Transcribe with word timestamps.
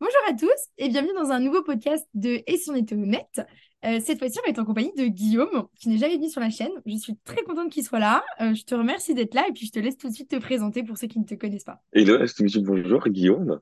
Bonjour 0.00 0.20
à 0.30 0.32
tous 0.32 0.70
et 0.78 0.88
bienvenue 0.88 1.12
dans 1.12 1.30
un 1.30 1.40
nouveau 1.40 1.62
podcast 1.62 2.08
de 2.14 2.40
Et 2.46 2.56
si 2.56 2.70
on 2.70 2.74
était 2.74 2.94
honnête. 2.94 3.42
Euh, 3.84 4.00
cette 4.00 4.18
fois-ci, 4.18 4.38
on 4.42 4.48
être 4.48 4.58
en 4.58 4.64
compagnie 4.64 4.94
de 4.96 5.04
Guillaume, 5.04 5.68
qui 5.78 5.90
n'est 5.90 5.98
jamais 5.98 6.16
venu 6.16 6.30
sur 6.30 6.40
la 6.40 6.48
chaîne. 6.48 6.70
Je 6.86 6.96
suis 6.96 7.18
très 7.18 7.42
contente 7.42 7.70
qu'il 7.70 7.84
soit 7.84 7.98
là. 7.98 8.24
Euh, 8.40 8.54
je 8.54 8.64
te 8.64 8.74
remercie 8.74 9.12
d'être 9.12 9.34
là 9.34 9.46
et 9.46 9.52
puis 9.52 9.66
je 9.66 9.72
te 9.72 9.78
laisse 9.78 9.98
tout 9.98 10.08
de 10.08 10.14
suite 10.14 10.30
te 10.30 10.36
présenter 10.36 10.84
pour 10.84 10.96
ceux 10.96 11.06
qui 11.06 11.18
ne 11.18 11.26
te 11.26 11.34
connaissent 11.34 11.64
pas. 11.64 11.82
Hello, 11.92 12.16
bonjour, 12.62 13.06
Guillaume, 13.08 13.60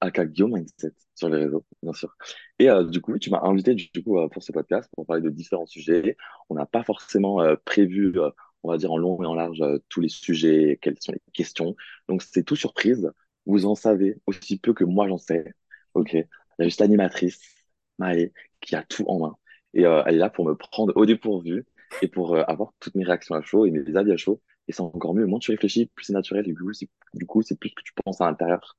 aka 0.00 0.26
Guillaume 0.26 0.54
Mindset 0.54 0.92
sur 1.14 1.28
les 1.28 1.44
réseaux, 1.44 1.64
bien 1.84 1.92
sûr. 1.92 2.16
Et 2.58 2.68
euh, 2.68 2.82
du 2.82 3.00
coup, 3.00 3.16
tu 3.20 3.30
m'as 3.30 3.42
invité 3.44 3.76
du 3.76 3.88
coup 4.02 4.18
pour 4.32 4.42
ce 4.42 4.50
podcast 4.50 4.90
pour 4.96 5.06
parler 5.06 5.22
de 5.22 5.30
différents 5.30 5.66
sujets. 5.66 6.16
On 6.48 6.56
n'a 6.56 6.66
pas 6.66 6.82
forcément 6.82 7.38
prévu, 7.64 8.12
on 8.64 8.72
va 8.72 8.76
dire 8.76 8.90
en 8.90 8.98
long 8.98 9.22
et 9.22 9.26
en 9.26 9.36
large, 9.36 9.62
tous 9.88 10.00
les 10.00 10.08
sujets, 10.08 10.80
quelles 10.82 10.98
sont 10.98 11.12
les 11.12 11.22
questions. 11.32 11.76
Donc 12.08 12.22
c'est 12.22 12.42
tout 12.42 12.56
surprise. 12.56 13.08
Vous 13.46 13.66
en 13.66 13.76
savez 13.76 14.16
aussi 14.26 14.58
peu 14.58 14.74
que 14.74 14.82
moi 14.82 15.06
j'en 15.06 15.18
sais. 15.18 15.54
Ok. 15.96 16.12
Il 16.12 16.26
y 16.58 16.62
a 16.62 16.64
juste 16.64 16.80
l'animatrice, 16.80 17.40
Maë, 17.98 18.32
qui 18.60 18.76
a 18.76 18.82
tout 18.82 19.04
en 19.08 19.18
main. 19.20 19.36
Et 19.74 19.86
euh, 19.86 20.02
elle 20.06 20.16
est 20.16 20.18
là 20.18 20.30
pour 20.30 20.44
me 20.44 20.54
prendre 20.54 20.92
au 20.96 21.06
dépourvu 21.06 21.64
et 22.02 22.08
pour 22.08 22.34
euh, 22.34 22.42
avoir 22.48 22.72
toutes 22.80 22.94
mes 22.96 23.04
réactions 23.04 23.34
à 23.34 23.42
chaud 23.42 23.66
et 23.66 23.70
mes 23.70 23.96
avis 23.96 24.12
à 24.12 24.16
chaud. 24.18 24.42
Et 24.68 24.72
c'est 24.72 24.82
encore 24.82 25.14
mieux. 25.14 25.26
Moins 25.26 25.38
tu 25.38 25.50
réfléchis, 25.52 25.86
plus 25.94 26.04
c'est 26.06 26.12
naturel. 26.12 26.46
Et 26.48 26.52
du 26.52 27.26
coup, 27.26 27.42
c'est, 27.42 27.58
plus 27.58 27.70
que 27.70 27.82
tu 27.82 27.92
penses 28.04 28.20
à 28.20 28.26
l'intérieur. 28.26 28.76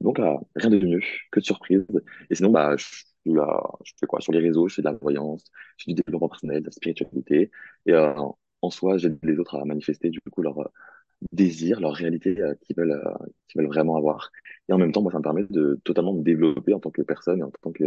Donc, 0.00 0.18
euh, 0.20 0.36
rien 0.56 0.70
de 0.70 0.78
mieux 0.78 1.00
que 1.32 1.40
de 1.40 1.44
surprise. 1.44 1.84
Et 2.30 2.34
sinon, 2.34 2.50
bah, 2.50 2.76
je, 2.78 2.84
je 3.26 3.92
fais 4.00 4.06
quoi? 4.06 4.20
Sur 4.22 4.32
les 4.32 4.40
réseaux, 4.40 4.68
je 4.68 4.76
fais 4.76 4.82
de 4.82 4.88
la 4.88 4.92
voyance, 4.94 5.44
je 5.76 5.84
fais 5.84 5.92
du 5.92 6.02
développement 6.02 6.28
personnel, 6.28 6.60
de 6.60 6.66
la 6.66 6.72
spiritualité. 6.72 7.50
Et 7.86 7.94
en 7.94 8.70
soi, 8.70 8.96
j'aide 8.98 9.18
les 9.22 9.38
autres 9.38 9.56
à 9.56 9.64
manifester, 9.64 10.10
du 10.10 10.20
coup, 10.30 10.42
leur, 10.42 10.70
désir, 11.32 11.80
leur 11.80 11.94
réalité 11.94 12.36
qu'ils 12.62 12.76
veulent, 12.76 13.02
qu'ils 13.48 13.60
veulent 13.60 13.68
vraiment 13.70 13.96
avoir. 13.96 14.30
Et 14.68 14.72
en 14.72 14.78
même 14.78 14.92
temps, 14.92 15.02
moi, 15.02 15.12
ça 15.12 15.18
me 15.18 15.22
permet 15.22 15.44
de 15.50 15.80
totalement 15.84 16.14
me 16.14 16.22
développer 16.22 16.74
en 16.74 16.80
tant 16.80 16.90
que 16.90 17.02
personne 17.02 17.40
et 17.40 17.42
en 17.42 17.50
tant 17.50 17.72
que, 17.72 17.84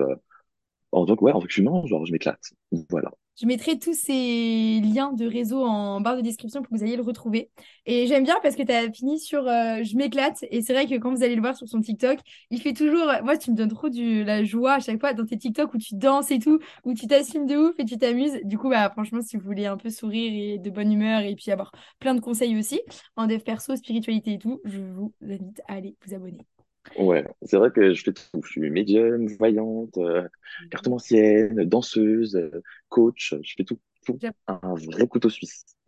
en 0.91 1.05
tant 1.05 1.16
que, 1.16 1.23
ouais, 1.23 1.32
en 1.32 1.42
tant 1.42 1.48
que 1.48 1.62
humain, 1.62 1.84
genre, 1.88 2.05
je 2.05 2.12
m'éclate. 2.12 2.53
Voilà. 2.89 3.12
Je 3.40 3.46
mettrai 3.46 3.78
tous 3.78 3.94
ces 3.94 4.82
liens 4.82 5.14
de 5.14 5.28
réseau 5.28 5.64
en 5.64 6.02
barre 6.02 6.18
de 6.18 6.22
description 6.22 6.62
pour 6.62 6.72
que 6.72 6.76
vous 6.76 6.84
ayez 6.84 6.96
le 6.96 7.04
retrouver. 7.04 7.52
Et 7.86 8.08
j'aime 8.08 8.24
bien 8.24 8.38
parce 8.42 8.56
que 8.56 8.64
tu 8.64 8.72
as 8.72 8.92
fini 8.92 9.20
sur 9.20 9.48
euh, 9.48 9.84
Je 9.84 9.96
m'éclate. 9.96 10.44
Et 10.50 10.64
c'est 10.64 10.74
vrai 10.74 10.88
que 10.88 10.96
quand 10.96 11.14
vous 11.14 11.24
allez 11.24 11.36
le 11.36 11.42
voir 11.42 11.56
sur 11.56 11.68
son 11.68 11.80
TikTok, 11.80 12.18
il 12.50 12.60
fait 12.60 12.74
toujours. 12.74 13.12
Moi, 13.24 13.38
tu 13.38 13.52
me 13.52 13.56
donnes 13.56 13.70
trop 13.70 13.90
du, 13.90 14.24
la 14.24 14.44
joie 14.44 14.74
à 14.74 14.80
chaque 14.80 15.00
fois 15.00 15.14
dans 15.14 15.26
tes 15.26 15.38
TikTok 15.38 15.74
où 15.74 15.78
tu 15.78 15.96
danses 15.96 16.32
et 16.32 16.40
tout, 16.40 16.60
où 16.84 16.94
tu 16.96 17.06
t'assumes 17.06 17.46
de 17.46 17.58
ouf 17.58 17.76
et 17.80 17.86
tu 17.86 17.98
t'amuses. 17.98 18.40
Du 18.44 18.58
coup, 18.58 18.70
bah, 18.70 18.90
franchement, 18.90 19.22
si 19.22 19.38
vous 19.38 19.44
voulez 19.44 19.68
un 19.68 19.78
peu 19.78 19.92
sourire 19.92 20.34
et 20.34 20.58
de 20.58 20.70
bonne 20.72 20.92
humeur 20.92 21.22
et 21.22 21.36
puis 21.36 21.52
avoir 21.52 21.72
plein 22.00 22.16
de 22.16 22.22
conseils 22.22 22.58
aussi 22.58 22.82
en 23.16 23.28
dev 23.28 23.40
perso, 23.40 23.76
spiritualité 23.76 24.34
et 24.34 24.40
tout, 24.40 24.62
je 24.66 24.80
vous 24.80 25.14
invite 25.22 25.62
à 25.68 25.74
aller 25.74 25.96
vous 26.06 26.16
abonner. 26.16 26.56
Ouais, 26.98 27.26
c'est 27.44 27.58
vrai 27.58 27.72
que 27.72 27.94
je 27.94 28.04
fais 28.04 28.14
tout. 28.14 28.42
Je 28.44 28.50
suis 28.50 28.70
médium, 28.70 29.28
voyante, 29.40 29.98
euh, 29.98 30.28
cartomancienne, 30.72 31.66
danseuse, 31.66 32.36
euh, 32.36 32.64
coach. 32.90 33.36
Je 33.42 33.54
fais 33.58 33.64
tout, 33.64 33.80
tout. 34.06 34.18
Un 34.48 34.76
vrai 34.76 35.08
couteau 35.08 35.30
suisse. 35.30 35.66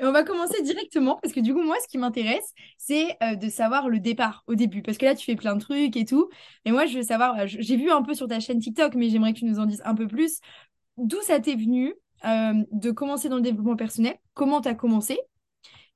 Et 0.00 0.04
on 0.04 0.12
va 0.12 0.22
commencer 0.22 0.62
directement 0.62 1.18
parce 1.20 1.34
que 1.34 1.40
du 1.40 1.52
coup, 1.52 1.62
moi, 1.62 1.76
ce 1.82 1.88
qui 1.88 1.98
m'intéresse, 1.98 2.54
c'est 2.78 3.16
euh, 3.22 3.34
de 3.34 3.48
savoir 3.48 3.88
le 3.88 3.98
départ 3.98 4.44
au 4.46 4.54
début. 4.54 4.82
Parce 4.82 4.98
que 4.98 5.04
là, 5.04 5.14
tu 5.14 5.24
fais 5.24 5.34
plein 5.34 5.56
de 5.56 5.60
trucs 5.60 5.96
et 5.96 6.04
tout. 6.04 6.28
Et 6.64 6.70
moi, 6.70 6.86
je 6.86 6.96
veux 6.96 7.02
savoir, 7.02 7.46
j'ai 7.46 7.76
vu 7.76 7.90
un 7.90 8.02
peu 8.02 8.14
sur 8.14 8.28
ta 8.28 8.38
chaîne 8.38 8.60
TikTok, 8.60 8.94
mais 8.94 9.08
j'aimerais 9.08 9.32
que 9.32 9.38
tu 9.40 9.44
nous 9.46 9.58
en 9.58 9.66
dises 9.66 9.82
un 9.84 9.94
peu 9.94 10.06
plus. 10.06 10.40
D'où 10.96 11.20
ça 11.22 11.40
t'est 11.40 11.56
venu 11.56 11.94
de 12.24 12.90
commencer 12.90 13.28
dans 13.28 13.36
le 13.36 13.42
développement 13.42 13.76
personnel? 13.76 14.16
Comment 14.34 14.60
tu 14.60 14.68
as 14.68 14.74
commencé? 14.74 15.18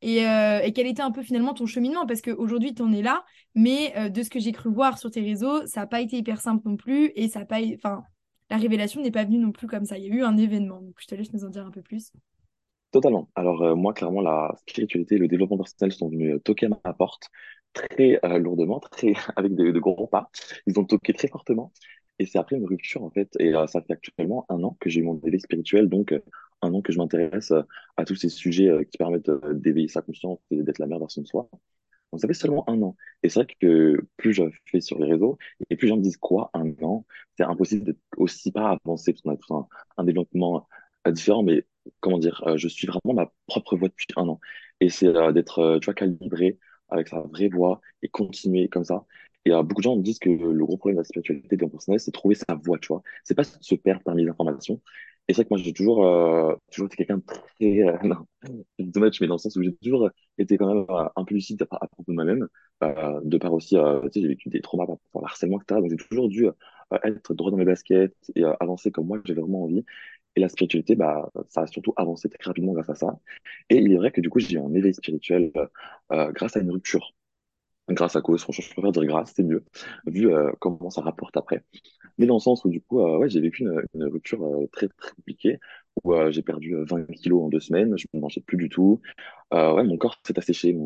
Euh, 0.05 0.61
et, 0.63 0.73
quel 0.73 0.87
était 0.87 1.03
un 1.03 1.13
peu 1.13 1.23
finalement 1.23 1.55
ton 1.55 1.67
cheminement? 1.67 2.07
Parce 2.07 2.21
qu'aujourd'hui, 2.21 2.75
tu 2.75 2.83
en 2.83 2.93
es 2.93 3.03
là, 3.03 3.25
mais 3.55 3.93
euh, 3.97 4.09
de 4.09 4.23
ce 4.23 4.31
que 4.31 4.41
j'ai 4.41 4.53
cru 4.53 4.71
voir 4.71 4.99
sur 4.99 5.11
tes 5.11 5.21
réseaux, 5.21 5.65
ça 5.67 5.81
n'a 5.81 5.87
pas 5.87 6.01
été 6.01 6.17
hyper 6.17 6.41
simple 6.41 6.69
non 6.69 6.77
plus, 6.77 7.13
et 7.15 7.29
ça 7.29 7.45
pas, 7.45 7.61
enfin, 7.75 8.03
la 8.51 8.57
révélation 8.57 9.01
n'est 9.01 9.11
pas 9.11 9.25
venue 9.25 9.39
non 9.39 9.53
plus 9.53 9.67
comme 9.67 9.85
ça. 9.85 9.99
Il 9.99 10.05
y 10.05 10.11
a 10.11 10.15
eu 10.15 10.23
un 10.23 10.37
événement, 10.37 10.81
donc 10.81 10.95
je 10.99 11.07
te 11.07 11.15
laisse 11.15 11.33
nous 11.33 11.45
en 11.45 11.51
dire 11.51 11.65
un 11.65 11.71
peu 11.71 11.83
plus. 11.83 12.13
Totalement. 12.91 13.31
Alors 13.37 13.63
euh, 13.63 13.75
moi, 13.75 13.95
clairement, 13.95 14.21
la 14.21 14.53
spiritualité 14.67 15.15
et 15.15 15.19
le 15.19 15.29
développement 15.29 15.57
personnel 15.57 15.93
sont 15.93 16.09
venus 16.09 16.37
toquer 16.45 16.67
à 16.67 16.71
ma 16.85 16.93
porte 16.93 17.31
très 17.73 18.21
lourdement, 18.39 18.81
très 18.91 19.15
avec 19.37 19.55
de, 19.55 19.71
de, 19.71 19.81
gros 19.81 20.07
pas. 20.07 20.31
Ils 20.67 20.79
ont 20.79 20.85
toqué 20.85 21.13
très 21.13 21.29
fortement. 21.29 21.73
Et 22.19 22.27
c'est 22.27 22.39
après 22.39 22.57
une 22.57 22.67
rupture, 22.67 23.03
en 23.03 23.11
fait. 23.11 23.31
Et 23.39 23.53
ça 23.69 23.81
fait 23.81 23.95
actuellement 23.95 24.45
un 24.49 24.63
an 24.63 24.77
que 24.79 24.91
j'ai 24.91 25.01
eu 25.01 25.05
mon 25.05 25.19
éveil 25.21 25.41
spirituel, 25.41 25.89
donc 25.89 26.13
un 26.63 26.73
an 26.75 26.83
que 26.83 26.93
je 26.93 26.99
m'intéresse 26.99 27.51
euh, 27.53 27.63
à 27.97 28.05
tous 28.05 28.15
ces 28.17 28.29
sujets 28.29 28.69
euh, 28.69 28.85
qui 28.85 28.99
permettent 28.99 29.29
euh, 29.29 29.55
d'éveiller 29.55 29.89
sa 29.89 30.03
conscience 30.03 30.39
et 30.51 30.63
d'être 30.63 30.79
la 30.79 30.87
meilleure 30.87 31.01
version 31.01 31.23
de 31.23 31.27
soi. 31.27 31.49
Donc, 32.13 32.21
ça 32.21 32.29
fait 32.29 32.35
seulement 32.35 32.69
un 32.69 32.81
an. 32.83 32.97
Et 33.23 33.29
c'est 33.29 33.41
vrai 33.43 33.55
que 33.61 34.01
plus 34.17 34.33
je 34.35 34.45
fais 34.67 34.81
sur 34.81 34.99
les 34.99 35.11
réseaux, 35.13 35.39
et 35.71 35.77
plus 35.77 35.87
les 35.87 35.91
gens 35.91 35.97
me 35.97 36.03
disent 36.03 36.19
quoi, 36.19 36.51
un 36.55 36.73
an, 36.83 37.07
c'est 37.37 37.45
impossible 37.45 37.85
d'être 37.85 38.01
aussi 38.17 38.53
pas 38.53 38.79
avancé, 38.85 39.13
parce 39.13 39.23
qu'on 39.23 39.31
a 39.33 39.37
tout 39.37 39.55
un, 39.55 39.67
un 39.97 40.05
développement 40.05 40.67
différent, 41.09 41.43
mais 41.43 41.67
comment 42.01 42.19
dire, 42.19 42.45
je 42.57 42.69
suis 42.69 42.87
vraiment 42.87 43.15
ma 43.15 43.33
propre 43.47 43.77
voix 43.77 43.89
depuis 43.89 44.07
un 44.17 44.29
an. 44.29 44.41
Et 44.81 44.91
c'est 44.91 45.11
d'être, 45.33 45.79
tu 45.81 45.87
vois, 45.87 45.95
calibré 45.95 46.59
avec 46.91 47.09
sa 47.09 47.21
vraie 47.23 47.49
voix 47.49 47.81
et 48.03 48.09
continuer 48.09 48.69
comme 48.69 48.85
ça. 48.85 49.07
Et 49.45 49.51
beaucoup 49.51 49.81
de 49.81 49.85
gens 49.85 49.97
me 49.97 50.03
disent 50.03 50.19
que 50.19 50.31
le 50.31 50.65
gros 50.65 50.77
problème 50.77 50.97
de 50.97 51.01
la 51.01 51.05
spiritualité 51.05 51.57
de 51.57 51.67
personnel, 51.67 52.01
c'est 52.01 52.13
trouver 52.13 52.37
sa 52.37 52.55
voix, 52.55 52.79
tu 52.79 52.89
vois. 52.89 53.03
C'est 53.25 53.35
pas 53.35 53.45
se 53.45 53.75
perdre 53.75 54.03
parmi 54.05 54.23
les 54.23 54.31
informations, 54.31 54.81
et 55.29 55.35
c'est 55.35 55.43
vrai 55.43 55.45
que 55.45 55.55
moi, 55.55 55.59
j'ai 55.59 55.73
toujours, 55.73 56.05
euh, 56.05 56.55
toujours 56.73 56.87
été 56.87 56.97
quelqu'un 56.97 57.19
de 57.19 57.23
très, 57.25 57.83
euh, 57.83 57.97
non, 58.05 58.27
dommage, 58.79 59.21
mais 59.21 59.27
dans 59.29 59.35
le 59.35 59.39
sens 59.39 59.57
où 59.57 59.63
j'ai 59.63 59.75
toujours 59.77 60.11
été 60.39 60.59
quand 60.59 60.67
même 60.67 60.85
euh, 60.91 61.09
un 61.15 61.25
peu 61.25 61.35
lucide 61.35 61.63
à, 61.71 61.87
propos 61.87 62.11
de 62.11 62.15
moi-même, 62.15 62.49
euh, 62.83 63.21
de 63.23 63.39
par 63.39 63.53
aussi, 63.55 63.77
euh, 63.77 64.01
tu 64.03 64.11
sais, 64.15 64.21
j'ai 64.23 64.29
vécu 64.29 64.49
des 64.49 64.61
traumas 64.61 64.87
par 64.87 64.97
rapport 64.97 65.23
à 65.23 65.29
l'harcèlement, 65.29 65.61
etc. 65.61 65.81
Donc, 65.81 65.91
j'ai 65.91 65.97
toujours 66.09 66.29
dû 66.29 66.47
être 67.05 67.35
droit 67.35 67.51
dans 67.51 67.57
mes 67.57 67.65
baskets 67.65 68.15
et 68.35 68.45
avancer 68.61 68.91
comme 68.91 69.07
moi, 69.07 69.21
j'avais 69.25 69.41
vraiment 69.41 69.65
envie. 69.65 69.85
Et 70.37 70.41
la 70.41 70.49
spiritualité, 70.49 70.97
bah, 70.97 71.31
ça 71.49 71.63
a 71.63 71.67
surtout 71.67 71.93
avancé 71.97 72.29
très 72.29 72.45
rapidement 72.45 72.73
grâce 72.73 72.91
à 72.91 72.95
ça. 72.95 73.19
Et 73.71 73.77
il 73.77 73.93
est 73.93 73.97
vrai 73.97 74.11
que 74.13 74.21
du 74.21 74.31
coup, 74.31 74.41
j'ai 74.41 74.57
eu 74.57 74.59
un 74.61 74.75
éveil 74.75 74.95
spirituel 74.95 75.53
grâce 76.11 76.57
à 76.57 76.61
une 76.61 76.71
rupture 76.71 77.15
grâce 77.89 78.17
à 78.17 78.21
cause, 78.21 78.43
franchement, 78.43 78.65
je 78.67 78.73
préfère 78.73 78.93
dire 78.93 79.05
grâce, 79.05 79.33
c'est 79.35 79.43
mieux, 79.43 79.65
vu 80.07 80.33
euh, 80.33 80.51
comment 80.61 80.91
ça 80.91 81.03
rapporte 81.03 81.37
après. 81.37 81.65
Mais 82.19 82.27
dans 82.27 82.35
le 82.35 82.41
sens 82.41 82.65
où, 82.65 82.69
du 82.71 82.81
coup, 82.81 83.01
euh, 83.01 83.19
ouais, 83.19 83.29
j'ai 83.29 83.41
vécu 83.41 83.65
une, 83.95 84.05
rupture 84.05 84.45
euh, 84.45 84.67
très, 84.73 84.89
compliquée, 85.17 85.59
où 86.05 86.15
j'ai 86.31 86.43
perdu 86.43 86.75
20 86.75 87.07
kilos 87.13 87.43
en 87.45 87.49
deux 87.49 87.61
semaines, 87.61 87.97
je 87.99 88.07
ne 88.15 88.21
mangeais 88.21 88.41
plus 88.41 88.57
du 88.57 88.69
tout. 88.69 89.01
ouais, 89.53 89.85
mon 89.85 89.99
corps 89.99 90.17
s'est 90.27 90.39
asséché, 90.39 90.77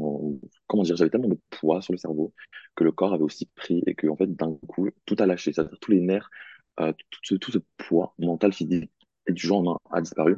comment 0.67 0.83
dire, 0.83 0.97
j'avais 0.97 1.11
tellement 1.11 1.29
de 1.29 1.39
poids 1.51 1.81
sur 1.83 1.93
le 1.93 1.99
cerveau 1.99 2.33
que 2.75 2.85
le 2.85 2.93
corps 2.93 3.15
avait 3.15 3.23
aussi 3.23 3.47
pris 3.55 3.83
et 3.87 3.95
que, 3.95 4.09
en 4.09 4.17
fait, 4.17 4.35
d'un 4.35 4.55
coup, 4.67 4.89
tout 5.05 5.17
a 5.19 5.27
lâché, 5.27 5.53
c'est-à-dire 5.53 5.79
tous 5.81 5.93
les 5.93 6.01
nerfs, 6.01 6.31
tout 6.77 7.21
ce, 7.23 7.35
tout, 7.37 7.53
ce, 7.53 7.59
poids 7.77 8.15
mental, 8.19 8.53
physique, 8.53 8.91
et 9.29 9.33
du 9.33 9.47
jour 9.47 9.59
au 9.59 9.63
lendemain 9.63 9.79
a 9.91 10.01
disparu. 10.01 10.37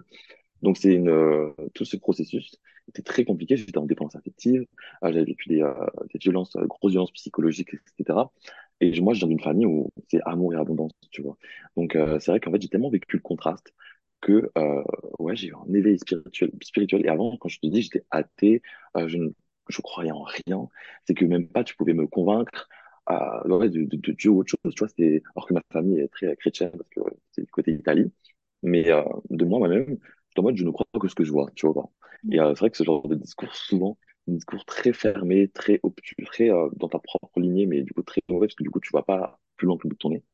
Donc, 0.63 0.77
c'est 0.79 0.95
une, 0.95 1.55
tout 1.75 1.85
ce 1.85 1.97
processus 1.97 2.59
était 2.89 3.03
très 3.03 3.25
compliqué. 3.25 3.57
J'étais 3.57 3.79
en 3.79 3.87
dépendance 3.87 4.17
affective, 4.17 4.67
euh, 5.05 5.13
j'avais 5.13 5.25
vécu 5.25 5.49
des, 5.49 5.63
euh, 5.63 5.73
des 6.13 6.19
violences, 6.19 6.57
euh, 6.57 6.67
grosses 6.67 6.93
violences 6.93 7.13
psychologiques, 7.13 7.75
etc. 7.99 8.19
Et 8.81 9.01
moi, 9.01 9.15
je 9.15 9.21
viens 9.21 9.29
d'une 9.29 9.41
famille 9.41 9.67
où 9.67 9.91
c'est 10.09 10.21
amour 10.25 10.55
et 10.55 10.57
abondance, 10.57 10.93
tu 11.11 11.23
vois. 11.23 11.37
Donc, 11.77 11.95
c'est 11.95 12.29
vrai 12.31 12.41
qu'en 12.41 12.53
fait, 12.53 12.63
j'ai 12.63 12.69
tellement 12.69 12.91
vécu 12.91 13.17
le 13.17 13.23
contraste 13.23 13.75
que, 14.21 14.51
ouais, 15.19 15.35
j'ai 15.37 15.49
eu 15.49 15.55
un 15.55 15.75
éveil 15.75 15.99
spirituel, 15.99 16.53
spirituel. 16.63 17.05
Et 17.05 17.09
avant, 17.09 17.37
quand 17.39 17.49
je 17.49 17.59
te 17.61 17.67
dis, 17.67 17.83
j'étais 17.83 18.05
athée, 18.11 18.63
je 18.97 19.17
ne 19.17 19.31
je 19.69 19.83
croyais 19.83 20.11
en 20.13 20.23
rien. 20.23 20.69
C'est 21.07 21.15
que 21.15 21.25
même 21.25 21.49
pas 21.49 21.65
tu 21.65 21.77
pouvais 21.77 21.95
me 21.95 22.07
convaincre 22.07 22.69
euh, 23.11 23.69
de, 23.69 23.85
de, 23.85 23.97
de, 23.97 24.13
Dieu 24.13 24.31
ou 24.31 24.41
autre 24.41 24.51
chose. 24.51 24.75
Tu 24.75 24.85
vois, 24.85 25.23
alors 25.35 25.47
que 25.47 25.55
ma 25.55 25.63
famille 25.73 26.01
est 26.01 26.09
très 26.09 26.37
chrétienne 26.37 26.73
parce 26.73 26.89
que 26.91 27.01
c'est 27.33 27.43
du 27.43 27.51
côté 27.51 27.73
Italie. 27.73 28.11
Mais 28.63 28.91
euh, 28.91 29.03
de 29.31 29.45
moi, 29.45 29.59
moi-même, 29.59 29.99
en 30.39 30.43
mode 30.43 30.57
je 30.57 30.65
ne 30.65 30.71
crois 30.71 30.87
pas 30.93 30.99
que 30.99 31.09
ce 31.09 31.15
que 31.15 31.25
je 31.25 31.33
vois, 31.33 31.51
tu 31.55 31.67
vois. 31.67 31.91
Et 32.31 32.41
euh, 32.41 32.55
c'est 32.55 32.61
vrai 32.61 32.71
que 32.71 32.77
ce 32.77 32.85
genre 32.85 33.07
de 33.09 33.15
discours, 33.15 33.55
souvent, 33.55 33.99
un 34.29 34.33
discours 34.33 34.65
très 34.65 34.93
fermé, 34.93 35.49
très 35.49 35.81
obtus, 35.83 36.17
très 36.27 36.51
euh, 36.51 36.69
dans 36.77 36.89
ta 36.89 36.99
propre 36.99 37.41
lignée, 37.41 37.67
mais 37.67 37.83
du 37.83 37.93
coup 37.93 38.03
très 38.03 38.21
mauvais 38.29 38.47
parce 38.47 38.55
que 38.57 38.63
du 38.65 38.71
coup 38.71 38.81
tu 38.81 38.91
vois 38.91 39.05
pas 39.05 39.39
plus 39.57 39.67
loin 39.67 39.77
que 39.77 39.85
le 39.85 39.91
bout 39.91 39.95
de 39.95 39.99
ton 39.99 40.11
nez. 40.11 40.25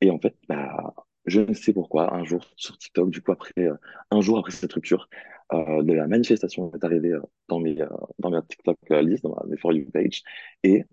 Et 0.00 0.10
en 0.10 0.18
fait, 0.20 0.36
bah, 0.48 0.94
je 1.26 1.40
ne 1.40 1.54
sais 1.54 1.72
pourquoi, 1.72 2.14
un 2.14 2.24
jour 2.24 2.44
sur 2.56 2.78
TikTok, 2.78 3.10
du 3.10 3.22
coup 3.22 3.32
après, 3.32 3.52
euh, 3.58 3.74
un 4.10 4.20
jour 4.20 4.38
après 4.38 4.52
cette 4.52 4.72
rupture, 4.72 5.08
de 5.52 5.92
la 5.94 6.06
manifestation 6.06 6.70
est 6.74 6.84
arrivée 6.84 7.16
dans 7.48 7.58
mes 7.58 7.76
dans 8.18 8.30
mes 8.30 8.40
TikTok 8.46 8.78
list, 9.02 9.22
dans 9.22 9.36
mes 9.48 9.56
for 9.56 9.72
you 9.72 9.90
page, 9.90 10.22
et 10.62 10.84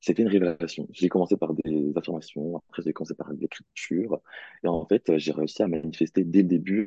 c'était 0.00 0.22
une 0.22 0.28
révélation. 0.28 0.86
J'ai 0.92 1.08
commencé 1.08 1.36
par 1.36 1.54
des 1.54 1.92
affirmations, 1.96 2.58
après 2.58 2.82
j'ai 2.82 2.92
commencé 2.92 3.14
par 3.14 3.32
l'écriture, 3.32 4.20
et 4.64 4.68
en 4.68 4.84
fait 4.86 5.16
j'ai 5.16 5.32
réussi 5.32 5.62
à 5.62 5.68
manifester 5.68 6.24
dès 6.24 6.42
le 6.42 6.48
début 6.48 6.86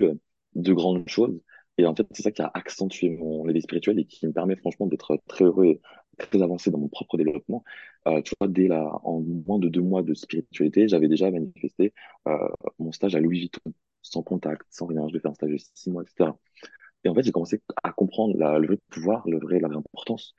de 0.55 0.73
grandes 0.73 1.07
choses. 1.09 1.39
Et 1.77 1.85
en 1.85 1.95
fait, 1.95 2.07
c'est 2.11 2.23
ça 2.23 2.31
qui 2.31 2.41
a 2.41 2.51
accentué 2.53 3.09
mon 3.09 3.47
éveil 3.49 3.61
spirituel 3.61 3.99
et 3.99 4.05
qui 4.05 4.25
me 4.27 4.31
permet 4.31 4.55
franchement 4.55 4.87
d'être 4.87 5.19
très 5.27 5.45
heureux 5.45 5.65
et 5.65 5.81
très 6.17 6.41
avancé 6.41 6.71
dans 6.71 6.77
mon 6.79 6.87
propre 6.87 7.17
développement. 7.17 7.63
Euh, 8.07 8.21
tu 8.21 8.33
vois, 8.39 8.47
dès 8.47 8.67
la, 8.67 8.83
en 9.03 9.19
moins 9.19 9.59
de 9.59 9.67
deux 9.67 9.81
mois 9.81 10.01
de 10.01 10.13
spiritualité, 10.13 10.87
j'avais 10.87 11.09
déjà 11.09 11.29
manifesté 11.31 11.93
euh, 12.27 12.47
mon 12.79 12.91
stage 12.93 13.15
à 13.15 13.19
Louis 13.19 13.39
Vuitton, 13.39 13.73
sans 14.01 14.23
contact, 14.23 14.63
sans 14.69 14.85
rien. 14.85 15.03
Je 15.07 15.13
devais 15.13 15.21
faire 15.21 15.31
un 15.31 15.33
stage 15.35 15.51
de 15.51 15.57
six 15.57 15.91
mois, 15.91 16.03
etc. 16.03 16.37
Et 17.03 17.09
en 17.09 17.13
fait, 17.15 17.23
j'ai 17.23 17.31
commencé 17.31 17.61
à 17.83 17.91
comprendre 17.91 18.37
la, 18.37 18.57
le 18.59 18.67
vrai 18.67 18.77
pouvoir, 18.89 19.27
le 19.27 19.37
vrai, 19.39 19.59
la 19.59 19.67
vraie 19.67 19.77
importance 19.77 20.33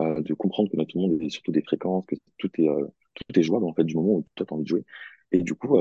euh, 0.00 0.20
de 0.22 0.34
comprendre 0.34 0.70
que 0.70 0.76
notre 0.76 0.96
monde 0.96 1.20
est 1.22 1.30
surtout 1.30 1.52
des 1.52 1.62
fréquences, 1.62 2.04
que 2.06 2.16
tout 2.38 2.50
est, 2.60 2.68
euh, 2.68 2.86
tout 3.14 3.38
est 3.38 3.42
jouable 3.42 3.64
en 3.66 3.74
fait 3.74 3.84
du 3.84 3.94
moment 3.96 4.14
où 4.16 4.26
toi 4.34 4.46
t'as 4.46 4.54
envie 4.54 4.64
de 4.64 4.68
jouer. 4.68 4.84
Et 5.32 5.40
du 5.40 5.54
coup, 5.54 5.78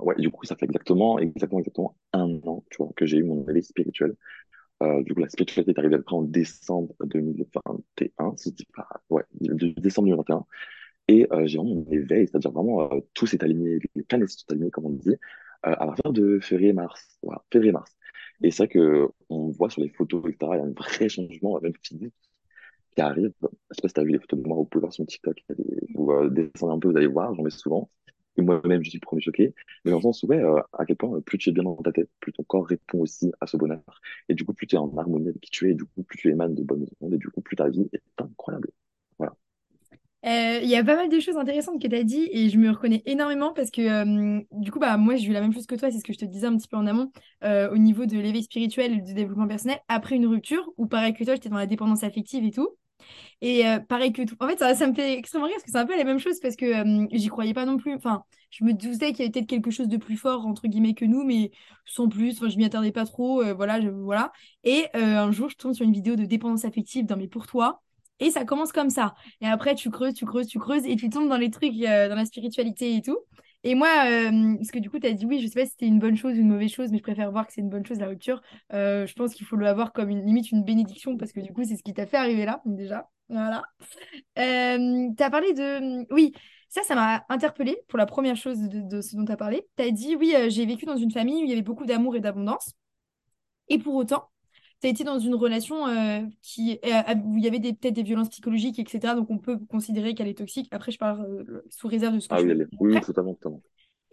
ouais, 0.00 0.14
du 0.18 0.30
coup, 0.30 0.44
ça 0.44 0.56
fait 0.56 0.66
exactement, 0.66 1.18
exactement, 1.18 1.60
exactement 1.60 1.96
un 2.12 2.40
an, 2.46 2.64
tu 2.70 2.78
vois, 2.78 2.92
que 2.96 3.06
j'ai 3.06 3.18
eu 3.18 3.24
mon 3.24 3.46
éveil 3.48 3.62
spirituel. 3.62 4.14
Euh, 4.82 5.02
du 5.02 5.14
coup, 5.14 5.20
la 5.20 5.28
spiritualité 5.28 5.72
est 5.72 5.78
arrivée 5.78 5.96
après 5.96 6.16
en 6.16 6.22
décembre 6.22 6.94
2021, 7.04 8.36
si 8.36 8.50
je 8.50 8.54
dis 8.54 8.66
pas, 8.74 8.88
ouais, 9.10 9.24
décembre 9.40 10.06
2021. 10.08 10.44
Et 11.08 11.26
euh, 11.32 11.46
j'ai 11.46 11.58
vraiment 11.58 11.76
mon 11.76 11.86
éveil, 11.90 12.26
c'est-à-dire 12.26 12.50
vraiment 12.50 12.92
euh, 12.92 13.00
tout 13.14 13.26
s'est 13.26 13.42
aligné, 13.44 13.78
les 13.94 14.02
planètes 14.04 14.30
sont 14.30 14.46
alignées, 14.50 14.70
comme 14.70 14.86
on 14.86 14.90
dit, 14.90 15.10
euh, 15.10 15.16
à 15.62 15.86
partir 15.86 16.12
de 16.12 16.40
février-mars. 16.40 17.18
Voilà, 17.22 17.44
février-mars. 17.52 17.92
Et 18.42 18.50
c'est 18.50 18.64
vrai 18.64 18.68
que 18.68 19.08
on 19.28 19.50
voit 19.50 19.70
sur 19.70 19.82
les 19.82 19.90
photos, 19.90 20.22
etc., 20.26 20.52
il 20.54 20.58
y 20.58 20.60
a 20.60 20.64
un 20.64 20.72
vrai 20.72 21.08
changement, 21.08 21.60
même 21.60 21.74
physique, 21.82 22.14
qui 22.96 23.00
arrive. 23.02 23.32
Je 23.42 23.48
sais 23.76 23.82
pas 23.82 23.88
si 23.88 23.94
tu 23.94 24.00
as 24.00 24.04
vu 24.04 24.12
les 24.12 24.18
photos 24.20 24.40
de 24.40 24.48
moi, 24.48 24.56
vous 24.56 24.64
pouvez 24.66 24.82
voir 24.82 24.92
sur 24.92 25.06
TikTok, 25.06 25.42
vous 25.94 26.28
descendez 26.30 26.74
un 26.74 26.78
peu, 26.78 26.90
vous 26.90 26.96
allez 26.96 27.06
voir, 27.06 27.34
j'en 27.34 27.42
mets 27.42 27.50
souvent. 27.50 27.90
Et 28.36 28.42
moi-même, 28.42 28.82
je 28.84 28.90
suis 28.90 28.98
le 28.98 29.06
premier 29.06 29.22
choqué. 29.22 29.54
Mais 29.84 29.90
dans 29.90 29.98
le 29.98 30.02
sens 30.02 30.22
où, 30.22 30.32
euh, 30.32 30.60
à 30.72 30.84
quel 30.86 30.96
point, 30.96 31.16
euh, 31.16 31.20
plus 31.20 31.38
tu 31.38 31.50
es 31.50 31.52
bien 31.52 31.62
dans 31.64 31.76
ta 31.76 31.92
tête, 31.92 32.10
plus 32.20 32.32
ton 32.32 32.42
corps 32.44 32.66
répond 32.66 33.00
aussi 33.00 33.32
à 33.40 33.46
ce 33.46 33.56
bonheur. 33.56 33.82
Et 34.28 34.34
du 34.34 34.44
coup, 34.44 34.52
plus 34.54 34.66
tu 34.66 34.76
es 34.76 34.78
en 34.78 34.96
harmonie 34.96 35.28
avec 35.28 35.40
qui 35.40 35.50
tu 35.50 35.68
es, 35.68 35.72
et 35.72 35.74
du 35.74 35.84
coup, 35.84 36.02
plus 36.02 36.18
tu 36.18 36.30
émanes 36.30 36.54
de 36.54 36.62
bonnes 36.62 36.86
ondes, 37.00 37.14
et 37.14 37.18
du 37.18 37.28
coup, 37.28 37.40
plus 37.40 37.56
ta 37.56 37.68
vie 37.68 37.88
est 37.92 38.02
incroyable. 38.18 38.70
Voilà. 39.18 39.34
Euh, 40.26 40.60
Il 40.62 40.68
y 40.68 40.76
a 40.76 40.82
pas 40.82 40.96
mal 40.96 41.10
de 41.10 41.20
choses 41.20 41.36
intéressantes 41.36 41.80
que 41.82 41.86
tu 41.86 41.94
as 41.94 42.02
dit 42.02 42.28
et 42.32 42.48
je 42.48 42.58
me 42.58 42.70
reconnais 42.70 43.02
énormément 43.04 43.52
parce 43.52 43.70
que 43.70 44.40
du 44.58 44.72
coup, 44.72 44.78
bah, 44.78 44.96
moi, 44.96 45.16
j'ai 45.16 45.28
eu 45.28 45.32
la 45.32 45.42
même 45.42 45.52
chose 45.52 45.66
que 45.66 45.74
toi, 45.74 45.90
c'est 45.90 45.98
ce 45.98 46.04
que 46.04 46.14
je 46.14 46.18
te 46.18 46.24
disais 46.24 46.46
un 46.46 46.56
petit 46.56 46.68
peu 46.68 46.76
en 46.78 46.86
amont 46.86 47.12
au 47.42 47.78
niveau 47.78 48.06
de 48.06 48.18
l'éveil 48.18 48.42
spirituel 48.42 49.02
du 49.02 49.14
développement 49.14 49.46
personnel 49.46 49.78
après 49.88 50.16
une 50.16 50.26
rupture 50.26 50.72
où, 50.78 50.86
pareil 50.86 51.12
que 51.12 51.24
toi, 51.24 51.34
j'étais 51.34 51.50
dans 51.50 51.58
la 51.58 51.66
dépendance 51.66 52.04
affective 52.04 52.44
et 52.44 52.50
tout. 52.50 52.70
Et 53.40 53.66
euh, 53.66 53.78
pareil 53.80 54.12
que 54.12 54.22
tout. 54.22 54.36
En 54.40 54.48
fait, 54.48 54.58
ça, 54.58 54.86
me 54.86 54.94
fait 54.94 55.18
extrêmement 55.18 55.46
rire 55.46 55.54
parce 55.56 55.64
que 55.64 55.70
c'est 55.70 55.78
un 55.78 55.86
peu 55.86 55.96
la 55.96 56.04
même 56.04 56.18
chose 56.18 56.40
parce 56.40 56.56
que 56.56 56.64
euh, 57.04 57.06
j'y 57.12 57.28
croyais 57.28 57.54
pas 57.54 57.64
non 57.66 57.76
plus. 57.76 57.94
Enfin, 57.94 58.24
je 58.50 58.64
me 58.64 58.72
doutais 58.72 59.12
qu'il 59.12 59.20
y 59.20 59.22
avait 59.22 59.30
peut-être 59.30 59.46
quelque 59.48 59.70
chose 59.70 59.88
de 59.88 59.96
plus 59.96 60.16
fort, 60.16 60.46
entre 60.46 60.66
guillemets, 60.68 60.94
que 60.94 61.04
nous, 61.04 61.24
mais 61.24 61.50
sans 61.84 62.08
plus. 62.08 62.32
Enfin, 62.38 62.48
je 62.48 62.56
m'y 62.56 62.64
attardais 62.64 62.92
pas 62.92 63.04
trop. 63.04 63.42
euh, 63.42 63.54
voilà, 63.54 63.80
je- 63.80 63.88
voilà. 63.88 64.32
Et 64.64 64.86
un 64.94 65.30
jour, 65.32 65.48
je 65.50 65.56
tombe 65.56 65.74
sur 65.74 65.84
une 65.84 65.92
vidéo 65.92 66.16
de 66.16 66.24
dépendance 66.24 66.64
affective 66.64 67.06
dans 67.06 67.16
mes 67.16 67.28
pour 67.28 67.46
toi. 67.46 67.82
Et 68.20 68.30
ça 68.30 68.44
commence 68.44 68.72
comme 68.72 68.90
ça. 68.90 69.14
Et 69.40 69.46
après, 69.46 69.74
tu 69.74 69.90
creuses, 69.90 70.14
tu 70.14 70.24
creuses, 70.24 70.46
tu 70.46 70.58
creuses 70.58 70.86
et 70.86 70.96
tu 70.96 71.08
tombes 71.10 71.28
dans 71.28 71.36
les 71.36 71.50
trucs, 71.50 71.74
dans 71.76 72.14
la 72.16 72.24
spiritualité 72.24 72.94
et 72.96 73.02
tout. 73.02 73.18
Et 73.64 73.74
moi, 73.74 73.88
euh, 74.06 74.56
parce 74.56 74.70
que 74.70 74.78
du 74.78 74.90
coup, 74.90 74.98
tu 74.98 75.06
as 75.06 75.12
dit 75.12 75.24
oui, 75.24 75.40
je 75.40 75.46
sais 75.46 75.54
pas 75.58 75.64
si 75.64 75.72
c'était 75.72 75.86
une 75.86 75.98
bonne 75.98 76.16
chose 76.16 76.34
ou 76.36 76.40
une 76.40 76.48
mauvaise 76.48 76.70
chose, 76.70 76.90
mais 76.90 76.98
je 76.98 77.02
préfère 77.02 77.30
voir 77.32 77.46
que 77.46 77.52
c'est 77.54 77.62
une 77.62 77.70
bonne 77.70 77.84
chose, 77.86 77.98
la 77.98 78.08
rupture. 78.08 78.42
Euh, 78.74 79.06
je 79.06 79.14
pense 79.14 79.34
qu'il 79.34 79.46
faut 79.46 79.56
le 79.56 79.66
avoir 79.66 79.92
comme 79.92 80.10
une 80.10 80.24
limite 80.24 80.52
une 80.52 80.62
bénédiction 80.64 81.16
parce 81.16 81.32
que 81.32 81.40
du 81.40 81.52
coup, 81.52 81.64
c'est 81.64 81.76
ce 81.76 81.82
qui 81.82 81.94
t'a 81.94 82.06
fait 82.06 82.18
arriver 82.18 82.44
là, 82.44 82.60
déjà. 82.66 83.10
Voilà. 83.30 83.64
Euh, 84.38 85.08
tu 85.16 85.22
as 85.22 85.30
parlé 85.30 85.54
de... 85.54 86.12
Oui, 86.12 86.34
ça, 86.68 86.82
ça 86.82 86.94
m'a 86.94 87.24
interpellée 87.30 87.78
pour 87.88 87.98
la 87.98 88.06
première 88.06 88.36
chose 88.36 88.60
de, 88.60 88.80
de 88.82 89.00
ce 89.00 89.16
dont 89.16 89.24
tu 89.24 89.32
as 89.32 89.36
parlé. 89.36 89.66
Tu 89.76 89.84
as 89.84 89.90
dit, 89.90 90.16
oui, 90.16 90.34
euh, 90.36 90.50
j'ai 90.50 90.66
vécu 90.66 90.84
dans 90.86 90.96
une 90.98 91.10
famille 91.10 91.42
où 91.42 91.44
il 91.44 91.50
y 91.50 91.52
avait 91.52 91.62
beaucoup 91.62 91.86
d'amour 91.86 92.16
et 92.16 92.20
d'abondance. 92.20 92.72
Et 93.68 93.78
pour 93.78 93.94
autant, 93.94 94.30
tu 94.84 94.88
as 94.88 94.90
été 94.90 95.04
dans 95.04 95.18
une 95.18 95.34
relation 95.34 95.86
euh, 95.88 96.20
qui, 96.42 96.78
euh, 96.84 97.14
où 97.24 97.36
il 97.38 97.44
y 97.44 97.48
avait 97.48 97.58
des- 97.58 97.72
peut-être 97.72 97.94
des 97.94 98.02
violences 98.02 98.28
psychologiques, 98.28 98.78
etc. 98.78 99.14
Donc 99.14 99.30
on 99.30 99.38
peut 99.38 99.58
considérer 99.58 100.14
qu'elle 100.14 100.28
est 100.28 100.38
toxique. 100.38 100.68
Après, 100.72 100.92
je 100.92 100.98
parle 100.98 101.22
euh, 101.24 101.62
sous 101.70 101.88
réserve 101.88 102.14
de 102.14 102.20
ce 102.20 102.28
que 102.28 102.36
Ah 102.36 102.38
je 102.38 102.46
oui, 102.46 102.50
elle 102.50 102.62
est... 102.62 102.68
oui, 102.80 103.00
totalement, 103.00 103.34
totalement. 103.34 103.62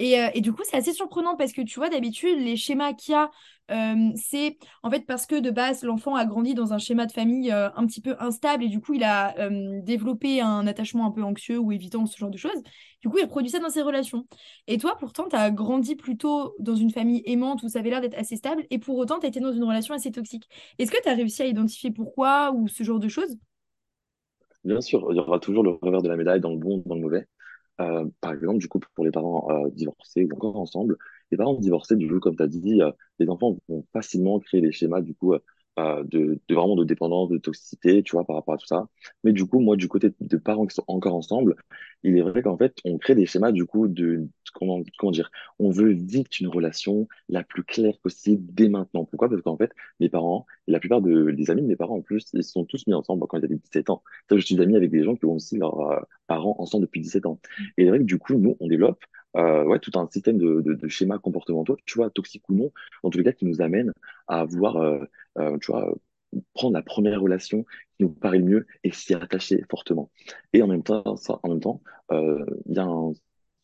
Et, 0.02 0.20
euh, 0.20 0.30
et 0.34 0.42
du 0.42 0.52
coup, 0.52 0.64
c'est 0.66 0.78
assez 0.78 0.94
surprenant 0.94 1.36
parce 1.36 1.54
que 1.54 1.62
tu 1.62 1.80
vois, 1.80 1.90
d'habitude, 1.90 2.40
les 2.40 2.58
schémas 2.58 2.94
qu'il 2.94 3.12
y 3.14 3.16
a, 3.16 3.30
euh, 3.70 4.10
c'est 4.16 4.58
en 4.82 4.90
fait 4.90 5.06
parce 5.06 5.28
que 5.28 5.40
de 5.40 5.52
base, 5.52 5.84
l'enfant 5.84 6.16
a 6.16 6.26
grandi 6.26 6.56
dans 6.56 6.74
un 6.74 6.80
schéma 6.80 7.06
de 7.06 7.12
famille 7.12 7.52
euh, 7.52 7.70
un 7.76 7.86
petit 7.86 8.02
peu 8.02 8.16
instable 8.20 8.64
et 8.64 8.68
du 8.68 8.82
coup, 8.82 8.96
il 8.96 9.04
a 9.04 9.36
développé 9.84 10.42
un 10.42 10.66
attachement 10.66 11.06
un 11.06 11.12
peu 11.12 11.22
anxieux 11.24 11.60
ou 11.60 11.72
évitant, 11.72 12.08
ce 12.08 12.18
genre 12.18 12.32
de 12.32 12.38
choses. 12.38 12.64
Du 13.02 13.10
coup, 13.10 13.18
il 13.20 13.24
reproduit 13.26 13.52
ça 13.52 13.60
dans 13.60 13.70
ses 13.70 13.84
relations. 13.84 14.26
Et 14.68 14.78
toi, 14.80 14.98
pourtant, 15.00 15.28
tu 15.30 15.36
as 15.36 15.52
grandi 15.52 15.96
plutôt 15.96 16.56
dans 16.60 16.76
une 16.76 16.92
famille 16.92 17.22
aimante 17.26 17.62
où 17.64 17.70
ça 17.70 17.80
avait 17.80 17.92
l'air 17.92 18.02
d'être 18.02 18.18
assez 18.18 18.36
stable 18.38 18.66
et 18.72 18.80
pour 18.80 18.98
autant, 18.98 19.20
tu 19.20 19.28
été 19.28 19.40
dans 19.40 19.54
une 19.54 19.64
relation 19.64 19.94
assez 19.94 20.12
toxique. 20.12 20.48
Est-ce 20.80 20.92
que 20.92 21.02
tu 21.02 21.10
as 21.10 21.14
réussi 21.16 21.44
à 21.44 21.46
identifier 21.46 21.92
pourquoi 21.92 22.52
ou 22.54 22.68
ce 22.68 22.84
genre 22.84 23.00
de 23.00 23.08
choses? 23.08 23.38
Bien 24.64 24.82
sûr, 24.82 25.08
il 25.12 25.18
y 25.18 25.20
aura 25.20 25.40
toujours 25.40 25.64
le 25.64 25.72
revers 25.72 26.02
de 26.02 26.10
la 26.10 26.16
médaille 26.18 26.40
dans 26.42 26.50
le 26.52 26.58
bon, 26.58 26.82
dans 26.86 26.96
le 26.96 27.02
mauvais. 27.02 27.28
Euh, 27.82 28.06
par 28.22 28.34
exemple, 28.34 28.60
du 28.60 28.68
coup, 28.68 28.80
pour 28.96 29.06
les 29.06 29.12
parents 29.12 29.48
euh, 29.66 29.70
divorcés 29.72 30.26
ou 30.26 30.36
encore 30.36 30.58
ensemble, 30.60 30.98
les 31.32 31.38
parents 31.38 31.56
divorcés, 31.56 31.96
du 31.96 32.08
coup, 32.10 32.20
comme 32.20 32.36
tu 32.38 32.44
as 32.44 32.48
dit, 32.48 32.82
euh, 32.82 32.92
les 33.20 33.30
enfants 33.30 33.58
vont 33.70 33.86
facilement 33.94 34.40
créer 34.40 34.62
des 34.62 34.72
schémas, 34.72 35.02
du 35.02 35.16
coup, 35.16 35.34
euh, 35.80 36.04
de, 36.04 36.40
de 36.48 36.56
vraiment 36.56 36.76
de 36.76 36.84
dépendance, 36.84 37.30
de 37.30 37.38
toxicité, 37.38 38.04
tu 38.04 38.12
vois, 38.14 38.26
par 38.26 38.36
rapport 38.36 38.56
à 38.56 38.58
tout 38.58 38.68
ça. 38.68 38.88
Mais 39.24 39.32
du 39.32 39.46
coup, 39.46 39.60
moi, 39.60 39.78
du 39.78 39.88
côté 39.88 40.12
de 40.20 40.38
parents 40.38 40.68
qui 40.68 40.76
sont 40.76 40.84
encore 40.88 41.16
ensemble, 41.16 41.56
il 42.04 42.18
est 42.18 42.22
vrai 42.22 42.42
qu'en 42.42 42.58
fait, 42.58 42.76
on 42.86 42.98
crée 42.98 43.16
des 43.16 43.26
schémas, 43.26 43.52
du 43.52 43.66
coup, 43.66 43.88
de, 43.88 44.28
comment, 44.54 44.82
comment 44.98 45.12
dire, 45.12 45.32
on 45.60 45.70
veut 45.72 45.92
vite 45.92 46.40
une 46.40 46.48
relation 46.48 47.08
la 47.30 47.44
plus 47.44 47.64
claire 47.64 47.98
possible 48.04 48.44
dès 48.54 48.70
maintenant. 48.70 49.06
Pourquoi? 49.06 49.30
Parce 49.30 49.42
qu'en 49.42 49.58
fait, 49.58 49.72
mes 50.00 50.10
parents, 50.10 50.46
et 50.68 50.72
la 50.72 50.80
plupart 50.80 51.02
de, 51.02 51.32
des 51.32 51.50
amis 51.50 51.62
de 51.62 51.68
mes 51.68 51.76
parents, 51.76 51.98
en 51.98 52.02
plus, 52.02 52.30
ils 52.34 52.44
se 52.44 52.52
sont 52.52 52.66
tous 52.66 52.86
mis 52.88 52.94
ensemble 52.94 53.26
quand 53.28 53.38
ils 53.38 53.46
avaient 53.46 53.56
17 53.56 53.90
ans. 53.90 54.04
Que 54.28 54.38
Je 54.38 54.46
suis 54.46 54.62
ami 54.62 54.76
avec 54.76 54.92
des 54.92 55.04
gens 55.04 55.16
qui 55.16 55.26
ont 55.26 55.34
aussi 55.34 55.58
leurs 55.58 55.80
euh, 55.92 56.00
parents 56.28 56.56
ensemble 56.60 56.84
depuis 56.84 57.02
17 57.02 57.26
ans. 57.26 57.40
Et 57.78 57.84
c'est 57.84 57.90
vrai 57.90 58.00
que 58.00 58.04
du 58.04 58.20
coup, 58.20 58.38
nous, 58.38 58.58
on 58.60 58.68
développe 58.68 59.00
euh, 59.38 59.64
ouais, 59.66 59.80
tout 59.80 59.92
un 59.98 60.08
système 60.10 60.38
de, 60.38 60.62
de, 60.62 60.74
de 60.74 60.88
schémas 60.88 61.20
comportementaux, 61.20 61.78
tu 61.86 61.98
vois, 61.98 62.10
toxiques 62.10 62.48
ou 62.50 62.56
non, 62.56 62.72
dans 63.04 63.10
tous 63.10 63.18
les 63.18 63.24
cas, 63.24 63.32
qui 63.34 63.46
nous 63.46 63.62
amènent 63.62 63.94
à 64.28 64.46
vouloir, 64.46 64.78
euh, 64.78 65.04
euh, 65.38 65.58
tu 65.60 65.72
vois, 65.72 65.94
prendre 66.54 66.74
la 66.74 66.82
première 66.82 67.22
relation 67.22 67.64
qui 67.98 68.04
nous 68.04 68.10
paraît 68.10 68.40
le 68.40 68.46
mieux 68.46 68.68
et 68.84 68.92
s'y 68.92 69.14
attacher 69.14 69.64
fortement. 69.70 70.12
Et 70.54 70.62
en 70.62 70.68
même 70.68 70.84
temps, 70.84 71.16
ça, 71.18 71.40
en 71.44 71.50
même 71.50 71.60
temps, 71.60 71.82
euh, 72.12 72.46
il 72.66 72.76
y 72.76 72.80
a 72.80 72.86
un 72.86 73.14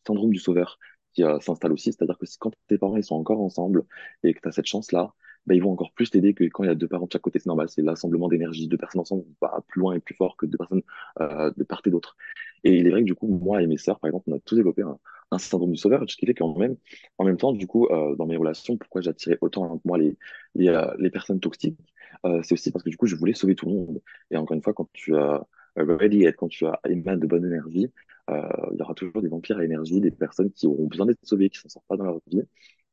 syndrome 0.06 0.30
du 0.32 0.38
sauveur 0.38 0.78
qui 1.14 1.24
euh, 1.24 1.40
s'installe 1.40 1.72
aussi, 1.72 1.92
c'est-à-dire 1.92 2.18
que 2.18 2.26
quand 2.38 2.52
tes 2.66 2.78
parents 2.78 2.96
ils 2.96 3.04
sont 3.04 3.16
encore 3.16 3.40
ensemble 3.40 3.84
et 4.22 4.34
que 4.34 4.40
tu 4.40 4.48
as 4.48 4.52
cette 4.52 4.66
chance-là, 4.66 5.12
ben, 5.46 5.54
ils 5.54 5.62
vont 5.62 5.72
encore 5.72 5.92
plus 5.92 6.10
t'aider 6.10 6.34
que 6.34 6.44
quand 6.44 6.64
il 6.64 6.66
y 6.66 6.70
a 6.70 6.74
deux 6.74 6.88
parents 6.88 7.06
de 7.06 7.12
chaque 7.12 7.22
côté, 7.22 7.38
c'est 7.38 7.46
normal, 7.46 7.68
c'est 7.70 7.82
l'assemblement 7.82 8.28
d'énergie, 8.28 8.68
deux 8.68 8.76
personnes 8.76 9.00
ensemble 9.00 9.24
va 9.40 9.62
plus 9.68 9.80
loin 9.80 9.94
et 9.94 10.00
plus 10.00 10.14
fort 10.14 10.36
que 10.36 10.44
deux 10.46 10.58
personnes 10.58 10.82
euh, 11.20 11.50
de 11.56 11.64
part 11.64 11.80
et 11.86 11.90
d'autre. 11.90 12.16
Et 12.64 12.76
il 12.76 12.86
est 12.86 12.90
vrai 12.90 13.00
que 13.00 13.06
du 13.06 13.14
coup, 13.14 13.28
moi 13.28 13.62
et 13.62 13.66
mes 13.66 13.78
sœurs, 13.78 13.98
par 13.98 14.08
exemple, 14.08 14.30
on 14.30 14.36
a 14.36 14.40
tous 14.40 14.56
développé 14.56 14.82
un, 14.82 14.98
un 15.30 15.38
syndrome 15.38 15.72
du 15.72 15.78
sauveur, 15.78 16.02
ce 16.08 16.16
qui 16.16 16.26
fait 16.26 16.34
qu'en 16.34 16.56
même, 16.58 16.76
en 17.18 17.24
même 17.24 17.36
temps, 17.36 17.52
du 17.52 17.66
coup, 17.66 17.86
euh, 17.86 18.16
dans 18.16 18.26
mes 18.26 18.36
relations, 18.36 18.76
pourquoi 18.76 19.00
j'attirais 19.00 19.38
autant 19.40 19.80
moi 19.84 19.98
les, 19.98 20.16
les, 20.54 20.68
euh, 20.68 20.94
les 20.98 21.10
personnes 21.10 21.40
toxiques, 21.40 21.78
euh, 22.26 22.40
c'est 22.42 22.54
aussi 22.54 22.70
parce 22.72 22.82
que 22.84 22.90
du 22.90 22.96
coup, 22.96 23.06
je 23.06 23.16
voulais 23.16 23.34
sauver 23.34 23.54
tout 23.54 23.66
le 23.66 23.72
monde. 23.72 24.02
Et 24.30 24.36
encore 24.36 24.54
une 24.56 24.62
fois, 24.62 24.74
quand 24.74 24.88
tu 24.92 25.16
as 25.16 25.46
ready, 25.76 26.24
quand 26.36 26.48
tu 26.48 26.66
as 26.66 26.80
émanes 26.88 27.20
de 27.20 27.26
bonne 27.26 27.44
énergie, 27.44 27.92
euh, 28.30 28.42
il 28.72 28.78
y 28.78 28.82
aura 28.82 28.94
toujours 28.94 29.22
des 29.22 29.28
vampires 29.28 29.58
à 29.58 29.64
énergie, 29.64 30.00
des 30.00 30.10
personnes 30.10 30.50
qui 30.52 30.66
auront 30.66 30.86
besoin 30.86 31.06
d'être 31.06 31.24
sauvées, 31.24 31.50
qui 31.50 31.58
s'en 31.58 31.68
sortent 31.68 31.86
pas 31.86 31.96
dans 31.96 32.04
leur 32.04 32.20
vie. 32.26 32.42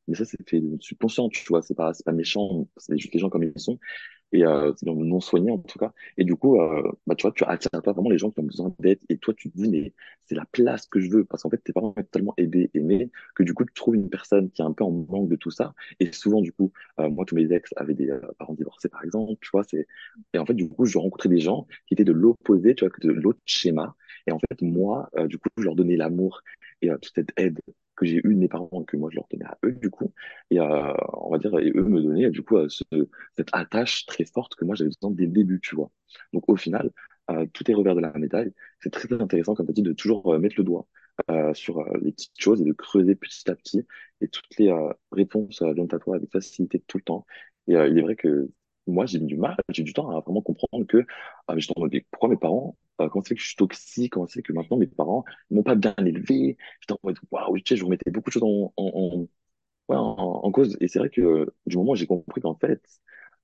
Mais 0.07 0.15
ça, 0.15 0.25
c'est 0.25 0.37
fait 0.49 0.61
de 0.61 0.77
subconscient, 0.81 1.29
tu 1.29 1.43
vois, 1.49 1.61
c'est 1.63 1.73
pas, 1.75 1.93
c'est 1.93 2.05
pas 2.05 2.11
méchant, 2.11 2.67
c'est 2.77 2.97
juste 2.97 3.13
les 3.13 3.19
gens 3.19 3.29
comme 3.29 3.43
ils 3.43 3.59
sont 3.59 3.79
et 4.35 4.45
euh, 4.45 4.73
non 4.83 5.19
soigné 5.21 5.51
en 5.51 5.57
tout 5.57 5.79
cas. 5.79 5.93
Et 6.17 6.23
du 6.25 6.35
coup, 6.35 6.59
euh, 6.59 6.91
bah, 7.07 7.15
tu 7.15 7.23
vois, 7.23 7.31
tu 7.31 7.43
attires 7.45 7.69
toi 7.71 7.93
vraiment 7.93 8.09
les 8.09 8.17
gens 8.17 8.31
qui 8.31 8.39
ont 8.39 8.43
besoin 8.43 8.73
d'aide. 8.79 8.99
Et 9.09 9.17
toi, 9.17 9.33
tu 9.33 9.49
te 9.49 9.57
dis, 9.57 9.69
mais 9.69 9.93
c'est 10.25 10.35
la 10.35 10.45
place 10.45 10.87
que 10.87 10.99
je 10.99 11.09
veux. 11.09 11.23
Parce 11.25 11.43
qu'en 11.43 11.49
fait, 11.49 11.57
tes 11.63 11.73
parents 11.73 11.93
sont 11.97 12.03
tellement 12.11 12.33
aidés, 12.37 12.69
aimés, 12.73 13.11
que 13.35 13.43
du 13.43 13.53
coup, 13.53 13.63
tu 13.65 13.73
trouves 13.73 13.95
une 13.95 14.09
personne 14.09 14.51
qui 14.51 14.61
est 14.61 14.65
un 14.65 14.73
peu 14.73 14.83
en 14.83 14.91
manque 14.91 15.29
de 15.29 15.35
tout 15.35 15.51
ça. 15.51 15.73
Et 15.99 16.11
souvent, 16.11 16.41
du 16.41 16.51
coup, 16.51 16.71
euh, 16.99 17.09
moi, 17.09 17.25
tous 17.25 17.35
mes 17.35 17.51
ex 17.53 17.71
avaient 17.77 17.93
des 17.93 18.11
parents 18.37 18.53
divorcés, 18.53 18.89
par 18.89 19.03
exemple, 19.03 19.35
tu 19.41 19.49
vois. 19.51 19.63
C'est... 19.63 19.87
Et 20.33 20.37
en 20.37 20.45
fait, 20.45 20.53
du 20.53 20.67
coup, 20.67 20.85
je 20.85 20.97
rencontrais 20.97 21.29
des 21.29 21.39
gens 21.39 21.67
qui 21.87 21.93
étaient 21.93 22.03
de 22.03 22.11
l'opposé, 22.11 22.75
tu 22.75 22.85
vois, 22.85 22.93
de 23.01 23.11
l'autre 23.11 23.39
schéma. 23.45 23.95
Et 24.27 24.31
en 24.31 24.39
fait, 24.39 24.61
moi, 24.61 25.09
du 25.27 25.37
coup, 25.37 25.49
je 25.57 25.63
leur 25.63 25.75
donnais 25.75 25.97
l'amour 25.97 26.41
et 26.85 26.91
euh, 26.91 26.97
toute 26.97 27.13
cette 27.15 27.31
aide 27.37 27.59
que 27.95 28.05
j'ai 28.05 28.17
eue 28.17 28.33
de 28.33 28.39
mes 28.39 28.47
parents 28.47 28.83
que 28.83 28.97
moi, 28.97 29.09
je 29.11 29.15
leur 29.15 29.25
donnais 29.31 29.45
à 29.45 29.57
eux, 29.65 29.71
du 29.73 29.89
coup. 29.89 30.13
Et 30.51 30.59
euh, 30.59 30.93
on 31.13 31.31
va 31.31 31.37
dire, 31.37 31.57
et 31.59 31.71
eux 31.75 31.83
me 31.83 32.01
donnaient, 32.01 32.29
du 32.29 32.43
coup, 32.43 32.57
euh, 32.57 32.69
ce, 32.69 32.83
cette 33.35 33.49
attache 33.53 34.05
très 34.05 34.25
forte 34.25 34.55
que 34.55 34.65
moi 34.65 34.75
j'avais 34.75 34.89
besoin 34.89 35.11
dès 35.11 35.25
le 35.25 35.31
début, 35.31 35.59
tu 35.61 35.75
vois. 35.75 35.91
Donc 36.33 36.43
au 36.49 36.55
final, 36.55 36.91
euh, 37.31 37.45
tout 37.53 37.69
est 37.69 37.73
revers 37.73 37.95
de 37.95 38.01
la 38.01 38.11
médaille. 38.13 38.53
C'est 38.79 38.91
très, 38.91 39.07
très 39.07 39.21
intéressant, 39.21 39.55
comme 39.55 39.67
tu 39.67 39.73
dit, 39.73 39.81
de 39.81 39.93
toujours 39.93 40.37
mettre 40.39 40.55
le 40.57 40.63
doigt 40.63 40.87
sur 41.53 41.85
les 42.01 42.11
petites 42.11 42.37
choses 42.37 42.61
et 42.61 42.65
de 42.65 42.73
creuser 42.73 43.15
petit 43.15 43.49
à 43.49 43.55
petit. 43.55 43.85
Et 44.21 44.27
toutes 44.27 44.57
les 44.59 44.71
réponses 45.13 45.61
viennent 45.63 45.87
à 45.91 45.99
toi 45.99 46.17
avec 46.17 46.29
facilité 46.29 46.83
tout 46.87 46.97
le 46.97 47.03
temps. 47.03 47.25
Et 47.67 47.73
il 47.73 47.97
est 47.97 48.01
vrai 48.01 48.17
que 48.17 48.49
moi, 48.87 49.05
j'ai 49.05 49.19
mis 49.19 49.27
du 49.27 49.37
mal, 49.37 49.57
j'ai 49.69 49.83
du 49.83 49.93
temps 49.93 50.09
à 50.11 50.19
vraiment 50.21 50.41
comprendre 50.41 50.85
que 50.87 51.05
en 51.47 51.55
mode, 51.77 51.91
mais 51.93 52.05
pourquoi 52.11 52.29
mes 52.29 52.37
parents, 52.37 52.77
euh, 53.01 53.09
comment 53.09 53.23
c'est 53.23 53.35
que 53.35 53.41
je 53.41 53.47
suis 53.47 53.55
toxique, 53.55 54.13
comment 54.13 54.27
c'est 54.27 54.41
que 54.41 54.53
maintenant 54.53 54.77
mes 54.77 54.87
parents 54.87 55.23
ne 55.49 55.57
m'ont 55.57 55.63
pas 55.63 55.75
bien 55.75 55.95
élevé? 55.99 56.57
J'étais 56.81 56.93
en 56.93 56.99
mode, 57.03 57.17
waouh, 57.31 57.57
tu 57.57 57.63
sais, 57.69 57.75
je 57.77 57.83
remettais 57.85 58.11
beaucoup 58.11 58.29
de 58.29 58.33
choses 58.33 58.43
en, 58.43 58.73
en, 58.77 58.91
en, 58.93 59.27
ouais, 59.89 59.97
en, 59.97 60.51
cause. 60.51 60.77
Et 60.81 60.87
c'est 60.87 60.99
vrai 60.99 61.09
que 61.09 61.21
euh, 61.21 61.55
du 61.65 61.77
moment 61.77 61.93
où 61.93 61.95
j'ai 61.95 62.07
compris 62.07 62.41
qu'en 62.41 62.55
fait, 62.55 62.81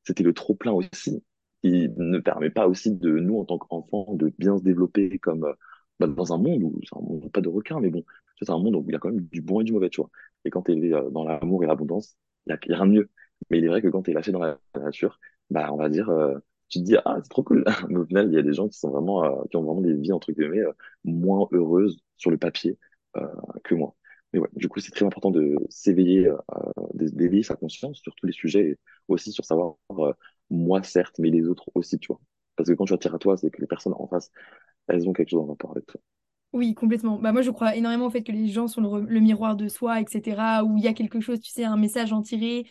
c'était 0.04 0.24
le 0.24 0.34
trop-plein 0.34 0.72
aussi, 0.72 1.24
qui 1.62 1.90
ne 1.98 2.20
permet 2.20 2.50
pas 2.50 2.68
aussi 2.68 2.92
de 2.96 3.12
nous, 3.20 3.40
en 3.40 3.46
tant 3.46 3.58
qu'enfants, 3.58 4.14
de 4.16 4.32
bien 4.38 4.58
se 4.58 4.64
développer 4.64 5.20
comme 5.20 5.46
euh, 5.46 5.54
bah, 6.00 6.08
dans 6.08 6.34
un 6.34 6.38
monde 6.38 6.64
où 6.64 6.80
c'est 6.84 6.98
un 6.98 7.02
monde 7.02 7.32
pas 7.32 7.42
de 7.42 7.50
requins, 7.50 7.80
mais 7.80 7.90
bon, 7.90 8.04
c'est 8.40 8.50
un 8.50 8.58
monde 8.58 8.76
où 8.76 8.84
il 8.88 8.94
y 8.94 8.96
a 8.96 9.00
quand 9.00 9.10
même 9.12 9.22
du 9.28 9.42
bon 9.42 9.62
et 9.62 9.64
du 9.64 9.74
mauvais, 9.74 9.90
tu 9.90 10.02
vois. 10.02 10.10
Et 10.46 10.50
quand 10.50 10.64
tu 10.64 10.72
es 10.74 10.90
dans 11.12 11.24
l'amour 11.24 11.64
et 11.64 11.68
l'abondance, 11.68 12.18
il 12.48 12.58
n'y 12.68 12.74
a 12.74 12.78
rien 12.78 12.88
de 12.88 12.92
mieux. 12.92 13.10
Mais 13.50 13.58
il 13.58 13.66
est 13.66 13.68
vrai 13.68 13.82
que 13.82 13.88
quand 13.88 14.04
tu 14.04 14.12
es 14.12 14.14
lâché 14.14 14.32
dans 14.32 14.40
la 14.40 14.60
nature, 14.76 15.20
bah, 15.50 15.72
on 15.74 15.78
va 15.78 15.90
dire, 15.90 16.10
euh, 16.10 16.38
tu 16.70 16.80
te 16.80 16.84
dis, 16.86 16.96
ah, 17.06 17.18
c'est 17.22 17.30
trop 17.30 17.44
cool. 17.44 17.66
Mais 17.90 17.98
au 17.98 18.06
final, 18.06 18.28
il 18.28 18.34
y 18.34 18.38
a 18.38 18.42
des 18.42 18.54
gens 18.54 18.68
qui 18.68 18.78
sont 18.78 18.90
vraiment, 18.90 19.24
euh, 19.26 19.44
qui 19.50 19.58
ont 19.58 19.64
vraiment 19.64 19.82
des 19.82 19.94
vies, 19.94 20.14
entre 20.14 20.32
guillemets, 20.32 20.60
euh, 20.60 20.74
moins 21.04 21.48
heureuses 21.52 22.00
sur 22.18 22.32
le 22.32 22.38
papier 22.38 22.78
que 23.66 23.76
moi. 23.76 23.94
Mais 24.32 24.40
ouais, 24.40 24.48
du 24.54 24.70
coup, 24.70 24.80
c'est 24.80 24.92
très 24.92 25.06
important 25.06 25.32
de 25.32 25.58
s'éveiller, 25.70 26.32
d'éveiller 26.94 27.44
sa 27.44 27.56
conscience 27.56 28.00
sur 28.00 28.16
tous 28.16 28.26
les 28.26 28.32
sujets 28.32 28.70
et 28.70 28.80
aussi 29.10 29.34
sur 29.34 29.44
savoir, 29.44 29.76
moi, 30.50 30.82
certes, 30.84 31.20
mais 31.20 31.30
les 31.30 31.46
autres 31.48 31.70
aussi, 31.76 32.00
tu 32.00 32.08
vois. 32.08 32.22
Parce 32.56 32.70
que 32.70 32.74
quand 32.74 32.86
tu 32.86 32.94
attires 32.94 33.16
à 33.16 33.20
toi, 33.20 33.36
c'est 33.36 33.52
que 33.52 33.60
les 33.60 33.68
personnes 33.68 33.94
en 33.98 34.08
face, 34.08 34.32
elles 34.88 35.10
ont 35.10 35.14
quelque 35.14 35.32
chose 35.32 35.42
en 35.42 35.48
rapport 35.48 35.72
avec 35.72 35.86
toi. 35.88 36.00
Oui, 36.54 36.74
complètement. 36.76 37.18
Bah, 37.18 37.32
moi, 37.32 37.42
je 37.42 37.50
crois 37.50 37.76
énormément 37.76 38.08
au 38.08 38.10
fait 38.10 38.24
que 38.24 38.32
les 38.32 38.48
gens 38.48 38.68
sont 38.68 38.82
le, 38.82 39.20
miroir 39.22 39.56
de 39.56 39.70
soi, 39.70 40.02
etc. 40.02 40.64
Où 40.66 40.78
il 40.78 40.84
y 40.84 40.88
a 40.88 40.94
quelque 40.94 41.22
chose, 41.22 41.40
tu 41.40 41.50
sais, 41.50 41.64
un 41.64 41.78
message 41.78 42.12
en 42.12 42.22
tiré. 42.22 42.66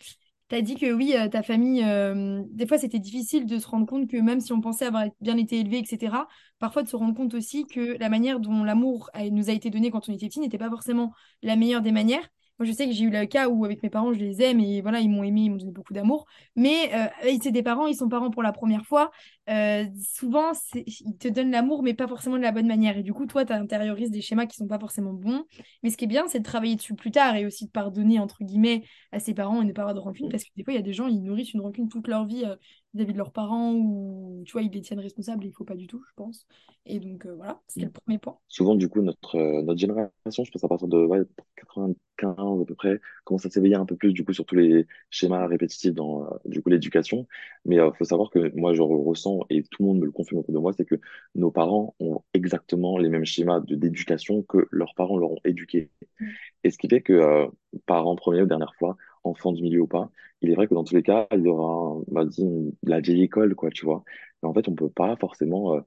Tu 0.51 0.57
as 0.57 0.61
dit 0.61 0.75
que 0.75 0.91
oui, 0.91 1.13
euh, 1.15 1.29
ta 1.29 1.43
famille, 1.43 1.81
euh, 1.85 2.43
des 2.49 2.67
fois, 2.67 2.77
c'était 2.77 2.99
difficile 2.99 3.45
de 3.45 3.57
se 3.57 3.65
rendre 3.65 3.85
compte 3.85 4.09
que 4.09 4.17
même 4.17 4.41
si 4.41 4.51
on 4.51 4.59
pensait 4.59 4.85
avoir 4.85 5.05
bien 5.21 5.37
été 5.37 5.61
élevé, 5.61 5.77
etc., 5.77 6.27
parfois 6.59 6.83
de 6.83 6.89
se 6.89 6.97
rendre 6.97 7.15
compte 7.15 7.33
aussi 7.35 7.65
que 7.67 7.97
la 7.97 8.09
manière 8.09 8.41
dont 8.41 8.65
l'amour 8.65 9.09
nous 9.31 9.49
a 9.49 9.53
été 9.53 9.69
donné 9.69 9.91
quand 9.91 10.09
on 10.09 10.13
était 10.13 10.27
petit 10.27 10.41
n'était 10.41 10.57
pas 10.57 10.69
forcément 10.69 11.13
la 11.41 11.55
meilleure 11.55 11.81
des 11.81 11.93
manières. 11.93 12.27
Moi, 12.61 12.67
je 12.67 12.73
sais 12.73 12.85
que 12.85 12.91
j'ai 12.93 13.05
eu 13.05 13.09
le 13.09 13.25
cas 13.25 13.49
où, 13.49 13.65
avec 13.65 13.81
mes 13.81 13.89
parents, 13.89 14.13
je 14.13 14.19
les 14.19 14.39
aime 14.43 14.59
et 14.59 14.83
voilà, 14.83 14.99
ils 14.99 15.09
m'ont 15.09 15.23
aimé, 15.23 15.41
ils 15.45 15.49
m'ont 15.49 15.57
donné 15.57 15.71
beaucoup 15.71 15.93
d'amour. 15.93 16.27
Mais 16.55 16.93
euh, 16.93 17.31
c'est 17.41 17.49
des 17.49 17.63
parents, 17.63 17.87
ils 17.87 17.95
sont 17.95 18.07
parents 18.07 18.29
pour 18.29 18.43
la 18.43 18.51
première 18.51 18.85
fois. 18.85 19.09
Euh, 19.49 19.85
souvent, 19.99 20.51
ils 20.75 21.17
te 21.17 21.27
donnent 21.27 21.49
l'amour, 21.49 21.81
mais 21.81 21.95
pas 21.95 22.07
forcément 22.07 22.37
de 22.37 22.43
la 22.43 22.51
bonne 22.51 22.67
manière. 22.67 22.95
Et 22.99 23.01
du 23.01 23.13
coup, 23.13 23.25
toi, 23.25 23.45
tu 23.45 23.53
intériorises 23.53 24.11
des 24.11 24.21
schémas 24.21 24.45
qui 24.45 24.57
sont 24.57 24.67
pas 24.67 24.77
forcément 24.77 25.11
bons. 25.11 25.43
Mais 25.81 25.89
ce 25.89 25.97
qui 25.97 26.05
est 26.05 26.07
bien, 26.07 26.27
c'est 26.27 26.37
de 26.37 26.43
travailler 26.43 26.75
dessus 26.75 26.93
plus 26.93 27.09
tard 27.09 27.35
et 27.35 27.47
aussi 27.47 27.65
de 27.65 27.71
pardonner, 27.71 28.19
entre 28.19 28.43
guillemets, 28.43 28.83
à 29.11 29.19
ses 29.19 29.33
parents 29.33 29.63
et 29.63 29.65
ne 29.65 29.73
pas 29.73 29.81
avoir 29.81 29.95
de 29.95 29.99
rancune. 29.99 30.29
Parce 30.29 30.43
que 30.43 30.49
des 30.55 30.63
fois, 30.63 30.73
il 30.73 30.75
y 30.75 30.79
a 30.79 30.83
des 30.83 30.93
gens, 30.93 31.07
ils 31.07 31.23
nourrissent 31.23 31.53
une 31.53 31.61
rancune 31.61 31.89
toute 31.89 32.07
leur 32.07 32.27
vie 32.27 32.45
euh, 32.45 32.55
vis-à-vis 32.93 33.13
de 33.13 33.17
leurs 33.17 33.31
parents 33.31 33.73
ou, 33.73 34.43
tu 34.45 34.51
vois, 34.53 34.61
ils 34.61 34.71
les 34.71 34.81
tiennent 34.81 34.99
responsables 34.99 35.45
et 35.45 35.47
il 35.47 35.53
faut 35.53 35.63
pas 35.63 35.75
du 35.75 35.87
tout, 35.87 36.03
je 36.07 36.13
pense. 36.15 36.45
Et 36.85 36.99
donc, 36.99 37.25
euh, 37.25 37.33
voilà, 37.35 37.61
c'était 37.67 37.85
le 37.85 37.91
premier 37.91 38.17
point. 38.17 38.37
Souvent, 38.47 38.75
du 38.75 38.89
coup, 38.89 39.01
notre, 39.01 39.35
euh, 39.35 39.61
notre 39.61 39.79
génération, 39.79 40.43
je 40.43 40.51
pense 40.51 40.63
à 40.63 40.67
partir 40.67 40.87
de 40.87 41.05
ouais, 41.05 41.21
95 41.55 42.61
à 42.61 42.65
peu 42.65 42.75
près, 42.75 42.99
commence 43.23 43.45
à 43.45 43.49
s'éveiller 43.49 43.75
un 43.75 43.85
peu 43.85 43.95
plus, 43.95 44.11
du 44.11 44.25
coup, 44.25 44.33
sur 44.33 44.45
tous 44.45 44.55
les 44.55 44.87
schémas 45.09 45.47
répétitifs 45.47 45.93
dans, 45.93 46.25
euh, 46.25 46.37
du 46.45 46.61
coup, 46.61 46.69
l'éducation. 46.69 47.27
Mais 47.65 47.77
il 47.77 47.91
faut 47.97 48.05
savoir 48.05 48.29
que 48.29 48.51
moi, 48.55 48.73
je 48.73 48.81
ressens, 48.81 49.41
et 49.49 49.63
tout 49.63 49.83
le 49.83 49.87
monde 49.87 49.99
me 49.99 50.05
le 50.05 50.11
confirme 50.11 50.39
autour 50.39 50.53
de 50.53 50.59
moi, 50.59 50.73
c'est 50.73 50.85
que 50.85 50.95
nos 51.35 51.51
parents 51.51 51.95
ont 51.99 52.21
exactement 52.33 52.97
les 52.97 53.09
mêmes 53.09 53.25
schémas 53.25 53.59
de 53.61 53.75
d'éducation 53.75 54.41
que 54.43 54.67
leurs 54.71 54.93
parents 54.95 55.17
leur 55.17 55.31
ont 55.31 55.39
éduqués. 55.45 55.89
Mm. 56.19 56.25
Et 56.63 56.71
ce 56.71 56.77
qui 56.77 56.89
fait 56.89 57.01
que, 57.01 57.47
parents 57.85 58.15
première 58.15 58.43
ou 58.43 58.47
dernière 58.47 58.75
fois, 58.75 58.97
enfant 59.23 59.51
du 59.51 59.63
milieu 59.63 59.81
ou 59.81 59.87
pas, 59.87 60.09
il 60.41 60.49
est 60.51 60.55
vrai 60.55 60.67
que 60.67 60.73
dans 60.73 60.83
tous 60.83 60.95
les 60.95 61.03
cas, 61.03 61.27
il 61.31 61.41
y 61.41 61.47
aura, 61.47 61.95
on 62.07 62.11
m'a 62.11 62.25
dit, 62.25 62.43
la 62.83 62.99
vieille 62.99 63.23
école, 63.23 63.55
quoi, 63.55 63.69
tu 63.69 63.85
vois. 63.85 64.03
Mais 64.41 64.49
en 64.49 64.53
fait, 64.53 64.67
on 64.67 64.75
peut 64.75 64.89
pas 64.89 65.15
forcément 65.17 65.75
euh, 65.75 65.81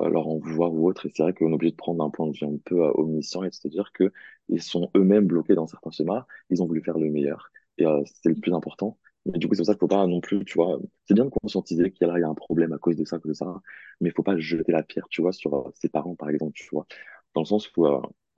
euh, 0.00 0.08
leur 0.08 0.28
en 0.28 0.38
vouloir 0.38 0.72
ou 0.72 0.88
autre. 0.88 1.06
Et 1.06 1.12
c'est 1.14 1.22
vrai 1.22 1.32
qu'on 1.34 1.50
est 1.50 1.54
obligé 1.54 1.72
de 1.72 1.76
prendre 1.76 2.02
un 2.04 2.10
point 2.10 2.26
de 2.28 2.32
vue 2.36 2.46
un 2.46 2.58
peu 2.64 2.84
euh, 2.84 2.92
omniscient 2.94 3.42
et 3.44 3.50
de 3.50 3.54
se 3.54 3.68
dire 3.68 3.92
que 3.92 4.12
ils 4.48 4.62
sont 4.62 4.90
eux-mêmes 4.96 5.26
bloqués 5.26 5.54
dans 5.54 5.66
certains 5.66 5.90
schémas. 5.90 6.26
Ils 6.50 6.62
ont 6.62 6.66
voulu 6.66 6.82
faire 6.82 6.98
le 6.98 7.10
meilleur. 7.10 7.50
Et 7.78 7.84
c'est 8.06 8.30
le 8.30 8.36
plus 8.36 8.54
important. 8.54 8.98
Mais 9.26 9.38
du 9.38 9.48
coup, 9.48 9.54
c'est 9.54 9.60
pour 9.60 9.66
ça 9.66 9.74
qu'il 9.74 9.80
faut 9.80 9.88
pas 9.88 10.06
non 10.06 10.20
plus, 10.20 10.44
tu 10.44 10.54
vois, 10.54 10.78
c'est 11.04 11.14
bien 11.14 11.24
de 11.24 11.30
conscientiser 11.30 11.90
qu'il 11.92 12.06
y 12.06 12.10
a, 12.10 12.28
un 12.28 12.34
problème 12.34 12.72
à 12.72 12.78
cause 12.78 12.96
de 12.96 13.04
ça, 13.04 13.16
à 13.16 13.18
cause 13.18 13.30
de 13.30 13.34
ça, 13.34 13.60
mais 14.00 14.08
il 14.10 14.12
faut 14.12 14.22
pas 14.22 14.38
jeter 14.38 14.72
la 14.72 14.82
pierre, 14.82 15.08
tu 15.10 15.20
vois, 15.20 15.32
sur 15.32 15.70
ses 15.74 15.88
parents, 15.88 16.14
par 16.14 16.30
exemple, 16.30 16.52
tu 16.54 16.68
vois. 16.72 16.86
Dans 17.34 17.42
le 17.42 17.46
sens 17.46 17.70
où 17.76 17.86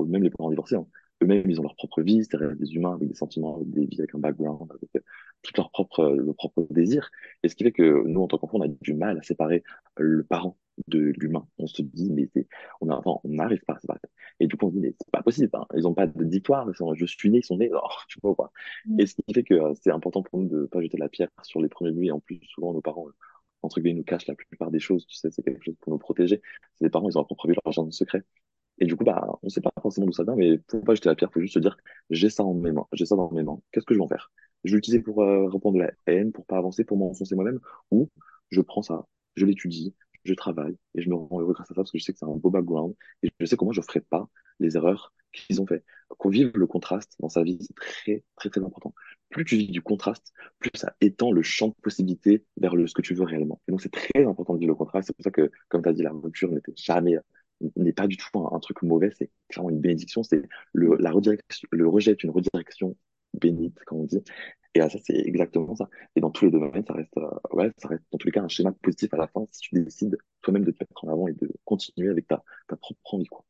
même 0.06 0.23
les 0.23 0.30
parents 0.30 0.50
divorcés, 0.50 0.76
hein, 0.76 0.87
eux-mêmes, 1.22 1.50
ils 1.50 1.60
ont 1.60 1.62
leur 1.64 1.75
propre 1.76 2.02
vie, 2.02 2.25
c'est 2.25 2.38
des 2.56 2.75
humains 2.75 2.94
avec 2.94 3.08
des 3.08 3.14
sentiments, 3.14 3.56
avec 3.56 3.70
des 3.70 3.87
vies, 3.87 3.98
avec 4.00 4.14
un 4.14 4.18
background, 4.18 4.70
avec 4.70 4.90
euh, 4.96 5.00
tout 5.42 5.52
leur 5.56 5.70
propre, 5.70 6.00
euh, 6.00 6.16
leur 6.16 6.34
propre 6.37 6.66
désir. 6.70 7.10
Et 7.42 7.48
ce 7.48 7.54
qui 7.56 7.64
fait 7.64 7.72
que 7.72 8.04
nous, 8.06 8.20
en 8.22 8.28
tant 8.28 8.38
qu'enfants, 8.38 8.58
on 8.58 8.62
a 8.62 8.68
du 8.68 8.94
mal 8.94 9.18
à 9.18 9.22
séparer 9.22 9.62
le 9.96 10.25
parent 10.25 10.56
de 10.87 10.98
l'humain. 11.18 11.46
On 11.58 11.66
se 11.66 11.82
dit, 11.82 12.10
mais 12.12 12.28
on 12.80 12.88
on 13.04 13.20
n'arrive 13.25 13.60
pas 13.66 13.75
à 13.75 13.78
séparer. 13.80 14.00
Et 14.40 14.46
du 14.46 14.56
coup, 14.56 14.66
on 14.66 14.70
se 14.70 14.75
dit, 14.75 14.80
mais 14.80 14.94
c'est 15.00 15.10
pas 15.10 15.22
possible, 15.22 15.50
hein. 15.54 15.66
Ils 15.76 15.87
ont 15.87 15.94
pas 15.94 16.06
de 16.06 16.25
victoire, 16.25 16.68
ils 16.70 16.76
sont- 16.76 16.94
je 16.94 17.04
suis 17.06 17.30
né, 17.30 17.38
ils 17.38 17.44
sont 17.44 17.56
nés, 17.58 17.70
oh, 17.75 17.78
tu 18.08 18.18
vois, 18.22 18.34
quoi. 18.34 18.52
Mm. 18.87 19.00
Et 19.00 19.06
ce 19.06 19.14
qui 19.14 19.34
fait 19.34 19.42
que 19.42 19.54
euh, 19.54 19.75
c'est 19.82 19.90
important 19.90 20.22
pour 20.22 20.38
nous 20.40 20.48
de 20.48 20.66
pas 20.66 20.80
jeter 20.80 20.96
la 20.98 21.08
pierre 21.08 21.28
sur 21.42 21.60
les 21.60 21.68
premiers 21.68 21.92
nuits. 21.92 22.08
Et 22.08 22.12
en 22.12 22.20
plus, 22.20 22.40
souvent, 22.54 22.72
nos 22.72 22.80
parents, 22.80 23.08
euh, 23.08 23.12
entre 23.62 23.80
guillemets, 23.80 23.98
nous 23.98 24.04
cachent 24.04 24.26
la 24.26 24.34
plupart 24.34 24.70
des 24.70 24.80
choses, 24.80 25.06
tu 25.06 25.16
sais, 25.16 25.30
c'est 25.30 25.42
quelque 25.42 25.64
chose 25.64 25.76
pour 25.80 25.92
nous 25.92 25.98
protéger. 25.98 26.40
C'est 26.76 26.84
les 26.84 26.90
parents, 26.90 27.08
ils 27.08 27.16
ont 27.18 27.20
leur 27.20 27.26
propre 27.26 27.48
vie, 27.48 27.54
leur 27.64 27.72
jardin 27.72 27.90
secret. 27.90 28.22
Et 28.80 28.87
du 28.87 28.97
coup, 28.97 29.04
bah, 29.04 29.38
on 29.42 29.49
sait 29.49 29.61
pas 29.61 29.73
forcément 29.82 30.06
d'où 30.06 30.12
ça 30.12 30.25
vient, 30.25 30.37
mais 30.37 30.61
faut 30.70 30.80
pas 30.80 30.94
jeter 30.94 31.08
la 31.08 31.14
pierre, 31.16 31.32
faut 31.32 31.40
juste 31.40 31.54
se 31.54 31.58
dire, 31.58 31.76
j'ai 32.11 32.30
ça 32.30 32.44
en 32.44 32.54
mes 32.54 32.73
mains, 32.73 32.87
j'ai 32.92 33.06
ça 33.06 33.16
dans 33.16 33.30
mes 33.32 33.42
mains. 33.42 33.61
Qu'est-ce 33.73 33.87
que 33.87 33.94
je 33.94 33.99
vais 33.99 34.04
en 34.04 34.08
faire? 34.08 34.30
Je 34.64 34.73
vais 34.73 34.76
l'utiliser 34.76 35.02
pour 35.02 35.23
euh, 35.23 35.49
répondre 35.49 35.80
à 35.80 35.87
la 35.87 35.92
haine, 36.06 36.32
pour 36.32 36.47
pas 36.47 36.58
avancer, 36.58 36.85
pour 36.85 36.97
m'enfoncer 36.97 37.35
moi-même, 37.35 37.61
ou 37.90 38.08
je 38.50 38.61
prends 38.61 38.82
ça, 38.82 39.06
je 39.37 39.47
l'étudie, 39.47 39.94
je 40.25 40.35
travaille 40.35 40.76
et 40.94 41.02
je 41.02 41.08
me 41.08 41.14
rends 41.14 41.40
heureux 41.40 41.54
grâce 41.54 41.70
à 41.70 41.75
ça 41.75 41.76
parce 41.76 41.90
que 41.92 41.99
je 41.99 42.04
sais 42.04 42.12
que 42.12 42.18
c'est 42.18 42.26
un 42.26 42.37
beau 42.37 42.50
background 42.50 42.94
et 43.23 43.30
je 43.40 43.47
sais 43.47 43.56
comment 43.56 43.73
je 43.73 43.80
ferai 43.80 44.00
pas 44.00 44.28
les 44.61 44.76
erreurs 44.76 45.12
qu'ils 45.32 45.61
ont 45.61 45.66
fait. 45.66 45.85
Qu'on 46.08 46.28
vive 46.30 46.52
le 46.54 46.66
contraste 46.66 47.14
dans 47.20 47.28
sa 47.28 47.42
vie, 47.42 47.58
c'est 47.61 47.75
très, 47.75 48.25
très, 48.37 48.49
très 48.50 48.62
important. 48.62 48.94
Plus 49.30 49.44
tu 49.44 49.56
vis 49.56 49.70
du 49.70 49.82
contraste, 49.82 50.32
plus 50.58 50.70
ça 50.75 50.94
étend 51.00 51.32
le 51.32 51.42
champ 51.42 51.68
de 51.68 51.75
possibilités 51.82 52.44
vers 52.56 52.75
le, 52.75 52.87
ce 52.87 52.94
que 52.94 53.02
tu 53.02 53.14
veux 53.14 53.25
réellement. 53.25 53.61
Et 53.68 53.73
donc, 53.73 53.82
c'est 53.82 53.92
très 53.92 54.25
important 54.25 54.54
de 54.54 54.58
vivre 54.58 54.73
le 54.73 54.76
contraste. 54.76 55.08
C'est 55.08 55.16
pour 55.16 55.23
ça 55.23 55.30
que, 55.30 55.50
comme 55.68 55.82
tu 55.82 55.88
as 55.88 55.92
dit, 55.92 56.02
la 56.02 56.12
rupture 56.12 56.50
n'était 56.50 56.73
jamais 56.76 57.18
n'est 57.76 57.92
pas 57.92 58.06
du 58.06 58.16
tout 58.16 58.26
un, 58.38 58.58
truc 58.60 58.82
mauvais, 58.82 59.10
c'est 59.18 59.30
clairement 59.48 59.70
une 59.70 59.80
bénédiction, 59.80 60.22
c'est 60.22 60.42
le, 60.72 60.96
la 60.96 61.10
redirection, 61.10 61.68
le 61.72 61.88
rejet 61.88 62.12
est 62.12 62.22
une 62.22 62.30
redirection 62.30 62.96
bénite, 63.34 63.78
comme 63.84 63.98
on 63.98 64.04
dit. 64.04 64.22
Et 64.74 64.80
ah, 64.80 64.88
ça, 64.90 64.98
c'est 65.02 65.16
exactement 65.16 65.74
ça. 65.74 65.88
Et 66.14 66.20
dans 66.20 66.30
tous 66.30 66.44
les 66.44 66.50
domaines, 66.50 66.84
ça 66.86 66.92
reste, 66.94 67.16
euh, 67.16 67.30
ouais, 67.52 67.70
ça 67.78 67.88
reste 67.88 68.04
dans 68.12 68.18
tous 68.18 68.26
les 68.28 68.32
cas 68.32 68.42
un 68.42 68.48
schéma 68.48 68.72
positif 68.72 69.12
à 69.14 69.16
la 69.16 69.26
fin 69.28 69.44
si 69.50 69.60
tu 69.60 69.82
décides 69.82 70.16
toi-même 70.42 70.64
de 70.64 70.70
te 70.70 70.82
mettre 70.82 71.04
en 71.04 71.08
avant 71.08 71.28
et 71.28 71.32
de 71.32 71.50
continuer 71.64 72.10
avec 72.10 72.28
ta, 72.28 72.42
ta 72.68 72.76
propre 72.76 73.14
envie, 73.14 73.26
quoi. 73.26 73.44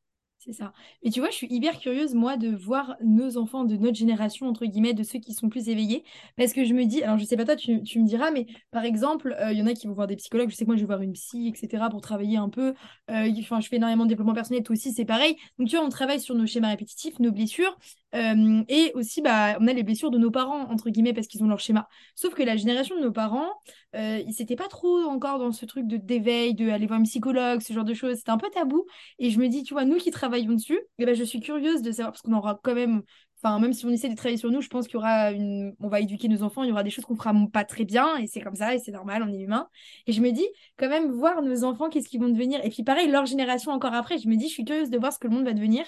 C'est 0.49 0.55
ça. 0.55 0.73
Mais 1.05 1.11
tu 1.11 1.21
vois, 1.21 1.29
je 1.29 1.35
suis 1.35 1.47
hyper 1.51 1.79
curieuse, 1.79 2.15
moi, 2.15 2.39
de 2.39 2.49
voir 2.49 2.97
nos 3.05 3.37
enfants 3.37 3.65
de 3.65 3.77
notre 3.77 3.99
génération, 3.99 4.47
entre 4.47 4.65
guillemets, 4.65 4.95
de 4.95 5.03
ceux 5.03 5.19
qui 5.19 5.35
sont 5.35 5.51
plus 5.51 5.69
éveillés. 5.69 6.05
Parce 6.39 6.55
que 6.55 6.65
je 6.65 6.73
me 6.73 6.87
dis, 6.87 7.03
alors 7.03 7.19
je 7.19 7.25
sais 7.27 7.37
pas 7.37 7.45
toi, 7.45 7.55
tu, 7.55 7.73
me 7.73 8.07
diras, 8.07 8.31
mais 8.31 8.47
par 8.71 8.85
exemple, 8.85 9.37
euh, 9.39 9.53
il 9.53 9.59
y 9.59 9.63
en 9.63 9.67
a 9.67 9.75
qui 9.75 9.87
vont 9.87 9.93
voir 9.93 10.07
des 10.07 10.17
psychologues. 10.17 10.49
Je 10.49 10.57
sais 10.57 10.65
que 10.65 10.71
moi, 10.71 10.77
je 10.77 10.81
vais 10.81 10.87
voir 10.87 11.03
une 11.03 11.13
psy, 11.13 11.49
etc., 11.49 11.85
pour 11.91 12.01
travailler 12.01 12.39
un 12.39 12.49
peu. 12.49 12.73
Euh, 13.11 13.31
enfin, 13.41 13.61
je 13.61 13.69
fais 13.69 13.77
énormément 13.77 14.05
de 14.05 14.09
développement 14.09 14.33
personnel, 14.33 14.63
toi 14.63 14.73
aussi, 14.73 14.91
c'est 14.91 15.05
pareil. 15.05 15.37
Donc, 15.59 15.69
tu 15.69 15.77
vois, 15.77 15.85
on 15.85 15.91
travaille 15.91 16.21
sur 16.21 16.35
nos 16.35 16.47
schémas 16.47 16.69
répétitifs, 16.69 17.19
nos 17.19 17.31
blessures. 17.31 17.77
Et 18.13 18.93
aussi, 18.95 19.21
bah, 19.23 19.57
on 19.61 19.67
a 19.67 19.73
les 19.73 19.83
blessures 19.83 20.11
de 20.11 20.19
nos 20.19 20.31
parents, 20.31 20.71
entre 20.71 20.91
guillemets, 20.91 21.13
parce 21.13 21.27
qu'ils 21.27 21.43
ont 21.43 21.49
leur 21.49 21.61
schéma. 21.61 21.89
Sauf 22.15 22.35
que 22.35 22.43
la 22.43 22.57
génération 22.57 22.97
de 22.97 23.03
nos 23.03 23.13
parents, 23.13 23.51
ils 23.95 24.35
n'étaient 24.39 24.57
pas 24.57 24.69
trop 24.69 25.03
encore 25.05 25.39
dans 25.39 25.53
ce 25.53 25.67
truc 25.67 25.87
de 25.87 25.97
d'éveil, 25.97 26.55
de 26.55 26.69
aller 26.71 26.87
voir 26.87 27.01
un 27.01 27.05
psychologue, 27.05 27.61
ce 27.61 27.73
genre 27.73 27.85
de 27.85 27.95
choses. 27.95 28.17
C'était 28.17 28.31
un 28.31 28.39
peu 28.39 28.49
tabou. 28.51 28.87
Et 29.19 29.31
je 29.31 29.39
me 29.39 29.49
dis, 29.49 29.63
tu 29.63 29.75
vois, 29.75 29.85
nous 29.85 29.97
qui 29.97 30.11
travaillons 30.11 30.55
dessus, 30.55 30.79
eh 30.99 31.07
ben, 31.07 31.15
je 31.15 31.25
suis 31.25 31.41
curieuse 31.41 31.83
de 31.83 31.93
savoir, 31.93 32.13
parce 32.13 32.23
qu'on 32.23 32.33
aura 32.33 32.59
quand 32.63 32.75
même, 32.75 33.03
enfin, 33.43 33.59
même 33.61 33.73
si 33.73 33.85
on 33.87 33.91
essaie 33.91 34.09
de 34.09 34.17
travailler 34.17 34.37
sur 34.37 34.51
nous, 34.51 34.61
je 34.61 34.69
pense 34.69 34.87
qu'il 34.87 34.95
y 34.95 34.97
aura 34.97 35.31
une, 35.33 35.75
on 35.81 35.89
va 35.89 36.01
éduquer 36.01 36.29
nos 36.29 36.43
enfants, 36.43 36.65
il 36.65 36.71
y 36.71 36.73
aura 36.73 36.83
des 36.83 36.91
choses 36.91 37.05
qu'on 37.05 37.15
fera 37.17 37.33
pas 37.53 37.65
très 37.65 37.85
bien, 37.85 38.17
et 38.17 38.27
c'est 38.27 38.41
comme 38.41 38.57
ça, 38.57 38.75
et 38.75 38.79
c'est 38.79 38.91
normal, 38.91 39.23
on 39.23 39.33
est 39.33 39.39
humain. 39.39 39.69
Et 40.07 40.13
je 40.13 40.21
me 40.21 40.33
dis, 40.33 40.47
quand 40.77 40.89
même, 40.89 41.11
voir 41.13 41.43
nos 41.43 41.65
enfants, 41.65 41.89
qu'est-ce 41.89 42.09
qu'ils 42.09 42.21
vont 42.21 42.29
devenir. 42.29 42.65
Et 42.65 42.71
puis 42.71 42.83
pareil, 42.83 43.09
leur 43.09 43.27
génération 43.27 43.71
encore 43.71 43.95
après, 43.95 44.19
je 44.19 44.29
me 44.29 44.37
dis, 44.37 44.49
je 44.49 44.55
suis 44.55 44.65
curieuse 44.65 44.91
de 44.91 44.99
voir 44.99 45.13
ce 45.13 45.19
que 45.19 45.29
le 45.29 45.35
monde 45.35 45.45
va 45.45 45.53
devenir. 45.53 45.85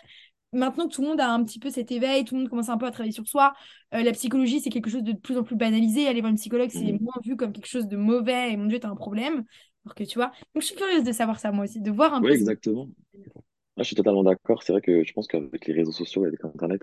Maintenant 0.52 0.88
que 0.88 0.94
tout 0.94 1.02
le 1.02 1.08
monde 1.08 1.20
a 1.20 1.30
un 1.32 1.44
petit 1.44 1.58
peu 1.60 1.70
cet 1.70 1.92
éveil, 1.92 2.24
tout 2.24 2.34
le 2.34 2.40
monde 2.42 2.50
commence 2.50 2.68
un 2.68 2.78
peu 2.78 2.86
à 2.86 2.90
travailler 2.90 3.12
sur 3.12 3.26
soi, 3.28 3.54
euh, 3.94 4.02
la 4.02 4.12
psychologie, 4.12 4.60
c'est 4.60 4.70
quelque 4.70 4.90
chose 4.90 5.02
de 5.04 5.12
plus 5.12 5.36
en 5.38 5.44
plus 5.44 5.56
banalisé. 5.56 6.08
Aller 6.08 6.20
voir 6.20 6.30
une 6.30 6.36
psychologue, 6.38 6.70
c'est 6.70 6.92
Mhm. 6.92 7.00
moins 7.00 7.14
vu 7.24 7.36
comme 7.36 7.52
quelque 7.52 7.66
chose 7.68 7.86
de 7.88 7.96
mauvais, 7.96 8.52
et 8.52 8.56
mon 8.56 8.66
Dieu, 8.66 8.80
t'as 8.80 8.88
un 8.88 8.96
problème. 8.96 9.44
Alors 9.84 9.94
que 9.94 10.04
tu 10.04 10.18
vois, 10.18 10.28
donc 10.54 10.62
je 10.62 10.66
suis 10.66 10.76
curieuse 10.76 11.04
de 11.04 11.12
savoir 11.12 11.38
ça 11.40 11.52
moi 11.52 11.64
aussi, 11.64 11.80
de 11.80 11.90
voir 11.90 12.14
un 12.14 12.22
Oui, 12.22 12.30
peu. 12.30 12.36
ce- 12.36 12.50
exactement. 12.50 12.88
Ah, 13.76 13.82
je 13.82 13.84
suis 13.84 13.96
totalement 13.96 14.24
d'accord. 14.24 14.62
C'est 14.62 14.72
vrai 14.72 14.82
que 14.82 15.04
je 15.04 15.12
pense 15.12 15.28
qu'avec 15.28 15.66
les 15.66 15.74
réseaux 15.74 15.92
sociaux 15.92 16.24
et 16.24 16.28
avec 16.28 16.44
Internet, 16.44 16.82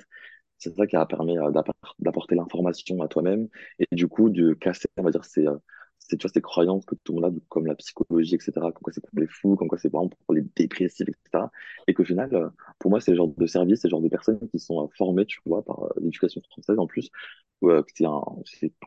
c'est 0.59 0.75
ça 0.75 0.87
qui 0.87 0.95
a 0.97 1.05
permis 1.05 1.37
euh, 1.39 1.51
d'appor- 1.51 1.95
d'apporter 1.99 2.35
l'information 2.35 3.01
à 3.01 3.07
toi-même 3.09 3.49
et 3.79 3.87
du 3.95 4.07
coup 4.07 4.29
de 4.29 4.53
casser, 4.53 4.87
on 4.97 5.03
va 5.03 5.11
dire, 5.11 5.25
ces, 5.25 5.47
euh, 6.07 6.17
ces, 6.17 6.17
tu 6.17 6.23
vois, 6.27 6.31
ces 6.33 6.41
croyances 6.41 6.85
que 6.85 6.95
tout 7.03 7.13
le 7.13 7.21
monde 7.21 7.35
a, 7.37 7.39
comme 7.49 7.65
la 7.67 7.75
psychologie, 7.75 8.35
etc., 8.35 8.53
comme 8.55 8.73
quoi 8.81 8.93
c'est 8.93 9.01
pour 9.01 9.19
les 9.19 9.27
fous, 9.27 9.55
comme 9.55 9.67
quoi 9.67 9.77
c'est 9.77 9.89
vraiment 9.89 10.09
pour 10.09 10.33
les 10.33 10.43
dépressifs, 10.55 11.07
etc. 11.07 11.51
Et 11.87 11.93
qu'au 11.93 12.05
final, 12.05 12.33
euh, 12.35 12.49
pour 12.79 12.91
moi, 12.91 13.01
c'est 13.01 13.11
le 13.11 13.17
genre 13.17 13.33
de 13.35 13.45
service, 13.47 13.81
c'est 13.81 13.87
le 13.87 13.91
genre 13.91 14.01
de 14.01 14.09
personnes 14.09 14.39
qui 14.49 14.59
sont 14.59 14.83
euh, 14.85 14.87
formées, 14.97 15.25
tu 15.25 15.39
vois, 15.45 15.63
par 15.63 15.83
euh, 15.83 15.89
l'éducation 16.01 16.41
française 16.49 16.79
en 16.79 16.87
plus, 16.87 17.09
euh, 17.63 17.83
c'est 17.93 18.05
un, 18.05 18.21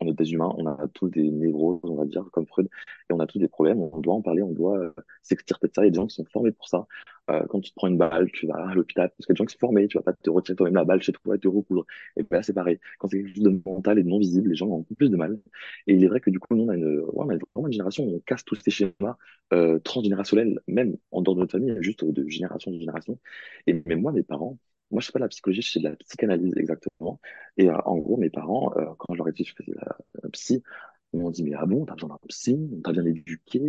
on 0.00 0.07
est 0.07 0.12
des 0.12 0.33
humains, 0.33 0.53
on 0.57 0.67
a 0.67 0.89
tous 0.95 1.09
des 1.09 1.31
névroses, 1.31 1.81
on 1.85 1.97
va 1.97 2.05
dire, 2.05 2.25
comme 2.33 2.47
Freud, 2.47 2.69
et 3.09 3.12
on 3.12 3.21
a 3.21 3.27
tous 3.27 3.39
des 3.39 3.49
problèmes, 3.49 3.81
on 3.81 3.99
doit 3.99 4.15
en 4.15 4.23
parler, 4.23 4.43
on 4.43 4.53
doit 4.53 4.79
euh, 4.79 4.93
s'extirper 5.23 5.69
de 5.69 5.73
ça. 5.75 5.83
Il 5.83 5.87
y 5.87 5.89
a 5.89 5.91
des 5.91 5.97
gens 5.97 6.07
qui 6.07 6.15
sont 6.15 6.25
formés 6.27 6.53
pour 6.53 6.69
ça. 6.69 6.87
Euh, 7.31 7.45
quand 7.49 7.61
tu 7.61 7.71
te 7.71 7.75
prends 7.77 7.89
une 7.89 7.99
balle, 7.99 8.31
tu 8.33 8.47
vas 8.47 8.69
à 8.69 8.75
l'hôpital, 8.75 9.11
parce 9.11 9.27
qu'il 9.27 9.33
y 9.33 9.33
a 9.33 9.35
des 9.35 9.39
gens 9.39 9.45
qui 9.47 9.53
sont 9.53 9.59
formés, 9.59 9.89
tu 9.89 9.99
vas 9.99 10.03
pas 10.03 10.12
te 10.12 10.31
retirer 10.31 10.57
toi-même 10.57 10.75
la 10.75 10.85
balle 10.85 11.03
chez 11.03 11.12
toi 11.12 11.35
et 11.37 11.39
te 11.39 11.49
recoudre. 11.49 11.85
Et 12.17 12.23
ben 12.23 12.39
là, 12.39 12.43
c'est 12.43 12.53
pareil. 12.53 12.79
Quand 12.99 13.09
c'est 13.09 13.19
quelque 13.19 13.35
chose 13.35 13.45
de 13.45 13.61
mental 13.65 13.99
et 13.99 14.03
de 14.03 14.09
non 14.09 14.19
visible, 14.19 14.49
les 14.50 14.57
gens 14.57 14.69
ont 14.69 14.83
peu 14.83 14.95
plus 14.95 15.11
de 15.11 15.17
mal. 15.17 15.39
Et 15.87 15.95
il 15.95 16.05
est 16.05 16.09
vrai 16.09 16.21
que 16.21 16.31
du 16.31 16.39
coup, 16.39 16.55
nous, 16.55 16.65
on 16.65 16.69
a 16.69 16.77
une, 16.77 17.00
ouais, 17.00 17.07
on 17.15 17.31
a 17.31 17.37
vraiment 17.55 17.67
une 17.67 17.73
génération 17.73 18.05
où 18.05 18.17
on 18.17 18.21
casse 18.21 18.45
tous 18.45 18.57
ces 18.57 18.71
schémas 18.71 19.17
euh, 19.53 19.79
transgénérationnels, 19.81 20.61
même 20.69 20.97
en 21.11 21.23
dehors 21.23 21.35
de 21.35 21.41
notre 21.41 21.53
famille, 21.53 21.77
juste 21.81 22.05
de 22.05 22.29
génération 22.29 22.71
en 22.73 22.79
génération. 22.79 23.19
Et 23.67 23.83
même 23.87 24.00
moi, 24.00 24.12
mes 24.12 24.23
parents, 24.23 24.59
moi, 24.91 25.01
je 25.01 25.07
sais 25.07 25.13
pas 25.13 25.19
de 25.19 25.25
la 25.25 25.29
psychologie, 25.29 25.63
je 25.63 25.71
sais 25.73 25.81
de 25.81 25.89
la 25.89 25.97
psychanalyse 25.97 26.55
exactement. 26.57 27.21
Et 27.57 27.69
euh, 27.71 27.77
en 27.85 27.99
gros, 27.99 28.17
mes 28.17 28.31
parents, 28.31 28.73
euh, 28.77 28.87
quand 28.99 29.15
je 29.15 29.19
leur 29.19 29.29
ai 29.29 29.33
dit 29.33 29.45
que 29.45 29.51
je 29.51 29.55
faisais 29.55 29.77
la, 29.77 29.97
la 30.23 30.31
psy, 30.31 30.63
ils 31.13 31.21
m'ont 31.21 31.31
dit, 31.31 31.43
mais 31.43 31.55
ah 31.57 31.67
bon, 31.67 31.85
t'as 31.85 31.95
besoin 31.95 32.11
d'un 32.11 32.19
psy, 32.29 32.57
on 32.73 32.81
t'a 32.83 32.93
bien 32.93 33.05
éduqué, 33.05 33.61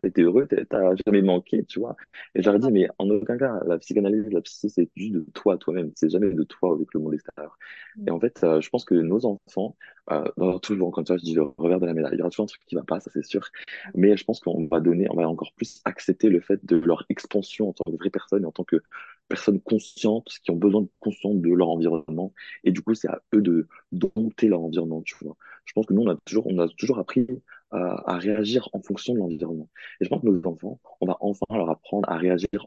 t'as 0.00 0.08
été 0.08 0.22
heureux, 0.22 0.46
t'as 0.46 0.94
jamais 1.04 1.20
manqué, 1.20 1.64
tu 1.64 1.78
vois. 1.78 1.94
Et 2.34 2.42
j'aurais 2.42 2.58
dit, 2.58 2.70
mais 2.72 2.88
en 2.98 3.10
aucun 3.10 3.36
cas, 3.36 3.60
la 3.66 3.78
psychanalyse, 3.78 4.30
la 4.30 4.40
psy, 4.40 4.70
c'est 4.70 4.88
juste 4.96 5.12
de 5.12 5.26
toi, 5.34 5.58
toi-même, 5.58 5.92
c'est 5.94 6.08
jamais 6.08 6.32
de 6.32 6.42
toi 6.44 6.72
avec 6.74 6.88
le 6.94 7.00
monde 7.00 7.14
extérieur. 7.14 7.58
Et 8.06 8.10
en 8.10 8.18
fait, 8.18 8.42
euh, 8.44 8.60
je 8.62 8.70
pense 8.70 8.84
que 8.86 8.94
nos 8.94 9.26
enfants, 9.26 9.76
euh, 10.10 10.24
dans 10.38 10.58
toujours, 10.58 10.90
comme 10.90 11.04
ça, 11.04 11.18
je 11.18 11.22
dis 11.22 11.34
le 11.34 11.42
revers 11.42 11.80
de 11.80 11.86
la 11.86 11.92
médaille, 11.92 12.14
il 12.14 12.18
y 12.18 12.22
aura 12.22 12.30
toujours 12.30 12.44
un 12.44 12.46
truc 12.46 12.62
qui 12.66 12.74
va 12.74 12.82
pas, 12.82 12.98
ça 13.00 13.10
c'est 13.12 13.24
sûr, 13.24 13.46
mais 13.94 14.16
je 14.16 14.24
pense 14.24 14.40
qu'on 14.40 14.66
va 14.66 14.80
donner, 14.80 15.06
on 15.10 15.16
va 15.16 15.28
encore 15.28 15.52
plus 15.52 15.82
accepter 15.84 16.30
le 16.30 16.40
fait 16.40 16.64
de 16.64 16.76
leur 16.76 17.04
expansion 17.10 17.68
en 17.68 17.72
tant 17.74 17.90
que 17.90 17.96
vraie 17.96 18.10
personne, 18.10 18.46
en 18.46 18.52
tant 18.52 18.64
que 18.64 18.80
personnes 19.30 19.60
conscientes, 19.60 20.28
qui 20.44 20.50
ont 20.50 20.56
besoin 20.56 20.82
de 20.82 20.88
conscience 20.98 21.36
de 21.36 21.50
leur 21.50 21.70
environnement, 21.70 22.34
et 22.64 22.72
du 22.72 22.82
coup, 22.82 22.94
c'est 22.94 23.08
à 23.08 23.22
eux 23.34 23.40
de 23.40 23.68
dompter 23.92 24.48
leur 24.48 24.60
environnement, 24.60 25.02
tu 25.02 25.14
vois. 25.22 25.36
Je 25.64 25.72
pense 25.72 25.86
que 25.86 25.94
nous, 25.94 26.02
on 26.02 26.10
a 26.10 26.16
toujours, 26.26 26.46
on 26.48 26.58
a 26.58 26.68
toujours 26.68 26.98
appris 26.98 27.26
à, 27.70 28.14
à 28.14 28.18
réagir 28.18 28.68
en 28.72 28.82
fonction 28.82 29.14
de 29.14 29.20
l'environnement. 29.20 29.68
Et 30.00 30.04
je 30.04 30.10
pense 30.10 30.20
que 30.20 30.26
nos 30.26 30.46
enfants, 30.46 30.80
on 31.00 31.06
va 31.06 31.16
enfin 31.20 31.46
leur 31.50 31.70
apprendre 31.70 32.08
à 32.10 32.16
réagir 32.16 32.66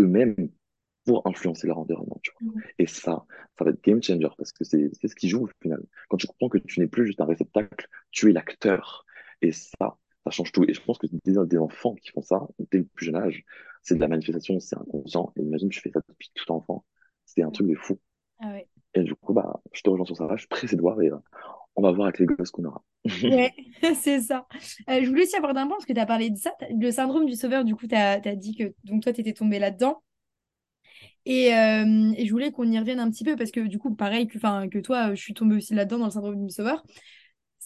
eux-mêmes 0.00 0.50
pour 1.04 1.26
influencer 1.26 1.66
leur 1.66 1.78
environnement. 1.78 2.18
Tu 2.22 2.32
vois. 2.40 2.52
Et 2.78 2.86
ça, 2.86 3.24
ça 3.58 3.64
va 3.64 3.70
être 3.70 3.82
game 3.82 4.02
changer 4.02 4.28
parce 4.36 4.52
que 4.52 4.64
c'est 4.64 4.90
ce 4.92 5.14
qui 5.14 5.28
joue 5.28 5.44
au 5.44 5.50
final. 5.62 5.82
Quand 6.08 6.16
tu 6.16 6.26
comprends 6.26 6.48
que 6.48 6.58
tu 6.58 6.80
n'es 6.80 6.86
plus 6.86 7.06
juste 7.06 7.20
un 7.20 7.26
réceptacle, 7.26 7.88
tu 8.10 8.30
es 8.30 8.32
l'acteur. 8.32 9.04
Et 9.42 9.52
ça, 9.52 9.98
ça 10.24 10.30
change 10.30 10.52
tout. 10.52 10.64
Et 10.68 10.74
je 10.74 10.82
pense 10.82 10.98
que 10.98 11.06
des, 11.06 11.46
des 11.46 11.58
enfants 11.58 11.94
qui 11.94 12.10
font 12.10 12.22
ça 12.22 12.46
dès 12.70 12.78
le 12.78 12.84
plus 12.84 13.06
jeune 13.06 13.16
âge, 13.16 13.44
c'est 13.88 13.94
de 13.94 14.00
la 14.00 14.08
manifestation, 14.08 14.60
c'est 14.60 14.76
inconscient. 14.76 15.32
Et 15.36 15.42
imagine, 15.42 15.68
tu 15.68 15.80
fais 15.80 15.90
ça 15.90 16.00
depuis 16.08 16.30
tout 16.34 16.52
enfant. 16.52 16.84
C'est 17.24 17.42
un 17.42 17.50
truc 17.50 17.68
de 17.68 17.74
fou. 17.74 17.98
Ah 18.40 18.52
ouais. 18.52 18.68
Et 18.94 19.02
du 19.02 19.14
coup, 19.14 19.32
bah, 19.32 19.60
je 19.72 19.82
te 19.82 19.90
rejoins 19.90 20.06
sur 20.06 20.16
ça. 20.16 20.28
Je 20.32 20.40
suis 20.40 20.48
pressé 20.48 20.76
de 20.76 20.80
voir 20.80 21.00
et 21.00 21.08
euh, 21.08 21.16
on 21.76 21.82
va 21.82 21.92
voir 21.92 22.08
avec 22.08 22.18
les 22.18 22.26
gosses 22.26 22.50
qu'on 22.50 22.64
aura. 22.64 22.84
ouais, 23.22 23.52
c'est 23.94 24.20
ça. 24.20 24.46
Euh, 24.88 25.00
je 25.02 25.08
voulais 25.08 25.22
aussi 25.22 25.36
aborder 25.36 25.60
un 25.60 25.66
point 25.66 25.76
parce 25.76 25.86
que 25.86 25.92
tu 25.92 26.00
as 26.00 26.06
parlé 26.06 26.30
de 26.30 26.36
ça. 26.36 26.52
Le 26.70 26.90
syndrome 26.90 27.26
du 27.26 27.34
sauveur, 27.34 27.64
du 27.64 27.74
coup, 27.74 27.86
tu 27.86 27.94
as, 27.94 28.20
as, 28.24 28.36
dit 28.36 28.54
que 28.56 28.74
donc, 28.84 29.02
toi, 29.02 29.12
tu 29.12 29.20
étais 29.20 29.32
tombé 29.32 29.58
là-dedans. 29.58 30.02
Et, 31.24 31.54
euh, 31.54 32.12
et, 32.16 32.24
je 32.24 32.30
voulais 32.30 32.52
qu'on 32.52 32.70
y 32.70 32.78
revienne 32.78 33.00
un 33.00 33.10
petit 33.10 33.24
peu 33.24 33.36
parce 33.36 33.50
que 33.50 33.60
du 33.60 33.78
coup, 33.78 33.94
pareil 33.94 34.26
que, 34.26 34.38
que 34.68 34.78
toi, 34.78 35.14
je 35.14 35.20
suis 35.20 35.34
tombée 35.34 35.56
aussi 35.56 35.74
là-dedans 35.74 35.98
dans 35.98 36.06
le 36.06 36.10
syndrome 36.10 36.46
du 36.46 36.52
sauveur. 36.52 36.82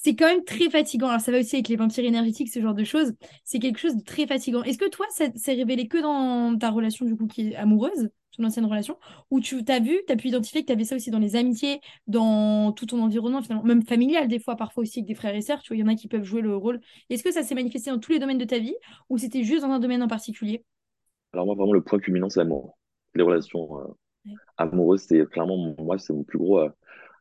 C'est 0.02 0.16
quand 0.16 0.26
même 0.26 0.44
très 0.44 0.68
fatigant. 0.68 1.08
Alors, 1.08 1.20
ça 1.20 1.30
va 1.30 1.38
aussi 1.38 1.56
avec 1.56 1.68
les 1.68 1.76
vampires 1.76 2.04
énergétiques, 2.04 2.48
ce 2.48 2.60
genre 2.60 2.74
de 2.74 2.84
choses. 2.84 3.12
C'est 3.44 3.58
quelque 3.58 3.78
chose 3.78 3.96
de 3.96 4.02
très 4.02 4.26
fatigant. 4.26 4.62
Est-ce 4.62 4.78
que 4.78 4.88
toi, 4.88 5.06
ça 5.10 5.26
s'est 5.36 5.54
révélé 5.54 5.86
que 5.88 5.98
dans 5.98 6.56
ta 6.58 6.70
relation, 6.70 7.06
du 7.06 7.16
coup, 7.16 7.26
qui 7.26 7.50
est 7.50 7.56
amoureuse, 7.56 8.10
ton 8.36 8.44
ancienne 8.44 8.64
relation, 8.64 8.98
où 9.30 9.40
tu 9.40 9.64
t'as 9.64 9.78
vu, 9.78 10.00
tu 10.06 10.12
as 10.12 10.16
pu 10.16 10.28
identifier 10.28 10.62
que 10.62 10.66
tu 10.66 10.72
avais 10.72 10.84
ça 10.84 10.96
aussi 10.96 11.10
dans 11.10 11.18
les 11.18 11.36
amitiés, 11.36 11.80
dans 12.06 12.72
tout 12.72 12.86
ton 12.86 13.00
environnement, 13.00 13.42
finalement, 13.42 13.64
même 13.64 13.82
familial, 13.82 14.26
des 14.26 14.38
fois, 14.38 14.56
parfois 14.56 14.82
aussi 14.82 15.00
avec 15.00 15.08
des 15.08 15.14
frères 15.14 15.34
et 15.34 15.42
sœurs. 15.42 15.62
Tu 15.62 15.68
vois, 15.68 15.76
il 15.76 15.80
y 15.80 15.84
en 15.84 15.88
a 15.88 15.94
qui 15.94 16.08
peuvent 16.08 16.24
jouer 16.24 16.40
le 16.40 16.56
rôle. 16.56 16.80
Est-ce 17.08 17.22
que 17.22 17.32
ça 17.32 17.42
s'est 17.42 17.54
manifesté 17.54 17.90
dans 17.90 17.98
tous 17.98 18.12
les 18.12 18.18
domaines 18.18 18.38
de 18.38 18.44
ta 18.44 18.58
vie 18.58 18.74
ou 19.08 19.18
c'était 19.18 19.44
juste 19.44 19.62
dans 19.62 19.70
un 19.70 19.78
domaine 19.78 20.02
en 20.02 20.08
particulier? 20.08 20.64
Alors, 21.32 21.46
moi, 21.46 21.54
vraiment, 21.54 21.72
le 21.72 21.82
point 21.82 21.98
culminant, 21.98 22.28
c'est 22.28 22.40
l'amour 22.40 22.76
les 23.14 23.22
relations 23.22 23.80
euh, 23.80 23.84
ouais. 24.26 24.34
amoureuses, 24.56 25.02
c'est 25.02 25.28
clairement, 25.28 25.74
moi, 25.78 25.98
c'est 25.98 26.12
mon 26.12 26.24
plus 26.24 26.38
gros, 26.38 26.60
euh, 26.60 26.70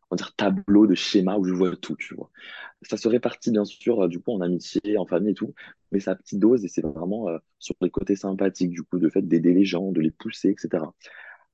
on 0.09 0.15
dire, 0.15 0.35
tableau 0.35 0.87
de 0.87 0.95
schéma 0.95 1.37
où 1.37 1.43
je 1.43 1.53
vois 1.53 1.75
tout, 1.75 1.95
tu 1.95 2.15
vois. 2.15 2.29
Ça 2.83 2.97
se 2.97 3.07
répartit, 3.07 3.51
bien 3.51 3.65
sûr, 3.65 4.01
euh, 4.01 4.07
du 4.07 4.19
coup, 4.19 4.31
en 4.31 4.41
amitié, 4.41 4.97
en 4.97 5.05
famille 5.05 5.31
et 5.31 5.35
tout, 5.35 5.53
mais 5.91 6.07
à 6.09 6.15
petite 6.15 6.39
dose 6.39 6.65
et 6.65 6.67
c'est 6.67 6.81
vraiment 6.81 7.29
euh, 7.29 7.37
sur 7.59 7.75
les 7.81 7.91
côtés 7.91 8.15
sympathiques, 8.15 8.71
du 8.71 8.83
coup, 8.83 8.97
de 8.97 9.09
fait 9.09 9.21
d'aider 9.21 9.53
les 9.53 9.65
gens, 9.65 9.91
de 9.91 10.01
les 10.01 10.11
pousser, 10.11 10.49
etc. 10.49 10.85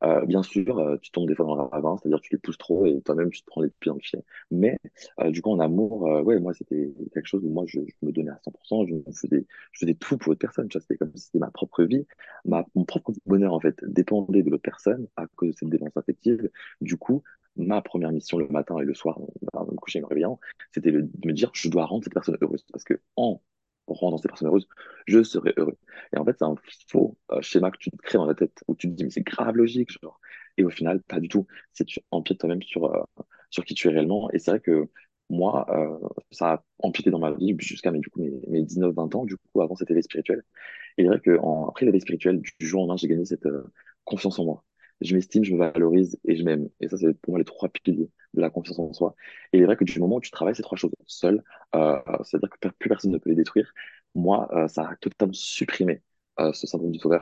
Euh, 0.03 0.23
bien 0.25 0.43
sûr, 0.43 0.97
tu 1.01 1.11
tombes 1.11 1.27
des 1.27 1.33
fois 1.33 1.45
dans 1.45 1.55
le 1.55 1.63
ravin, 1.63 1.97
c'est-à-dire 1.97 2.21
tu 2.21 2.33
les 2.35 2.37
pousses 2.37 2.57
trop 2.59 2.85
et 2.85 3.01
toi-même 3.01 3.31
tu 3.31 3.41
te 3.41 3.47
prends 3.47 3.61
les 3.61 3.69
pieds 3.79 3.91
dans 3.91 3.95
le. 3.95 4.21
Mais 4.51 4.77
du 5.31 5.41
coup, 5.41 5.49
en 5.51 5.59
amour, 5.59 6.03
ouais, 6.23 6.39
moi 6.39 6.53
c'était 6.53 6.93
quelque 7.13 7.25
chose 7.25 7.43
où 7.43 7.49
moi 7.49 7.63
je, 7.67 7.79
me 8.03 8.11
donnais 8.11 8.29
à 8.29 8.39
100%, 8.45 8.87
je 8.87 9.11
faisais, 9.11 9.47
je 9.71 9.79
faisais 9.79 9.95
tout 9.95 10.17
pour 10.17 10.29
l'autre 10.31 10.39
personne. 10.39 10.69
C'était 10.71 10.97
comme 10.97 11.11
si 11.15 11.25
c'était 11.25 11.39
ma 11.39 11.49
propre 11.49 11.83
vie, 11.83 12.05
mon 12.45 12.85
propre 12.85 13.11
bonheur 13.25 13.53
en 13.53 13.59
fait 13.59 13.83
dépendait 13.85 14.43
de 14.43 14.51
l'autre 14.51 14.61
personne 14.61 15.07
à 15.15 15.25
cause 15.35 15.49
de 15.49 15.55
cette 15.57 15.69
dépendance 15.69 15.97
affective. 15.97 16.47
Du 16.79 16.97
coup, 16.97 17.23
ma 17.57 17.81
première 17.81 18.11
mission 18.11 18.37
le 18.37 18.47
matin 18.47 18.79
et 18.79 18.85
le 18.85 18.93
soir, 18.93 19.19
en 19.53 19.65
me 19.65 19.75
coucher 19.75 19.99
et 19.99 20.01
me 20.01 20.07
réveillant, 20.07 20.39
c'était 20.71 20.91
de 20.91 21.09
me 21.25 21.33
dire 21.33 21.51
je 21.53 21.69
dois 21.69 21.85
rendre 21.85 22.03
cette 22.03 22.13
personne 22.13 22.37
heureuse 22.41 22.65
parce 22.71 22.83
que 22.83 22.99
en 23.15 23.41
rendant 23.87 24.17
ces 24.17 24.27
personnes 24.27 24.47
heureuses, 24.47 24.67
je 25.07 25.23
serai 25.23 25.53
heureux. 25.57 25.77
Et 26.13 26.17
en 26.17 26.25
fait, 26.25 26.35
c'est 26.37 26.45
un 26.45 26.55
faux 26.89 27.17
euh, 27.31 27.41
schéma 27.41 27.71
que 27.71 27.77
tu 27.77 27.89
te 27.91 27.97
crées 27.97 28.17
dans 28.17 28.25
la 28.25 28.35
tête 28.35 28.63
où 28.67 28.75
tu 28.75 28.87
te 28.87 28.93
dis, 28.93 29.03
mais 29.03 29.09
c'est 29.09 29.21
grave 29.21 29.55
logique, 29.55 29.91
genre. 30.01 30.19
Et 30.57 30.63
au 30.63 30.69
final, 30.69 31.01
pas 31.03 31.19
du 31.19 31.29
tout. 31.29 31.45
C'est 31.73 31.85
tu 31.85 31.99
empiètes 32.11 32.39
toi-même 32.39 32.61
sur, 32.61 32.85
euh, 32.85 33.03
sur 33.49 33.63
qui 33.65 33.75
tu 33.75 33.87
es 33.87 33.91
réellement. 33.91 34.29
Et 34.31 34.39
c'est 34.39 34.51
vrai 34.51 34.59
que 34.59 34.89
moi, 35.29 35.65
euh, 35.69 36.07
ça 36.31 36.53
a 36.53 36.63
empiété 36.79 37.11
dans 37.11 37.19
ma 37.19 37.31
vie 37.31 37.55
jusqu'à 37.59 37.91
mes, 37.91 37.99
du 37.99 38.09
coup, 38.09 38.21
mes, 38.21 38.31
mes 38.47 38.63
19-20 38.63 39.15
ans. 39.15 39.25
Du 39.25 39.37
coup, 39.37 39.61
avant 39.61 39.75
cette 39.75 39.91
éveil 39.91 40.03
spirituel. 40.03 40.43
Et 40.97 41.03
c'est 41.03 41.07
vrai 41.09 41.19
que 41.19 41.37
en, 41.39 41.69
après 41.69 41.85
l'éveil 41.85 42.01
spirituel, 42.01 42.41
du 42.41 42.67
jour 42.67 42.81
au 42.81 42.83
lendemain, 42.83 42.97
j'ai 42.97 43.07
gagné 43.07 43.25
cette 43.25 43.45
euh, 43.45 43.71
confiance 44.03 44.39
en 44.39 44.45
moi 44.45 44.63
je 45.01 45.15
m'estime, 45.15 45.43
je 45.43 45.53
me 45.53 45.59
valorise 45.59 46.19
et 46.25 46.35
je 46.35 46.43
m'aime. 46.43 46.69
Et 46.79 46.89
ça, 46.89 46.97
c'est 46.97 47.13
pour 47.21 47.33
moi 47.33 47.39
les 47.39 47.45
trois 47.45 47.69
piliers 47.69 48.09
de 48.33 48.41
la 48.41 48.49
confiance 48.49 48.79
en 48.79 48.93
soi. 48.93 49.15
Et 49.53 49.57
il 49.57 49.63
est 49.63 49.65
vrai 49.65 49.75
que 49.77 49.83
du 49.83 49.99
moment 49.99 50.17
où 50.17 50.21
tu 50.21 50.31
travailles 50.31 50.55
ces 50.55 50.63
trois 50.63 50.77
choses 50.77 50.91
seul, 51.05 51.43
euh, 51.75 51.99
c'est-à-dire 52.23 52.49
que 52.49 52.69
plus 52.69 52.89
personne 52.89 53.11
ne 53.11 53.17
peut 53.17 53.29
les 53.29 53.35
détruire, 53.35 53.71
moi, 54.15 54.49
euh, 54.53 54.67
ça 54.67 54.89
a 54.89 54.95
totalement 54.97 55.33
supprimé 55.33 56.01
euh, 56.39 56.53
ce 56.53 56.67
syndrome 56.67 56.91
du 56.91 56.99
sauveur. 56.99 57.21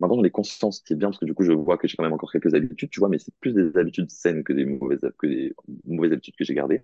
Maintenant, 0.00 0.16
j'en 0.16 0.24
ai 0.24 0.30
conscience, 0.30 0.78
ce 0.78 0.84
qui 0.84 0.92
est 0.94 0.96
bien, 0.96 1.08
parce 1.08 1.18
que 1.18 1.26
du 1.26 1.34
coup, 1.34 1.44
je 1.44 1.52
vois 1.52 1.78
que 1.78 1.86
j'ai 1.88 1.96
quand 1.96 2.02
même 2.04 2.12
encore 2.12 2.32
quelques 2.32 2.54
habitudes, 2.54 2.90
tu 2.90 3.00
vois, 3.00 3.08
mais 3.08 3.18
c'est 3.18 3.34
plus 3.40 3.52
des 3.52 3.76
habitudes 3.78 4.10
saines 4.10 4.42
que 4.44 4.52
des 4.52 4.64
mauvaises, 4.64 5.00
que 5.18 5.26
des 5.26 5.54
mauvaises 5.84 6.12
habitudes 6.12 6.36
que 6.36 6.44
j'ai 6.44 6.54
gardées. 6.54 6.82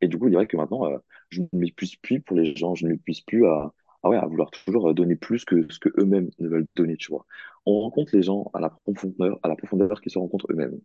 Et 0.00 0.08
du 0.08 0.18
coup, 0.18 0.28
il 0.28 0.34
est 0.34 0.36
vrai 0.36 0.46
que 0.46 0.56
maintenant, 0.56 0.86
euh, 0.92 0.98
je 1.30 1.42
ne 1.42 1.48
m'épuise 1.52 1.96
plus 1.96 2.20
pour 2.20 2.36
les 2.36 2.54
gens, 2.56 2.74
je 2.74 2.84
ne 2.86 2.90
m'épuise 2.92 3.20
plus 3.22 3.46
à, 3.46 3.72
ah 4.02 4.08
ouais, 4.08 4.16
à 4.16 4.26
vouloir 4.26 4.50
toujours 4.50 4.94
donner 4.94 5.16
plus 5.16 5.44
que 5.44 5.66
ce 5.70 5.78
que 5.78 5.88
eux-mêmes 5.98 6.30
ne 6.38 6.48
veulent 6.48 6.66
donner, 6.76 6.96
tu 6.96 7.10
vois. 7.10 7.26
On 7.66 7.80
rencontre 7.80 8.14
les 8.14 8.22
gens 8.22 8.50
à 8.54 8.60
la 8.60 8.70
profondeur, 8.70 9.40
à 9.42 9.48
la 9.48 9.56
profondeur 9.56 10.00
qu'ils 10.00 10.12
se 10.12 10.18
rencontrent 10.18 10.46
eux-mêmes. 10.50 10.78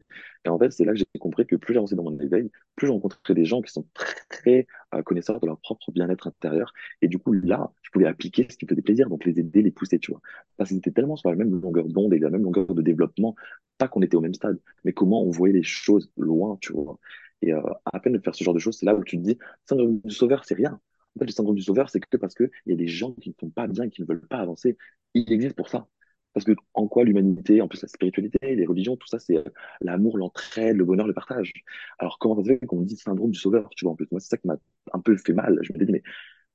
Et 0.46 0.50
en 0.50 0.58
fait, 0.58 0.72
c'est 0.72 0.84
là 0.86 0.94
que 0.94 0.98
j'ai 0.98 1.06
compris 1.20 1.46
que 1.46 1.56
plus 1.56 1.74
j'avançais 1.74 1.96
dans 1.96 2.04
mon 2.04 2.18
éveil, 2.20 2.50
plus 2.76 2.88
je 2.88 2.92
rencontrais 2.92 3.36
des 3.36 3.46
gens 3.46 3.62
qui 3.62 3.72
sont 3.72 3.86
très, 3.94 4.16
très 4.30 4.68
euh, 4.96 5.04
connaisseurs 5.04 5.40
de 5.40 5.46
leur 5.46 5.60
propre 5.60 5.92
bien-être 5.92 6.28
intérieur. 6.28 6.74
Et 7.02 7.08
du 7.08 7.20
coup, 7.20 7.34
là, 7.34 7.72
je 7.84 7.92
pouvais 7.92 8.08
appliquer 8.08 8.48
ce 8.50 8.58
qui 8.58 8.66
me 8.66 8.70
faisait 8.70 8.82
plaisir, 8.82 9.10
donc 9.10 9.26
les 9.26 9.40
aider, 9.40 9.62
les 9.62 9.72
pousser, 9.72 10.00
tu 10.00 10.12
vois. 10.12 10.22
Parce 10.58 10.70
qu'ils 10.70 10.80
étaient 10.80 10.92
tellement 10.92 11.16
sur 11.16 11.30
la 11.30 11.36
même 11.36 11.52
longueur 11.62 11.88
d'onde 11.88 12.14
et 12.14 12.20
la 12.20 12.30
même 12.32 12.44
longueur 12.44 12.74
de 12.74 12.82
développement, 12.82 13.36
pas 13.78 13.88
qu'on 13.88 14.02
était 14.02 14.16
au 14.16 14.22
même 14.22 14.34
stade, 14.34 14.60
mais 14.84 14.94
comment 14.94 15.24
on 15.24 15.30
voyait 15.32 15.54
les 15.54 15.64
choses 15.64 16.12
loin, 16.18 16.58
tu 16.62 16.74
vois. 16.74 16.98
Et 17.42 17.54
euh, 17.54 17.62
à 17.86 18.00
peine 18.00 18.14
de 18.14 18.20
faire 18.20 18.36
ce 18.36 18.44
genre 18.44 18.54
de 18.54 18.60
choses, 18.60 18.78
c'est 18.78 18.86
là 18.86 18.96
où 18.96 19.04
tu 19.04 19.18
te 19.18 19.24
dis, 19.24 19.38
syndrome 19.66 20.00
du 20.04 20.14
sauveur, 20.14 20.46
c'est 20.46 20.56
rien. 20.56 20.80
En 21.16 21.20
fait, 21.20 21.26
le 21.26 21.32
syndrome 21.32 21.56
du 21.56 21.62
sauveur, 21.62 21.90
c'est 21.90 22.00
que 22.00 22.18
parce 22.18 22.36
qu'il 22.36 22.50
y 22.66 22.74
a 22.74 22.76
des 22.76 22.88
gens 22.88 23.14
qui 23.14 23.30
ne 23.30 23.36
sont 23.40 23.50
pas 23.50 23.68
bien, 23.68 23.90
qui 23.90 24.02
ne 24.02 24.08
veulent 24.08 24.28
pas 24.28 24.38
avancer. 24.38 24.78
Il 25.14 25.32
existe 25.32 25.56
pour 25.56 25.70
ça. 25.70 25.88
Parce 26.34 26.46
que 26.46 26.54
en 26.74 26.88
quoi 26.88 27.04
l'humanité, 27.04 27.62
en 27.62 27.68
plus 27.68 27.82
la 27.82 27.90
spiritualité, 27.90 28.56
les 28.56 28.66
religions, 28.66 28.96
tout 28.96 29.08
ça, 29.08 29.20
c'est 29.20 29.38
euh, 29.38 29.44
l'amour, 29.82 30.18
l'entraide, 30.18 30.78
le 30.78 30.86
bonheur, 30.86 31.08
le 31.08 31.14
partage. 31.14 31.52
Alors 32.00 32.20
comment 32.20 32.36
ça 32.38 32.44
se 32.44 32.48
fait 32.48 32.66
qu'on 32.66 32.80
me 32.80 32.86
dit 32.86 32.96
syndrome 32.96 33.32
du 33.32 33.40
sauveur, 33.40 33.70
tu 33.76 33.86
vois, 33.86 33.94
en 33.94 33.96
plus, 33.96 34.08
moi, 34.12 34.20
c'est 34.22 34.30
ça 34.30 34.38
qui 34.38 34.48
m'a 34.48 34.58
un 34.94 35.00
peu 35.00 35.18
fait 35.18 35.34
mal. 35.34 35.60
Je 35.62 35.74
me 35.74 35.84
dis, 35.84 35.92
mais 35.92 36.04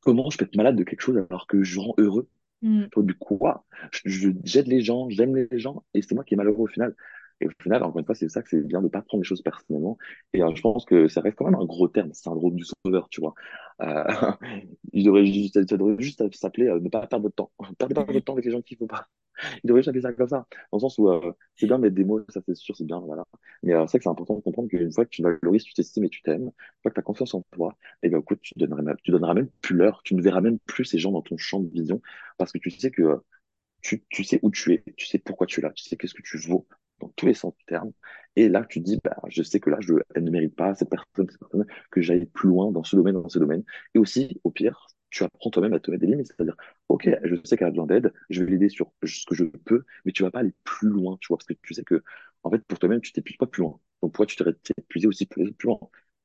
comment 0.00 0.30
je 0.30 0.38
peux 0.38 0.46
être 0.46 0.56
malade 0.56 0.76
de 0.76 0.84
quelque 0.84 1.02
chose 1.02 1.18
alors 1.28 1.46
que 1.46 1.62
je 1.62 1.78
rends 1.78 1.94
heureux? 1.98 2.28
Mm. 2.62 2.86
Du 2.96 3.14
quoi? 3.14 3.66
Je 4.04 4.30
j'aide 4.44 4.66
les 4.66 4.80
gens, 4.80 5.10
j'aime 5.10 5.36
les 5.36 5.58
gens, 5.58 5.84
et 5.92 6.00
c'est 6.00 6.14
moi 6.14 6.24
qui 6.24 6.34
est 6.34 6.36
malheureux 6.38 6.64
au 6.64 6.66
final. 6.66 6.94
Et 7.40 7.46
au 7.46 7.50
final, 7.62 7.82
encore 7.82 7.98
une 7.98 8.06
fois, 8.06 8.14
c'est 8.14 8.28
ça 8.28 8.42
que 8.42 8.48
c'est 8.48 8.62
bien 8.62 8.80
de 8.80 8.84
ne 8.84 8.90
pas 8.90 9.02
prendre 9.02 9.22
les 9.22 9.26
choses 9.26 9.42
personnellement. 9.42 9.98
Et 10.32 10.42
euh, 10.42 10.54
je 10.54 10.60
pense 10.60 10.84
que 10.84 11.08
ça 11.08 11.20
reste 11.20 11.36
quand 11.36 11.44
même 11.44 11.60
un 11.60 11.64
gros 11.64 11.88
terme, 11.88 12.12
syndrome 12.12 12.56
du 12.56 12.64
sauveur, 12.64 13.08
tu 13.10 13.20
vois. 13.20 13.34
Euh, 13.82 14.04
il 14.92 15.04
devrait 15.04 15.26
juste, 15.26 15.68
ça 15.68 15.76
devrait 15.76 15.96
juste 15.98 16.22
s'appeler 16.34 16.68
euh, 16.68 16.80
ne 16.80 16.88
pas 16.88 17.06
perdre 17.06 17.24
votre 17.24 17.36
temps. 17.36 17.52
Perdez 17.78 17.94
pas 17.94 18.04
votre 18.04 18.24
temps 18.24 18.32
avec 18.34 18.44
les 18.44 18.50
gens 18.50 18.62
qu'il 18.62 18.76
ne 18.76 18.78
faut 18.80 18.86
pas. 18.86 19.06
Il 19.64 19.68
devrait 19.68 19.80
juste 19.80 19.88
appeler 19.88 20.02
ça 20.02 20.12
comme 20.12 20.28
ça. 20.28 20.46
Dans 20.72 20.78
le 20.78 20.80
sens 20.80 20.98
où 20.98 21.08
euh, 21.08 21.32
c'est 21.56 21.66
bien 21.66 21.78
de 21.78 21.82
mettre 21.82 21.94
des 21.94 22.04
mots, 22.04 22.20
ça 22.28 22.40
c'est 22.46 22.54
sûr, 22.54 22.76
c'est 22.76 22.84
bien, 22.84 23.00
voilà. 23.00 23.24
Mais 23.62 23.74
euh, 23.74 23.86
c'est 23.86 23.92
vrai 23.92 23.98
que 23.98 24.04
c'est 24.04 24.10
important 24.10 24.36
de 24.36 24.40
comprendre 24.40 24.68
qu'une 24.68 24.92
fois 24.92 25.04
que 25.04 25.10
tu 25.10 25.22
valorises, 25.22 25.64
tu 25.64 25.74
t'estimes 25.74 26.04
et 26.04 26.08
tu 26.08 26.22
t'aimes, 26.22 26.44
une 26.44 26.52
fois 26.82 26.90
que 26.90 26.94
tu 26.94 27.00
as 27.00 27.02
confiance 27.02 27.34
en 27.34 27.42
toi, 27.52 27.76
et 28.02 28.06
eh 28.06 28.08
bien 28.08 28.18
écoute, 28.18 28.40
tu 28.42 28.54
donneras, 28.56 28.82
tu 29.02 29.10
donneras 29.10 29.34
même 29.34 29.48
plus 29.60 29.76
l'heure, 29.76 30.02
tu 30.04 30.14
ne 30.14 30.22
verras 30.22 30.40
même 30.40 30.58
plus 30.60 30.84
ces 30.84 30.98
gens 30.98 31.12
dans 31.12 31.22
ton 31.22 31.36
champ 31.36 31.60
de 31.60 31.68
vision, 31.70 32.00
parce 32.38 32.52
que 32.52 32.58
tu 32.58 32.70
sais 32.70 32.90
que 32.90 33.02
euh, 33.02 33.16
tu, 33.82 34.04
tu 34.08 34.24
sais 34.24 34.40
où 34.42 34.50
tu 34.50 34.72
es, 34.74 34.84
tu 34.96 35.06
sais 35.06 35.18
pourquoi 35.18 35.46
tu 35.46 35.60
es 35.60 35.62
là, 35.62 35.70
tu 35.72 35.84
sais 35.84 35.96
qu'est-ce 35.96 36.14
que 36.14 36.22
tu 36.22 36.38
vaux, 36.38 36.66
dans 37.00 37.08
tous 37.16 37.26
les 37.26 37.34
sens 37.34 37.54
du 37.56 37.64
terme. 37.66 37.92
Et 38.36 38.48
là, 38.48 38.64
tu 38.68 38.80
dis, 38.80 38.98
bah, 39.02 39.16
je 39.28 39.42
sais 39.42 39.60
que 39.60 39.70
là, 39.70 39.78
je, 39.80 39.94
elle 40.14 40.24
ne 40.24 40.30
mérite 40.30 40.54
pas, 40.54 40.74
cette 40.74 40.90
personne, 40.90 41.28
cette 41.30 41.40
personne, 41.40 41.66
que 41.90 42.00
j'aille 42.00 42.26
plus 42.26 42.48
loin 42.48 42.70
dans 42.72 42.84
ce 42.84 42.96
domaine, 42.96 43.14
dans 43.14 43.28
ce 43.28 43.38
domaine. 43.38 43.64
Et 43.94 43.98
aussi, 43.98 44.40
au 44.44 44.50
pire, 44.50 44.86
tu 45.10 45.24
apprends 45.24 45.50
toi-même 45.50 45.72
à 45.74 45.80
te 45.80 45.90
mettre 45.90 46.00
des 46.02 46.06
limites. 46.08 46.28
C'est-à-dire, 46.28 46.56
OK, 46.88 47.08
je 47.24 47.34
sais 47.44 47.56
qu'elle 47.56 47.68
a 47.68 47.70
besoin 47.70 47.86
d'aide, 47.86 48.12
je 48.30 48.44
vais 48.44 48.50
l'aider 48.50 48.68
sur 48.68 48.92
ce 49.04 49.24
que 49.26 49.34
je 49.34 49.44
peux, 49.44 49.84
mais 50.04 50.12
tu 50.12 50.22
vas 50.22 50.30
pas 50.30 50.40
aller 50.40 50.54
plus 50.64 50.88
loin, 50.88 51.16
tu 51.20 51.28
vois, 51.28 51.38
parce 51.38 51.46
que 51.46 51.54
tu 51.62 51.74
sais 51.74 51.84
que, 51.84 52.02
en 52.42 52.50
fait, 52.50 52.62
pour 52.64 52.78
toi-même, 52.78 53.00
tu 53.00 53.12
t'épuises 53.12 53.36
pas 53.36 53.46
plus 53.46 53.62
loin. 53.62 53.80
Donc, 54.02 54.12
pourquoi 54.12 54.26
tu 54.26 54.36
t'es 54.36 54.44
épuisé 54.78 55.06
aussi 55.06 55.26
plus, 55.26 55.54
loin? 55.64 55.78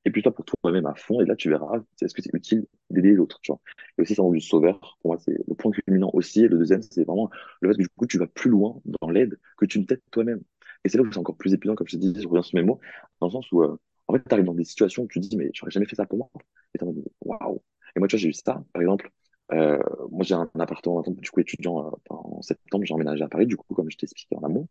Et 0.06 0.10
puis 0.12 0.24
toi 0.24 0.34
pour 0.34 0.46
toi-même 0.46 0.88
à 0.88 0.96
fond, 0.96 1.22
et 1.22 1.26
là 1.26 1.36
tu 1.36 1.50
verras, 1.50 1.80
est-ce 2.02 2.14
que 2.16 2.24
c'est 2.24 2.34
utile 2.34 2.66
d'aider 2.90 3.12
l'autre, 3.14 3.40
tu 3.44 3.52
vois? 3.52 3.62
Et 3.98 4.02
aussi, 4.02 4.16
ça 4.16 4.24
du 4.32 4.42
sauveur, 4.42 4.80
pour 5.02 5.12
moi, 5.12 5.20
c'est 5.20 5.38
le 5.48 5.54
point 5.56 5.72
culminant 5.72 6.10
aussi. 6.14 6.44
Et 6.46 6.48
le 6.48 6.58
deuxième, 6.58 6.82
c'est 6.82 7.04
vraiment 7.04 7.30
le 7.62 7.70
fait 7.70 7.76
que 7.78 7.82
du 7.84 7.90
coup, 7.90 8.08
tu 8.08 8.18
vas 8.18 8.28
plus 8.28 8.50
loin 8.50 8.82
dans 9.02 9.10
l'aide 9.10 9.40
que 9.58 9.66
tu 9.66 9.80
ne 9.80 9.86
t'aides 9.86 10.02
toi-même. 10.12 10.42
Et 10.84 10.90
c'est 10.90 10.98
là 10.98 11.04
où 11.04 11.12
c'est 11.12 11.20
encore 11.20 11.38
plus 11.38 11.54
épuisant, 11.54 11.76
comme 11.76 11.88
je 11.88 11.98
te 11.98 12.02
dis, 12.02 12.14
je 12.22 12.28
reviens 12.28 12.42
sur 12.44 12.56
mes 12.58 12.64
mots, 12.64 12.80
dans 13.20 13.28
le 13.28 13.32
sens 13.32 13.52
où, 13.52 13.62
euh, 13.64 13.78
en 14.08 14.14
fait, 14.14 14.24
tu 14.28 14.34
arrives 14.34 14.46
dans 14.46 14.54
des 14.54 14.64
situations 14.66 15.04
où 15.04 15.08
tu 15.08 15.20
dis, 15.20 15.36
mais 15.38 15.52
j'aurais 15.54 15.72
jamais 15.72 15.86
fait 15.86 15.96
ça 15.96 16.06
pour 16.06 16.18
moi. 16.18 16.30
Et 16.74 16.80
tu 16.80 16.86
waouh, 17.22 17.62
Et 17.96 18.00
moi, 18.00 18.08
tu 18.08 18.16
vois, 18.16 18.22
j'ai 18.22 18.30
eu 18.30 18.34
ça, 18.34 18.64
par 18.74 18.82
exemple. 18.82 19.10
euh, 19.54 19.80
moi, 20.12 20.24
j'ai 20.24 20.34
un 20.36 20.50
appartement, 20.60 21.02
du 21.08 21.30
coup, 21.30 21.40
étudiant 21.42 21.88
euh, 21.88 21.92
en 22.10 22.42
septembre, 22.42 22.86
j'ai 22.86 22.94
emménagé 22.94 23.24
à 23.24 23.28
Paris, 23.30 23.46
du 23.48 23.58
coup, 23.58 23.74
comme 23.76 23.90
je 23.92 23.98
t'ai 23.98 24.06
expliqué 24.06 24.36
en 24.38 24.44
amont. 24.44 24.68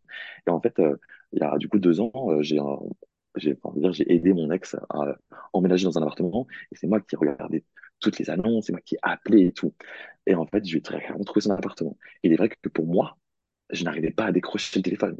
Et 0.47 0.49
en 0.49 0.59
fait, 0.61 0.79
euh, 0.79 0.97
il 1.33 1.39
y 1.39 1.43
a 1.43 1.57
du 1.57 1.69
coup 1.69 1.79
deux 1.79 2.01
ans, 2.01 2.11
euh, 2.29 2.41
j'ai 2.41 2.59
j'ai 3.35 3.57
j'ai 3.91 4.13
aidé 4.13 4.33
mon 4.33 4.51
ex 4.51 4.75
à 4.89 5.15
emménager 5.53 5.85
dans 5.85 5.97
un 5.97 6.01
appartement. 6.01 6.47
Et 6.71 6.75
c'est 6.75 6.87
moi 6.87 6.99
qui 7.01 7.15
regardais 7.15 7.63
toutes 7.99 8.19
les 8.19 8.29
annonces, 8.29 8.65
c'est 8.65 8.73
moi 8.73 8.81
qui 8.81 8.95
ai 8.95 8.99
appelé 9.03 9.45
et 9.47 9.51
tout. 9.53 9.73
Et 10.25 10.35
en 10.35 10.45
fait, 10.47 10.65
je 10.65 10.71
lui 10.71 10.79
ai 10.79 10.81
très 10.81 10.99
clairement 11.01 11.23
trouvé 11.23 11.41
son 11.41 11.51
appartement. 11.51 11.97
Et 12.23 12.27
il 12.29 12.33
est 12.33 12.37
vrai 12.37 12.49
que 12.49 12.69
pour 12.69 12.87
moi, 12.87 13.17
je 13.71 13.83
n'arrivais 13.83 14.11
pas 14.11 14.25
à 14.25 14.31
décrocher 14.31 14.79
le 14.79 14.83
téléphone. 14.83 15.17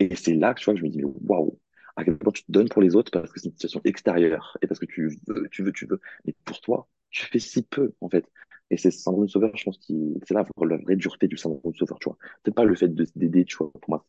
Et 0.00 0.14
c'est 0.16 0.34
là 0.34 0.54
que 0.54 0.60
tu 0.60 0.64
vois, 0.66 0.74
que 0.74 0.80
je 0.80 0.84
me 0.84 0.90
dis, 0.90 1.02
waouh, 1.04 1.58
à 1.96 2.04
quel 2.04 2.18
point 2.18 2.32
tu 2.32 2.44
te 2.44 2.52
donnes 2.52 2.68
pour 2.68 2.82
les 2.82 2.96
autres 2.96 3.10
parce 3.10 3.32
que 3.32 3.40
c'est 3.40 3.46
une 3.48 3.52
situation 3.52 3.80
extérieure 3.84 4.58
et 4.62 4.66
parce 4.66 4.80
que 4.80 4.86
tu 4.86 5.18
veux, 5.26 5.48
tu 5.50 5.62
veux, 5.62 5.72
tu 5.72 5.86
veux. 5.86 6.00
Mais 6.26 6.34
pour 6.44 6.60
toi, 6.60 6.88
tu 7.10 7.26
fais 7.26 7.38
si 7.38 7.62
peu, 7.62 7.94
en 8.00 8.08
fait. 8.08 8.26
Et 8.70 8.76
c'est 8.76 8.90
ce 8.90 8.98
syndrome 9.00 9.26
de 9.26 9.30
sauveur, 9.30 9.56
je 9.56 9.64
pense, 9.64 9.78
qui, 9.78 10.14
c'est 10.26 10.34
là 10.34 10.44
la 10.62 10.76
vraie 10.78 10.96
dureté 10.96 11.28
du 11.28 11.36
syndrome 11.36 11.60
de 11.64 11.76
sauveur, 11.76 11.98
tu 11.98 12.08
vois. 12.08 12.18
C'est 12.44 12.54
pas 12.54 12.64
le 12.64 12.74
fait 12.74 12.88
de 12.88 13.06
d'aider, 13.14 13.44
tu 13.44 13.56
vois. 13.56 13.70
Pour 13.72 13.90
moi, 13.90 14.06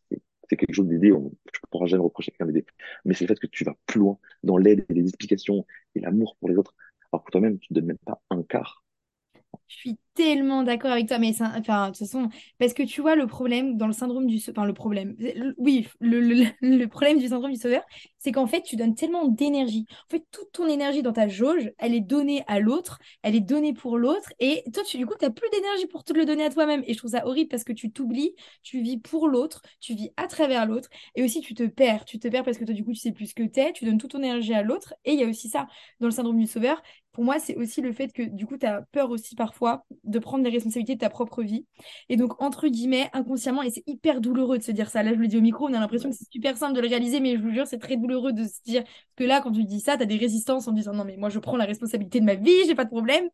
c'est 0.50 0.58
quelque 0.58 0.74
chose 0.74 0.88
d'aider. 0.88 1.12
On, 1.12 1.26
ne 1.26 1.70
pourras 1.70 1.88
jamais 1.88 2.04
reprocher 2.04 2.32
quelqu'un 2.32 2.48
d'aider. 2.48 2.66
Mais 3.04 3.14
c'est 3.14 3.26
le 3.26 3.28
fait 3.30 3.40
que 3.40 3.48
tu 3.48 3.64
vas 3.64 3.76
plus 3.86 4.00
loin 4.00 4.18
dans 4.44 4.58
l'aide 4.58 4.86
et 4.90 4.94
les 4.94 5.08
explications 5.08 5.66
et 5.94 6.00
l'amour 6.00 6.38
pour 6.40 6.50
les 6.50 6.58
autres. 6.58 6.76
Alors 7.12 7.24
que 7.24 7.32
toi-même, 7.32 7.60
tu 7.60 7.74
ne 7.74 7.76
donnes 7.76 7.88
même 7.88 7.98
pas 8.06 8.22
un 8.30 8.44
quart. 8.44 8.85
Je 9.68 9.76
suis 9.76 9.98
tellement 10.14 10.64
d'accord 10.64 10.92
avec 10.92 11.08
toi, 11.08 11.18
mais 11.20 11.32
enfin, 11.42 11.60
de 11.60 11.90
toute 11.90 11.98
façon, 12.00 12.30
parce 12.58 12.74
que 12.74 12.84
tu 12.84 13.02
vois, 13.02 13.16
le 13.16 13.28
problème 13.28 13.76
dans 13.78 13.88
le 13.88 13.94
syndrome 13.94 14.28
du... 14.28 14.40
Enfin, 14.50 14.66
le 14.66 14.74
problème, 14.74 15.16
oui, 15.58 15.88
le, 16.00 16.20
le- 16.62 16.88
problème 16.88 17.20
du 17.20 17.28
syndrome 17.28 17.52
du 17.52 17.60
sauveur, 17.60 17.82
c'est 18.18 18.32
qu'en 18.32 18.48
fait, 18.48 18.62
tu 18.62 18.76
donnes 18.78 18.96
tellement 18.96 19.28
d'énergie. 19.28 19.86
En 20.08 20.12
fait, 20.12 20.24
toute 20.32 20.52
ton 20.54 20.68
énergie 20.68 21.02
dans 21.04 21.12
ta 21.14 21.28
jauge, 21.28 21.70
elle 21.78 21.94
est 21.94 22.00
donnée 22.02 22.44
à 22.48 22.60
l'autre, 22.60 23.00
elle 23.24 23.36
est 23.36 23.42
donnée 23.42 23.74
pour 23.74 23.98
l'autre, 23.98 24.30
et 24.40 24.64
toi, 24.74 24.84
tu, 24.84 24.98
du 24.98 25.06
coup, 25.06 25.16
tu 25.20 25.30
plus 25.32 25.50
d'énergie 25.50 25.88
pour 25.88 26.04
te 26.04 26.14
le 26.14 26.26
donner 26.26 26.46
à 26.46 26.50
toi-même. 26.50 26.84
Et 26.88 26.94
je 26.94 26.98
trouve 26.98 27.12
ça 27.12 27.26
horrible 27.26 27.50
parce 27.50 27.64
que 27.64 27.74
tu 27.74 27.92
t'oublies, 27.92 28.36
tu 28.64 28.82
vis 28.82 28.98
pour 28.98 29.28
l'autre, 29.28 29.62
tu 29.82 29.96
vis 29.96 30.12
à 30.18 30.28
travers 30.28 30.66
l'autre, 30.66 30.90
et 31.16 31.24
aussi 31.24 31.42
tu 31.42 31.54
te 31.54 31.64
perds. 31.64 32.06
Tu 32.06 32.20
te 32.20 32.28
perds 32.28 32.44
parce 32.44 32.58
que 32.58 32.64
toi, 32.66 32.74
du 32.74 32.84
coup, 32.86 32.94
tu 32.94 33.00
sais 33.00 33.12
plus 33.12 33.28
ce 33.28 33.36
que 33.36 33.44
t'es, 33.44 33.74
tu 33.74 33.86
donnes 33.86 33.98
toute 33.98 34.12
ton 34.12 34.20
énergie 34.20 34.54
à 34.54 34.62
l'autre, 34.64 34.94
et 35.04 35.14
il 35.14 35.20
y 35.20 35.24
a 35.24 35.28
aussi 35.28 35.50
ça 35.50 35.68
dans 36.00 36.08
le 36.08 36.12
syndrome 36.12 36.40
du 36.40 36.48
sauveur 36.48 36.82
pour 37.16 37.24
moi, 37.24 37.40
c'est 37.40 37.56
aussi 37.56 37.80
le 37.80 37.94
fait 37.94 38.12
que 38.12 38.24
du 38.24 38.46
coup, 38.46 38.58
tu 38.58 38.66
as 38.66 38.82
peur 38.92 39.10
aussi 39.10 39.36
parfois 39.36 39.86
de 40.04 40.20
prendre 40.20 40.44
les 40.44 40.50
responsabilités 40.50 40.96
de 40.96 41.00
ta 41.00 41.10
propre 41.10 41.44
vie. 41.44 41.66
Et 42.10 42.18
donc, 42.18 42.42
entre 42.42 42.68
guillemets, 42.68 43.10
inconsciemment, 43.14 43.64
et 43.64 43.70
c'est 43.70 43.86
hyper 43.88 44.20
douloureux 44.20 44.58
de 44.58 44.64
se 44.64 44.74
dire 44.74 44.90
ça. 44.90 45.02
Là, 45.02 45.14
je 45.14 45.20
le 45.20 45.28
dis 45.30 45.38
au 45.38 45.42
micro, 45.42 45.66
on 45.66 45.74
a 45.74 45.80
l'impression 45.80 46.10
que 46.10 46.16
c'est 46.18 46.30
super 46.30 46.58
simple 46.58 46.74
de 46.76 46.82
le 46.82 46.90
réaliser, 46.90 47.22
mais 47.22 47.38
je 47.38 47.42
vous 47.42 47.52
jure, 47.52 47.68
c'est 47.68 47.78
très 47.78 47.96
douloureux 47.96 48.34
de 48.34 48.44
se 48.44 48.62
dire 48.66 48.84
que 49.16 49.24
là, 49.24 49.40
quand 49.40 49.54
tu 49.54 49.64
dis 49.64 49.80
ça, 49.80 49.96
tu 49.96 50.04
as 50.04 50.06
des 50.06 50.18
résistances 50.18 50.68
en 50.68 50.74
disant 50.74 50.92
non, 50.92 51.06
mais 51.06 51.16
moi, 51.16 51.30
je 51.30 51.40
prends 51.40 51.56
la 51.56 51.64
responsabilité 51.64 52.20
de 52.20 52.26
ma 52.26 52.36
vie, 52.36 52.66
j'ai 52.68 52.76
pas 52.76 52.84
de 52.84 52.90
problème. 52.90 53.30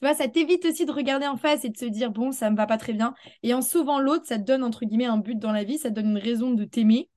Tu 0.00 0.06
vois, 0.06 0.14
ça 0.14 0.26
t'évite 0.26 0.64
aussi 0.64 0.86
de 0.86 0.92
regarder 0.92 1.26
en 1.26 1.36
face 1.36 1.66
et 1.66 1.68
de 1.68 1.76
se 1.76 1.84
dire 1.84 2.10
bon, 2.10 2.32
ça 2.32 2.50
me 2.50 2.56
va 2.56 2.66
pas 2.66 2.78
très 2.78 2.94
bien. 2.94 3.14
Et 3.42 3.52
en 3.52 3.60
sauvant 3.60 4.00
l'autre, 4.00 4.24
ça 4.26 4.38
te 4.38 4.44
donne 4.44 4.64
entre 4.64 4.86
guillemets 4.86 5.04
un 5.04 5.18
but 5.18 5.38
dans 5.38 5.52
la 5.52 5.64
vie, 5.64 5.76
ça 5.76 5.90
te 5.90 5.96
donne 5.96 6.10
une 6.12 6.18
raison 6.18 6.52
de 6.52 6.64
t'aimer. 6.64 7.10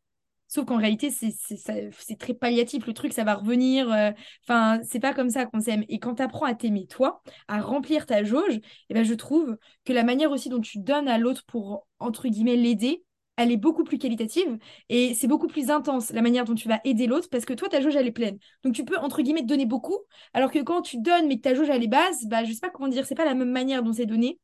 Sauf 0.47 0.65
qu'en 0.65 0.77
réalité, 0.77 1.11
c'est 1.11 2.17
très 2.17 2.33
palliatif. 2.33 2.85
Le 2.87 2.93
truc, 2.93 3.13
ça 3.13 3.23
va 3.23 3.35
revenir. 3.35 3.91
euh, 3.91 4.11
Enfin, 4.43 4.79
c'est 4.83 4.99
pas 4.99 5.13
comme 5.13 5.29
ça 5.29 5.45
qu'on 5.45 5.59
s'aime. 5.59 5.83
Et 5.89 5.99
quand 5.99 6.15
tu 6.15 6.23
apprends 6.23 6.45
à 6.45 6.55
t'aimer 6.55 6.87
toi, 6.87 7.21
à 7.47 7.61
remplir 7.61 8.05
ta 8.05 8.23
jauge, 8.23 8.59
eh 8.89 8.93
ben, 8.93 9.03
je 9.03 9.13
trouve 9.13 9.57
que 9.85 9.93
la 9.93 10.03
manière 10.03 10.31
aussi 10.31 10.49
dont 10.49 10.61
tu 10.61 10.79
donnes 10.79 11.07
à 11.07 11.17
l'autre 11.17 11.43
pour, 11.47 11.85
entre 11.99 12.27
guillemets, 12.27 12.55
l'aider, 12.55 13.03
elle 13.35 13.51
est 13.51 13.57
beaucoup 13.57 13.83
plus 13.83 13.99
qualitative 13.99 14.57
et 14.89 15.13
c'est 15.13 15.27
beaucoup 15.27 15.45
plus 15.47 15.69
intense 15.69 16.11
la 16.11 16.23
manière 16.23 16.43
dont 16.45 16.55
tu 16.55 16.67
vas 16.67 16.79
aider 16.85 17.05
l'autre 17.05 17.27
parce 17.29 17.45
que 17.45 17.53
toi, 17.53 17.69
ta 17.69 17.81
jauge, 17.81 17.95
elle 17.95 18.07
est 18.07 18.11
pleine. 18.11 18.39
Donc, 18.63 18.73
tu 18.73 18.83
peux, 18.83 18.97
entre 18.97 19.21
guillemets, 19.21 19.41
te 19.41 19.45
donner 19.47 19.65
beaucoup, 19.67 19.97
alors 20.33 20.49
que 20.51 20.59
quand 20.59 20.81
tu 20.81 20.97
donnes 20.99 21.27
mais 21.27 21.35
que 21.37 21.41
ta 21.41 21.53
jauge, 21.53 21.69
elle 21.69 21.83
est 21.83 21.87
basse, 21.87 22.25
bah, 22.25 22.43
je 22.45 22.53
sais 22.53 22.59
pas 22.59 22.69
comment 22.69 22.87
dire, 22.87 23.05
c'est 23.05 23.15
pas 23.15 23.25
la 23.25 23.35
même 23.35 23.51
manière 23.51 23.83
dont 23.83 23.93
c'est 23.93 24.05
donné. 24.07 24.39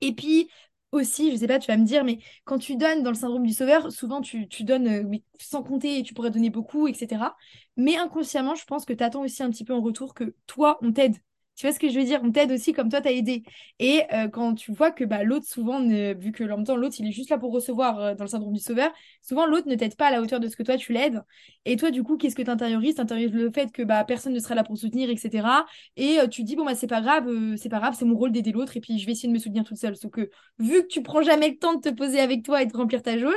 Et 0.00 0.14
puis 0.14 0.48
aussi, 0.92 1.30
je 1.30 1.36
sais 1.36 1.46
pas, 1.46 1.58
tu 1.58 1.70
vas 1.70 1.76
me 1.76 1.84
dire, 1.84 2.04
mais 2.04 2.18
quand 2.44 2.58
tu 2.58 2.76
donnes 2.76 3.02
dans 3.02 3.10
le 3.10 3.16
syndrome 3.16 3.46
du 3.46 3.52
sauveur, 3.52 3.92
souvent 3.92 4.20
tu, 4.20 4.46
donnes 4.60 4.88
euh, 4.88 5.18
sans 5.38 5.62
compter 5.62 5.98
et 5.98 6.02
tu 6.02 6.14
pourrais 6.14 6.30
donner 6.30 6.50
beaucoup, 6.50 6.88
etc. 6.88 7.36
Mais 7.76 7.96
inconsciemment, 7.96 8.54
je 8.54 8.64
pense 8.64 8.84
que 8.84 8.92
tu 8.92 9.04
attends 9.04 9.22
aussi 9.22 9.42
un 9.42 9.50
petit 9.50 9.64
peu 9.64 9.74
en 9.74 9.80
retour 9.80 10.14
que 10.14 10.34
toi, 10.46 10.78
on 10.82 10.92
t'aide. 10.92 11.16
Tu 11.56 11.66
vois 11.66 11.72
ce 11.72 11.80
que 11.80 11.88
je 11.88 11.98
veux 11.98 12.04
dire? 12.04 12.20
On 12.22 12.30
t'aide 12.30 12.52
aussi 12.52 12.74
comme 12.74 12.90
toi, 12.90 13.00
t'as 13.00 13.12
aidé. 13.12 13.42
Et 13.78 14.02
euh, 14.12 14.28
quand 14.28 14.54
tu 14.54 14.72
vois 14.72 14.90
que 14.90 15.04
bah, 15.04 15.22
l'autre, 15.24 15.46
souvent, 15.46 15.80
vu 15.80 16.30
que 16.32 16.44
en 16.44 16.76
l'autre, 16.76 16.96
il 16.98 17.08
est 17.08 17.12
juste 17.12 17.30
là 17.30 17.38
pour 17.38 17.50
recevoir 17.50 17.98
euh, 17.98 18.14
dans 18.14 18.24
le 18.24 18.28
syndrome 18.28 18.52
du 18.52 18.60
sauveur, 18.60 18.92
souvent, 19.22 19.46
l'autre 19.46 19.66
ne 19.66 19.74
t'aide 19.74 19.96
pas 19.96 20.08
à 20.08 20.10
la 20.10 20.20
hauteur 20.20 20.38
de 20.38 20.48
ce 20.48 20.56
que 20.56 20.62
toi, 20.62 20.76
tu 20.76 20.92
l'aides. 20.92 21.22
Et 21.64 21.76
toi, 21.76 21.90
du 21.90 22.02
coup, 22.02 22.18
qu'est-ce 22.18 22.36
que 22.36 22.42
tu 22.42 22.50
intériorises? 22.50 22.96
Tu 22.96 23.00
intériorises 23.00 23.34
le 23.34 23.50
fait 23.50 23.72
que 23.72 23.82
bah, 23.82 24.04
personne 24.04 24.34
ne 24.34 24.38
sera 24.38 24.54
là 24.54 24.64
pour 24.64 24.76
soutenir, 24.76 25.08
etc. 25.08 25.64
Et 25.96 26.20
euh, 26.20 26.26
tu 26.28 26.42
dis, 26.44 26.56
bon, 26.56 26.64
bah, 26.66 26.74
c'est 26.74 26.86
pas 26.86 27.00
grave, 27.00 27.26
c'est 27.56 27.70
pas 27.70 27.78
grave, 27.78 27.94
c'est 27.98 28.04
mon 28.04 28.16
rôle 28.16 28.32
d'aider 28.32 28.52
l'autre, 28.52 28.76
et 28.76 28.80
puis 28.80 28.98
je 28.98 29.06
vais 29.06 29.12
essayer 29.12 29.28
de 29.28 29.32
me 29.32 29.38
soutenir 29.38 29.64
toute 29.64 29.78
seule. 29.78 29.96
Sauf 29.96 30.10
que 30.12 30.30
vu 30.58 30.82
que 30.82 30.88
tu 30.88 31.02
prends 31.02 31.22
jamais 31.22 31.48
le 31.48 31.56
temps 31.58 31.74
de 31.74 31.80
te 31.80 31.88
poser 31.94 32.20
avec 32.20 32.42
toi 32.44 32.62
et 32.62 32.66
de 32.66 32.76
remplir 32.76 33.02
ta 33.02 33.16
jauge, 33.18 33.32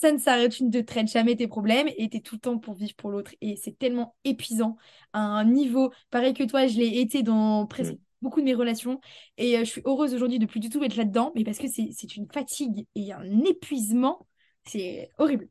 ça 0.00 0.12
ne 0.12 0.18
s'arrête, 0.18 0.52
tu 0.52 0.64
ne 0.64 0.70
te 0.70 0.78
traites 0.78 1.08
jamais 1.08 1.36
tes 1.36 1.46
problèmes 1.46 1.88
et 1.98 2.08
tu 2.08 2.16
es 2.16 2.20
tout 2.20 2.36
le 2.36 2.40
temps 2.40 2.58
pour 2.58 2.74
vivre 2.74 2.94
pour 2.96 3.10
l'autre. 3.10 3.32
Et 3.42 3.56
c'est 3.56 3.78
tellement 3.78 4.16
épuisant 4.24 4.76
à 5.12 5.20
un 5.20 5.44
niveau, 5.44 5.92
pareil 6.10 6.32
que 6.32 6.44
toi, 6.44 6.66
je 6.66 6.78
l'ai 6.78 7.00
été 7.00 7.22
dans 7.22 7.66
presque 7.66 7.96
beaucoup 8.22 8.40
de 8.40 8.46
mes 8.46 8.54
relations. 8.54 8.98
Et 9.36 9.56
euh, 9.56 9.60
je 9.60 9.64
suis 9.70 9.82
heureuse 9.84 10.14
aujourd'hui 10.14 10.38
de 10.38 10.46
plus 10.46 10.60
du 10.60 10.70
tout 10.70 10.82
être 10.82 10.96
là-dedans, 10.96 11.32
mais 11.34 11.44
parce 11.44 11.58
que 11.58 11.68
c'est 11.68 12.16
une 12.16 12.26
fatigue 12.32 12.86
et 12.94 13.12
un 13.12 13.44
épuisement, 13.44 14.26
c'est 14.64 15.10
horrible. 15.18 15.48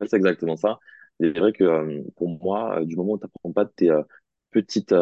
C'est 0.00 0.16
exactement 0.16 0.56
ça. 0.56 0.80
C'est 1.20 1.38
vrai 1.38 1.52
que 1.52 1.62
euh, 1.62 2.02
pour 2.16 2.28
moi, 2.28 2.80
euh, 2.80 2.84
du 2.84 2.96
moment 2.96 3.12
où 3.12 3.18
tu 3.18 3.24
n'apprends 3.24 3.52
pas 3.52 3.66
tes 3.66 3.90
euh, 3.90 4.02
petites 4.50 4.94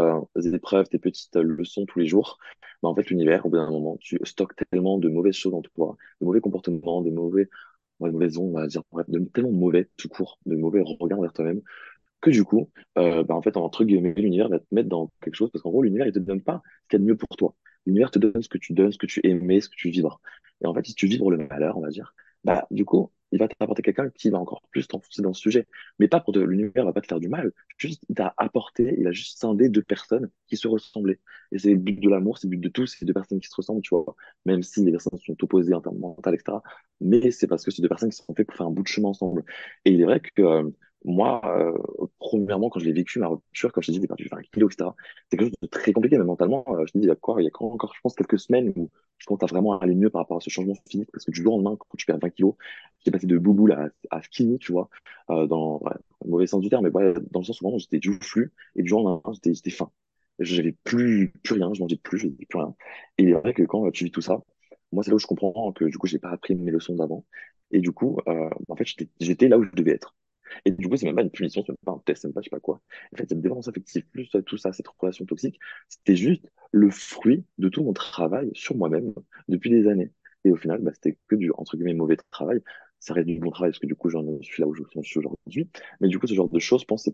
épreuves, 0.53 0.89
tes 0.89 0.99
petites 0.99 1.37
leçons 1.37 1.87
tous 1.87 1.99
les 1.99 2.07
jours, 2.07 2.39
bah, 2.83 2.91
en 2.91 2.95
fait, 2.95 3.09
l'univers, 3.09 3.47
au 3.47 3.51
bout 3.51 3.57
d'un 3.57 3.71
moment, 3.71 3.97
tu 3.99 4.19
stockes 4.25 4.55
tellement 4.71 4.99
de 4.99 5.09
mauvaises 5.09 5.35
choses 5.35 5.55
en 5.55 5.63
toi, 5.63 5.97
de 6.21 6.27
mauvais 6.27 6.41
comportements, 6.41 7.01
de 7.01 7.11
mauvais, 7.11 7.49
ondes, 8.01 8.39
on 8.39 8.53
va 8.53 8.67
dire, 8.67 8.83
bref, 8.91 9.09
de 9.09 9.19
tellement 9.21 9.53
mauvais 9.53 9.89
tout 9.97 10.09
court, 10.09 10.39
de 10.47 10.57
mauvais 10.57 10.83
regards 10.83 11.21
vers 11.21 11.33
toi-même, 11.33 11.63
que 12.21 12.31
du 12.31 12.45
coup, 12.45 12.71
euh, 12.99 13.25
bah, 13.25 13.35
en 13.35 13.43
fait, 13.43 13.57
entre 13.57 13.85
guillemets, 13.85 14.15
l'univers 14.15 14.49
va 14.49 14.59
te 14.61 14.67
mettre 14.73 14.89
dans 14.89 15.13
quelque 15.21 15.35
chose, 15.35 15.51
parce 15.51 15.63
qu'en 15.63 15.71
gros, 15.71 15.83
l'univers, 15.83 16.07
il 16.07 16.13
te 16.13 16.19
donne 16.19 16.43
pas 16.43 16.63
ce 16.85 16.89
qu'il 16.89 17.01
y 17.01 17.03
a 17.03 17.05
de 17.05 17.11
mieux 17.11 17.17
pour 17.17 17.37
toi. 17.37 17.55
L'univers 17.87 18.11
te 18.11 18.19
donne 18.19 18.43
ce 18.43 18.49
que 18.49 18.59
tu 18.59 18.73
donnes, 18.75 18.93
ce 18.93 18.99
que 18.99 19.07
tu 19.07 19.21
aimais, 19.25 19.61
ce 19.61 19.69
que 19.69 19.77
tu 19.77 19.91
vibres. 19.91 20.21
Et 20.63 20.67
en 20.67 20.75
fait, 20.75 20.87
si 20.87 20.95
tu 20.95 21.07
vibres 21.07 21.31
le 21.31 21.39
malheur, 21.49 21.77
on 21.77 21.81
va 21.81 21.89
dire, 21.89 22.15
bah, 22.45 22.67
du 22.71 22.85
coup, 22.85 23.11
il 23.33 23.39
va 23.39 23.49
t'apporter 23.49 23.83
quelqu'un 23.83 24.11
qui 24.11 24.31
va 24.31 24.39
encore 24.39 24.63
plus 24.71 24.87
t'enfoncer 24.87 25.23
dans 25.23 25.33
ce 25.33 25.41
sujet. 25.41 25.67
Mais 25.99 26.09
pas 26.09 26.21
pour 26.21 26.33
de, 26.33 26.41
l'univers 26.41 26.85
va 26.85 26.93
pas 26.93 27.01
te 27.01 27.07
faire 27.07 27.21
du 27.21 27.29
mal. 27.29 27.53
Juste, 27.79 28.05
il 28.09 28.15
t'a 28.15 28.35
apporté, 28.37 28.95
il 28.99 29.07
a 29.07 29.13
juste 29.13 29.39
scindé 29.39 29.69
deux 29.69 29.83
personnes 29.83 30.31
qui 30.47 30.57
se 30.57 30.69
ressemblaient. 30.69 31.19
Et 31.51 31.59
c'est 31.59 31.71
le 31.71 31.77
but 31.77 31.99
de 31.99 32.09
l'amour, 32.09 32.39
c'est 32.39 32.47
le 32.47 32.51
but 32.51 32.61
de 32.61 32.69
tout, 32.69 32.87
c'est 32.87 33.05
deux 33.05 33.15
personnes 33.15 33.41
qui 33.41 33.49
se 33.49 33.57
ressemblent, 33.57 33.83
tu 33.83 33.95
vois. 33.95 34.15
Même 34.45 34.63
si 34.63 34.85
les 34.85 34.91
personnes 34.93 35.19
sont 35.19 35.37
opposées 35.43 35.75
en 35.75 35.81
termes 35.81 35.99
mentaux, 35.99 36.33
etc. 36.33 36.59
Mais 37.01 37.31
c'est 37.31 37.47
parce 37.47 37.65
que 37.65 37.71
c'est 37.71 37.83
deux 37.83 37.89
personnes 37.89 38.11
qui 38.11 38.17
sont 38.17 38.35
faites 38.35 38.47
pour 38.47 38.57
faire 38.57 38.67
un 38.67 38.71
bout 38.71 38.83
de 38.83 38.89
chemin 38.89 39.09
ensemble. 39.09 39.45
Et 39.85 39.93
il 39.93 40.01
est 40.01 40.05
vrai 40.05 40.21
que, 40.21 40.43
euh, 40.43 40.71
moi, 41.05 41.41
euh, 41.45 41.77
premièrement, 42.19 42.71
quand 42.71 42.81
je 42.81 42.85
l'ai 42.85 42.93
vécu, 42.93 43.19
ma 43.19 43.29
rupture, 43.29 43.73
comme 43.73 43.83
je 43.83 43.89
t'ai 43.89 43.93
dit, 43.93 44.01
j'ai 44.01 44.07
perdu 44.07 44.29
20 44.31 44.43
kilos, 44.53 44.73
etc. 44.73 44.91
C'est 45.29 45.37
quelque 45.37 45.49
chose 45.49 45.57
de 45.63 45.67
très 45.67 45.93
compliqué, 45.93 46.19
mais 46.19 46.25
mentalement, 46.25 46.65
euh, 46.69 46.87
je 46.87 46.93
te 46.93 46.99
dis, 46.99 47.05
il 47.05 47.09
y 47.09 47.11
a 47.11 47.17
quoi, 47.17 47.37
encore, 47.63 47.93
je 47.95 48.01
pense, 48.03 48.15
quelques 48.15 48.39
semaines 48.39 48.73
où 48.77 48.91
je 49.19 49.27
commence 49.27 49.43
à 49.43 49.47
vraiment 49.47 49.79
aller 49.79 49.95
mieux 49.95 50.11
par 50.11 50.23
rapport 50.23 50.37
à 50.37 50.41
ce 50.41 50.51
changement 50.51 50.75
physique, 50.89 51.11
parce 51.13 51.25
que 51.25 51.31
du 51.31 51.43
jour 51.43 51.55
au 51.55 51.57
lendemain, 51.59 51.77
quand 51.77 51.97
tu 51.97 52.07
perds 52.07 52.19
20 52.19 52.31
kilos, 52.31 52.55
j'étais 52.99 53.11
passé 53.11 53.27
de 53.27 53.39
bouboule 53.39 53.73
à, 53.73 53.89
à 54.11 54.23
skinny, 54.23 54.59
tu 54.59 54.73
vois, 54.73 54.89
euh, 55.31 55.47
dans, 55.47 55.81
le 56.25 56.31
mauvais 56.31 56.47
sens 56.47 56.61
du 56.61 56.69
terme, 56.69 56.85
mais 56.85 56.91
ouais, 56.91 57.15
dans 57.31 57.41
le 57.41 57.45
sens 57.45 57.61
où 57.63 57.79
j'étais 57.79 58.01
joufflu, 58.01 58.53
et 58.77 58.83
du 58.83 58.89
jour 58.89 59.05
au 59.05 59.09
lendemain, 59.09 59.33
j'étais, 59.45 59.71
faim. 59.71 59.91
J'avais 60.39 60.73
plus, 60.85 61.33
plus 61.43 61.55
rien, 61.55 61.73
je 61.75 61.81
mangeais 61.81 61.97
plus, 61.97 62.19
je 62.19 62.29
plus 62.29 62.59
rien. 62.59 62.75
Et 63.19 63.25
il 63.25 63.29
est 63.31 63.35
vrai 63.35 63.55
que 63.55 63.63
quand 63.65 63.91
tu 63.91 64.05
vis 64.05 64.11
tout 64.11 64.23
ça, 64.23 64.41
moi, 64.93 65.03
c'est 65.03 65.11
là 65.11 65.17
où 65.17 65.19
je 65.19 65.27
comprends 65.27 65.73
que 65.73 65.85
du 65.87 65.99
coup, 65.99 66.07
j'ai 66.07 66.19
pas 66.19 66.31
appris 66.31 66.55
mes 66.55 66.71
leçons 66.71 66.95
d'avant. 66.97 67.25
Et 67.71 67.81
du 67.81 67.93
coup, 67.93 68.19
euh, 68.29 68.51
en 68.69 68.77
fait, 68.77 68.87
j'étais 69.21 69.49
là 69.49 69.59
où 69.59 69.65
je 69.65 69.71
devais 69.73 69.93
être. 69.93 70.15
Et 70.65 70.71
du 70.71 70.89
coup, 70.89 70.97
c'est 70.97 71.07
même 71.07 71.17
pas 71.17 71.23
une 71.23 71.31
punition, 71.31 71.63
c'est 71.65 71.73
même 71.73 71.77
pas 71.85 71.93
un 71.93 72.03
test, 72.05 72.23
c'est 72.23 72.29
même 72.29 72.35
pas 72.35 72.41
je 72.41 72.47
sais 72.47 72.51
pas 72.51 72.61
quoi. 72.61 72.81
En 73.13 73.17
fait, 73.17 73.29
cette 73.29 73.41
dépendance 73.41 73.69
affective, 73.69 74.05
plus 74.13 74.29
euh, 74.35 74.43
tout 74.43 74.57
ça, 74.57 74.73
cette 74.73 74.89
relation 74.89 75.25
toxique, 75.25 75.59
c'était 75.89 76.17
juste 76.17 76.45
le 76.73 76.91
fruit 76.91 77.45
de 77.59 77.69
tout 77.69 77.83
mon 77.85 77.93
travail 77.93 78.51
sur 78.55 78.77
moi-même 78.77 79.13
depuis 79.49 79.71
des 79.71 79.89
années. 79.89 80.13
Et 80.45 80.51
au 80.51 80.57
final, 80.57 80.81
bah, 80.83 80.93
c'était 80.95 81.19
que 81.29 81.37
du, 81.37 81.53
entre 81.57 81.77
guillemets, 81.77 81.95
mauvais 81.95 82.17
travail. 82.31 82.61
Ça 82.99 83.15
reste 83.15 83.27
du 83.27 83.39
bon 83.41 83.51
travail 83.51 83.73
parce 83.73 83.81
que 83.81 83.87
du 83.87 83.97
coup, 83.97 84.11
j'en 84.11 84.25
suis 84.43 84.63
là 84.63 84.69
où 84.69 84.75
je 84.75 84.83
suis 85.03 85.19
aujourd'hui. 85.19 85.69
Mais 86.01 86.09
du 86.09 86.19
coup, 86.19 86.27
ce 86.27 86.35
genre 86.35 86.49
de 86.49 86.59
choses, 86.61 86.83
je 86.83 86.87
pense, 86.87 87.03
ça 87.05 87.11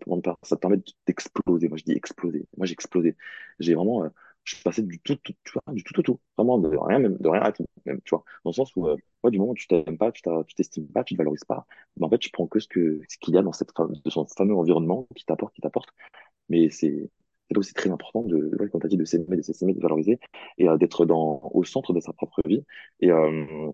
te 0.56 0.60
permet 0.60 0.78
d'exploser. 1.06 1.68
Moi, 1.68 1.78
je 1.78 1.84
dis 1.84 1.92
exploser. 1.92 2.46
Moi, 2.56 2.66
j'ai 2.66 2.72
explosé. 2.74 3.16
J'ai 3.58 3.74
vraiment, 3.74 4.04
euh, 4.04 4.08
je 4.56 4.62
passé 4.62 4.82
du 4.82 5.00
tout, 5.00 5.16
du 5.72 5.82
tout 5.82 6.00
au 6.00 6.02
tout. 6.02 6.20
Vraiment, 6.36 6.58
de 6.58 6.68
rien, 6.76 6.98
même, 6.98 7.16
de 7.18 7.28
rien 7.28 7.42
à 7.42 7.52
tout, 7.52 7.64
même, 7.86 8.00
tu 8.02 8.10
vois. 8.10 8.24
Dans 8.44 8.50
le 8.50 8.54
sens 8.54 8.74
où, 8.76 8.88
euh, 8.88 8.96
du 9.30 9.38
moment 9.38 9.52
où 9.52 9.54
tu 9.54 9.66
t'aimes 9.66 9.98
pas, 9.98 10.12
tu 10.12 10.22
t'estimes 10.56 10.88
pas, 10.88 11.04
tu 11.04 11.14
te 11.14 11.18
valorises 11.18 11.44
pas, 11.44 11.66
mais 11.96 12.06
en 12.06 12.10
fait, 12.10 12.18
tu 12.18 12.30
prends 12.30 12.46
que 12.46 12.60
ce 12.60 12.68
que, 12.68 13.00
ce 13.08 13.18
qu'il 13.18 13.34
y 13.34 13.38
a 13.38 13.42
dans 13.42 13.52
cette, 13.52 13.70
de 13.76 14.10
son 14.10 14.26
fameux 14.26 14.54
environnement 14.54 15.06
qui 15.14 15.24
t'apporte, 15.24 15.54
qui 15.54 15.60
t'apporte. 15.60 15.90
Mais 16.48 16.70
c'est, 16.70 17.10
c'est 17.50 17.58
aussi 17.58 17.74
très 17.74 17.90
important 17.90 18.22
de, 18.22 18.50
ouais, 18.58 18.68
comme 18.70 18.80
dit, 18.88 18.96
de 18.96 19.04
s'aimer, 19.04 19.36
de 19.36 19.42
s'estimer, 19.42 19.74
de 19.74 19.80
valoriser 19.80 20.18
et 20.58 20.68
euh, 20.68 20.76
d'être 20.76 21.06
dans, 21.06 21.40
au 21.52 21.64
centre 21.64 21.92
de 21.92 22.00
sa 22.00 22.12
propre 22.12 22.40
vie. 22.46 22.64
Et 23.00 23.10
euh, 23.10 23.72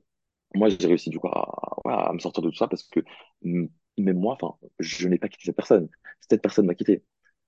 moi, 0.55 0.69
j'ai 0.69 0.87
réussi 0.87 1.11
du 1.11 1.19
coup 1.19 1.29
à, 1.29 2.13
me 2.13 2.19
sortir 2.19 2.43
de 2.43 2.51
tout 2.51 2.57
ça 2.57 2.69
parce 2.69 2.85
que 2.85 3.01
même 3.43 4.19
moi, 4.19 4.37
enfin, 4.41 4.57
je 4.79 5.09
n'ai 5.09 5.19
pas 5.19 5.29
quitté 5.29 5.45
cette 5.47 5.57
personne. 5.57 5.89
Cette 6.29 6.43
personne 6.43 6.67
m'a 6.67 6.75
quitté. 6.75 7.05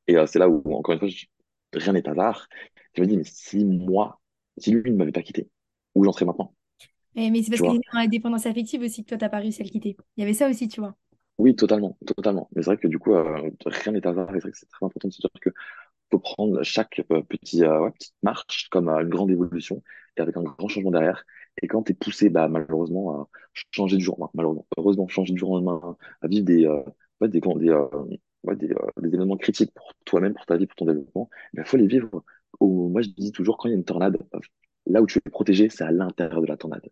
Et 0.09 0.17
euh, 0.17 0.27
c'est 0.27 0.39
là 0.39 0.49
où, 0.49 0.63
encore 0.75 0.95
une 0.95 1.01
fois, 1.01 1.09
rien 1.73 1.93
n'est 1.93 2.09
hasard. 2.09 2.49
Je 2.97 3.03
me 3.03 3.07
dis, 3.07 3.17
mais 3.17 3.25
si 3.25 3.65
moi, 3.65 4.21
si 4.59 4.71
lui 4.73 4.91
ne 4.91 4.97
m'avait 4.97 5.13
pas 5.13 5.23
quitté, 5.23 5.49
où 5.95 6.05
j'en 6.05 6.13
serais 6.13 6.25
maintenant? 6.25 6.55
Eh, 7.15 7.31
mais 7.31 7.43
c'est 7.43 7.51
parce 7.51 7.63
qu'il 7.63 7.77
est 7.77 7.81
dans 7.93 7.99
la 7.99 8.09
dépendance 8.09 8.47
affective 8.47 8.83
aussi 8.83 9.03
que 9.03 9.09
toi, 9.09 9.19
t'as 9.19 9.29
pas 9.29 9.39
réussi 9.39 9.63
à 9.63 9.65
le 9.65 9.71
quitter. 9.71 9.97
Il 10.17 10.21
y 10.21 10.23
avait 10.25 10.35
ça 10.35 10.49
aussi, 10.49 10.69
tu 10.69 10.81
vois. 10.81 10.95
Oui, 11.39 11.55
totalement, 11.55 11.99
totalement. 12.07 12.49
Mais 12.55 12.63
c'est 12.63 12.71
vrai 12.71 12.79
que 12.79 12.89
du 12.89 12.99
coup, 12.99 13.15
euh, 13.15 13.51
rien 13.67 13.93
n'est 13.93 14.07
hasard. 14.07 14.29
C'est 14.33 14.39
vrai 14.41 14.51
que 14.51 14.57
c'est 14.59 14.69
très 14.69 14.87
important 14.87 15.09
de 15.09 15.13
se 15.13 15.21
dire 15.21 15.31
que 15.41 15.51
faut 16.11 16.19
prendre 16.21 16.63
chaque 16.63 17.03
euh, 17.13 17.23
petit, 17.23 17.65
euh, 17.65 17.81
ouais, 17.83 17.93
petite 17.93 18.15
marche 18.23 18.69
comme 18.71 18.89
une 18.89 19.09
grande 19.09 19.31
évolution 19.31 19.83
et 20.17 20.23
avec 20.23 20.37
un 20.37 20.43
grand 20.43 20.69
changement 20.69 20.93
derrière. 20.93 21.25
Et 21.63 21.69
quand 21.69 21.83
tu 21.85 21.93
es 21.93 21.95
poussé, 21.95 22.31
bah, 22.31 22.49
malheureusement, 22.49 23.23
à 23.23 23.29
changer 23.73 23.97
du 23.99 24.05
jour, 24.05 24.17
enfin, 24.23 24.31
malheureusement, 24.35 24.67
heureusement, 24.79 25.09
changer 25.09 25.35
du 25.35 25.41
jour 25.41 25.51
au 25.51 25.57
lendemain, 25.57 25.97
à 26.23 26.29
vivre 26.29 26.45
des, 26.47 26.67
ouais, 27.21 27.29
des, 27.29 27.41
des, 27.41 27.73
ouais, 28.45 28.57
des, 28.57 28.69
des 29.03 29.15
événements 29.15 29.37
critiques 29.37 29.73
pour 29.75 29.93
toi-même, 30.05 30.35
pour 30.35 30.47
ta 30.47 30.57
vie, 30.57 30.67
pour 30.67 30.77
ton 30.77 30.87
développement, 30.87 31.31
il 31.55 31.65
faut 31.65 31.77
les 31.77 31.87
vivre. 31.87 32.25
Moi, 32.61 33.03
je 33.03 33.09
dis 33.11 33.33
toujours, 33.33 33.59
quand 33.59 33.69
il 33.69 33.73
y 33.73 33.75
a 33.75 33.77
une 33.79 33.85
tornade, 33.85 34.19
là 34.87 35.03
où 35.03 35.07
tu 35.07 35.19
es 35.19 35.31
protégé, 35.31 35.69
c'est 35.69 35.85
à 35.85 35.91
l'intérieur 35.91 36.41
de 36.41 36.47
la 36.47 36.57
tornade. 36.57 36.89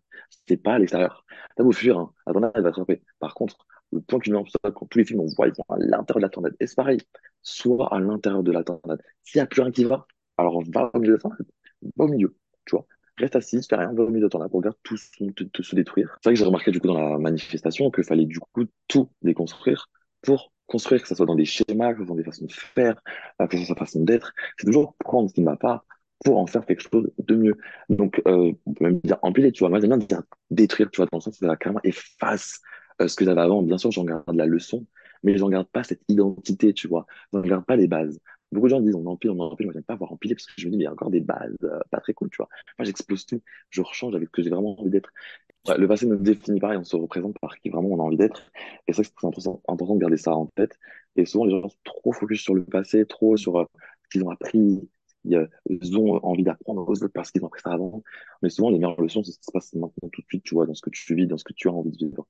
C'est 0.47 0.57
pas 0.57 0.73
à 0.75 0.79
l'extérieur. 0.79 1.25
T'as 1.55 1.63
beau 1.63 1.71
fuir, 1.71 1.97
hein, 1.97 2.13
la 2.27 2.33
tornade 2.33 2.51
elle 2.55 2.63
va 2.63 2.69
te 2.71 2.75
frapper. 2.75 3.01
Par 3.19 3.33
contre, 3.33 3.65
le 3.91 4.01
point 4.01 4.19
culminant, 4.19 4.45
c'est 4.45 4.73
quand 4.73 4.85
tous 4.87 4.97
les 4.97 5.05
films, 5.05 5.21
on 5.21 5.27
voit, 5.27 5.47
ils 5.47 5.53
vont 5.53 5.63
à 5.69 5.77
l'intérieur 5.77 6.17
de 6.17 6.21
la 6.21 6.29
tornade. 6.29 6.55
Et 6.59 6.67
c'est 6.67 6.75
pareil, 6.75 6.99
soit 7.41 7.93
à 7.93 7.99
l'intérieur 7.99 8.43
de 8.43 8.51
la 8.51 8.63
tornade. 8.63 9.01
S'il 9.23 9.39
n'y 9.39 9.43
a 9.43 9.47
plus 9.47 9.61
rien 9.61 9.71
qui 9.71 9.85
va, 9.85 10.07
alors 10.37 10.61
va 10.73 10.91
au 10.93 10.99
milieu 10.99 11.13
de 11.13 11.17
la 11.17 11.21
tornade. 11.21 11.47
Va 11.95 12.05
au 12.05 12.07
milieu, 12.07 12.35
tu 12.65 12.75
vois. 12.75 12.85
Reste 13.17 13.35
assis, 13.37 13.61
fais 13.67 13.75
rien, 13.77 13.93
va 13.93 14.03
au 14.03 14.07
milieu 14.07 14.21
de 14.21 14.25
la 14.25 14.29
tornade, 14.29 14.51
regarde 14.51 14.75
tout 14.83 14.97
te, 15.35 15.43
te 15.43 15.61
se 15.61 15.75
détruire. 15.75 16.17
C'est 16.21 16.29
vrai 16.29 16.33
que 16.33 16.39
j'ai 16.39 16.45
remarqué 16.45 16.71
du 16.71 16.81
coup 16.81 16.87
dans 16.87 16.99
la 17.11 17.17
manifestation 17.17 17.89
qu'il 17.91 18.03
fallait 18.03 18.25
du 18.25 18.39
coup 18.39 18.65
tout 18.87 19.09
déconstruire 19.21 19.89
pour 20.21 20.51
construire, 20.67 21.01
que 21.01 21.07
ce 21.07 21.15
soit 21.15 21.25
dans 21.25 21.35
des 21.35 21.45
schémas, 21.45 21.93
que 21.93 21.99
ce 21.99 22.05
soit 22.05 22.15
dans 22.15 22.15
des 22.15 22.23
façons 22.23 22.45
de 22.45 22.51
faire, 22.51 23.01
euh, 23.41 23.47
que 23.47 23.57
ce 23.57 23.65
soit 23.65 23.75
façon 23.75 24.03
d'être. 24.03 24.33
C'est 24.57 24.65
toujours 24.65 24.95
prendre 24.97 25.29
ce 25.29 25.33
qui 25.33 25.41
ne 25.41 25.45
va 25.45 25.57
pas 25.57 25.85
pour 26.23 26.37
en 26.37 26.47
faire 26.47 26.65
quelque 26.65 26.81
chose 26.81 27.11
de 27.17 27.35
mieux. 27.35 27.57
Donc, 27.89 28.21
euh, 28.27 28.51
on 28.65 28.73
peut 28.73 28.85
même 28.85 28.99
dire 29.03 29.19
empiler, 29.21 29.51
tu 29.51 29.59
vois. 29.59 29.69
Moi, 29.69 29.79
j'aime 29.79 29.97
bien 29.97 29.97
dire 29.97 30.23
détruire, 30.49 30.89
tu 30.91 30.97
vois, 30.97 31.07
dans 31.11 31.17
le 31.17 31.21
sens 31.21 31.39
où 31.39 31.45
ça 31.45 31.55
carrément 31.55 31.81
efface 31.83 32.61
euh, 33.01 33.07
ce 33.07 33.15
que 33.15 33.25
j'avais 33.25 33.41
avant. 33.41 33.61
Bien 33.61 33.77
sûr, 33.77 33.91
j'en 33.91 34.05
garde 34.05 34.23
la 34.33 34.45
leçon, 34.45 34.85
mais 35.23 35.37
j'en 35.37 35.49
garde 35.49 35.67
pas 35.67 35.83
cette 35.83 36.01
identité, 36.07 36.73
tu 36.73 36.87
vois. 36.87 37.05
J'en 37.33 37.41
garde 37.41 37.65
pas 37.65 37.75
les 37.75 37.87
bases. 37.87 38.19
Beaucoup 38.51 38.67
de 38.67 38.71
gens 38.71 38.79
disent 38.79 38.95
on 38.95 39.05
empile, 39.07 39.31
on 39.31 39.39
empile. 39.39 39.67
Moi, 39.67 39.73
j'aime 39.73 39.83
pas 39.83 39.95
voir 39.95 40.13
empiler 40.13 40.35
parce 40.35 40.45
que 40.45 40.53
je 40.57 40.67
me 40.67 40.71
dis, 40.71 40.77
mais 40.77 40.83
il 40.83 40.85
y 40.85 40.87
a 40.87 40.93
encore 40.93 41.11
des 41.11 41.19
bases 41.19 41.57
pas 41.91 41.99
très 41.99 42.13
cool, 42.13 42.29
tu 42.29 42.37
vois. 42.37 42.47
Moi, 42.79 42.85
j'explose 42.85 43.25
tout. 43.25 43.41
Je 43.69 43.81
rechange 43.81 44.15
avec 44.15 44.29
ce 44.29 44.31
que 44.31 44.43
j'ai 44.43 44.49
vraiment 44.49 44.79
envie 44.79 44.91
d'être. 44.91 45.11
Le 45.77 45.87
passé 45.87 46.05
nous 46.05 46.17
définit 46.17 46.59
pas 46.59 46.73
et 46.73 46.77
on 46.77 46.83
se 46.83 46.95
représente 46.95 47.39
par 47.39 47.57
qui 47.59 47.69
vraiment 47.69 47.89
on 47.89 47.99
a 47.99 48.03
envie 48.03 48.17
d'être. 48.17 48.51
Et 48.87 48.93
c'est 48.93 49.03
très 49.03 49.27
important, 49.27 49.61
important 49.67 49.95
de 49.95 49.99
garder 50.01 50.17
ça 50.17 50.35
en 50.35 50.45
tête. 50.47 50.77
Et 51.15 51.25
souvent, 51.25 51.45
les 51.45 51.51
gens 51.51 51.69
sont 51.69 51.77
trop 51.83 52.11
focus 52.11 52.41
sur 52.41 52.53
le 52.53 52.63
passé, 52.63 53.05
trop 53.05 53.37
sur 53.37 53.57
euh, 53.57 53.65
ce 54.03 54.09
qu'ils 54.09 54.23
ont 54.23 54.29
appris, 54.29 54.87
ils 55.23 55.35
euh, 55.35 55.47
ils 55.69 55.97
ont 55.97 56.23
envie 56.23 56.43
d'apprendre 56.43 56.87
aux 56.87 56.91
autres 56.91 57.07
parce 57.07 57.31
qu'ils 57.31 57.43
ont 57.43 57.47
appris 57.47 57.61
ça 57.61 57.71
avant. 57.71 58.03
Mais 58.41 58.49
souvent, 58.49 58.69
les 58.69 58.77
meilleures 58.77 59.01
leçons, 59.01 59.23
c'est 59.23 59.31
ce 59.31 59.39
qui 59.39 59.45
se 59.45 59.51
passe 59.51 59.73
maintenant 59.73 60.09
tout 60.11 60.21
de 60.21 60.27
suite, 60.27 60.43
tu 60.43 60.53
vois, 60.53 60.67
dans 60.67 60.75
ce 60.75 60.81
que 60.81 60.91
tu 60.91 61.15
vis, 61.15 61.25
dans 61.27 61.37
ce 61.37 61.43
que 61.43 61.53
tu 61.53 61.67
as 61.67 61.73
envie 61.73 61.91
de 61.91 61.97
vivre. 61.97 62.27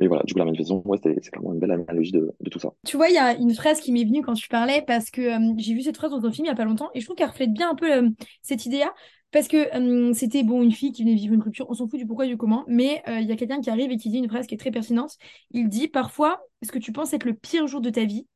Et 0.00 0.06
voilà, 0.06 0.22
du 0.22 0.32
coup, 0.32 0.38
la 0.38 0.44
manifestation, 0.44 0.86
ouais, 0.86 0.98
c'est 1.02 1.16
c'est 1.22 1.30
clairement 1.30 1.52
une 1.52 1.58
belle 1.58 1.72
analogie 1.72 2.12
de, 2.12 2.30
de 2.38 2.50
tout 2.50 2.60
ça. 2.60 2.72
Tu 2.86 2.96
vois, 2.96 3.08
il 3.08 3.14
y 3.14 3.18
a 3.18 3.34
une 3.34 3.52
phrase 3.54 3.80
qui 3.80 3.90
m'est 3.90 4.04
venue 4.04 4.22
quand 4.22 4.34
tu 4.34 4.48
parlais 4.48 4.82
parce 4.86 5.10
que 5.10 5.20
euh, 5.22 5.54
j'ai 5.56 5.74
vu 5.74 5.82
cette 5.82 5.96
phrase 5.96 6.12
dans 6.12 6.24
un 6.24 6.30
film 6.30 6.46
il 6.46 6.48
y 6.48 6.52
a 6.52 6.56
pas 6.56 6.64
longtemps 6.64 6.90
et 6.94 7.00
je 7.00 7.04
trouve 7.04 7.16
qu'elle 7.16 7.28
reflète 7.28 7.52
bien 7.52 7.70
un 7.70 7.74
peu 7.74 7.92
euh, 7.92 8.08
cette 8.42 8.64
idée-là 8.66 8.94
parce 9.30 9.48
que 9.48 10.12
c'était 10.14 10.42
bon 10.42 10.62
une 10.62 10.72
fille 10.72 10.92
qui 10.92 11.02
venait 11.02 11.14
vivre 11.14 11.34
une 11.34 11.42
rupture, 11.42 11.66
on 11.68 11.74
s'en 11.74 11.88
fout 11.88 11.98
du 11.98 12.06
pourquoi 12.06 12.26
du 12.26 12.36
comment, 12.36 12.64
mais 12.68 13.02
euh, 13.08 13.20
il 13.20 13.26
y 13.28 13.32
a 13.32 13.36
quelqu'un 13.36 13.60
qui 13.60 13.70
arrive 13.70 13.90
et 13.90 13.96
qui 13.96 14.10
dit 14.10 14.18
une 14.18 14.28
phrase 14.28 14.46
qui 14.46 14.54
est 14.54 14.58
très 14.58 14.70
pertinente. 14.70 15.16
Il 15.50 15.68
dit 15.68 15.88
parfois 15.88 16.40
ce 16.62 16.72
que 16.72 16.78
tu 16.78 16.92
penses 16.92 17.12
être 17.12 17.24
le 17.24 17.34
pire 17.34 17.66
jour 17.66 17.80
de 17.80 17.90
ta 17.90 18.04
vie 18.04 18.26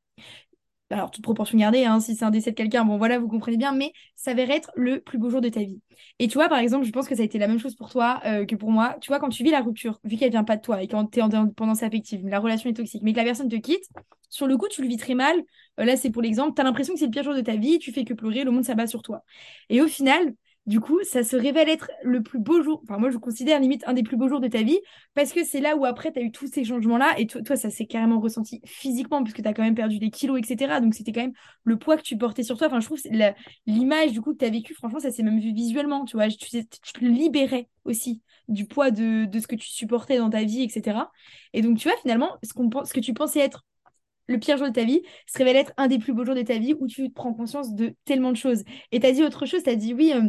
alors 0.92 1.11
toute 1.11 1.24
proportion 1.24 1.59
gardée, 1.59 1.85
hein, 1.85 2.00
si 2.00 2.14
c'est 2.14 2.24
un 2.24 2.31
décès 2.31 2.50
de 2.50 2.57
quelqu'un, 2.57 2.85
bon 2.85 2.98
voilà, 2.98 3.18
vous 3.18 3.28
comprenez 3.28 3.57
bien, 3.57 3.72
mais 3.72 3.92
ça 4.14 4.35
va 4.35 4.42
être 4.42 4.70
le 4.76 5.00
plus 5.00 5.18
beau 5.18 5.31
jour 5.31 5.40
de 5.40 5.48
ta 5.48 5.61
vie. 5.61 5.81
Et 6.18 6.28
tu 6.28 6.35
vois, 6.35 6.48
par 6.48 6.59
exemple, 6.59 6.85
je 6.85 6.92
pense 6.92 7.09
que 7.09 7.14
ça 7.14 7.22
a 7.22 7.24
été 7.24 7.38
la 7.38 7.48
même 7.48 7.59
chose 7.59 7.74
pour 7.74 7.90
toi 7.90 8.20
euh, 8.26 8.44
que 8.44 8.55
pour 8.57 8.70
moi. 8.70 8.96
Tu 9.00 9.09
vois, 9.09 9.18
quand 9.18 9.28
tu 9.28 9.42
vis 9.42 9.50
la 9.50 9.61
rupture, 9.61 10.00
vu 10.05 10.16
qu'elle 10.16 10.31
vient 10.31 10.44
pas 10.44 10.57
de 10.57 10.62
toi 10.62 10.83
et 10.83 10.88
quand 10.88 11.07
tu 11.07 11.18
es 11.18 11.22
en 11.22 11.28
dépendance 11.28 11.83
affective, 11.83 12.26
la 12.26 12.38
relation 12.38 12.70
est 12.70 12.74
toxique, 12.74 13.02
mais 13.02 13.12
que 13.12 13.18
la 13.18 13.24
personne 13.24 13.48
te 13.48 13.57
quitte, 13.57 13.85
sur 14.28 14.46
le 14.46 14.57
coup, 14.57 14.68
tu 14.68 14.83
le 14.83 14.88
vis 14.88 14.96
très 14.96 15.14
mal. 15.14 15.42
Euh, 15.81 15.85
là, 15.85 15.96
c'est 15.96 16.11
pour 16.11 16.22
l'exemple, 16.22 16.55
tu 16.55 16.61
as 16.61 16.64
l'impression 16.64 16.94
que 16.94 17.00
c'est 17.00 17.07
le 17.07 17.11
pire 17.11 17.24
jour 17.24 17.35
de 17.35 17.40
ta 17.40 17.57
vie, 17.57 17.78
tu 17.78 17.92
fais 17.92 18.05
que 18.05 18.14
pleurer, 18.14 18.44
le 18.44 18.50
monde 18.50 18.64
s'abat 18.64 18.87
sur 18.87 19.02
toi. 19.02 19.24
Et 19.70 19.81
au 19.81 19.88
final, 19.88 20.35
du 20.66 20.79
coup, 20.79 21.01
ça 21.03 21.25
se 21.25 21.35
révèle 21.35 21.68
être 21.68 21.90
le 22.05 22.22
plus 22.22 22.38
beau 22.38 22.62
jour. 22.62 22.81
Enfin, 22.85 22.96
moi, 22.96 23.11
je 23.11 23.18
considère 23.18 23.59
limite 23.59 23.83
un 23.88 23.94
des 23.94 24.05
plus 24.05 24.16
beaux 24.16 24.29
jours 24.29 24.38
de 24.38 24.46
ta 24.46 24.62
vie 24.62 24.79
parce 25.14 25.33
que 25.33 25.42
c'est 25.44 25.61
là 25.61 25.77
où 25.77 25.85
après, 25.85 26.12
tu 26.12 26.20
as 26.20 26.22
eu 26.22 26.31
tous 26.31 26.46
ces 26.46 26.64
changements-là 26.64 27.14
et 27.18 27.27
toi, 27.27 27.57
ça 27.57 27.68
s'est 27.68 27.87
carrément 27.87 28.20
ressenti 28.20 28.61
physiquement 28.64 29.25
puisque 29.25 29.42
tu 29.42 29.48
as 29.48 29.55
quand 29.55 29.64
même 29.64 29.75
perdu 29.75 29.98
des 29.98 30.11
kilos, 30.11 30.38
etc. 30.38 30.81
Donc, 30.81 30.94
c'était 30.94 31.11
quand 31.12 31.22
même 31.22 31.33
le 31.64 31.79
poids 31.79 31.96
que 31.96 32.03
tu 32.03 32.16
portais 32.16 32.44
sur 32.44 32.57
toi. 32.57 32.68
Enfin, 32.68 32.79
je 32.79 32.87
trouve 32.87 33.01
l'image 33.66 34.12
du 34.12 34.20
coup 34.20 34.35
que 34.35 34.38
tu 34.38 34.44
as 34.44 34.51
vécu, 34.51 34.72
franchement, 34.75 35.01
ça 35.01 35.11
s'est 35.11 35.25
même 35.25 35.40
vu 35.40 35.53
visuellement. 35.53 36.05
Tu 36.05 36.16
vois, 36.16 36.29
tu, 36.29 36.64
te 36.64 37.05
libérais 37.05 37.68
aussi 37.85 38.22
du 38.46 38.66
poids 38.66 38.92
de, 38.92 39.25
de 39.25 39.40
ce 39.40 39.48
que 39.48 39.57
tu 39.57 39.68
supportais 39.68 40.18
dans 40.18 40.31
ta 40.31 40.44
vie, 40.44 40.62
etc. 40.62 41.11
Et 41.55 41.62
donc, 41.62 41.79
tu 41.79 41.88
vois, 41.88 41.96
finalement, 42.03 42.37
ce 42.44 42.53
ce 42.85 42.92
que 42.92 43.01
tu 43.01 43.14
pensais 43.14 43.40
être 43.40 43.64
le 44.29 44.38
pire 44.38 44.57
jour 44.57 44.68
de 44.68 44.72
ta 44.72 44.85
vie 44.85 45.03
se 45.27 45.38
révèle 45.38 45.57
être 45.57 45.72
un 45.77 45.88
des 45.88 45.98
plus 45.98 46.12
beaux 46.12 46.25
jours 46.25 46.37
de 46.37 46.42
ta 46.42 46.59
vie 46.59 46.75
où 46.79 46.87
tu 46.87 47.11
prends 47.11 47.35
conscience 47.35 47.75
de 47.75 47.96
tellement 48.05 48.31
de 48.31 48.37
choses. 48.37 48.62
Et 48.92 49.01
tu 49.01 49.07
as 49.07 49.12
dit 49.12 49.25
autre 49.25 49.46
chose, 49.46 49.64
tu 49.64 49.70
as 49.70 49.77
dit 49.77 49.94
oui. 49.94 50.12
euh, 50.14 50.29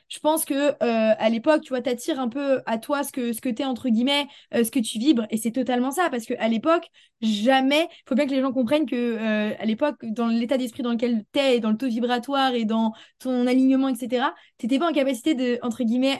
je 0.11 0.19
pense 0.19 0.43
que 0.43 0.53
euh, 0.53 0.73
à 1.17 1.29
l'époque, 1.29 1.61
tu 1.61 1.69
vois, 1.69 1.81
t'attires 1.81 2.19
un 2.19 2.27
peu 2.27 2.61
à 2.65 2.77
toi 2.77 3.03
ce 3.03 3.13
que 3.13 3.31
ce 3.31 3.39
que 3.39 3.47
t'es 3.47 3.63
entre 3.63 3.87
guillemets, 3.87 4.27
euh, 4.53 4.65
ce 4.65 4.69
que 4.69 4.79
tu 4.79 4.99
vibres, 4.99 5.25
et 5.29 5.37
c'est 5.37 5.51
totalement 5.51 5.89
ça, 5.91 6.09
parce 6.11 6.25
que 6.25 6.33
à 6.37 6.49
l'époque, 6.49 6.85
jamais, 7.21 7.87
faut 8.05 8.13
bien 8.15 8.25
que 8.25 8.31
les 8.31 8.41
gens 8.41 8.51
comprennent 8.51 8.85
que 8.85 8.95
euh, 8.95 9.53
à 9.57 9.65
l'époque, 9.65 9.95
dans 10.03 10.27
l'état 10.27 10.57
d'esprit 10.57 10.83
dans 10.83 10.91
lequel 10.91 11.23
t'es, 11.31 11.55
et 11.57 11.59
dans 11.61 11.71
le 11.71 11.77
taux 11.77 11.87
vibratoire 11.87 12.55
et 12.55 12.65
dans 12.65 12.91
ton 13.19 13.47
alignement, 13.47 13.87
etc., 13.87 14.33
t'étais 14.57 14.79
pas 14.79 14.89
en 14.89 14.93
capacité 14.93 15.33
de 15.33 15.59
entre 15.61 15.83
guillemets 15.83 16.19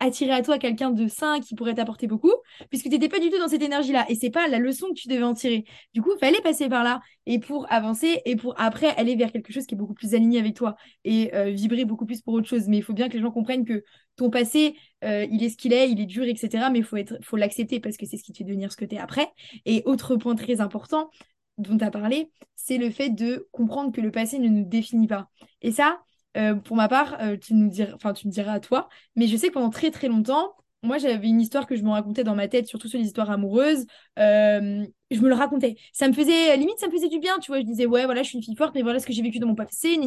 attirer 0.00 0.32
à 0.32 0.42
toi 0.42 0.58
quelqu'un 0.58 0.90
de 0.90 1.06
sain 1.06 1.40
qui 1.40 1.54
pourrait 1.54 1.74
t'apporter 1.74 2.06
beaucoup, 2.08 2.32
puisque 2.70 2.88
t'étais 2.88 3.08
pas 3.08 3.20
du 3.20 3.30
tout 3.30 3.38
dans 3.38 3.48
cette 3.48 3.62
énergie-là, 3.62 4.06
et 4.08 4.16
c'est 4.16 4.30
pas 4.30 4.48
la 4.48 4.58
leçon 4.58 4.88
que 4.88 5.00
tu 5.00 5.08
devais 5.08 5.22
en 5.22 5.34
tirer. 5.34 5.64
Du 5.94 6.02
coup, 6.02 6.10
fallait 6.18 6.40
passer 6.40 6.68
par 6.68 6.82
là, 6.82 7.00
et 7.26 7.38
pour 7.38 7.70
avancer, 7.70 8.22
et 8.24 8.34
pour 8.34 8.58
après 8.58 8.88
aller 8.96 9.14
vers 9.14 9.30
quelque 9.30 9.52
chose 9.52 9.66
qui 9.66 9.74
est 9.76 9.78
beaucoup 9.78 9.94
plus 9.94 10.14
aligné 10.14 10.40
avec 10.40 10.56
toi 10.56 10.74
et 11.04 11.30
vibrer 11.52 11.84
beaucoup 11.84 12.06
plus 12.06 12.22
pour 12.22 12.34
autre 12.34 12.48
chose. 12.48 12.66
Mais 12.66 12.78
il 12.78 12.82
faut 12.82 12.92
bien 12.92 13.08
que 13.08 13.19
les 13.20 13.26
gens 13.26 13.30
comprennent 13.30 13.64
que 13.64 13.84
ton 14.16 14.30
passé, 14.30 14.76
euh, 15.04 15.26
il 15.30 15.42
est 15.42 15.48
ce 15.48 15.56
qu'il 15.56 15.72
est, 15.72 15.90
il 15.90 16.00
est 16.00 16.06
dur, 16.06 16.24
etc. 16.24 16.68
Mais 16.70 16.80
il 16.80 16.84
faut 17.22 17.36
l'accepter 17.36 17.80
parce 17.80 17.96
que 17.96 18.06
c'est 18.06 18.16
ce 18.16 18.22
qui 18.22 18.32
te 18.32 18.38
fait 18.38 18.44
devenir 18.44 18.72
ce 18.72 18.76
que 18.76 18.84
tu 18.84 18.96
es 18.96 18.98
après. 18.98 19.32
Et 19.64 19.82
autre 19.86 20.16
point 20.16 20.34
très 20.34 20.60
important 20.60 21.10
dont 21.58 21.76
tu 21.76 21.84
as 21.84 21.90
parlé, 21.90 22.30
c'est 22.54 22.78
le 22.78 22.90
fait 22.90 23.10
de 23.10 23.48
comprendre 23.52 23.92
que 23.92 24.00
le 24.00 24.10
passé 24.10 24.38
ne 24.38 24.48
nous 24.48 24.64
définit 24.64 25.06
pas. 25.06 25.28
Et 25.62 25.72
ça, 25.72 26.00
euh, 26.36 26.54
pour 26.54 26.76
ma 26.76 26.88
part, 26.88 27.18
euh, 27.20 27.36
tu 27.36 27.54
nous 27.54 27.68
diras, 27.68 27.94
enfin, 27.94 28.12
tu 28.12 28.26
me 28.26 28.32
diras 28.32 28.52
à 28.52 28.60
toi, 28.60 28.88
mais 29.16 29.26
je 29.26 29.36
sais 29.36 29.48
que 29.48 29.54
pendant 29.54 29.70
très 29.70 29.90
très 29.90 30.08
longtemps, 30.08 30.54
moi 30.82 30.96
j'avais 30.96 31.26
une 31.26 31.40
histoire 31.40 31.66
que 31.66 31.76
je 31.76 31.82
me 31.82 31.90
racontais 31.90 32.24
dans 32.24 32.34
ma 32.34 32.48
tête, 32.48 32.66
surtout 32.66 32.88
sur 32.88 32.98
les 32.98 33.06
histoires 33.06 33.30
amoureuses. 33.30 33.86
je 34.16 35.20
me 35.20 35.28
le 35.28 35.34
racontais. 35.34 35.76
Ça 35.92 36.08
me 36.08 36.12
faisait, 36.12 36.56
limite, 36.56 36.78
ça 36.78 36.86
me 36.86 36.92
faisait 36.92 37.08
du 37.08 37.18
bien, 37.18 37.38
tu 37.38 37.50
vois. 37.50 37.60
Je 37.60 37.64
disais, 37.66 37.86
ouais, 37.86 38.04
voilà, 38.04 38.22
je 38.22 38.28
suis 38.28 38.38
une 38.38 38.44
fille 38.44 38.56
forte, 38.56 38.74
mais 38.74 38.82
voilà 38.82 38.98
ce 39.00 39.06
que 39.06 39.12
j'ai 39.12 39.22
vécu 39.22 39.38
dans 39.38 39.48
mon 39.48 39.54
passé. 39.54 39.98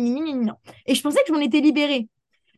Et 0.86 0.96
je 0.96 1.02
pensais 1.02 1.20
que 1.20 1.28
je 1.28 1.34
m'en 1.34 1.40
étais 1.40 1.62
libérée. 1.62 2.08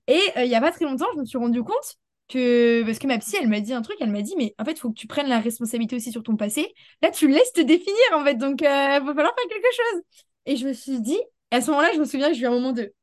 Et 0.07 0.19
euh, 0.37 0.43
il 0.43 0.49
y 0.51 0.55
a 0.55 0.61
pas 0.61 0.71
très 0.71 0.85
longtemps, 0.85 1.05
je 1.15 1.19
me 1.19 1.25
suis 1.25 1.37
rendu 1.37 1.63
compte 1.63 1.95
que, 2.27 2.83
parce 2.85 2.99
que 2.99 3.07
ma 3.07 3.17
psy, 3.19 3.37
elle 3.39 3.47
m'a 3.47 3.59
dit 3.59 3.73
un 3.73 3.81
truc, 3.81 3.97
elle 3.99 4.11
m'a 4.11 4.21
dit, 4.21 4.35
mais 4.37 4.55
en 4.59 4.65
fait, 4.65 4.73
il 4.73 4.79
faut 4.79 4.89
que 4.89 4.95
tu 4.99 5.07
prennes 5.07 5.27
la 5.27 5.39
responsabilité 5.39 5.95
aussi 5.95 6.11
sur 6.11 6.23
ton 6.23 6.35
passé. 6.35 6.73
Là, 7.01 7.11
tu 7.11 7.27
laisses 7.27 7.53
te 7.53 7.61
définir, 7.61 7.95
en 8.13 8.23
fait, 8.23 8.35
donc 8.35 8.61
il 8.61 8.65
va 8.67 8.99
falloir 9.01 9.35
faire 9.35 9.47
quelque 9.49 9.67
chose. 9.75 10.01
Et 10.45 10.55
je 10.57 10.67
me 10.67 10.73
suis 10.73 10.99
dit, 11.01 11.19
à 11.51 11.61
ce 11.61 11.69
moment-là, 11.71 11.89
je 11.93 11.99
me 11.99 12.05
souviens 12.05 12.29
que 12.29 12.35
j'ai 12.35 12.43
eu 12.43 12.47
un 12.47 12.51
moment 12.51 12.71
de, 12.71 12.93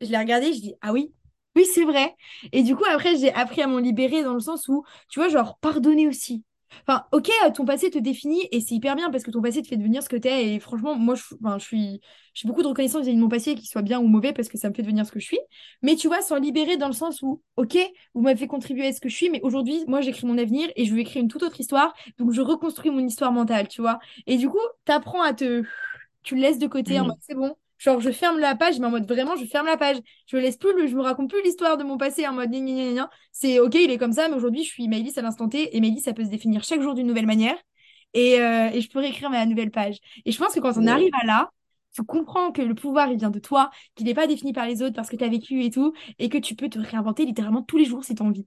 je 0.00 0.08
l'ai 0.08 0.18
regardé, 0.18 0.52
je 0.52 0.60
dis, 0.60 0.74
ah 0.82 0.92
oui, 0.92 1.12
oui, 1.56 1.66
c'est 1.74 1.84
vrai. 1.84 2.14
Et 2.52 2.62
du 2.62 2.76
coup, 2.76 2.84
après, 2.90 3.16
j'ai 3.16 3.32
appris 3.34 3.62
à 3.62 3.66
m'en 3.66 3.78
libérer 3.78 4.22
dans 4.22 4.34
le 4.34 4.40
sens 4.40 4.68
où, 4.68 4.84
tu 5.10 5.20
vois, 5.20 5.28
genre, 5.28 5.58
pardonner 5.60 6.08
aussi. 6.08 6.44
Enfin, 6.86 7.04
ok, 7.12 7.30
euh, 7.46 7.50
ton 7.50 7.64
passé 7.64 7.90
te 7.90 7.98
définit 7.98 8.48
et 8.52 8.60
c'est 8.60 8.74
hyper 8.74 8.96
bien 8.96 9.10
parce 9.10 9.24
que 9.24 9.30
ton 9.30 9.42
passé 9.42 9.62
te 9.62 9.68
fait 9.68 9.76
devenir 9.76 10.02
ce 10.02 10.08
que 10.08 10.16
t'es. 10.16 10.54
Et 10.54 10.60
franchement, 10.60 10.94
moi, 10.96 11.14
je, 11.14 11.22
enfin, 11.42 11.58
je 11.58 11.64
suis, 11.64 12.00
j'ai 12.34 12.48
beaucoup 12.48 12.62
de 12.62 12.68
reconnaissance 12.68 13.02
vis-à-vis 13.02 13.16
de 13.16 13.22
mon 13.22 13.28
passé, 13.28 13.54
qu'il 13.54 13.66
soit 13.68 13.82
bien 13.82 14.00
ou 14.00 14.06
mauvais, 14.08 14.32
parce 14.32 14.48
que 14.48 14.58
ça 14.58 14.68
me 14.68 14.74
fait 14.74 14.82
devenir 14.82 15.06
ce 15.06 15.12
que 15.12 15.20
je 15.20 15.26
suis. 15.26 15.38
Mais 15.82 15.96
tu 15.96 16.08
vois, 16.08 16.22
s'en 16.22 16.36
libérer 16.38 16.76
dans 16.76 16.86
le 16.88 16.92
sens 16.92 17.22
où, 17.22 17.42
ok, 17.56 17.76
vous 18.14 18.22
m'avez 18.22 18.38
fait 18.38 18.46
contribuer 18.46 18.86
à 18.88 18.92
ce 18.92 19.00
que 19.00 19.08
je 19.08 19.16
suis, 19.16 19.30
mais 19.30 19.40
aujourd'hui, 19.42 19.84
moi, 19.86 20.00
j'écris 20.00 20.26
mon 20.26 20.38
avenir 20.38 20.70
et 20.76 20.84
je 20.84 20.94
vais 20.94 21.02
écrire 21.02 21.22
une 21.22 21.28
toute 21.28 21.42
autre 21.42 21.60
histoire. 21.60 21.94
Donc, 22.18 22.32
je 22.32 22.40
reconstruis 22.40 22.90
mon 22.90 23.04
histoire 23.06 23.32
mentale, 23.32 23.68
tu 23.68 23.80
vois. 23.80 23.98
Et 24.26 24.36
du 24.36 24.48
coup, 24.48 24.58
t'apprends 24.84 25.22
à 25.22 25.34
te, 25.34 25.64
tu 26.24 26.36
le 26.36 26.42
laisses 26.42 26.58
de 26.58 26.66
côté 26.68 27.00
en 27.00 27.04
mode, 27.04 27.12
Mhm. 27.12 27.20
c'est 27.20 27.34
bon. 27.36 27.56
Genre, 27.82 28.00
je 28.00 28.10
ferme 28.12 28.38
la 28.38 28.54
page, 28.54 28.78
mais 28.78 28.86
en 28.86 28.90
mode 28.90 29.08
vraiment, 29.08 29.34
je 29.34 29.44
ferme 29.44 29.66
la 29.66 29.76
page. 29.76 29.96
Je 30.28 30.36
laisse 30.36 30.56
plus, 30.56 30.72
le, 30.72 30.86
je 30.86 30.94
me 30.94 31.02
raconte 31.02 31.28
plus 31.28 31.42
l'histoire 31.42 31.76
de 31.76 31.82
mon 31.82 31.98
passé 31.98 32.28
en 32.28 32.32
mode. 32.32 32.52
C'est 33.32 33.58
ok, 33.58 33.74
il 33.74 33.90
est 33.90 33.98
comme 33.98 34.12
ça, 34.12 34.28
mais 34.28 34.36
aujourd'hui, 34.36 34.62
je 34.62 34.68
suis 34.68 34.86
Maëlys 34.86 35.18
à 35.18 35.22
l'instant 35.22 35.48
T. 35.48 35.76
Et 35.76 35.80
Maëlys, 35.80 36.02
ça 36.02 36.12
peut 36.12 36.24
se 36.24 36.30
définir 36.30 36.62
chaque 36.62 36.80
jour 36.80 36.94
d'une 36.94 37.08
nouvelle 37.08 37.26
manière. 37.26 37.56
Et, 38.14 38.40
euh, 38.40 38.70
et 38.72 38.80
je 38.82 38.88
peux 38.88 39.00
réécrire 39.00 39.30
ma 39.30 39.44
nouvelle 39.46 39.72
page. 39.72 39.96
Et 40.24 40.30
je 40.30 40.38
pense 40.38 40.54
que 40.54 40.60
quand 40.60 40.76
on 40.76 40.86
arrive 40.86 41.10
à 41.22 41.26
là, 41.26 41.50
tu 41.92 42.04
comprends 42.04 42.52
que 42.52 42.62
le 42.62 42.74
pouvoir, 42.74 43.10
il 43.10 43.18
vient 43.18 43.30
de 43.30 43.40
toi, 43.40 43.70
qu'il 43.96 44.06
n'est 44.06 44.14
pas 44.14 44.28
défini 44.28 44.52
par 44.52 44.66
les 44.66 44.80
autres 44.82 44.94
parce 44.94 45.08
que 45.08 45.16
tu 45.16 45.24
as 45.24 45.28
vécu 45.28 45.64
et 45.64 45.70
tout, 45.70 45.92
et 46.20 46.28
que 46.28 46.38
tu 46.38 46.54
peux 46.54 46.68
te 46.68 46.78
réinventer 46.78 47.24
littéralement 47.24 47.62
tous 47.62 47.78
les 47.78 47.84
jours 47.84 48.04
si 48.04 48.14
tu 48.14 48.22
as 48.22 48.26
envie. 48.26 48.46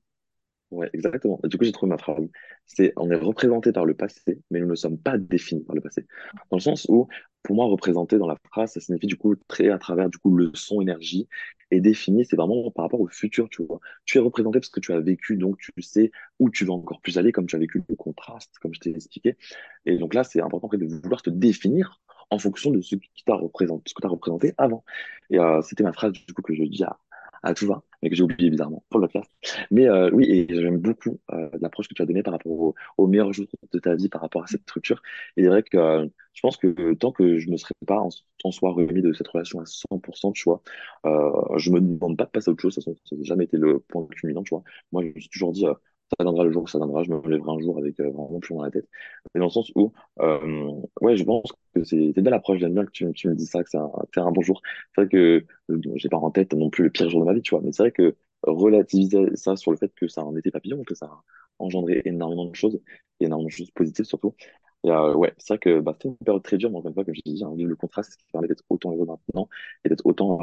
ouais, 0.72 0.90
exactement. 0.94 1.40
Du 1.44 1.58
coup, 1.58 1.64
j'ai 1.64 1.72
trouvé 1.72 1.90
ma 1.90 1.98
phrase. 1.98 2.28
C'est, 2.66 2.94
on 2.98 3.10
est 3.12 3.16
représenté 3.16 3.72
par 3.72 3.86
le 3.86 3.94
passé, 3.96 4.42
mais 4.52 4.60
nous 4.60 4.68
ne 4.68 4.76
sommes 4.76 4.98
pas 4.98 5.18
définis 5.18 5.64
par 5.64 5.76
le 5.76 5.82
passé. 5.82 6.06
Dans 6.52 6.58
le 6.58 6.62
sens 6.62 6.86
où 6.90 7.08
pour 7.46 7.56
moi, 7.56 7.68
représenter 7.68 8.18
dans 8.18 8.28
la 8.28 8.38
phrase, 8.52 8.74
ça 8.74 8.80
signifie 8.80 9.06
du 9.06 9.18
coup 9.18 9.36
très 9.48 9.70
à 9.70 9.78
travers 9.78 10.10
du 10.10 10.18
coup 10.18 10.36
le 10.36 10.52
son, 10.56 10.82
énergie 10.82 11.28
et 11.72 11.80
défini, 11.80 12.26
c'est 12.26 12.36
vraiment 12.36 12.70
par 12.72 12.86
rapport 12.86 13.02
au 13.02 13.08
futur, 13.08 13.50
tu 13.50 13.64
vois. 13.64 13.80
Tu 14.06 14.18
es 14.18 14.22
représenté 14.22 14.60
parce 14.60 14.70
que 14.70 14.80
tu 14.80 14.94
as 14.94 15.00
vécu, 15.00 15.38
donc 15.38 15.58
tu 15.58 15.82
sais 15.82 16.12
où 16.40 16.50
tu 16.50 16.66
vas 16.66 16.74
encore 16.74 17.02
plus 17.02 17.18
aller, 17.18 17.32
comme 17.32 17.46
tu 17.48 17.56
as 17.56 17.60
vécu 17.60 17.84
le 17.88 17.96
contraste, 17.96 18.58
comme 18.60 18.74
je 18.74 18.80
t'ai 18.80 18.90
expliqué. 18.92 19.38
Et 19.86 19.98
donc 19.98 20.14
là, 20.14 20.24
c'est 20.24 20.42
important 20.42 20.70
de 20.74 20.86
vouloir 20.86 21.22
te 21.22 21.30
définir 21.30 22.02
en 22.32 22.40
fonction 22.40 22.72
de 22.72 22.82
ce 22.82 22.96
qui 22.96 23.24
t'a 23.26 23.36
représenté, 23.36 23.84
ce 23.88 23.94
que 23.94 24.02
tu 24.02 24.08
as 24.08 24.10
représenté 24.10 24.54
avant. 24.58 24.84
Et 25.30 25.40
euh, 25.40 25.62
c'était 25.62 25.84
ma 25.84 25.94
phrase 25.94 26.14
du 26.14 26.34
coup 26.34 26.42
que 26.42 26.56
je 26.56 26.64
dis 26.64 26.84
à, 26.84 26.98
à 27.46 27.54
tout 27.54 27.68
va, 27.68 27.84
mais 28.02 28.10
que 28.10 28.16
j'ai 28.16 28.24
oublié 28.24 28.50
bizarrement 28.50 28.84
pour 28.90 29.00
le 29.00 29.08
classe. 29.08 29.28
Mais 29.72 29.88
euh, 29.88 30.10
oui, 30.14 30.26
et 30.30 30.48
j'aime 30.50 30.78
beaucoup 30.78 31.20
euh, 31.32 31.50
l'approche 31.62 31.88
que 31.88 31.94
tu 31.94 32.02
as 32.02 32.06
donnée 32.06 32.24
par 32.24 32.34
rapport 32.34 32.52
au, 32.52 32.76
au 32.98 33.08
meilleur 33.08 33.32
jour 33.34 33.46
de 33.72 33.80
ta 33.80 33.96
vie, 33.96 34.10
par 34.10 34.22
rapport 34.22 34.44
à 34.44 34.48
cette 34.48 34.62
structure. 34.64 35.02
Et 35.38 35.44
c'est 35.44 35.50
vrai 35.50 35.64
que 35.64 35.78
euh, 35.78 36.08
je 36.34 36.42
pense 36.42 36.58
que 36.58 36.94
tant 36.96 37.12
que 37.12 37.38
je 37.40 37.50
ne 37.50 37.58
serais 37.58 37.74
pas 37.88 38.00
en, 38.00 38.10
en 38.44 38.52
soi 38.52 38.72
remis 38.74 39.02
de 39.02 39.14
cette 39.14 39.28
relation 39.30 39.60
à 39.62 39.66
100%, 39.66 40.32
tu 40.34 40.44
vois, 40.46 40.62
je 41.58 41.72
me 41.72 41.80
demande 41.80 42.18
pas 42.18 42.26
de 42.26 42.30
passer 42.32 42.50
à 42.50 42.54
autre 42.54 42.62
chose. 42.62 42.76
De 42.76 42.82
toute 42.82 42.94
façon, 42.96 43.02
ça 43.10 43.16
n'a 43.16 43.24
jamais 43.24 43.46
été 43.46 43.58
le 43.58 43.80
point 43.80 44.06
culminant, 44.08 44.44
tu 44.44 44.50
vois. 44.50 44.64
Moi, 44.92 45.04
je 45.04 45.10
me 45.10 45.20
suis 45.20 45.30
toujours 45.30 45.52
dit, 45.54 45.66
ça 46.10 46.24
viendra 46.24 46.44
le 46.44 46.52
jour 46.52 46.70
ça 46.70 46.78
viendra, 46.78 47.04
je 47.04 47.12
me 47.12 47.22
lèverai 47.28 47.52
un 47.52 47.60
jour 47.60 47.78
avec 47.78 48.00
euh, 48.00 48.10
vraiment 48.10 48.40
plus 48.40 48.54
dans 48.56 48.64
la 48.64 48.72
tête. 48.72 48.88
Mais 49.34 49.40
dans 49.40 49.48
le 49.48 49.52
sens 49.52 49.72
où, 49.76 49.92
euh, 50.20 50.72
ouais, 51.02 51.18
je 51.18 51.24
pense 51.24 51.52
que 51.74 51.84
c'est 51.84 51.98
une 51.98 52.12
belle 52.12 52.34
approche. 52.34 52.60
J'aime 52.60 52.74
bien 52.74 52.86
que 52.86 52.92
tu, 52.92 53.06
me 53.06 53.36
dis 53.36 53.46
ça, 53.46 53.64
que 53.64 53.70
c'est 53.70 53.78
un, 53.78 54.32
bon 54.32 54.42
jour. 54.42 54.62
C'est 54.96 55.02
vrai 55.02 55.10
que 55.10 55.46
euh, 55.72 55.82
j'ai 55.96 56.10
pas 56.10 56.18
en 56.18 56.32
tête 56.32 56.54
non 56.54 56.70
plus 56.70 56.84
le 56.84 56.90
pire 56.92 57.10
jour 57.10 57.22
de 57.22 57.26
ma 57.26 57.34
vie, 57.34 57.42
tu 57.42 57.56
vois. 57.56 57.62
Mais 57.64 57.72
c'est 57.72 57.84
vrai 57.84 57.92
que 57.92 58.16
relativiser 58.44 59.36
ça 59.36 59.56
sur 59.56 59.72
le 59.72 59.78
fait 59.78 59.92
que 59.96 60.08
ça 60.08 60.22
un 60.22 60.36
été 60.36 60.52
papillon, 60.52 60.84
que 60.84 60.96
ça 60.96 61.08
a 61.08 61.24
engendré 61.60 62.02
énormément 62.06 62.46
de 62.46 62.56
choses, 62.56 62.80
énormément 63.20 63.48
de 63.48 63.52
choses 63.54 63.72
positives 63.72 64.06
surtout. 64.06 64.36
Et 64.84 64.92
euh, 64.92 65.16
ouais, 65.16 65.34
c'est 65.38 65.54
vrai 65.56 65.60
que 65.60 65.80
bah, 65.80 65.98
c'est 66.00 66.08
une 66.10 66.18
période 66.18 66.44
très 66.44 66.58
dure, 66.58 66.70
mais 66.70 66.78
encore 66.78 66.90
une 66.90 66.94
fois, 66.94 67.06
comme 67.06 67.16
je 67.16 67.22
dit, 67.26 67.44
hein, 67.44 67.54
le 67.58 67.76
contraste, 67.76 68.12
c'est 68.12 68.14
ce 68.14 68.18
qui 68.20 68.32
permet 68.32 68.48
d'être 68.48 68.64
autant 68.70 68.92
heureux 68.92 69.06
maintenant 69.06 69.50
et 69.84 69.90
d'être 69.90 70.06
autant 70.06 70.40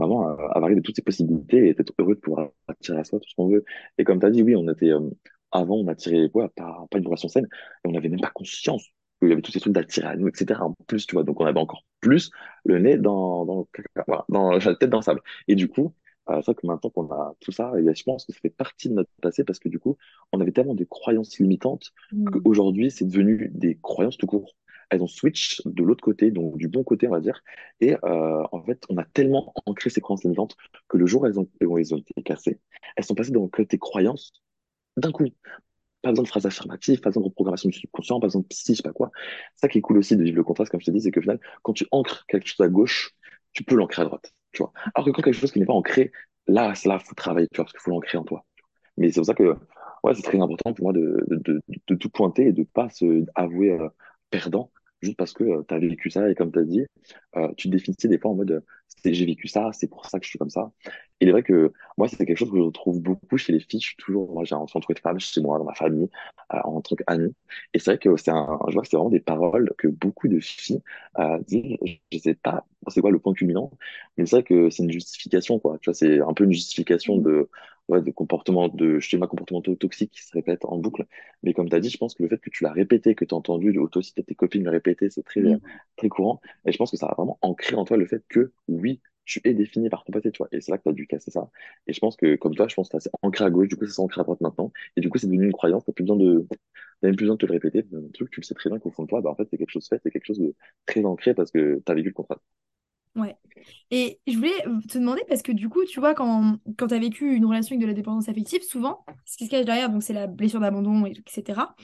vraiment 0.00 0.28
euh, 0.28 0.48
avare 0.52 0.70
de 0.70 0.80
toutes 0.80 0.96
ces 0.96 1.02
possibilités 1.02 1.68
et 1.68 1.74
d'être 1.74 1.92
heureux 1.98 2.14
de 2.14 2.20
pouvoir 2.20 2.50
attirer 2.68 2.98
à 2.98 3.04
soi 3.04 3.20
tout 3.20 3.28
ce 3.28 3.34
qu'on 3.34 3.48
veut. 3.48 3.64
Et 3.98 4.04
comme 4.04 4.20
tu 4.20 4.26
as 4.26 4.30
dit, 4.30 4.42
oui, 4.42 4.56
on 4.56 4.68
était 4.68 4.90
euh, 4.90 5.10
avant, 5.52 5.76
on 5.76 5.88
attirait 5.88 6.30
ouais, 6.34 6.48
pas, 6.56 6.86
pas 6.90 6.98
une 6.98 7.06
relation 7.06 7.28
saine 7.28 7.46
et 7.84 7.88
on 7.88 7.92
n'avait 7.92 8.08
même 8.08 8.20
pas 8.20 8.30
conscience 8.30 8.84
qu'il 9.20 9.28
y 9.28 9.32
avait 9.32 9.42
tous 9.42 9.52
ces 9.52 9.60
trucs 9.60 9.72
d'attirer 9.72 10.08
à 10.08 10.16
nous, 10.16 10.28
etc. 10.28 10.60
En 10.62 10.74
plus, 10.86 11.06
tu 11.06 11.14
vois, 11.14 11.24
donc 11.24 11.40
on 11.40 11.44
avait 11.46 11.60
encore 11.60 11.84
plus 12.00 12.30
le 12.64 12.78
nez 12.78 12.96
dans, 12.96 13.44
dans, 13.44 13.58
le 13.60 13.64
caca, 13.72 14.04
voilà, 14.06 14.24
dans 14.28 14.52
la 14.52 14.74
tête 14.76 14.90
dans 14.90 14.98
le 14.98 15.02
sable. 15.02 15.20
Et 15.48 15.54
du 15.54 15.68
coup, 15.68 15.94
euh, 16.30 16.36
c'est 16.36 16.52
vrai 16.52 16.54
que 16.54 16.66
maintenant 16.66 16.90
qu'on 16.90 17.10
a 17.10 17.34
tout 17.40 17.52
ça, 17.52 17.72
et 17.78 17.94
je 17.94 18.02
pense 18.04 18.24
que 18.24 18.32
ça 18.32 18.38
fait 18.40 18.50
partie 18.50 18.88
de 18.88 18.94
notre 18.94 19.10
passé 19.20 19.44
parce 19.44 19.58
que 19.58 19.68
du 19.68 19.78
coup, 19.78 19.96
on 20.32 20.40
avait 20.40 20.52
tellement 20.52 20.74
de 20.74 20.84
croyances 20.84 21.38
limitantes 21.38 21.92
Mm. 22.12 22.30
qu'aujourd'hui, 22.30 22.90
c'est 22.90 23.04
devenu 23.04 23.50
des 23.54 23.78
croyances 23.82 24.16
tout 24.16 24.26
court. 24.26 24.54
Elles 24.90 25.02
ont 25.02 25.06
switch 25.06 25.62
de 25.64 25.82
l'autre 25.82 26.02
côté, 26.02 26.30
donc 26.30 26.56
du 26.56 26.68
bon 26.68 26.84
côté, 26.84 27.08
on 27.08 27.12
va 27.12 27.20
dire. 27.20 27.42
Et 27.80 27.94
euh, 28.04 28.44
en 28.52 28.62
fait, 28.62 28.84
on 28.88 28.96
a 28.98 29.04
tellement 29.04 29.52
ancré 29.66 29.90
ces 29.90 30.00
croyances 30.00 30.24
limitantes 30.24 30.56
que 30.88 30.96
le 30.96 31.06
jour 31.06 31.22
où 31.22 31.26
elles 31.26 31.38
ont, 31.38 31.48
elles 31.60 31.94
ont 31.94 31.98
été 31.98 32.22
cassées, 32.24 32.60
elles 32.96 33.04
sont 33.04 33.14
passées 33.14 33.32
dans 33.32 33.46
côté 33.48 33.78
croyances 33.78 34.32
d'un 34.96 35.12
coup. 35.12 35.26
Pas 36.02 36.10
besoin 36.10 36.24
de 36.24 36.28
phrases 36.28 36.46
affirmatives, 36.46 37.00
pas 37.00 37.10
besoin 37.10 37.22
de 37.22 37.28
reprogrammation 37.28 37.68
du 37.68 37.78
subconscient, 37.78 38.20
pas 38.20 38.26
besoin 38.28 38.40
de 38.42 38.46
psy, 38.46 38.72
je 38.72 38.76
sais 38.76 38.82
pas 38.82 38.92
quoi. 38.92 39.10
Ça 39.56 39.68
qui 39.68 39.78
est 39.78 39.80
cool 39.82 39.98
aussi 39.98 40.16
de 40.16 40.22
vivre 40.22 40.36
le 40.36 40.44
contraste, 40.44 40.70
comme 40.70 40.80
je 40.80 40.86
te 40.86 40.90
dis, 40.90 41.02
c'est 41.02 41.10
que 41.10 41.20
au 41.20 41.22
final, 41.22 41.40
quand 41.62 41.74
tu 41.74 41.86
ancres 41.90 42.24
quelque 42.26 42.46
chose 42.46 42.64
à 42.64 42.68
gauche, 42.68 43.12
tu 43.52 43.64
peux 43.64 43.74
l'ancrer 43.76 44.02
à 44.02 44.04
droite, 44.06 44.32
tu 44.52 44.62
vois. 44.62 44.72
Alors 44.94 45.06
que 45.06 45.10
quand 45.10 45.22
quelque 45.22 45.34
chose 45.34 45.52
qui 45.52 45.60
n'est 45.60 45.66
pas 45.66 45.74
ancré, 45.74 46.12
là, 46.46 46.72
là, 46.84 46.98
faut 46.98 47.14
travailler, 47.14 47.48
tu 47.48 47.56
vois, 47.56 47.64
parce 47.64 47.72
qu'il 47.72 47.80
faut 47.80 47.90
l'ancrer 47.90 48.18
en 48.18 48.24
toi. 48.24 48.44
Mais 48.96 49.10
c'est 49.10 49.20
pour 49.20 49.26
ça 49.26 49.34
que, 49.34 49.56
ouais, 50.04 50.14
c'est 50.14 50.22
très 50.22 50.40
important 50.40 50.72
pour 50.72 50.84
moi 50.84 50.92
de, 50.92 51.24
de, 51.28 51.94
tout 51.94 52.10
pointer 52.10 52.48
et 52.48 52.52
de 52.52 52.62
pas 52.64 52.88
se 52.90 53.24
avouer 53.34 53.70
euh, 53.72 53.88
perdant 54.30 54.70
juste 55.02 55.16
parce 55.16 55.32
que 55.32 55.62
tu 55.62 55.74
as 55.74 55.78
vécu 55.78 56.10
ça 56.10 56.28
et 56.30 56.34
comme 56.34 56.52
tu 56.52 56.58
as 56.58 56.64
dit, 56.64 56.86
euh, 57.36 57.48
tu 57.56 57.68
définissais 57.68 58.08
des 58.08 58.18
fois 58.18 58.30
en 58.32 58.34
mode, 58.34 58.50
euh, 58.52 58.60
j'ai 59.04 59.26
vécu 59.26 59.48
ça, 59.48 59.70
c'est 59.72 59.88
pour 59.88 60.06
ça 60.06 60.18
que 60.18 60.24
je 60.24 60.30
suis 60.30 60.38
comme 60.38 60.50
ça. 60.50 60.72
Et 61.20 61.24
il 61.26 61.28
est 61.28 61.32
vrai 61.32 61.42
que 61.42 61.72
moi, 61.98 62.08
c'est 62.08 62.24
quelque 62.24 62.36
chose 62.38 62.50
que 62.50 62.56
je 62.56 62.62
retrouve 62.62 63.00
beaucoup 63.00 63.36
chez 63.38 63.52
les 63.52 63.60
filles. 63.60 63.80
Je 63.80 63.86
suis 63.88 63.96
toujours, 63.96 64.32
moi, 64.32 64.44
j'ai 64.44 64.54
un 64.54 64.64
de 64.64 64.98
femmes 65.00 65.20
chez 65.20 65.40
moi, 65.40 65.58
dans 65.58 65.64
ma 65.64 65.74
famille, 65.74 66.08
euh, 66.54 66.58
en 66.64 66.80
tant 66.80 66.96
qu'amie. 66.96 67.34
Et 67.74 67.78
c'est 67.78 67.90
vrai 67.92 67.98
que 67.98 68.16
c'est 68.16 68.30
un, 68.30 68.58
je 68.68 68.72
vois 68.74 68.82
que 68.82 68.88
c'est 68.88 68.96
vraiment 68.96 69.10
des 69.10 69.20
paroles 69.20 69.72
que 69.78 69.88
beaucoup 69.88 70.28
de 70.28 70.40
filles 70.40 70.82
euh, 71.18 71.38
disent. 71.46 71.76
Je 72.12 72.18
sais 72.18 72.34
pas 72.34 72.66
c'est 72.88 73.00
quoi 73.02 73.10
le 73.10 73.18
point 73.18 73.34
culminant, 73.34 73.70
mais 74.16 74.24
c'est 74.26 74.36
vrai 74.36 74.42
que 74.42 74.70
c'est 74.70 74.82
une 74.82 74.90
justification, 74.90 75.58
quoi. 75.58 75.78
Tu 75.80 75.90
vois, 75.90 75.94
c'est 75.94 76.20
un 76.20 76.32
peu 76.32 76.44
une 76.44 76.52
justification 76.52 77.18
de, 77.18 77.48
ouais, 77.88 78.00
de 78.02 78.10
comportements, 78.10 78.68
de 78.68 78.98
schémas 79.00 79.26
comportementaux 79.26 79.74
toxiques 79.74 80.12
qui 80.12 80.22
se 80.22 80.32
répètent 80.32 80.64
en 80.64 80.78
boucle. 80.78 81.06
Mais 81.42 81.52
comme 81.52 81.68
tu 81.68 81.76
as 81.76 81.80
dit, 81.80 81.90
je 81.90 81.98
pense 81.98 82.14
que 82.14 82.22
le 82.22 82.28
fait 82.28 82.38
que 82.38 82.50
tu 82.50 82.64
l'as 82.64 82.72
répété, 82.72 83.14
que 83.14 83.24
tu 83.24 83.34
as 83.34 83.38
entendu, 83.38 83.72
toi 83.74 83.88
aussi, 83.98 84.14
tes 84.14 84.34
copines 84.34 84.64
le 84.64 84.70
répéter, 84.70 85.10
c'est 85.10 85.22
très, 85.22 85.40
Mm. 85.40 85.60
très 85.96 86.08
courant. 86.08 86.40
Et 86.66 86.72
je 86.72 86.78
pense 86.78 86.90
que 86.90 86.96
ça 86.96 87.06
a 87.06 87.14
vraiment 87.14 87.38
ancré 87.42 87.76
en 87.76 87.84
toi 87.84 87.96
le 87.96 88.06
fait 88.06 88.22
que, 88.28 88.52
oui, 88.80 89.00
tu 89.24 89.40
es 89.44 89.54
défini 89.54 89.88
par 89.88 90.04
ton 90.04 90.12
passé, 90.12 90.32
tu 90.32 90.38
vois. 90.38 90.48
Et 90.52 90.60
c'est 90.60 90.72
là 90.72 90.78
que 90.78 90.82
tu 90.84 90.88
as 90.90 90.92
dû 90.92 91.06
casser 91.06 91.30
ça. 91.30 91.50
Et 91.86 91.92
je 91.92 92.00
pense 92.00 92.16
que, 92.16 92.36
comme 92.36 92.54
toi, 92.54 92.66
je 92.68 92.74
pense 92.74 92.88
que 92.88 92.98
c'est 92.98 93.10
ancré 93.22 93.44
à 93.44 93.50
gauche, 93.50 93.68
du 93.68 93.76
coup, 93.76 93.86
c'est 93.86 94.00
ancré 94.00 94.20
à 94.20 94.24
droite 94.24 94.40
maintenant. 94.40 94.72
Et 94.96 95.00
du 95.00 95.08
coup, 95.10 95.18
c'est 95.18 95.26
devenu 95.26 95.46
une 95.46 95.52
croyance, 95.52 95.84
t'as 95.84 95.92
plus 95.92 96.04
besoin 96.04 96.16
de, 96.16 96.46
même 97.02 97.16
plus 97.16 97.24
besoin 97.24 97.36
de 97.36 97.40
te 97.40 97.46
le 97.46 97.52
répéter. 97.52 97.86
Un 97.94 98.08
truc, 98.12 98.30
tu 98.30 98.40
le 98.40 98.44
sais 98.44 98.54
très 98.54 98.70
bien 98.70 98.78
qu'au 98.78 98.90
fond 98.90 99.04
de 99.04 99.08
toi, 99.08 99.20
bah, 99.20 99.30
en 99.30 99.36
c'est 99.38 99.56
quelque 99.58 99.70
chose 99.70 99.86
fait, 99.88 100.00
c'est 100.02 100.10
quelque 100.10 100.26
chose 100.26 100.38
de 100.38 100.54
très 100.86 101.04
ancré 101.04 101.34
parce 101.34 101.50
que 101.50 101.82
tu 101.84 101.92
as 101.92 101.94
vécu 101.94 102.08
le 102.08 102.14
contrat. 102.14 102.40
Ouais. 103.16 103.36
Et 103.90 104.20
je 104.26 104.36
voulais 104.36 104.62
te 104.88 104.98
demander, 104.98 105.22
parce 105.28 105.42
que 105.42 105.52
du 105.52 105.68
coup, 105.68 105.84
tu 105.84 105.98
vois, 106.00 106.14
quand, 106.14 106.58
quand 106.78 106.86
tu 106.88 106.94
as 106.94 106.98
vécu 106.98 107.34
une 107.34 107.44
relation 107.44 107.74
avec 107.74 107.82
de 107.82 107.86
la 107.86 107.94
dépendance 107.94 108.28
affective, 108.28 108.62
souvent, 108.62 109.04
ce 109.24 109.36
qui 109.36 109.46
se 109.46 109.50
cache 109.50 109.64
derrière, 109.64 109.90
donc 109.90 110.02
c'est 110.02 110.12
la 110.12 110.28
blessure 110.28 110.60
d'abandon, 110.60 111.06
et- 111.06 111.10
etc. 111.10 111.74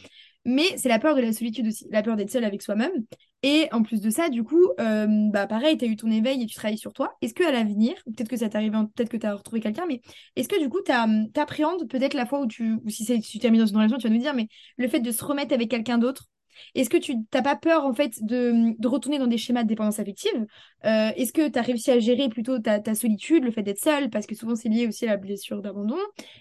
Mais 0.46 0.76
c'est 0.76 0.88
la 0.88 1.00
peur 1.00 1.16
de 1.16 1.20
la 1.20 1.32
solitude 1.32 1.66
aussi, 1.66 1.86
la 1.90 2.02
peur 2.02 2.14
d'être 2.14 2.30
seule 2.30 2.44
avec 2.44 2.62
soi-même. 2.62 2.92
Et 3.42 3.68
en 3.72 3.82
plus 3.82 4.00
de 4.00 4.10
ça, 4.10 4.28
du 4.28 4.44
coup, 4.44 4.64
euh, 4.80 5.06
bah 5.30 5.48
pareil, 5.48 5.76
tu 5.76 5.84
as 5.84 5.88
eu 5.88 5.96
ton 5.96 6.08
éveil 6.08 6.40
et 6.42 6.46
tu 6.46 6.54
travailles 6.54 6.78
sur 6.78 6.92
toi. 6.92 7.16
Est-ce 7.20 7.34
qu'à 7.34 7.50
l'avenir, 7.50 7.94
peut-être 8.06 8.28
que 8.28 8.36
ça 8.36 8.46
en- 8.46 8.86
peut-être 8.86 9.08
que 9.08 9.16
tu 9.16 9.26
as 9.26 9.34
retrouvé 9.34 9.60
quelqu'un, 9.60 9.86
mais 9.86 10.00
est-ce 10.36 10.48
que 10.48 10.60
du 10.60 10.68
coup, 10.68 10.78
tu 10.84 10.92
appréhendes 11.40 11.88
peut-être 11.88 12.14
la 12.14 12.26
fois 12.26 12.40
où 12.40 12.46
tu, 12.46 12.74
ou 12.84 12.88
si 12.90 13.20
tu 13.20 13.38
termines 13.40 13.60
dans 13.60 13.66
une 13.66 13.76
relation, 13.76 13.98
tu 13.98 14.06
vas 14.06 14.14
nous 14.14 14.20
dire, 14.20 14.34
mais 14.34 14.48
le 14.76 14.86
fait 14.88 15.00
de 15.00 15.10
se 15.10 15.24
remettre 15.24 15.52
avec 15.52 15.68
quelqu'un 15.68 15.98
d'autre, 15.98 16.26
est-ce 16.74 16.90
que 16.90 16.96
tu 16.96 17.14
t'as 17.30 17.42
pas 17.42 17.56
peur 17.56 17.84
en 17.84 17.92
fait 17.92 18.22
de, 18.22 18.74
de 18.78 18.88
retourner 18.88 19.18
dans 19.18 19.26
des 19.26 19.38
schémas 19.38 19.62
de 19.62 19.68
dépendance 19.68 19.98
affective? 19.98 20.46
Euh, 20.84 21.10
est-ce 21.16 21.32
que 21.32 21.48
tu 21.48 21.58
as 21.58 21.62
réussi 21.62 21.90
à 21.90 21.98
gérer 21.98 22.28
plutôt 22.28 22.58
ta, 22.58 22.94
solitude, 22.94 23.44
le 23.44 23.50
fait 23.50 23.62
d'être 23.62 23.80
seule, 23.80 24.10
parce 24.10 24.26
que 24.26 24.34
souvent 24.34 24.54
c'est 24.54 24.68
lié 24.68 24.86
aussi 24.86 25.06
à 25.06 25.10
la 25.10 25.16
blessure 25.16 25.60
d'abandon? 25.62 25.98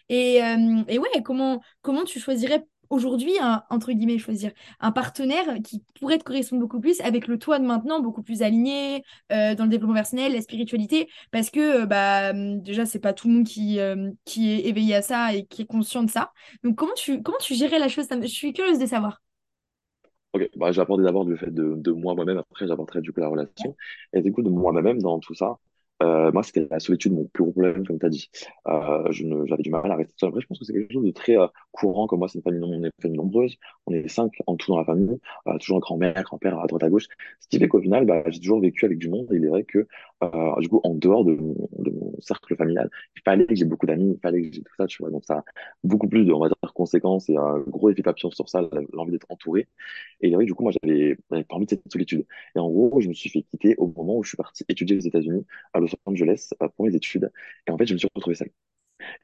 Et, 0.10 0.44
euh, 0.44 0.84
et 0.88 1.00
ouais, 1.00 1.10
comment, 1.24 1.62
comment 1.82 2.04
tu 2.04 2.20
choisirais 2.20 2.64
aujourd'hui, 2.90 3.34
entre 3.70 3.92
guillemets, 3.92 4.18
choisir 4.18 4.52
un 4.80 4.92
partenaire 4.92 5.46
qui 5.64 5.84
pourrait 6.00 6.18
te 6.18 6.24
correspondre 6.24 6.62
beaucoup 6.62 6.80
plus 6.80 7.02
avec 7.02 7.28
le 7.28 7.38
toi 7.40 7.60
de 7.60 7.66
maintenant, 7.66 8.00
beaucoup 8.02 8.24
plus 8.24 8.42
aligné 8.42 9.04
euh, 9.32 9.56
dans 9.56 9.64
le 9.66 9.70
développement 9.70 9.96
personnel, 9.96 10.34
la 10.34 10.42
spiritualité, 10.42 11.10
parce 11.32 11.50
que 11.50 11.84
euh, 11.84 11.86
bah, 11.86 12.32
hum, 12.32 12.62
déjà, 12.62 12.86
c'est 12.86 13.00
pas 13.00 13.14
tout 13.14 13.28
le 13.28 13.36
monde 13.36 13.46
qui, 13.48 13.80
euh, 13.80 14.12
qui 14.26 14.52
est 14.52 14.66
éveillé 14.68 14.96
à 14.96 15.02
ça 15.02 15.34
et 15.34 15.46
qui 15.46 15.64
est 15.64 15.66
conscient 15.66 16.04
de 16.04 16.10
ça. 16.10 16.32
Donc, 16.64 16.76
comment 16.76 16.94
tu, 16.96 17.22
comment 17.22 17.38
tu 17.40 17.56
gérais 17.56 17.80
la 17.80 17.88
chose? 17.88 18.08
Je 18.12 18.28
suis 18.28 18.54
curieuse 18.54 18.80
de 18.80 18.86
savoir. 18.86 19.22
Ok, 20.34 20.50
bah, 20.58 20.68
abordé 20.78 21.04
d'abord 21.04 21.24
le 21.26 21.38
fait 21.38 21.52
de, 21.54 21.92
moi 21.92 22.14
moi-même, 22.14 22.38
après 22.38 22.68
j'aborderai 22.68 23.02
du 23.02 23.14
coup 23.14 23.22
la 23.22 23.30
relation. 23.30 23.76
Et 24.14 24.22
du 24.22 24.34
coup, 24.34 24.42
de 24.42 24.50
moi 24.50 24.74
même 24.82 25.02
dans 25.02 25.20
tout 25.20 25.34
ça, 25.34 25.58
euh, 26.04 26.32
moi 26.32 26.44
c'était 26.44 26.68
la 26.70 26.80
solitude, 26.80 27.14
mon 27.14 27.26
plus 27.26 27.44
gros 27.44 27.52
problème, 27.52 27.86
comme 27.86 28.00
tu 28.00 28.06
as 28.06 28.10
dit. 28.10 28.30
Euh, 28.68 29.12
j'avais 29.12 29.64
du 29.64 29.70
mal 29.70 29.90
à 29.90 29.96
rester 29.96 30.14
seul. 30.18 30.30
Après, 30.30 30.42
je 30.42 30.48
pense 30.48 30.60
que 30.60 30.66
c'est 30.66 30.74
quelque 30.74 30.92
chose 30.94 31.06
de 31.06 31.12
très 31.12 31.38
euh, 31.38 31.48
courant, 31.72 32.08
comme 32.08 32.20
moi, 32.20 32.28
c'est 32.28 32.40
une 32.40 32.44
famille, 32.44 32.62
on 32.64 32.72
est 32.74 32.88
une 32.88 32.92
famille 33.02 33.18
nombreuse, 33.18 33.58
on 33.88 33.94
est 33.94 34.08
cinq 34.08 34.34
en 34.48 34.56
tout 34.56 34.72
dans 34.72 34.78
la 34.78 34.86
famille, 34.86 35.18
euh, 35.48 35.58
toujours 35.58 35.80
grand-mère, 35.80 36.22
grand-père 36.24 36.60
à 36.60 36.68
droite 36.68 36.84
à 36.84 36.90
gauche. 36.90 37.08
Ce 37.40 37.48
qui 37.48 37.60
fait 37.60 37.68
qu'au 37.68 37.82
final, 37.82 38.06
bah, 38.06 38.24
j'ai 38.28 38.40
toujours 38.40 38.60
vécu 38.60 38.86
avec 38.86 38.98
du 38.98 39.10
monde, 39.10 39.28
et 39.32 39.36
il 39.38 39.46
est 39.46 39.50
vrai 39.50 39.64
que, 39.64 39.88
euh, 40.34 40.60
du 40.62 40.70
coup, 40.70 40.82
en 40.84 40.94
dehors 40.96 41.26
de 41.26 41.34
mon, 41.36 41.56
cercle 42.20 42.56
familial, 42.56 42.90
il 43.16 43.22
fallait 43.24 43.46
que 43.46 43.56
j'ai 43.56 43.66
beaucoup 43.66 43.86
d'amis, 43.86 44.14
il 44.16 44.20
fallait 44.22 44.42
que 44.42 44.56
j'ai 44.56 44.64
tout 44.64 44.74
ça, 44.78 44.88
tu 44.88 45.02
vois. 45.02 45.12
Donc 45.12 45.26
ça 45.26 45.40
a 45.40 45.44
beaucoup 45.84 46.08
plus 46.08 46.26
de, 46.26 46.32
on 46.34 46.40
va 46.40 46.48
dire, 46.48 46.74
conséquences 46.74 47.30
et 47.30 47.36
un 47.38 47.60
gros 47.60 47.90
effet 47.90 48.04
papillon 48.04 48.32
sur 48.32 48.50
ça, 48.50 48.62
l'envie 48.94 49.12
d'être 49.12 49.28
entouré. 49.30 49.68
Et 50.22 50.36
oui, 50.36 50.46
du 50.46 50.54
coup, 50.54 50.64
moi, 50.64 50.72
j'avais 50.84 51.16
pas 51.30 51.56
envie 51.56 51.66
de 51.66 51.72
cette 51.72 51.92
solitude. 51.92 52.26
Et 52.56 52.60
en 52.60 52.70
gros, 52.70 53.02
je 53.02 53.08
me 53.10 53.14
suis 53.14 53.30
fait 53.30 53.44
quitter 53.44 53.76
au 53.78 53.88
moment 53.88 54.18
où 54.18 54.24
je 54.24 54.30
suis 54.30 54.38
parti 54.38 54.64
étudier 54.70 54.98
aux 54.98 55.02
États-Unis, 55.02 55.46
à 55.74 55.80
Los 55.80 55.90
Angeles, 56.06 56.50
euh, 56.62 56.68
pour 56.70 56.86
mes 56.86 56.96
études. 56.96 57.32
Et 57.68 57.72
en 57.72 57.78
fait, 57.78 57.86
je 57.88 57.94
me 57.94 57.98
suis 58.00 58.10
retrouvé 58.16 58.36
seul. 58.36 58.50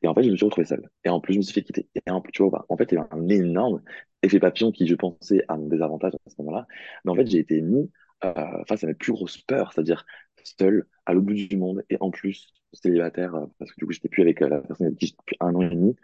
Et 0.01 0.07
en 0.07 0.13
fait, 0.13 0.23
je 0.23 0.29
me 0.31 0.35
suis 0.35 0.45
retrouvé 0.45 0.65
seul. 0.65 0.89
Et 1.03 1.09
en 1.09 1.19
plus, 1.19 1.33
je 1.33 1.39
me 1.39 1.43
suis 1.43 1.53
fait 1.53 1.63
quitter. 1.63 1.87
Et 2.05 2.11
en 2.11 2.21
plus, 2.21 2.31
tu 2.31 2.43
vois, 2.43 2.51
bah, 2.51 2.65
en 2.69 2.77
fait, 2.77 2.91
il 2.91 2.95
y 2.95 2.97
a 2.97 3.07
un 3.11 3.27
énorme 3.29 3.81
effet 4.23 4.39
papillon 4.39 4.71
qui, 4.71 4.87
je 4.87 4.95
pensais, 4.95 5.43
à 5.47 5.57
mon 5.57 5.67
désavantage 5.67 6.13
à 6.25 6.29
ce 6.29 6.35
moment-là. 6.39 6.67
Mais 7.05 7.11
en 7.11 7.15
fait, 7.15 7.27
j'ai 7.27 7.39
été 7.39 7.61
mis 7.61 7.89
euh, 8.23 8.63
face 8.67 8.83
à 8.83 8.87
mes 8.87 8.93
plus 8.93 9.13
grosses 9.13 9.37
peurs, 9.37 9.73
c'est-à-dire 9.73 10.05
seul, 10.43 10.85
à 11.05 11.13
l'autre 11.13 11.27
bout 11.27 11.33
du 11.33 11.57
monde, 11.57 11.83
et 11.89 11.97
en 11.99 12.11
plus, 12.11 12.53
célibataire, 12.73 13.35
euh, 13.35 13.45
parce 13.59 13.71
que 13.71 13.79
du 13.79 13.85
coup, 13.85 13.91
j'étais 13.91 14.09
plus 14.09 14.21
avec 14.21 14.41
euh, 14.41 14.49
la 14.49 14.61
personne 14.61 14.87
avec 14.87 14.99
qui 14.99 15.07
j'étais 15.07 15.19
depuis 15.19 15.37
un 15.39 15.53
an 15.55 15.61
et 15.61 15.69
demi. 15.69 15.95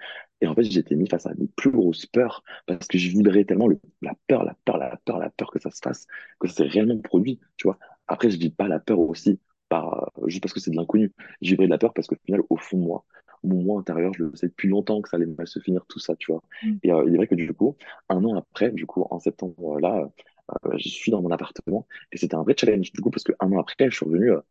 Et 0.41 0.47
en 0.47 0.55
fait, 0.55 0.63
été 0.63 0.95
mis 0.95 1.07
face 1.07 1.25
à 1.25 1.33
mes 1.35 1.47
plus 1.55 1.71
grosses 1.71 2.05
peurs, 2.05 2.43
parce 2.65 2.87
que 2.87 2.97
je 2.97 3.09
vibrais 3.09 3.45
tellement 3.45 3.67
le, 3.67 3.79
la 4.01 4.13
peur, 4.27 4.43
la 4.43 4.55
peur, 4.65 4.77
la 4.77 4.97
peur, 5.05 5.19
la 5.19 5.29
peur 5.29 5.51
que 5.51 5.59
ça 5.59 5.71
se 5.71 5.79
fasse, 5.81 6.07
que 6.39 6.47
ça 6.47 6.55
s'est 6.55 6.63
réellement 6.63 6.99
produit, 6.99 7.39
tu 7.57 7.67
vois. 7.67 7.77
Après, 8.07 8.29
je 8.29 8.37
vis 8.37 8.51
pas 8.51 8.67
la 8.67 8.79
peur 8.79 8.99
aussi, 8.99 9.39
par, 9.69 10.11
euh, 10.17 10.27
juste 10.27 10.41
parce 10.41 10.53
que 10.53 10.59
c'est 10.59 10.71
de 10.71 10.75
l'inconnu. 10.77 11.13
Je 11.41 11.51
vibrais 11.51 11.65
de 11.65 11.71
la 11.71 11.77
peur 11.77 11.93
parce 11.93 12.07
qu'au 12.07 12.15
final, 12.25 12.41
au 12.49 12.57
fond 12.57 12.77
de 12.77 12.83
moi, 12.83 13.05
mon 13.43 13.61
moi 13.61 13.79
intérieur, 13.79 14.13
je 14.13 14.23
le 14.23 14.35
sais 14.35 14.47
depuis 14.47 14.67
longtemps 14.67 15.01
que 15.01 15.09
ça 15.09 15.17
allait 15.17 15.25
mal 15.25 15.47
se 15.47 15.59
finir, 15.59 15.85
tout 15.87 15.99
ça, 15.99 16.15
tu 16.15 16.31
vois. 16.31 16.41
Mm. 16.63 16.73
Et 16.83 16.91
euh, 16.91 17.03
il 17.07 17.13
est 17.13 17.17
vrai 17.17 17.27
que 17.27 17.35
du 17.35 17.51
coup, 17.53 17.75
un 18.09 18.23
an 18.23 18.35
après, 18.35 18.71
du 18.71 18.85
coup, 18.85 19.05
en 19.09 19.19
septembre, 19.19 19.79
là, 19.79 20.09
euh, 20.51 20.77
je 20.77 20.89
suis 20.89 21.11
dans 21.11 21.21
mon 21.21 21.31
appartement 21.31 21.87
et 22.11 22.17
c'était 22.17 22.35
un 22.35 22.43
vrai 22.43 22.55
challenge 22.57 22.91
du 22.91 23.01
coup 23.01 23.09
parce 23.11 23.23
que 23.23 23.33
un 23.39 23.51
an 23.51 23.59
après, 23.59 23.89
je 23.89 23.95
suis 23.95 24.05
revenu 24.05 24.31
euh, 24.31 24.41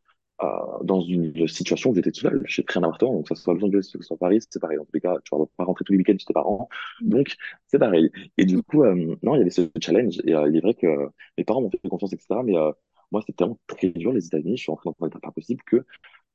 euh, 0.42 0.47
dans 0.84 1.01
une 1.01 1.49
situation 1.49 1.90
où 1.90 1.94
j'étais 1.94 2.12
tout 2.12 2.20
seul. 2.20 2.42
J'ai 2.47 2.62
pris 2.62 2.78
un 2.78 2.82
appartement, 2.82 3.14
donc 3.14 3.28
ça 3.28 3.34
soit 3.34 3.55
Los 3.55 3.64
Angeles, 3.64 3.88
que 3.92 3.99
ce 3.99 4.05
soit 4.05 4.18
Paris, 4.18 4.40
c'est 4.51 4.61
pareil. 4.61 4.76
Dans 4.76 4.84
tous 4.84 4.94
les 4.94 5.01
cas, 5.01 5.16
tu 5.24 5.36
vas 5.36 5.44
pas 5.57 5.64
rentrer 5.64 5.84
tous 5.84 5.92
les 5.92 5.99
week-ends 5.99 6.18
chez 6.18 6.26
tes 6.26 6.34
parents, 6.34 6.68
donc 7.01 7.34
c'est 7.66 7.78
pareil. 7.78 8.11
Et 8.36 8.44
du 8.44 8.62
coup, 8.62 8.84
euh, 8.84 9.16
non, 9.22 9.34
il 9.34 9.38
y 9.38 9.40
avait 9.42 9.51
ce 9.51 9.62
challenge 9.80 10.18
et 10.24 10.32
il 10.32 10.57
est 10.57 10.61
vrai 10.61 10.74
que 10.74 10.86
mes 11.38 11.44
parents 11.44 11.62
m'ont 11.62 11.70
fait 11.70 11.88
confiance, 11.88 12.12
etc. 12.12 12.42
Mais 12.44 12.55
moi, 13.12 13.22
c'était 13.26 13.44
vraiment 13.44 13.59
très 13.66 13.90
dur 13.90 14.12
les 14.12 14.26
États-Unis. 14.26 14.57
Je 14.57 14.62
suis 14.62 14.70
rentré 14.72 14.90
dans 14.90 15.07
un 15.07 15.09
état 15.09 15.20
pas 15.20 15.30
possible 15.32 15.62
que 15.64 15.84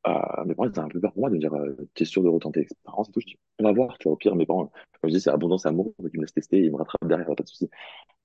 euh, 0.07 0.45
mes 0.45 0.55
parents 0.55 0.69
étaient 0.69 0.79
un 0.79 0.87
peu 0.87 0.99
peur 0.99 1.13
pour 1.13 1.21
moi 1.21 1.29
de 1.29 1.35
me 1.35 1.39
dire, 1.39 1.53
euh, 1.53 1.75
t'es 1.93 2.05
sûr 2.05 2.23
de 2.23 2.29
retenter 2.29 2.61
l'expérience 2.61 3.09
et 3.09 3.11
tout. 3.11 3.19
Je 3.21 3.27
dis, 3.27 3.39
on 3.59 3.63
va 3.63 3.71
voir, 3.71 3.97
tu 3.99 4.05
vois, 4.05 4.13
au 4.13 4.15
pire, 4.17 4.35
mes 4.35 4.45
parents, 4.45 4.71
comme 4.99 5.09
je 5.09 5.15
dis, 5.15 5.21
c'est 5.21 5.29
abondance 5.29 5.65
amour, 5.65 5.93
donc 5.99 6.09
ils 6.13 6.17
me 6.17 6.23
laissent 6.23 6.33
tester 6.33 6.57
et 6.57 6.65
ils 6.65 6.71
me 6.71 6.77
rattrapent 6.77 7.07
derrière, 7.07 7.27
pas 7.35 7.43
de 7.43 7.47
souci. 7.47 7.69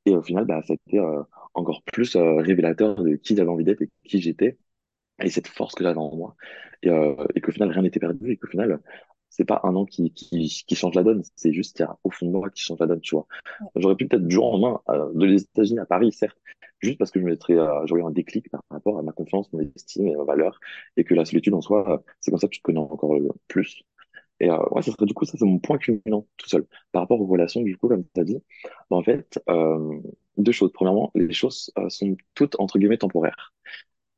Et 0.07 0.15
au 0.17 0.23
final, 0.23 0.45
bah, 0.47 0.63
ça 0.63 0.73
a 0.75 0.77
été 0.77 0.99
euh, 1.01 1.23
encore 1.55 1.83
plus 1.85 2.17
euh, 2.17 2.37
révélateur 2.37 2.97
de 3.03 3.17
qui 3.17 3.37
j'avais 3.37 3.51
envie 3.51 3.65
d'être 3.65 3.83
et 3.83 3.91
qui 4.05 4.21
j'étais 4.21 4.59
et 5.23 5.31
cette 5.31 5.49
force 5.49 5.75
que 5.75 5.85
j'avais 5.85 5.99
en 5.99 6.15
moi. 6.17 6.37
Et, 6.83 6.91
euh, 6.91 7.15
et 7.35 7.41
qu'au 7.43 7.53
final, 7.53 7.71
rien 7.71 7.83
n'était 7.83 8.01
perdu 8.01 8.33
et 8.33 8.37
qu'au 8.39 8.49
final, 8.49 8.81
c'est 9.31 9.45
pas 9.45 9.61
un 9.65 9.77
an 9.77 9.87
qui, 9.87 10.13
qui, 10.13 10.65
qui 10.67 10.77
change 10.77 10.95
la 10.95 11.03
donne, 11.05 11.23
c'est 11.37 11.53
juste 11.53 11.77
qu'il 11.77 11.85
y 11.87 11.89
a 11.89 11.99
au 12.05 12.11
fond 12.11 12.27
de 12.27 12.33
moi 12.33 12.51
qui 12.51 12.63
change 12.63 12.81
la 12.81 12.87
donne, 12.87 13.01
tu 13.01 13.15
vois. 13.17 13.27
J'aurais 13.77 13.97
pu 13.97 14.09
peut-être 14.09 14.27
du 14.27 14.35
jour 14.35 14.47
au 14.47 14.53
lendemain 14.53 14.81
euh, 14.91 15.13
de 15.15 15.27
les 15.27 15.43
États-Unis 15.43 15.81
à 15.81 15.87
Paris, 15.87 16.13
certes, 16.13 16.39
juste 16.81 16.99
parce 16.99 17.11
que 17.11 17.21
je 17.21 17.25
mettrais, 17.27 17.55
euh, 17.59 17.87
j'aurais 17.87 18.03
un 18.03 18.11
déclic 18.11 18.51
par 18.51 18.63
rapport 18.71 18.99
à 18.99 19.03
ma 19.03 19.13
confiance, 19.13 19.53
mon 19.53 19.61
estime 19.61 20.09
et 20.09 20.17
ma 20.17 20.25
valeur, 20.25 20.61
et 20.97 21.05
que 21.05 21.15
la 21.15 21.25
solitude 21.25 21.55
en 21.55 21.61
soi, 21.63 21.91
euh, 21.93 21.99
c'est 22.21 22.31
comme 22.31 22.41
ça 22.41 22.49
que 22.49 22.55
tu 22.55 22.61
te 22.61 22.65
connais 22.65 22.79
encore 22.81 23.15
plus. 23.49 23.83
Et 24.41 24.51
euh, 24.51 24.59
ouais, 24.71 24.83
ça 24.83 24.93
serait 24.93 25.07
du 25.07 25.15
coup, 25.15 25.25
ça 25.25 25.39
c'est 25.39 25.45
mon 25.47 25.59
point 25.59 25.79
culminant 25.79 26.27
tout 26.37 26.49
seul. 26.49 26.67
Par 26.93 27.03
rapport 27.03 27.21
aux 27.21 27.27
relations, 27.27 27.63
du 27.63 27.77
coup, 27.77 27.89
comme 27.89 28.05
tu 28.15 28.21
as 28.21 28.25
dit, 28.25 28.39
bah, 28.91 28.97
en 28.97 29.03
fait, 29.03 29.41
euh, 29.49 30.01
deux 30.37 30.53
choses. 30.53 30.73
Premièrement, 30.73 31.11
les 31.15 31.33
choses 31.33 31.73
euh, 31.79 31.89
sont 31.89 32.17
toutes, 32.35 32.57
entre 32.61 32.79
guillemets, 32.79 32.99
temporaires. 32.99 33.55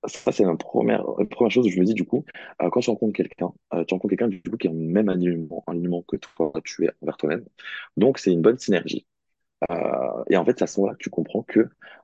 Ça, 0.06 0.32
c'est 0.32 0.44
la 0.44 0.56
première, 0.56 1.04
la 1.18 1.26
première 1.26 1.50
chose 1.50 1.66
où 1.66 1.70
je 1.70 1.80
me 1.80 1.84
dis, 1.84 1.94
du 1.94 2.04
coup, 2.04 2.24
euh, 2.62 2.70
quand 2.70 2.80
tu 2.80 2.90
rencontres 2.90 3.14
quelqu'un, 3.14 3.52
euh, 3.74 3.84
tu 3.84 3.94
rencontres 3.94 4.10
quelqu'un, 4.16 4.28
du 4.28 4.42
coup, 4.42 4.56
qui 4.56 4.68
est 4.68 4.70
en 4.70 4.74
même 4.74 5.08
alignement, 5.08 5.64
alignement 5.66 6.02
que 6.02 6.16
toi, 6.16 6.52
tu 6.64 6.86
es 6.86 6.90
envers 7.02 7.16
toi-même. 7.16 7.44
Donc, 7.96 8.18
c'est 8.18 8.32
une 8.32 8.42
bonne 8.42 8.58
synergie. 8.58 9.06
Euh, 9.70 10.24
et 10.30 10.36
en 10.36 10.44
fait, 10.44 10.58
c'est 10.58 10.64
à 10.64 10.66
ce 10.66 10.80
que 10.80 10.96
tu 10.98 11.10
comprends 11.10 11.42
que, 11.42 11.60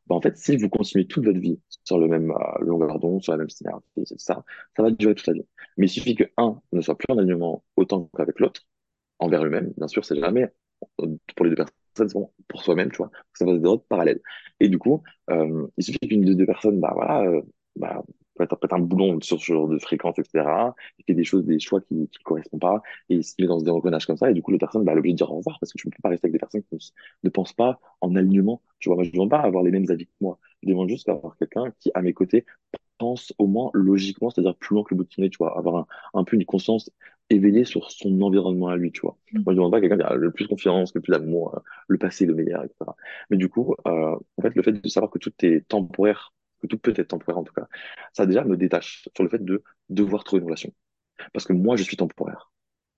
bah, 0.07 0.17
en 0.17 0.21
fait, 0.21 0.37
si 0.37 0.57
vous 0.57 0.69
continuez 0.69 1.07
toute 1.07 1.25
votre 1.25 1.39
vie 1.39 1.61
sur 1.85 1.99
le 1.99 2.09
même 2.09 2.31
euh, 2.33 2.65
longueur 2.65 2.99
d'onde, 2.99 3.23
sur 3.23 3.33
la 3.33 3.39
même 3.39 3.51
synergie, 3.51 3.83
ça, 4.17 4.45
ça 4.77 4.83
va 4.83 4.91
durer 4.91 5.15
toute 5.15 5.27
la 5.29 5.35
vie. 5.35 5.47
Mais 5.77 5.87
il 5.87 5.89
suffit 5.91 6.15
que 6.15 6.25
un 6.37 6.61
ne 6.73 6.81
soit 6.81 6.97
plus 6.99 7.13
en 7.13 7.19
alignement 7.19 7.65
autant 7.77 8.11
qu'avec 8.17 8.41
l'autre, 8.41 8.63
envers 9.19 9.45
eux-mêmes, 9.45 9.73
bien 9.77 9.89
sûr, 9.89 10.05
c'est 10.05 10.19
jamais 10.19 10.53
euh, 11.03 11.17
pour 11.37 11.45
les 11.47 11.51
deux 11.55 11.57
personnes, 11.57 12.09
bon, 12.15 12.33
pour 12.49 12.63
soi-même, 12.63 12.91
tu 12.91 12.99
vois, 12.99 13.11
ça 13.35 13.45
va 13.45 13.53
être 13.53 13.63
des 13.63 13.85
parallèles. 13.89 14.21
Et 14.61 14.69
du 14.69 14.79
coup, 14.79 15.03
euh, 15.31 15.67
il 15.77 15.85
suffit 15.85 15.99
qu'une 16.01 16.25
des 16.25 16.35
deux 16.35 16.47
personnes, 16.47 16.81
bah 16.81 16.93
voilà, 16.95 17.23
euh, 17.23 17.43
bah, 18.39 18.47
peut-être 18.47 18.69
peut 18.69 18.75
un 18.75 18.79
boulon 18.79 19.21
sur 19.21 19.41
ce 19.41 19.53
genre 19.53 19.69
de 19.69 19.79
fréquence, 19.79 20.19
etc., 20.19 20.75
et 20.99 21.03
qu'il 21.03 21.15
y 21.15 21.19
ait 21.19 21.23
des 21.23 21.25
choses, 21.25 21.45
des 21.45 21.59
choix 21.59 21.81
qui 21.81 21.95
ne 21.95 22.07
correspondent 22.25 22.61
pas, 22.61 22.83
et 23.09 23.17
il 23.17 23.25
se 23.25 23.35
met 23.39 23.47
dans 23.47 23.61
ce 23.61 23.69
engrenages 23.69 24.07
comme 24.07 24.17
ça, 24.17 24.31
et 24.31 24.35
du 24.35 24.43
coup, 24.43 24.51
la 24.53 24.59
personne, 24.59 24.85
bah, 24.85 24.93
elle 24.93 24.99
est 24.99 25.01
obligée 25.01 25.15
de 25.15 25.19
dire 25.19 25.33
au 25.33 25.37
revoir, 25.39 25.59
parce 25.61 25.73
que 25.73 25.79
tu 25.79 25.89
ne 25.89 25.93
peux 25.93 26.03
pas 26.03 26.09
rester 26.11 26.27
avec 26.27 26.33
des 26.33 26.39
personnes 26.39 26.63
qui 26.63 26.93
ne 27.23 27.31
pensent 27.31 27.53
pas 27.53 27.81
en 28.01 28.15
alignement. 28.17 28.63
Tu 28.79 28.89
vois, 28.89 28.97
moi, 28.97 29.05
je 29.05 29.11
ne 29.11 29.15
demande 29.15 29.31
pas 29.31 29.39
à 29.41 29.47
avoir 29.47 29.63
les 29.63 29.71
mêmes 29.71 29.87
avis 29.89 30.07
que 30.07 30.13
moi. 30.21 30.39
Je 30.63 30.69
demande 30.69 30.89
juste 30.89 31.09
à 31.09 31.13
avoir 31.13 31.37
quelqu'un 31.37 31.73
qui, 31.81 31.91
à 31.95 32.03
mes 32.03 32.13
côtés, 32.13 32.45
pense 32.99 33.33
au 33.39 33.47
moins 33.47 33.71
logiquement, 33.75 34.31
c'est-à-dire 34.31 34.57
plus 34.57 34.75
loin 34.75 34.85
que 34.85 34.95
le 34.95 34.99
bout 34.99 35.05
de 35.05 35.13
son 35.13 35.23
nez, 35.23 35.31
tu 35.31 35.39
vois, 35.39 35.57
avoir 35.59 35.77
un, 35.77 35.87
un 36.15 36.25
peu 36.25 36.37
une 36.37 36.45
conscience 36.45 36.91
éveillée 37.31 37.65
sur 37.65 37.91
son 37.91 38.21
environnement 38.21 38.69
à 38.69 38.77
lui, 38.77 38.93
tu 38.93 39.01
vois. 39.01 39.17
Mm. 39.33 39.43
Moi, 39.45 39.53
je 39.53 39.57
demande 39.57 39.73
pas 39.73 39.79
à 39.79 39.81
quelqu'un 39.81 39.97
qui 39.97 40.03
a 40.03 40.15
le 40.15 40.31
plus 40.31 40.47
confiance, 40.47 40.95
le 40.95 41.01
plus 41.01 41.13
d'amour, 41.13 41.57
euh, 41.57 41.61
le 41.89 41.99
passé, 41.99 42.27
le 42.27 42.35
meilleur, 42.35 42.65
etc. 42.65 42.91
Mais 43.31 43.37
du 43.37 43.49
coup, 43.49 43.75
euh, 43.87 44.17
en 44.37 44.43
fait, 44.43 44.55
le 44.55 44.63
fait 44.63 44.73
de 44.73 44.89
savoir 44.89 45.11
que 45.11 45.19
tout 45.19 45.33
est 45.43 45.67
temporaire, 45.69 46.34
tout 46.67 46.79
peut 46.79 46.93
être 46.97 47.09
temporaire 47.09 47.39
en 47.39 47.45
tout 47.45 47.53
cas, 47.55 47.67
ça 48.13 48.27
déjà 48.27 48.45
me 48.45 48.57
détache 48.57 49.09
sur 49.15 49.25
le 49.25 49.31
fait 49.31 49.45
de 49.45 49.63
devoir 49.89 50.25
trouver 50.25 50.41
une 50.41 50.47
relation. 50.47 50.73
Parce 51.33 51.47
que 51.47 51.53
moi, 51.53 51.77
je 51.77 51.83
suis 51.83 51.97
temporaire. 51.97 52.53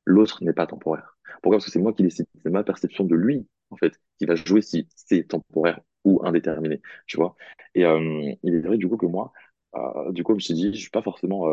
L'autre 0.05 0.43
n'est 0.45 0.53
pas 0.53 0.67
temporaire. 0.67 1.19
Pourquoi? 1.43 1.59
Parce 1.59 1.67
que 1.67 1.71
c'est 1.71 1.81
moi 1.81 1.93
qui 1.93 2.03
décide. 2.03 2.27
C'est 2.43 2.51
ma 2.51 2.65
perception 2.65 3.05
de 3.05 3.15
lui, 3.15 3.47
en 3.71 3.77
fait, 3.77 4.01
qui 4.19 4.27
va 4.27 4.37
jouer 4.37 4.63
si 4.63 4.89
c'est 4.95 5.25
temporaire 5.25 5.81
ou 6.05 6.25
indéterminé, 6.25 6.81
tu 7.07 7.17
vois? 7.17 7.37
Et 7.75 7.85
euh, 7.85 8.33
il 8.43 8.55
est 8.55 8.61
vrai, 8.61 8.79
du 8.79 8.89
coup, 8.89 8.97
que 8.97 9.07
moi, 9.07 9.33
euh, 9.75 10.13
du 10.13 10.23
coup, 10.25 10.39
je 10.39 10.47
t'ai 10.47 10.55
dit, 10.55 10.73
je 10.73 10.81
suis 10.81 10.91
pas 10.91 11.03
forcément 11.03 11.49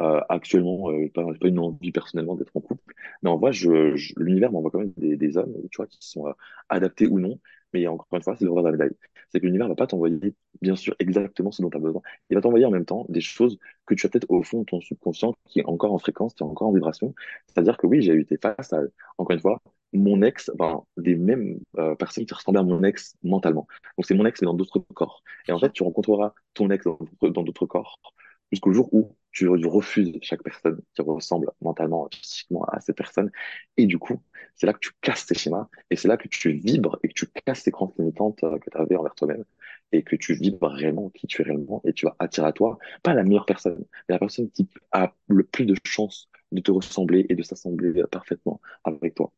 euh, 0.00 0.20
actuellement, 0.28 0.90
euh, 0.90 1.08
pas, 1.12 1.24
pas 1.40 1.48
une 1.48 1.58
envie 1.58 1.92
personnellement 1.92 2.34
d'être 2.36 2.56
en 2.56 2.60
couple, 2.60 2.94
mais 3.22 3.30
en 3.30 3.36
vrai, 3.38 3.52
je, 3.52 3.94
l'univers 4.18 4.50
m'envoie 4.52 4.70
quand 4.70 4.78
même 4.78 4.92
des, 4.96 5.36
hommes, 5.36 5.54
tu 5.70 5.76
vois, 5.76 5.86
qui 5.86 5.98
sont 6.00 6.32
adaptés 6.68 7.06
ou 7.06 7.18
non. 7.20 7.38
Mais 7.72 7.86
encore 7.86 8.06
une 8.12 8.22
fois, 8.22 8.36
c'est 8.36 8.44
le 8.44 8.50
revers 8.50 8.72
de 8.72 8.78
la 8.78 8.84
médaille. 8.84 8.96
C'est 9.30 9.40
que 9.40 9.46
l'univers 9.46 9.68
va 9.68 9.74
pas 9.76 9.86
t'envoyer, 9.86 10.34
bien 10.60 10.76
sûr, 10.76 10.94
exactement 10.98 11.52
ce 11.52 11.62
dont 11.62 11.70
tu 11.70 11.76
as 11.76 11.80
besoin. 11.80 12.02
Il 12.30 12.34
va 12.34 12.40
t'envoyer 12.40 12.64
en 12.66 12.70
même 12.70 12.84
temps 12.84 13.06
des 13.08 13.20
choses 13.20 13.58
que 13.86 13.94
tu 13.94 14.06
as 14.06 14.08
peut-être 14.08 14.26
au 14.30 14.42
fond 14.42 14.60
de 14.60 14.64
ton 14.64 14.80
subconscient 14.80 15.34
qui 15.46 15.60
est 15.60 15.64
encore 15.66 15.92
en 15.92 15.98
fréquence, 15.98 16.34
qui 16.34 16.42
est 16.42 16.46
encore 16.46 16.68
en 16.68 16.72
vibration. 16.72 17.14
C'est-à-dire 17.46 17.76
que 17.76 17.86
oui, 17.86 18.02
j'ai 18.02 18.18
été 18.18 18.36
face 18.38 18.72
à, 18.72 18.80
encore 19.18 19.34
une 19.34 19.40
fois, 19.40 19.62
mon 19.92 20.22
ex, 20.22 20.50
ben, 20.56 20.84
des 20.96 21.16
mêmes 21.16 21.60
euh, 21.78 21.94
personnes 21.96 22.26
qui 22.26 22.34
ressemblaient 22.34 22.60
à 22.60 22.64
mon 22.64 22.82
ex 22.84 23.16
mentalement. 23.22 23.66
Donc 23.96 24.06
c'est 24.06 24.14
mon 24.14 24.26
ex, 24.26 24.40
mais 24.40 24.46
dans 24.46 24.54
d'autres 24.54 24.80
corps. 24.94 25.22
Et 25.48 25.52
en 25.52 25.58
fait, 25.58 25.72
tu 25.72 25.82
rencontreras 25.82 26.32
ton 26.54 26.70
ex 26.70 26.84
dans 26.84 26.98
dans 27.22 27.42
d'autres 27.42 27.66
corps 27.66 27.98
jusqu'au 28.52 28.72
jour 28.72 28.88
où 28.92 29.16
tu 29.32 29.48
refuses 29.48 30.12
chaque 30.22 30.42
personne 30.42 30.80
qui 30.94 31.02
ressemble 31.02 31.50
mentalement, 31.60 32.08
physiquement 32.12 32.64
à 32.64 32.80
cette 32.80 32.96
personne. 32.96 33.30
Et 33.76 33.86
du 33.86 33.98
coup, 33.98 34.22
c'est 34.56 34.66
là 34.66 34.72
que 34.72 34.78
tu 34.80 34.90
casses 35.00 35.26
tes 35.26 35.34
schémas 35.34 35.68
et 35.90 35.96
c'est 35.96 36.08
là 36.08 36.16
que 36.16 36.28
tu 36.28 36.52
vibres 36.52 36.98
et 37.02 37.08
que 37.08 37.14
tu 37.14 37.26
casses 37.26 37.64
tes 37.64 37.70
croyances 37.70 37.96
limitantes 37.98 38.42
euh, 38.44 38.58
que 38.58 38.70
tu 38.70 38.76
avais 38.78 38.96
envers 38.96 39.14
toi-même 39.14 39.44
et 39.92 40.02
que 40.02 40.16
tu 40.16 40.34
vibres 40.34 40.68
réellement 40.68 41.10
qui 41.10 41.26
tu 41.26 41.42
es 41.42 41.44
réellement 41.44 41.80
et 41.84 41.92
tu 41.92 42.06
vas 42.06 42.16
attirer 42.18 42.46
à 42.48 42.52
toi, 42.52 42.78
pas 43.02 43.14
la 43.14 43.22
meilleure 43.24 43.46
personne, 43.46 43.84
mais 44.08 44.14
la 44.14 44.18
personne 44.18 44.50
qui 44.50 44.68
a 44.92 45.14
le 45.28 45.44
plus 45.44 45.66
de 45.66 45.74
chances 45.84 46.28
de 46.52 46.60
te 46.60 46.70
ressembler 46.70 47.26
et 47.28 47.34
de 47.34 47.42
s'assembler 47.42 48.02
parfaitement 48.10 48.60
avec 48.84 49.14
toi. 49.14 49.32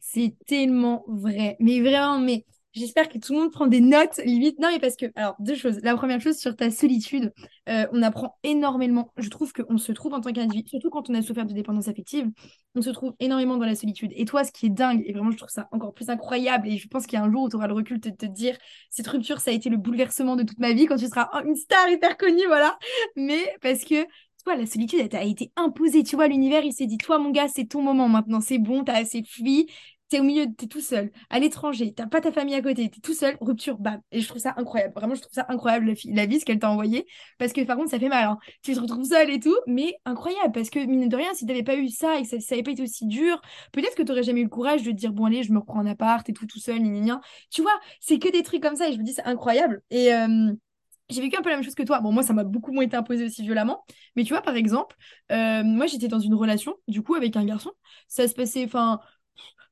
C'est 0.00 0.36
tellement 0.46 1.04
vrai. 1.08 1.56
Mais 1.60 1.80
vraiment, 1.80 2.18
mais 2.20 2.44
j'espère 2.74 3.08
que 3.08 3.18
tout 3.18 3.32
le 3.32 3.40
monde 3.40 3.52
prend 3.52 3.66
des 3.66 3.80
notes, 3.80 4.20
limite. 4.24 4.58
Non, 4.58 4.68
mais 4.70 4.78
parce 4.78 4.96
que, 4.96 5.06
alors, 5.16 5.36
deux 5.38 5.54
choses. 5.54 5.78
La 5.82 5.96
première 5.96 6.20
chose, 6.20 6.36
sur 6.36 6.56
ta 6.56 6.70
solitude, 6.70 7.32
euh, 7.68 7.86
on 7.92 8.02
apprend 8.02 8.36
énormément. 8.42 9.12
Je 9.16 9.28
trouve 9.30 9.52
qu'on 9.52 9.78
se 9.78 9.92
trouve 9.92 10.14
en 10.14 10.20
tant 10.20 10.32
qu'individu, 10.32 10.68
surtout 10.68 10.90
quand 10.90 11.08
on 11.08 11.14
a 11.14 11.22
souffert 11.22 11.46
de 11.46 11.52
dépendance 11.52 11.88
affective, 11.88 12.28
on 12.74 12.82
se 12.82 12.90
trouve 12.90 13.14
énormément 13.20 13.56
dans 13.56 13.66
la 13.66 13.76
solitude. 13.76 14.12
Et 14.14 14.24
toi, 14.24 14.44
ce 14.44 14.52
qui 14.52 14.66
est 14.66 14.70
dingue, 14.70 15.02
et 15.06 15.12
vraiment, 15.12 15.30
je 15.30 15.36
trouve 15.36 15.50
ça 15.50 15.68
encore 15.72 15.94
plus 15.94 16.10
incroyable, 16.10 16.68
et 16.68 16.76
je 16.76 16.88
pense 16.88 17.06
qu'il 17.06 17.18
y 17.18 17.22
a 17.22 17.24
un 17.24 17.30
jour 17.30 17.44
où 17.44 17.48
tu 17.48 17.56
auras 17.56 17.68
le 17.68 17.74
recul 17.74 18.00
de 18.00 18.10
te 18.10 18.26
dire, 18.26 18.56
cette 18.90 19.06
rupture, 19.06 19.40
ça 19.40 19.50
a 19.50 19.54
été 19.54 19.70
le 19.70 19.76
bouleversement 19.76 20.36
de 20.36 20.42
toute 20.42 20.58
ma 20.58 20.72
vie 20.72 20.86
quand 20.86 20.96
tu 20.96 21.06
seras 21.06 21.28
une 21.44 21.56
star 21.56 21.88
hyper 21.88 22.16
connue, 22.16 22.46
voilà. 22.46 22.78
Mais 23.16 23.54
parce 23.62 23.84
que 23.84 24.04
toi, 24.44 24.56
la 24.56 24.66
solitude, 24.66 25.00
elle 25.00 25.08
t'a 25.08 25.24
été 25.24 25.50
imposée. 25.56 26.02
Tu 26.02 26.16
vois, 26.16 26.28
l'univers, 26.28 26.62
il 26.64 26.72
s'est 26.72 26.86
dit, 26.86 26.98
toi, 26.98 27.18
mon 27.18 27.30
gars, 27.30 27.48
c'est 27.48 27.64
ton 27.64 27.80
moment 27.82 28.08
maintenant. 28.08 28.40
C'est 28.40 28.58
bon, 28.58 28.84
t'as 28.84 28.98
assez 28.98 29.22
fui. 29.22 29.66
T'es 30.10 30.20
au 30.20 30.22
milieu, 30.22 30.46
t'es 30.56 30.66
tout 30.66 30.82
seul, 30.82 31.10
à 31.30 31.40
l'étranger, 31.40 31.92
t'as 31.94 32.06
pas 32.06 32.20
ta 32.20 32.30
famille 32.30 32.54
à 32.54 32.62
côté, 32.62 32.88
t'es 32.90 33.00
tout 33.00 33.14
seul, 33.14 33.36
rupture, 33.40 33.78
bam. 33.78 34.00
Et 34.12 34.20
je 34.20 34.28
trouve 34.28 34.40
ça 34.40 34.54
incroyable. 34.58 34.92
Vraiment, 34.94 35.14
je 35.14 35.22
trouve 35.22 35.32
ça 35.32 35.46
incroyable, 35.48 35.86
la, 35.86 35.94
la 36.14 36.26
vie, 36.26 36.38
ce 36.40 36.44
qu'elle 36.44 36.58
t'a 36.58 36.70
envoyé. 36.70 37.06
Parce 37.38 37.52
que 37.52 37.62
par 37.64 37.76
contre, 37.76 37.90
ça 37.90 37.98
fait 37.98 38.08
mal. 38.10 38.24
hein. 38.24 38.38
Tu 38.62 38.74
te 38.74 38.80
retrouves 38.80 39.04
seul 39.06 39.30
et 39.30 39.40
tout, 39.40 39.56
mais 39.66 39.94
incroyable. 40.04 40.52
Parce 40.52 40.70
que, 40.70 40.78
mine 40.84 41.08
de 41.08 41.16
rien, 41.16 41.32
si 41.34 41.46
t'avais 41.46 41.62
pas 41.62 41.76
eu 41.76 41.88
ça 41.88 42.18
et 42.18 42.22
que 42.22 42.28
ça, 42.28 42.38
ça 42.40 42.54
avait 42.54 42.62
pas 42.62 42.72
été 42.72 42.82
aussi 42.82 43.06
dur, 43.06 43.40
peut-être 43.72 43.96
que 43.96 44.02
t'aurais 44.02 44.22
jamais 44.22 44.40
eu 44.40 44.44
le 44.44 44.50
courage 44.50 44.82
de 44.82 44.90
te 44.90 44.96
dire, 44.96 45.12
bon, 45.12 45.24
allez, 45.24 45.42
je 45.42 45.52
me 45.52 45.58
reprends 45.58 45.80
un 45.80 45.86
appart 45.86 46.28
et 46.28 46.32
tout, 46.32 46.46
tout 46.46 46.60
seul, 46.60 46.78
gna, 46.80 46.90
gna, 46.90 47.00
gna. 47.00 47.20
Tu 47.50 47.62
vois, 47.62 47.78
c'est 48.00 48.18
que 48.18 48.30
des 48.30 48.42
trucs 48.42 48.62
comme 48.62 48.76
ça 48.76 48.88
et 48.88 48.92
je 48.92 48.98
me 48.98 49.04
dis, 49.04 49.14
c'est 49.14 49.24
incroyable. 49.24 49.82
Et. 49.90 50.10
j'ai 51.10 51.20
vécu 51.20 51.36
un 51.36 51.42
peu 51.42 51.50
la 51.50 51.56
même 51.56 51.64
chose 51.64 51.74
que 51.74 51.82
toi. 51.82 52.00
Bon, 52.00 52.12
moi, 52.12 52.22
ça 52.22 52.32
m'a 52.32 52.44
beaucoup 52.44 52.72
moins 52.72 52.82
été 52.84 52.96
imposé 52.96 53.24
aussi 53.26 53.42
violemment. 53.42 53.84
Mais 54.16 54.24
tu 54.24 54.30
vois, 54.32 54.40
par 54.42 54.56
exemple, 54.56 54.96
euh, 55.32 55.62
moi, 55.62 55.86
j'étais 55.86 56.08
dans 56.08 56.18
une 56.18 56.34
relation, 56.34 56.74
du 56.88 57.02
coup, 57.02 57.14
avec 57.14 57.36
un 57.36 57.44
garçon. 57.44 57.72
Ça 58.08 58.26
se 58.26 58.34
passait, 58.34 58.64
enfin, 58.64 59.00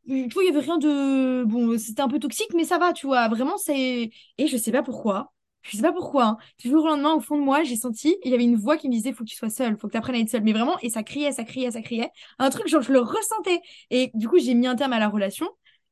tu 0.07 0.28
vois, 0.28 0.42
il 0.44 0.46
y 0.46 0.48
avait 0.50 0.61
rien 0.61 0.78
de... 0.78 1.44
Bon, 1.44 1.78
c'était 1.78 2.03
un 2.03 2.09
peu 2.09 2.18
toxique, 2.18 2.53
mais 2.55 2.64
ça 2.64 2.78
va, 2.78 2.92
tu 2.92 3.07
vois. 3.07 3.28
Vraiment, 3.28 3.57
c'est... 3.59 4.11
Et 4.38 4.46
je 4.46 4.57
sais 4.57 4.72
pas 4.72 4.82
pourquoi. 4.82 5.32
Je 5.62 5.76
sais 5.76 5.82
pas 5.82 5.92
pourquoi. 5.92 6.24
Hein. 6.24 6.36
Du 6.59 6.68
jour 6.70 6.84
au 6.84 6.88
lendemain, 6.88 7.14
au 7.14 7.20
fond 7.20 7.36
de 7.36 7.42
moi, 7.42 7.62
j'ai 7.62 7.76
senti, 7.76 8.16
il 8.24 8.30
y 8.30 8.34
avait 8.34 8.44
une 8.44 8.57
voix 8.57 8.76
qui 8.76 8.88
me 8.88 8.92
disait, 8.92 9.12
faut 9.12 9.24
que 9.24 9.28
tu 9.30 9.36
sois 9.36 9.50
seule, 9.50 9.78
faut 9.78 9.86
que 9.86 9.92
tu 9.92 9.98
apprennes 9.98 10.16
à 10.16 10.18
être 10.18 10.28
seule. 10.28 10.42
Mais 10.42 10.53
vraiment, 10.53 10.76
et 10.82 10.90
ça 10.90 11.03
criait, 11.03 11.32
ça 11.32 11.44
criait, 11.44 11.70
ça 11.70 11.82
criait. 11.82 12.11
Un 12.38 12.50
truc, 12.50 12.68
genre, 12.68 12.82
je 12.82 12.92
le 12.92 13.00
ressentais. 13.00 13.61
Et 13.90 14.11
du 14.14 14.28
coup, 14.28 14.38
j'ai 14.38 14.55
mis 14.55 14.66
un 14.66 14.74
terme 14.76 14.92
à 14.92 14.98
la 14.98 15.09
relation. 15.09 15.48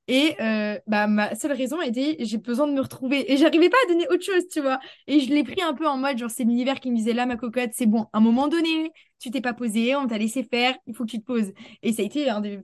Et 0.09 0.35
euh, 0.41 0.77
bah, 0.89 1.07
ma 1.07 1.37
seule 1.37 1.53
raison 1.53 1.81
était, 1.81 2.17
j'ai 2.19 2.39
besoin 2.39 2.67
de 2.67 2.73
me 2.73 2.81
retrouver. 2.81 3.33
Et 3.33 3.37
j'arrivais 3.37 3.69
pas 3.69 3.77
à 3.85 3.93
donner 3.93 4.09
autre 4.09 4.25
chose, 4.25 4.43
tu 4.51 4.61
vois. 4.61 4.81
Et 5.07 5.21
je 5.21 5.33
l'ai 5.33 5.45
pris 5.45 5.63
un 5.63 5.73
peu 5.73 5.87
en 5.87 5.99
mode, 5.99 6.19
genre, 6.19 6.31
c'est 6.31 6.43
l'univers 6.43 6.81
qui 6.81 6.91
me 6.91 6.97
disait, 6.97 7.13
là, 7.13 7.27
ma 7.27 7.37
cocotte, 7.37 7.71
c'est 7.75 7.87
bon. 7.87 8.07
À 8.13 8.19
un 8.19 8.21
moment 8.21 8.49
donné, 8.49 8.91
tu 9.21 9.31
t'es 9.31 9.41
pas 9.41 9.55
posé, 9.55 9.95
on 9.95 10.09
t'a 10.09 10.19
laissé 10.19 10.43
faire, 10.43 10.75
il 10.87 10.97
faut 10.97 11.05
que 11.05 11.11
tu 11.11 11.21
te 11.21 11.25
poses. 11.25 11.53
Et 11.83 11.93
ça 11.93 12.03
a 12.03 12.05
été 12.05 12.29
un 12.29 12.41
des 12.41 12.59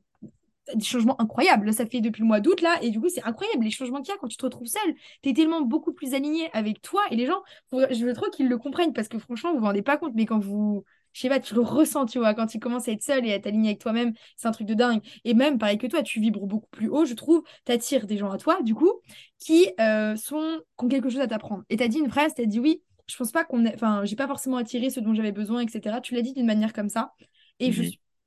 des 0.75 0.85
changements 0.85 1.21
incroyables. 1.21 1.73
Ça 1.73 1.87
fait 1.87 2.01
depuis 2.01 2.21
le 2.23 2.27
mois 2.27 2.41
d'août, 2.41 2.61
là, 2.61 2.79
et 2.83 2.91
du 2.91 3.01
coup, 3.01 3.09
c'est 3.09 3.23
incroyable 3.25 3.65
les 3.65 3.71
changements 3.71 4.01
qu'il 4.03 4.13
y 4.13 4.17
a 4.17 4.19
quand 4.19 4.29
tu 4.29 4.37
te 4.37 4.45
retrouves 4.45 4.67
seul. 4.67 4.95
Tu 5.23 5.31
es 5.31 5.33
tellement 5.33 5.61
beaucoup 5.63 5.93
plus 5.93 6.15
aligné 6.15 6.51
avec 6.53 6.83
toi 6.83 7.03
et 7.11 7.17
les 7.17 7.27
gens. 7.27 7.43
je 7.73 8.05
veux 8.05 8.13
trop 8.13 8.31
qu'ils 8.31 8.49
le 8.49 8.59
comprennent 8.59 8.93
parce 8.93 9.09
que 9.09 9.19
franchement, 9.19 9.53
vous 9.53 9.59
vous 9.61 9.65
rendez 9.65 9.83
pas 9.83 9.97
compte, 9.97 10.13
mais 10.15 10.27
quand 10.27 10.39
vous. 10.39 10.85
je 11.13 11.21
sais 11.21 11.29
pas, 11.29 11.41
tu 11.41 11.55
le 11.55 11.61
ressens, 11.61 12.07
tu 12.07 12.19
vois, 12.19 12.35
quand 12.35 12.47
tu 12.47 12.59
commences 12.59 12.89
à 12.89 12.93
être 12.93 13.03
seul 13.03 13.27
et 13.27 13.33
à 13.33 13.39
t'aligner 13.39 13.71
avec 13.71 13.81
toi-même, 13.81 14.13
c'est 14.37 14.49
un 14.49 14.53
truc 14.53 14.67
de 14.67 14.75
dingue. 14.75 15.01
Et 15.25 15.35
même, 15.35 15.59
pareil 15.59 15.79
que 15.79 15.87
toi, 15.87 16.03
tu 16.03 16.21
vibres 16.21 16.47
beaucoup 16.47 16.69
plus 16.71 16.89
haut, 16.89 17.05
je 17.05 17.15
trouve, 17.15 17.43
t'attires 17.65 18.07
des 18.07 18.17
gens 18.19 18.31
à 18.31 18.39
toi, 18.39 18.63
du 18.63 18.75
coup, 18.75 18.93
qui 19.39 19.69
euh, 19.81 20.17
sont, 20.17 20.61
qui 20.79 20.85
ont 20.85 20.89
quelque 20.89 21.11
chose 21.11 21.21
à 21.21 21.27
t'apprendre. 21.27 21.65
Et 21.71 21.77
t'as 21.77 21.89
dit 21.89 21.99
une 21.99 22.11
phrase, 22.11 22.35
t'as 22.35 22.45
dit 22.45 22.61
oui, 22.61 22.83
je 23.07 23.17
pense 23.17 23.33
pas 23.33 23.45
qu'on 23.45 23.65
ait, 23.65 23.75
enfin, 23.75 24.05
j'ai 24.05 24.17
pas 24.17 24.27
forcément 24.27 24.57
attiré 24.57 24.91
ce 24.91 25.01
dont 25.01 25.15
j'avais 25.15 25.33
besoin, 25.33 25.61
etc. 25.61 26.01
Tu 26.03 26.15
l'as 26.15 26.23
dit 26.23 26.33
d'une 26.33 26.47
manière 26.47 26.73
comme 26.73 26.89
ça. 26.89 27.13
Et 27.61 27.73
je 27.73 27.83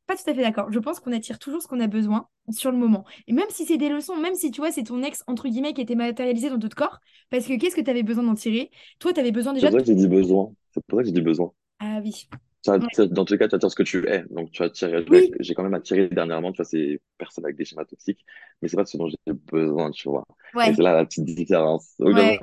pas 0.10 0.18
tout 0.18 0.30
à 0.30 0.34
fait 0.34 0.42
d'accord. 0.42 0.72
Je 0.72 0.80
pense 0.80 1.00
qu'on 1.00 1.12
attire 1.14 1.40
toujours 1.40 1.62
ce 1.62 1.68
qu'on 1.68 1.80
a 1.80 1.88
besoin 1.88 2.28
sur 2.52 2.72
le 2.72 2.78
moment. 2.78 3.06
Et 3.28 3.34
même 3.34 3.46
si 3.50 3.66
c'est 3.66 3.78
des 3.78 3.90
leçons, 3.90 4.18
même 4.18 4.36
si 4.36 4.52
tu 4.52 4.62
vois, 4.62 4.72
c'est 4.72 4.84
ton 4.84 5.04
ex, 5.04 5.24
entre 5.28 5.48
guillemets, 5.48 5.74
qui 5.74 5.82
était 5.82 5.96
matérialisé 5.96 6.50
dans 6.50 6.58
d'autres 6.58 6.76
corps, 6.76 7.00
parce 7.30 7.46
que 7.48 7.58
qu'est-ce 7.60 7.76
que 7.76 7.82
tu 7.82 7.90
avais 7.92 8.04
besoin 8.04 8.24
d'en 8.24 8.36
tirer? 8.36 8.72
Toi, 9.00 9.14
tu 9.14 9.20
avais 9.20 9.32
besoin 9.32 9.54
C'est 9.54 9.60
déjà 9.60 9.70
pour 9.70 9.72
de... 9.72 9.78
ça 9.80 9.80
que 9.80 9.86
j'ai 9.86 9.96
dit 9.96 10.08
besoin. 10.08 10.52
C'est 10.72 10.84
pour 10.88 10.98
ça 11.00 11.04
que 11.04 11.08
j'ai 11.10 11.14
dit 11.14 11.22
besoin. 11.22 11.52
Ah 11.80 12.00
oui. 12.04 12.30
Ouais. 12.78 13.08
dans 13.08 13.26
tous 13.26 13.34
les 13.34 13.40
cas, 13.40 13.48
tu 13.48 13.56
attires 13.56 13.72
ce 13.72 13.76
que 13.76 13.84
tu 13.84 14.08
es. 14.08 14.24
Donc, 14.30 14.52
tu 14.52 14.64
attires, 14.64 15.04
Oui, 15.10 15.32
j'ai 15.40 15.54
quand 15.54 15.64
même 15.64 15.74
attiré 15.74 16.08
dernièrement, 16.10 16.52
tu 16.52 16.58
vois, 16.58 16.66
ces 16.66 17.02
personnes 17.18 17.46
avec 17.46 17.58
des 17.58 17.66
schémas 17.66 17.86
toxiques, 17.86 18.24
mais 18.62 18.68
c'est 18.68 18.78
pas 18.78 18.86
ce 18.86 18.98
dont 18.98 19.08
j'ai 19.08 19.34
besoin, 19.34 19.92
tu 19.92 20.10
vois. 20.10 20.26
Ouais, 20.54 20.74
c'est 20.74 20.82
là 20.82 20.94
la 20.94 21.06
petite 21.06 21.26
différence. 21.26 21.94
Oui, 22.00 22.14
ouais. 22.14 22.40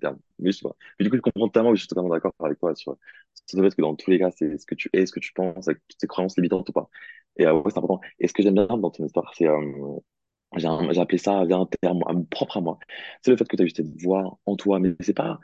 termes. 0.00 0.18
Mais 0.38 0.52
je 0.52 0.60
vois. 0.62 0.76
Mais 0.98 1.04
du 1.04 1.10
coup, 1.10 1.16
je 1.16 1.22
comprends 1.22 1.48
tellement, 1.48 1.74
je 1.74 1.80
suis 1.80 1.88
totalement 1.88 2.10
d'accord 2.10 2.32
avec 2.40 2.58
toi, 2.58 2.74
tu 2.74 2.84
vois. 2.84 2.98
Le 3.52 3.62
fait 3.62 3.76
que 3.76 3.82
dans 3.82 3.94
tous 3.94 4.10
les 4.10 4.18
cas, 4.18 4.30
c'est 4.30 4.58
ce 4.58 4.66
que 4.66 4.74
tu 4.74 4.90
es, 4.92 5.06
ce 5.06 5.12
que 5.12 5.20
tu 5.20 5.32
penses, 5.32 5.68
avec 5.68 5.80
toutes 5.88 5.98
tes 5.98 6.06
croyances 6.06 6.36
limitantes 6.36 6.68
ou 6.68 6.72
pas. 6.72 6.88
Et 7.36 7.46
euh, 7.46 7.54
ouais, 7.54 7.70
c'est 7.70 7.78
important. 7.78 8.00
Et 8.18 8.28
ce 8.28 8.32
que 8.32 8.42
j'aime 8.42 8.54
bien 8.54 8.66
dans 8.66 8.90
ton 8.90 9.04
histoire, 9.04 9.32
c'est, 9.36 9.48
euh, 9.48 9.60
j'ai 10.56 10.68
appelé 11.00 11.18
ça, 11.18 11.44
via 11.44 11.56
un 11.56 11.66
terme 11.80 12.02
à- 12.06 12.14
propre 12.30 12.58
à 12.58 12.60
moi. 12.60 12.78
C'est 13.22 13.30
le 13.30 13.36
fait 13.36 13.46
que 13.48 13.56
tu 13.56 13.62
as 13.62 13.66
eu 13.66 13.70
cette 13.70 14.00
voix 14.02 14.38
en 14.46 14.56
toi, 14.56 14.78
mais 14.78 14.94
c'est 15.00 15.14
pas, 15.14 15.40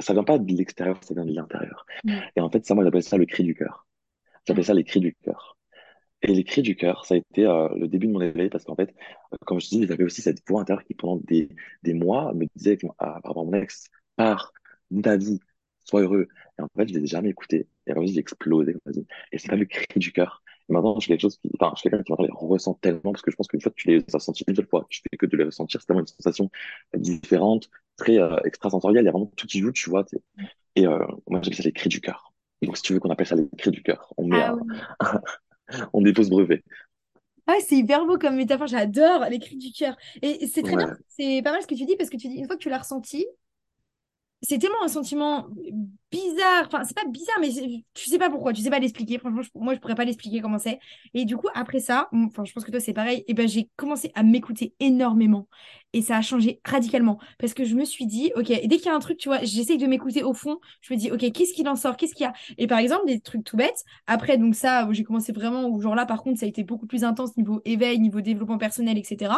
ça 0.00 0.12
vient 0.12 0.24
pas 0.24 0.38
de 0.38 0.52
l'extérieur, 0.52 1.02
ça 1.02 1.14
vient 1.14 1.24
de 1.24 1.32
l'intérieur. 1.34 1.86
Mm. 2.04 2.18
Et 2.36 2.40
en 2.40 2.50
fait, 2.50 2.64
ça, 2.66 2.74
moi, 2.74 2.84
j'appelle 2.84 3.02
ça 3.02 3.16
le 3.16 3.26
cri 3.26 3.44
du 3.44 3.54
cœur. 3.54 3.86
J'appelle 4.46 4.64
ça 4.64 4.74
les 4.74 4.84
cris 4.84 5.00
du 5.00 5.14
cœur. 5.14 5.58
Et 6.22 6.34
les 6.34 6.44
cris 6.44 6.62
du 6.62 6.74
cœur, 6.74 7.04
ça 7.06 7.14
a 7.14 7.18
été 7.18 7.46
euh, 7.46 7.68
le 7.76 7.86
début 7.86 8.08
de 8.08 8.12
mon 8.12 8.20
éveil 8.20 8.48
parce 8.48 8.64
qu'en 8.64 8.74
fait, 8.74 8.94
euh, 9.32 9.36
comme 9.46 9.60
je 9.60 9.68
dis, 9.68 9.86
j'avais 9.86 10.04
aussi 10.04 10.20
cette 10.20 10.42
voix 10.48 10.62
intérieure 10.62 10.84
qui, 10.84 10.94
pendant 10.94 11.16
des, 11.24 11.48
des 11.84 11.94
mois, 11.94 12.34
me 12.34 12.46
disait 12.56 12.76
que, 12.76 12.86
ah, 12.98 13.20
par 13.22 13.30
rapport 13.32 13.42
à 13.42 13.44
mon 13.46 13.52
ex, 13.52 13.88
pars, 14.16 14.52
ta 15.02 15.16
vie, 15.16 15.38
sois 15.84 16.02
heureux. 16.02 16.28
Et 16.58 16.62
en 16.62 16.68
fait, 16.76 16.88
je 16.88 16.94
l'ai 16.94 17.06
jamais 17.06 17.30
écouté. 17.30 17.68
Et 17.86 17.92
alors, 17.92 18.04
j'ai 18.06 18.18
explosé. 18.18 18.76
Et 19.32 19.38
c'est 19.38 19.48
pas 19.48 19.56
le 19.56 19.64
cri 19.66 19.86
du 19.96 20.12
cœur. 20.12 20.42
Et 20.68 20.72
maintenant, 20.72 20.94
je 20.96 21.00
suis 21.00 21.08
quelque 21.08 21.22
chose 21.22 21.38
qui, 21.38 21.50
enfin, 21.58 21.72
je 21.76 21.80
suis 21.80 21.90
quelqu'un 21.90 22.02
qui 22.02 22.22
les 22.22 22.28
ressent 22.32 22.74
tellement 22.74 23.12
parce 23.12 23.22
que 23.22 23.30
je 23.30 23.36
pense 23.36 23.48
qu'une 23.48 23.60
fois 23.60 23.70
que 23.72 23.76
tu 23.76 23.88
les 23.88 24.04
as 24.12 24.18
sentis 24.18 24.44
une 24.46 24.56
seule 24.56 24.66
fois, 24.66 24.86
tu 24.90 25.00
fais 25.08 25.16
que 25.16 25.26
de 25.26 25.36
les 25.36 25.44
ressentir, 25.44 25.80
c'est 25.80 25.86
tellement 25.86 26.00
une 26.00 26.06
sensation 26.06 26.50
différente, 26.94 27.70
très 27.98 28.18
euh, 28.18 28.36
extrasensorielle. 28.44 29.04
Il 29.04 29.06
y 29.06 29.08
a 29.08 29.12
vraiment 29.12 29.30
tout 29.36 29.46
qui 29.46 29.58
joue, 29.58 29.72
tu 29.72 29.90
vois. 29.90 30.04
t'sais. 30.04 30.22
Et 30.76 30.86
euh, 30.86 30.98
moi, 31.26 31.40
j'appelle 31.42 31.56
ça 31.56 31.62
les 31.64 31.72
cris 31.72 31.90
du 31.90 32.00
cœur. 32.00 32.32
Donc, 32.62 32.76
si 32.76 32.82
tu 32.82 32.94
veux 32.94 33.00
qu'on 33.00 33.10
appelle 33.10 33.26
ça 33.26 33.36
les 33.36 33.46
cris 33.58 33.70
du 33.70 33.82
cœur, 33.82 34.14
on 34.16 34.26
met 34.26 34.40
ah 34.40 35.20
on 35.92 36.00
dépose 36.00 36.30
brevet. 36.30 36.64
Ah, 37.46 37.56
c'est 37.66 37.76
hyper 37.76 38.04
beau 38.06 38.18
comme 38.18 38.36
métaphore, 38.36 38.66
j'adore 38.66 39.26
les 39.30 39.38
cris 39.38 39.56
du 39.56 39.72
cœur. 39.72 39.96
Et 40.22 40.46
c'est 40.46 40.62
très 40.62 40.76
bien, 40.76 40.96
c'est 41.08 41.40
pas 41.42 41.52
mal 41.52 41.62
ce 41.62 41.66
que 41.66 41.74
tu 41.74 41.84
dis 41.84 41.96
parce 41.96 42.10
que 42.10 42.16
tu 42.16 42.28
dis, 42.28 42.36
une 42.36 42.46
fois 42.46 42.56
que 42.56 42.62
tu 42.62 42.68
l'as 42.68 42.78
ressenti, 42.78 43.26
c'est 44.42 44.58
tellement 44.58 44.82
un 44.84 44.88
sentiment 44.88 45.48
bizarre. 46.12 46.64
Enfin, 46.66 46.84
c'est 46.84 46.94
pas 46.96 47.04
bizarre, 47.08 47.36
mais 47.40 47.48
tu 47.94 48.08
sais 48.08 48.18
pas 48.18 48.30
pourquoi, 48.30 48.52
tu 48.52 48.62
sais 48.62 48.70
pas 48.70 48.78
l'expliquer. 48.78 49.18
Franchement, 49.18 49.42
je- 49.42 49.50
moi, 49.54 49.74
je 49.74 49.80
pourrais 49.80 49.96
pas 49.96 50.04
l'expliquer 50.04 50.40
comment 50.40 50.58
c'est. 50.58 50.78
Et 51.14 51.24
du 51.24 51.36
coup, 51.36 51.48
après 51.54 51.80
ça, 51.80 52.08
enfin, 52.12 52.44
je 52.44 52.52
pense 52.52 52.64
que 52.64 52.70
toi, 52.70 52.78
c'est 52.80 52.92
pareil. 52.92 53.24
Et 53.26 53.34
ben, 53.34 53.48
j'ai 53.48 53.68
commencé 53.76 54.12
à 54.14 54.22
m'écouter 54.22 54.74
énormément. 54.80 55.48
Et 55.92 56.02
ça 56.02 56.16
a 56.16 56.22
changé 56.22 56.60
radicalement. 56.64 57.18
Parce 57.38 57.52
que 57.54 57.64
je 57.64 57.74
me 57.74 57.84
suis 57.84 58.06
dit, 58.06 58.30
OK, 58.36 58.50
et 58.50 58.66
dès 58.68 58.76
qu'il 58.76 58.86
y 58.86 58.88
a 58.90 58.94
un 58.94 59.00
truc, 59.00 59.18
tu 59.18 59.28
vois, 59.28 59.42
j'essaye 59.42 59.78
de 59.78 59.86
m'écouter 59.86 60.22
au 60.22 60.34
fond. 60.34 60.58
Je 60.82 60.94
me 60.94 60.98
dis, 60.98 61.10
OK, 61.10 61.20
qu'est-ce 61.32 61.52
qu'il 61.52 61.68
en 61.68 61.76
sort? 61.76 61.96
Qu'est-ce 61.96 62.14
qu'il 62.14 62.24
y 62.24 62.26
a? 62.26 62.32
Et 62.58 62.66
par 62.66 62.78
exemple, 62.78 63.06
des 63.06 63.20
trucs 63.20 63.44
tout 63.44 63.56
bêtes. 63.56 63.82
Après, 64.06 64.38
donc 64.38 64.54
ça, 64.54 64.88
j'ai 64.92 65.04
commencé 65.04 65.32
vraiment, 65.32 65.80
genre 65.80 65.94
là, 65.94 66.06
par 66.06 66.22
contre, 66.22 66.38
ça 66.40 66.46
a 66.46 66.48
été 66.48 66.62
beaucoup 66.64 66.86
plus 66.86 67.04
intense 67.04 67.36
niveau 67.36 67.60
éveil, 67.64 67.98
niveau 67.98 68.20
développement 68.20 68.58
personnel, 68.58 68.98
etc 68.98 69.32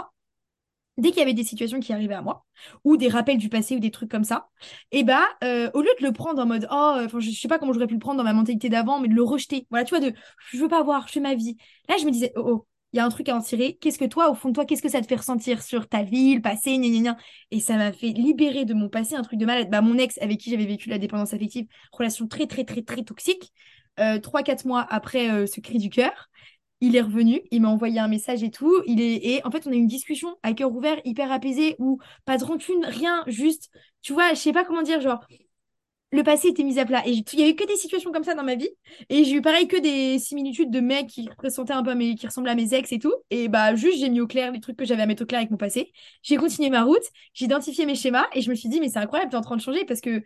dès 0.98 1.10
qu'il 1.10 1.18
y 1.18 1.22
avait 1.22 1.34
des 1.34 1.44
situations 1.44 1.80
qui 1.80 1.92
arrivaient 1.92 2.14
à 2.14 2.22
moi, 2.22 2.44
ou 2.84 2.96
des 2.96 3.08
rappels 3.08 3.38
du 3.38 3.48
passé, 3.48 3.76
ou 3.76 3.80
des 3.80 3.90
trucs 3.90 4.10
comme 4.10 4.24
ça, 4.24 4.48
et 4.92 5.02
bah, 5.02 5.24
euh, 5.44 5.70
au 5.74 5.80
lieu 5.80 5.90
de 6.00 6.06
le 6.06 6.12
prendre 6.12 6.42
en 6.42 6.46
mode, 6.46 6.66
oh, 6.70 6.94
euh, 6.98 7.06
enfin, 7.06 7.20
je 7.20 7.30
sais 7.30 7.48
pas 7.48 7.58
comment 7.58 7.72
j'aurais 7.72 7.86
pu 7.86 7.94
le 7.94 8.00
prendre 8.00 8.18
dans 8.18 8.24
ma 8.24 8.32
mentalité 8.32 8.68
d'avant, 8.68 9.00
mais 9.00 9.08
de 9.08 9.14
le 9.14 9.22
rejeter, 9.22 9.66
voilà, 9.70 9.84
tu 9.84 9.94
vois, 9.96 10.00
de, 10.00 10.14
je 10.50 10.58
veux 10.58 10.68
pas 10.68 10.82
voir, 10.82 11.06
je 11.08 11.12
fais 11.12 11.20
ma 11.20 11.34
vie. 11.34 11.56
Là, 11.88 11.96
je 11.98 12.04
me 12.04 12.10
disais, 12.10 12.32
oh, 12.36 12.42
oh, 12.46 12.66
il 12.92 12.96
y 12.96 13.00
a 13.00 13.04
un 13.04 13.08
truc 13.08 13.28
à 13.28 13.36
en 13.36 13.40
tirer. 13.40 13.78
Qu'est-ce 13.80 13.98
que 13.98 14.04
toi, 14.04 14.30
au 14.30 14.34
fond 14.34 14.48
de 14.48 14.54
toi, 14.54 14.64
qu'est-ce 14.64 14.82
que 14.82 14.88
ça 14.88 15.00
te 15.00 15.06
fait 15.06 15.16
ressentir 15.16 15.62
sur 15.62 15.88
ta 15.88 16.02
vie, 16.02 16.34
le 16.34 16.40
passé. 16.42 16.78
Et 17.50 17.60
ça 17.60 17.76
m'a 17.76 17.92
fait 17.92 18.08
libérer 18.08 18.64
de 18.64 18.74
mon 18.74 18.88
passé 18.88 19.14
un 19.14 19.22
truc 19.22 19.38
de 19.38 19.46
malade. 19.46 19.70
Bah, 19.70 19.80
mon 19.80 19.96
ex, 19.96 20.18
avec 20.20 20.38
qui 20.38 20.50
j'avais 20.50 20.66
vécu 20.66 20.88
la 20.88 20.98
dépendance 20.98 21.32
affective, 21.32 21.66
relation 21.92 22.26
très, 22.26 22.46
très, 22.46 22.64
très, 22.64 22.82
très 22.82 23.02
toxique. 23.02 23.52
Euh, 23.98 24.18
Trois, 24.18 24.42
quatre 24.42 24.64
mois 24.64 24.86
après 24.88 25.30
euh, 25.30 25.46
ce 25.46 25.60
cri 25.60 25.78
du 25.78 25.90
cœur, 25.90 26.30
il 26.80 26.96
est 26.96 27.00
revenu, 27.02 27.42
il 27.50 27.62
m'a 27.62 27.68
envoyé 27.68 27.98
un 28.00 28.08
message 28.08 28.42
et 28.42 28.50
tout. 28.50 28.82
Il 28.86 29.00
est 29.00 29.16
et 29.24 29.46
en 29.46 29.50
fait 29.50 29.66
on 29.66 29.70
a 29.72 29.74
eu 29.74 29.78
une 29.78 29.86
discussion 29.86 30.36
à 30.42 30.52
cœur 30.54 30.72
ouvert, 30.74 31.00
hyper 31.04 31.30
apaisée, 31.32 31.76
où 31.78 31.98
pas 32.24 32.38
de 32.38 32.44
rancune, 32.44 32.84
rien, 32.84 33.22
juste, 33.26 33.70
tu 34.02 34.12
vois, 34.12 34.30
je 34.30 34.40
sais 34.40 34.52
pas 34.52 34.64
comment 34.64 34.82
dire, 34.82 35.00
genre 35.00 35.20
le 36.12 36.24
passé 36.24 36.48
était 36.48 36.64
mis 36.64 36.78
à 36.80 36.84
plat. 36.86 37.06
Et 37.06 37.12
il 37.12 37.40
y 37.40 37.42
a 37.44 37.48
eu 37.48 37.54
que 37.54 37.64
des 37.66 37.76
situations 37.76 38.10
comme 38.10 38.24
ça 38.24 38.34
dans 38.34 38.42
ma 38.42 38.56
vie. 38.56 38.68
Et 39.08 39.22
j'ai 39.24 39.36
eu 39.36 39.42
pareil 39.42 39.68
que 39.68 39.76
des 39.80 40.18
similitudes 40.18 40.70
de 40.70 40.80
mecs 40.80 41.06
qui 41.08 41.28
un 41.28 41.34
peu 41.84 41.94
qui 42.16 42.26
ressemblaient 42.26 42.50
à 42.52 42.54
mes 42.56 42.74
ex 42.74 42.90
et 42.92 42.98
tout. 42.98 43.14
Et 43.30 43.48
bah 43.48 43.74
juste 43.76 43.98
j'ai 44.00 44.08
mis 44.10 44.20
au 44.20 44.26
clair 44.26 44.50
les 44.52 44.60
trucs 44.60 44.76
que 44.76 44.84
j'avais 44.84 45.02
à 45.02 45.06
mettre 45.06 45.22
au 45.22 45.26
clair 45.26 45.38
avec 45.40 45.50
mon 45.52 45.56
passé. 45.56 45.92
J'ai 46.22 46.36
continué 46.36 46.68
ma 46.70 46.82
route, 46.82 47.02
j'ai 47.34 47.44
identifié 47.44 47.86
mes 47.86 47.94
schémas 47.94 48.26
et 48.34 48.42
je 48.42 48.50
me 48.50 48.54
suis 48.56 48.68
dit 48.68 48.80
mais 48.80 48.88
c'est 48.88 48.98
incroyable, 48.98 49.30
t'es 49.30 49.36
en 49.36 49.40
train 49.42 49.56
de 49.56 49.62
changer 49.62 49.84
parce 49.84 50.00
que 50.00 50.22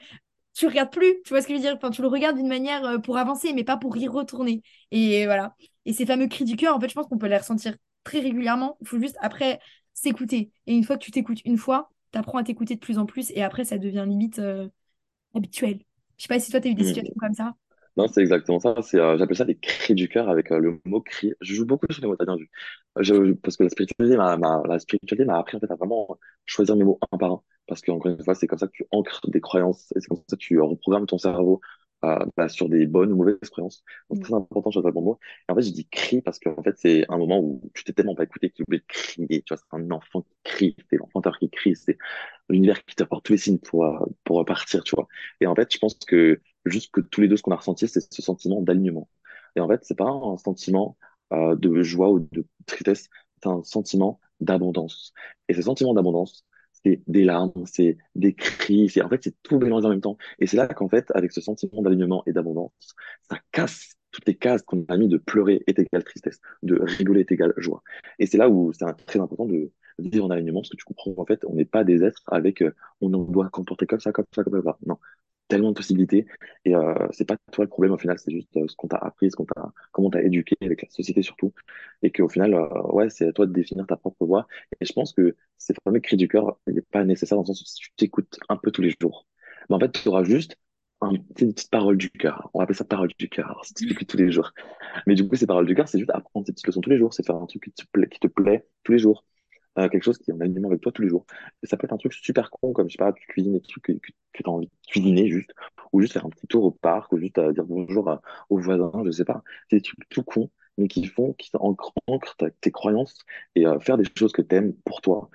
tu 0.55 0.67
regardes 0.69 0.93
plus, 0.93 1.17
tu 1.25 1.31
vois 1.31 1.43
ce 1.43 1.49
que 1.49 1.55
je 1.55 1.59
veux 1.59 1.63
dire? 1.65 1.75
Enfin, 1.77 1.91
tu 1.91 2.03
le 2.03 2.09
regardes 2.09 2.37
d'une 2.37 2.49
manière 2.49 2.85
euh, 2.85 2.99
pour 2.99 3.19
avancer, 3.19 3.53
mais 3.55 3.65
pas 3.65 3.77
pour 3.77 3.97
y 3.97 4.09
retourner. 4.09 4.63
Et 4.93 5.27
voilà. 5.27 5.55
Et 5.87 5.93
ces 5.93 6.07
fameux 6.07 6.29
cris 6.29 6.45
du 6.45 6.57
cœur, 6.57 6.77
en 6.77 6.81
fait, 6.81 6.89
je 6.89 6.95
pense 6.95 7.07
qu'on 7.07 7.19
peut 7.19 7.27
les 7.29 7.37
ressentir 7.39 7.77
très 8.05 8.21
régulièrement. 8.21 8.77
Il 8.81 8.89
faut 8.89 8.99
juste 9.01 9.17
après 9.21 9.61
s'écouter. 9.95 10.53
Et 10.67 10.75
une 10.77 10.85
fois 10.85 10.97
que 10.99 11.05
tu 11.05 11.11
t'écoutes 11.11 11.41
une 11.45 11.59
fois, 11.59 11.91
tu 12.13 12.19
apprends 12.19 12.39
à 12.39 12.45
t'écouter 12.45 12.75
de 12.75 12.81
plus 12.81 12.99
en 12.99 13.07
plus. 13.07 13.31
Et 13.33 13.43
après, 13.43 13.65
ça 13.65 13.79
devient 13.79 14.05
limite 14.09 14.39
euh, 14.39 14.69
habituel. 15.35 15.81
Je 16.19 16.25
sais 16.25 16.29
pas 16.29 16.41
si 16.41 16.51
toi, 16.51 16.61
tu 16.61 16.69
as 16.69 16.71
eu 16.73 16.75
des 16.75 16.85
situations 16.85 17.13
Mm. 17.13 17.21
comme 17.21 17.35
ça. 17.35 17.55
Non, 17.97 18.09
c'est 18.09 18.23
exactement 18.23 18.61
ça. 18.61 18.77
C'est, 18.83 18.99
euh, 19.01 19.19
j'appelle 19.19 19.37
ça 19.37 19.45
des 19.45 19.57
cris 19.59 19.95
du 19.95 20.09
cœur 20.09 20.29
avec 20.29 20.53
euh, 20.53 20.59
le 20.59 20.81
mot 20.87 21.01
cri. 21.01 21.35
Je 21.41 21.55
joue 21.55 21.67
beaucoup 21.67 21.87
sur 21.93 22.03
les 22.03 22.09
mots, 22.09 22.17
t'as 22.17 22.25
bien 22.27 22.37
vu. 22.37 22.51
Je, 23.01 23.33
parce 23.35 23.57
que 23.57 23.65
la 23.65 23.71
spiritualité 23.71 24.17
m'a, 24.17 24.37
m'a- 24.37 24.63
la 24.69 24.79
spiritualité 24.81 25.25
m'a 25.27 25.39
appris 25.39 25.57
en 25.57 25.61
fait 25.61 25.71
à 25.71 25.77
vraiment 25.77 26.19
choisir 26.47 26.77
mes 26.77 26.85
mots 26.85 26.99
un 27.13 27.19
par 27.19 27.33
un. 27.33 27.43
Parce 27.69 27.83
qu'encore 27.83 28.13
une 28.13 28.25
fois, 28.25 28.35
c'est 28.35 28.47
comme 28.49 28.59
ça 28.59 28.67
que 28.69 28.73
tu 28.73 28.87
ancres 28.93 29.21
des 29.31 29.41
croyances 29.41 29.93
et 29.97 30.01
c'est 30.01 30.09
comme 30.09 30.19
ça 30.29 30.37
que 30.37 30.43
tu 30.43 30.61
reprogrammes 30.61 31.07
ton 31.07 31.19
cerveau 31.19 31.61
euh, 32.05 32.27
bah, 32.37 32.49
sur 32.49 32.69
des 32.69 32.87
bonnes 32.87 33.13
ou 33.13 33.17
mauvaises 33.17 33.39
croyances. 33.51 33.85
Donc 34.11 34.19
c'est 34.19 34.21
Mm. 34.21 34.23
très 34.23 34.35
important 34.35 34.71
le 34.85 34.93
bon 34.93 35.03
mot. 35.03 35.19
Et 35.49 35.53
en 35.53 35.55
fait, 35.57 35.63
j'ai 35.63 35.73
dit 35.73 35.89
cri 35.89 36.23
parce 36.23 36.39
qu'en 36.39 36.63
fait, 36.63 36.77
c'est 36.79 37.07
un 37.11 37.19
moment 37.19 37.41
où 37.41 37.71
tu 37.75 37.85
t'es 37.85 37.93
tellement 37.93 38.15
pas 38.15 38.25
écouté 38.25 38.51
que 38.51 38.57
tu 38.57 38.63
oublies 38.67 38.79
de 38.81 38.85
crier. 38.87 39.43
Tu 39.43 39.55
vois, 39.55 39.59
c'est 39.59 39.77
un 39.77 39.91
enfant 39.91 40.23
qui 40.23 40.35
crie, 40.45 40.77
c'est 40.91 40.97
l'enfant 40.97 41.21
intérieur 41.21 41.39
qui 41.39 41.51
crie, 41.51 41.77
c'est 41.77 41.99
l'univers 42.49 42.85
qui 42.85 42.95
t'apporte 42.97 43.25
tous 43.25 43.33
les 43.33 43.39
signes 43.39 43.59
pour, 43.59 43.85
euh, 43.85 43.99
pour 44.25 44.37
repartir, 44.39 44.85
tu 44.85 44.95
vois. 44.97 45.09
Et 45.41 45.47
en 45.47 45.55
fait, 45.55 45.73
je 45.73 45.79
pense 45.79 45.95
que 45.97 46.41
juste 46.67 46.93
que 46.93 47.01
tous 47.01 47.21
les 47.21 47.29
deux, 47.29 47.37
ce 47.37 47.43
qu'on 47.43 47.53
a 47.53 47.57
ressenti, 47.57 47.89
c'est 47.89 48.01
ce 48.13 48.23
sentiment 48.23 48.61
d'alignement. 48.63 49.09
Et 49.57 49.61
en 49.61 49.69
fait, 49.69 49.85
c'est 49.85 49.97
pas 49.97 50.05
un 50.09 50.37
sentiment 50.39 50.97
euh, 51.33 51.57
de 51.57 51.83
joie 51.83 52.11
ou 52.11 52.21
de 52.21 52.47
tristesse, 52.67 53.09
c'est 53.43 53.49
un 53.49 53.63
sentiment 53.65 54.21
d'abondance. 54.41 55.13
Et 55.49 55.55
ce 55.55 55.63
sentiment 55.63 55.95
d'abondance, 55.95 56.45
c'est 56.85 57.03
des 57.07 57.25
larmes, 57.25 57.53
c'est 57.67 57.99
des 58.15 58.35
cris, 58.35 58.89
c'est 58.89 59.03
en 59.03 59.09
fait, 59.09 59.23
c'est 59.25 59.35
tout 59.43 59.59
mélangé 59.59 59.87
en 59.87 59.91
même 59.91 60.01
temps. 60.01 60.19
Et 60.39 60.47
c'est 60.47 60.57
là 60.57 60.67
qu'en 60.69 60.89
fait, 60.89 61.11
avec 61.15 61.33
ce 61.33 61.41
sentiment 61.41 61.83
d'alignement 61.83 62.23
et 62.27 62.33
d'abondance, 62.33 62.73
ça 63.31 63.39
casse 63.53 63.95
toutes 64.11 64.27
les 64.27 64.37
cases 64.37 64.63
qu'on 64.63 64.85
a 64.89 64.97
mis 64.97 65.09
de 65.09 65.19
pleurer 65.19 65.63
est 65.67 65.79
égal 65.79 66.05
tristesse, 66.05 66.41
de 66.63 66.79
rigoler 66.81 67.21
est 67.21 67.33
égal 67.33 67.53
joie. 67.57 67.83
Et 68.19 68.27
c'est 68.27 68.39
là 68.39 68.49
où 68.49 68.73
c'est 68.73 68.87
très 69.07 69.19
important 69.19 69.47
de 69.47 69.73
vivre 69.99 70.27
en 70.27 70.31
alignement, 70.31 70.61
parce 70.61 70.71
que 70.71 70.77
tu 70.77 70.85
comprends, 70.85 71.15
en 71.17 71.27
fait, 71.27 71.45
on 71.47 71.55
n'est 71.55 71.65
pas 71.65 71.85
des 71.85 72.05
êtres 72.05 72.23
avec, 72.29 72.63
euh, 72.63 72.75
on 73.01 73.11
doit 73.11 73.49
comporter 73.51 73.87
comme 73.87 74.01
ça, 74.01 74.13
comme 74.13 74.27
ça, 74.35 74.45
comme 74.45 74.63
ça. 74.63 74.79
Non, 74.87 74.99
tellement 75.49 75.71
de 75.71 75.75
possibilités. 75.75 76.27
Et 76.65 76.75
euh, 76.75 76.95
c'est 77.13 77.25
pas 77.27 77.37
toi 77.53 77.65
le 77.65 77.69
problème 77.71 77.93
au 77.93 77.99
final, 77.99 78.19
c'est 78.19 78.33
juste 78.33 78.57
euh, 78.57 78.67
ce 78.69 78.77
qu'on 78.77 78.89
t'a 78.89 78.97
appris, 78.99 79.31
ce 79.31 79.37
qu'on 79.37 79.45
t'a, 79.47 79.73
comment 79.93 80.11
t'as 80.11 80.23
éduqué 80.23 80.57
avec 80.63 80.83
la 80.83 80.89
société 80.91 81.23
surtout. 81.23 81.53
Et 82.03 82.11
qu'au 82.13 82.29
final, 82.29 82.55
euh, 82.55 82.69
ouais, 82.93 83.11
c'est 83.11 83.29
à 83.29 83.33
toi 83.33 83.47
de 83.47 83.53
définir 83.53 83.87
ta 83.87 83.97
propre 83.97 84.27
voie. 84.27 84.47
Et 84.81 84.85
je 84.87 84.93
pense 84.93 85.13
que 85.13 85.37
ces 85.59 85.75
fameux 85.85 86.01
cris 86.01 86.17
du 86.17 86.29
cœur, 86.29 86.59
il 86.67 86.75
n'est 86.75 86.83
pas 86.83 87.05
nécessaire 87.05 87.37
dans 87.37 87.43
le 87.43 87.47
sens 87.49 87.63
où 87.63 87.79
tu 87.81 87.91
t'écoutes 87.97 88.39
un 88.49 88.57
peu 88.57 88.71
tous 88.71 88.83
les 88.83 88.95
jours, 89.01 89.27
mais 89.69 89.77
en 89.77 89.81
fait, 89.81 89.93
tu 89.93 90.09
auras 90.09 90.25
juste 90.25 90.57
un- 91.01 91.13
une 91.41 91.53
petite 91.55 91.71
parole 91.71 91.97
du 91.99 92.11
cœur. 92.11 92.51
On 92.55 92.59
va 92.59 92.65
appeler 92.65 92.77
ça 92.79 92.85
parole 92.85 93.11
du 93.19 93.29
cœur. 93.29 93.61
Si 93.65 93.75
tu 93.75 93.87
t'écoutes 93.89 94.09
tous 94.09 94.17
les 94.17 94.31
jours. 94.31 94.53
Mais 95.07 95.15
du 95.15 95.27
coup, 95.29 95.37
ces 95.37 95.47
paroles 95.47 95.67
du 95.67 95.75
cœur, 95.75 95.89
c'est 95.89 95.99
juste 95.99 96.11
apprendre 96.11 96.47
ces 96.47 96.53
petites 96.53 96.67
leçons 96.67 96.81
tous 96.81 96.91
les 96.91 96.99
jours. 96.99 97.13
C'est 97.15 97.27
faire 97.27 97.37
un 97.37 97.47
truc 97.47 97.63
qui 97.65 97.73
te 98.21 98.27
plaît 98.29 98.67
tous 98.85 98.93
les 98.93 98.99
jours 98.99 99.25
quelque 99.77 100.03
chose 100.03 100.19
qui 100.19 100.31
est 100.31 100.35
en 100.35 100.41
alignement 100.41 100.69
avec 100.69 100.81
toi 100.81 100.93
tous 100.93 101.03
les 101.03 101.09
jours. 101.09 101.27
Et 101.63 101.67
ça 101.67 101.77
peut 101.77 101.87
être 101.87 101.93
un 101.93 101.99
truc 101.99 102.13
super 102.13 102.51
con, 102.51 102.73
comme, 102.73 102.89
je 102.89 102.93
sais 102.93 102.99
pas, 102.99 103.13
tu 103.13 103.27
cuisines 103.27 103.55
des 103.55 103.61
trucs 103.61 103.85
que, 103.85 103.93
que, 103.93 104.13
tu 104.33 104.43
as 104.45 104.49
envie 104.51 104.67
de 104.67 104.73
cuisiner 104.89 105.29
juste, 105.29 105.53
ou 105.93 106.01
juste 106.01 106.13
faire 106.13 106.27
un 106.27 106.31
petit 106.31 106.47
tour 106.47 106.65
au 106.65 106.71
parc, 106.71 107.13
ou 107.13 107.19
juste 107.19 107.39
dire 107.39 107.65
bonjour 107.65 108.19
aux 108.51 108.59
voisins, 108.59 108.93
je 109.05 109.11
sais 109.11 109.25
pas. 109.25 109.43
C'est 109.71 109.77
des 109.77 109.83
trucs 109.83 110.09
tout 110.09 110.23
cons, 110.23 110.51
mais 110.79 110.89
qui 110.89 111.07
font, 111.07 111.33
qui 111.35 111.51
ancrent, 111.55 111.93
tes 112.61 112.71
croyances 112.71 113.25
et 113.55 113.67
euh, 113.67 113.79
faire 113.81 113.97
des 113.99 114.05
choses 114.17 114.33
que 114.33 114.43
tu 114.43 114.55
aimes 114.57 114.75
pour 114.85 115.01
toi, 115.01 115.31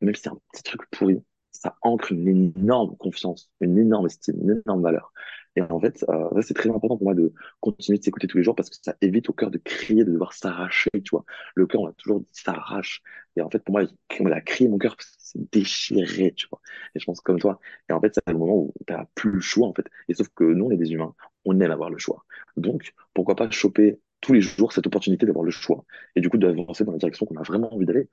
même 0.00 0.14
si 0.14 0.22
c'est 0.22 0.30
un 0.30 0.38
petit 0.52 0.62
truc 0.62 0.82
pourri. 0.90 1.22
Ça 1.52 1.76
ancre 1.82 2.12
une 2.12 2.52
énorme 2.56 2.96
confiance, 2.96 3.50
une 3.60 3.78
énorme 3.78 4.06
estime, 4.06 4.36
une 4.42 4.62
énorme 4.66 4.82
valeur. 4.82 5.12
Et 5.54 5.62
en 5.62 5.78
fait, 5.80 6.04
euh, 6.08 6.40
c'est 6.40 6.54
très 6.54 6.70
important 6.70 6.96
pour 6.96 7.04
moi 7.04 7.14
de 7.14 7.34
continuer 7.60 7.98
de 7.98 8.04
s'écouter 8.04 8.26
tous 8.26 8.38
les 8.38 8.44
jours 8.44 8.56
parce 8.56 8.70
que 8.70 8.76
ça 8.80 8.94
évite 9.02 9.28
au 9.28 9.34
cœur 9.34 9.50
de 9.50 9.58
crier, 9.58 10.04
de 10.04 10.10
devoir 10.10 10.32
s'arracher, 10.32 10.90
tu 11.04 11.10
vois. 11.10 11.24
Le 11.54 11.66
cœur, 11.66 11.82
on 11.82 11.88
a 11.88 11.92
toujours 11.92 12.20
dit 12.20 12.26
s'arrache. 12.32 13.02
Et 13.36 13.42
en 13.42 13.50
fait, 13.50 13.58
pour 13.60 13.74
moi, 13.74 13.82
on 14.20 14.30
a 14.30 14.40
crié 14.40 14.68
mon 14.70 14.78
cœur 14.78 14.96
parce 14.96 15.14
c'est 15.18 15.50
déchiré, 15.50 16.32
tu 16.32 16.46
vois. 16.50 16.60
Et 16.94 17.00
je 17.00 17.04
pense 17.04 17.20
comme 17.20 17.38
toi. 17.38 17.60
Et 17.88 17.92
en 17.92 18.00
fait, 18.00 18.14
c'est 18.14 18.32
le 18.32 18.38
moment 18.38 18.56
où 18.56 18.74
tu 18.86 18.92
n'as 18.92 19.06
plus 19.14 19.30
le 19.30 19.40
choix, 19.40 19.68
en 19.68 19.74
fait. 19.74 19.86
Et 20.08 20.14
sauf 20.14 20.28
que 20.34 20.44
nous, 20.44 20.66
on 20.66 20.70
est 20.70 20.76
des 20.76 20.92
humains, 20.92 21.14
on 21.44 21.58
aime 21.60 21.70
avoir 21.70 21.90
le 21.90 21.98
choix. 21.98 22.24
Donc, 22.56 22.92
pourquoi 23.14 23.36
pas 23.36 23.50
choper 23.50 23.98
tous 24.22 24.32
les 24.32 24.40
jours 24.40 24.72
cette 24.72 24.86
opportunité 24.86 25.26
d'avoir 25.26 25.44
le 25.44 25.50
choix 25.50 25.84
et 26.16 26.22
du 26.22 26.30
coup 26.30 26.38
d'avancer 26.38 26.84
dans 26.84 26.92
la 26.92 26.98
direction 26.98 27.26
qu'on 27.26 27.36
a 27.36 27.42
vraiment 27.42 27.74
envie 27.74 27.84
d'aller. 27.84 28.08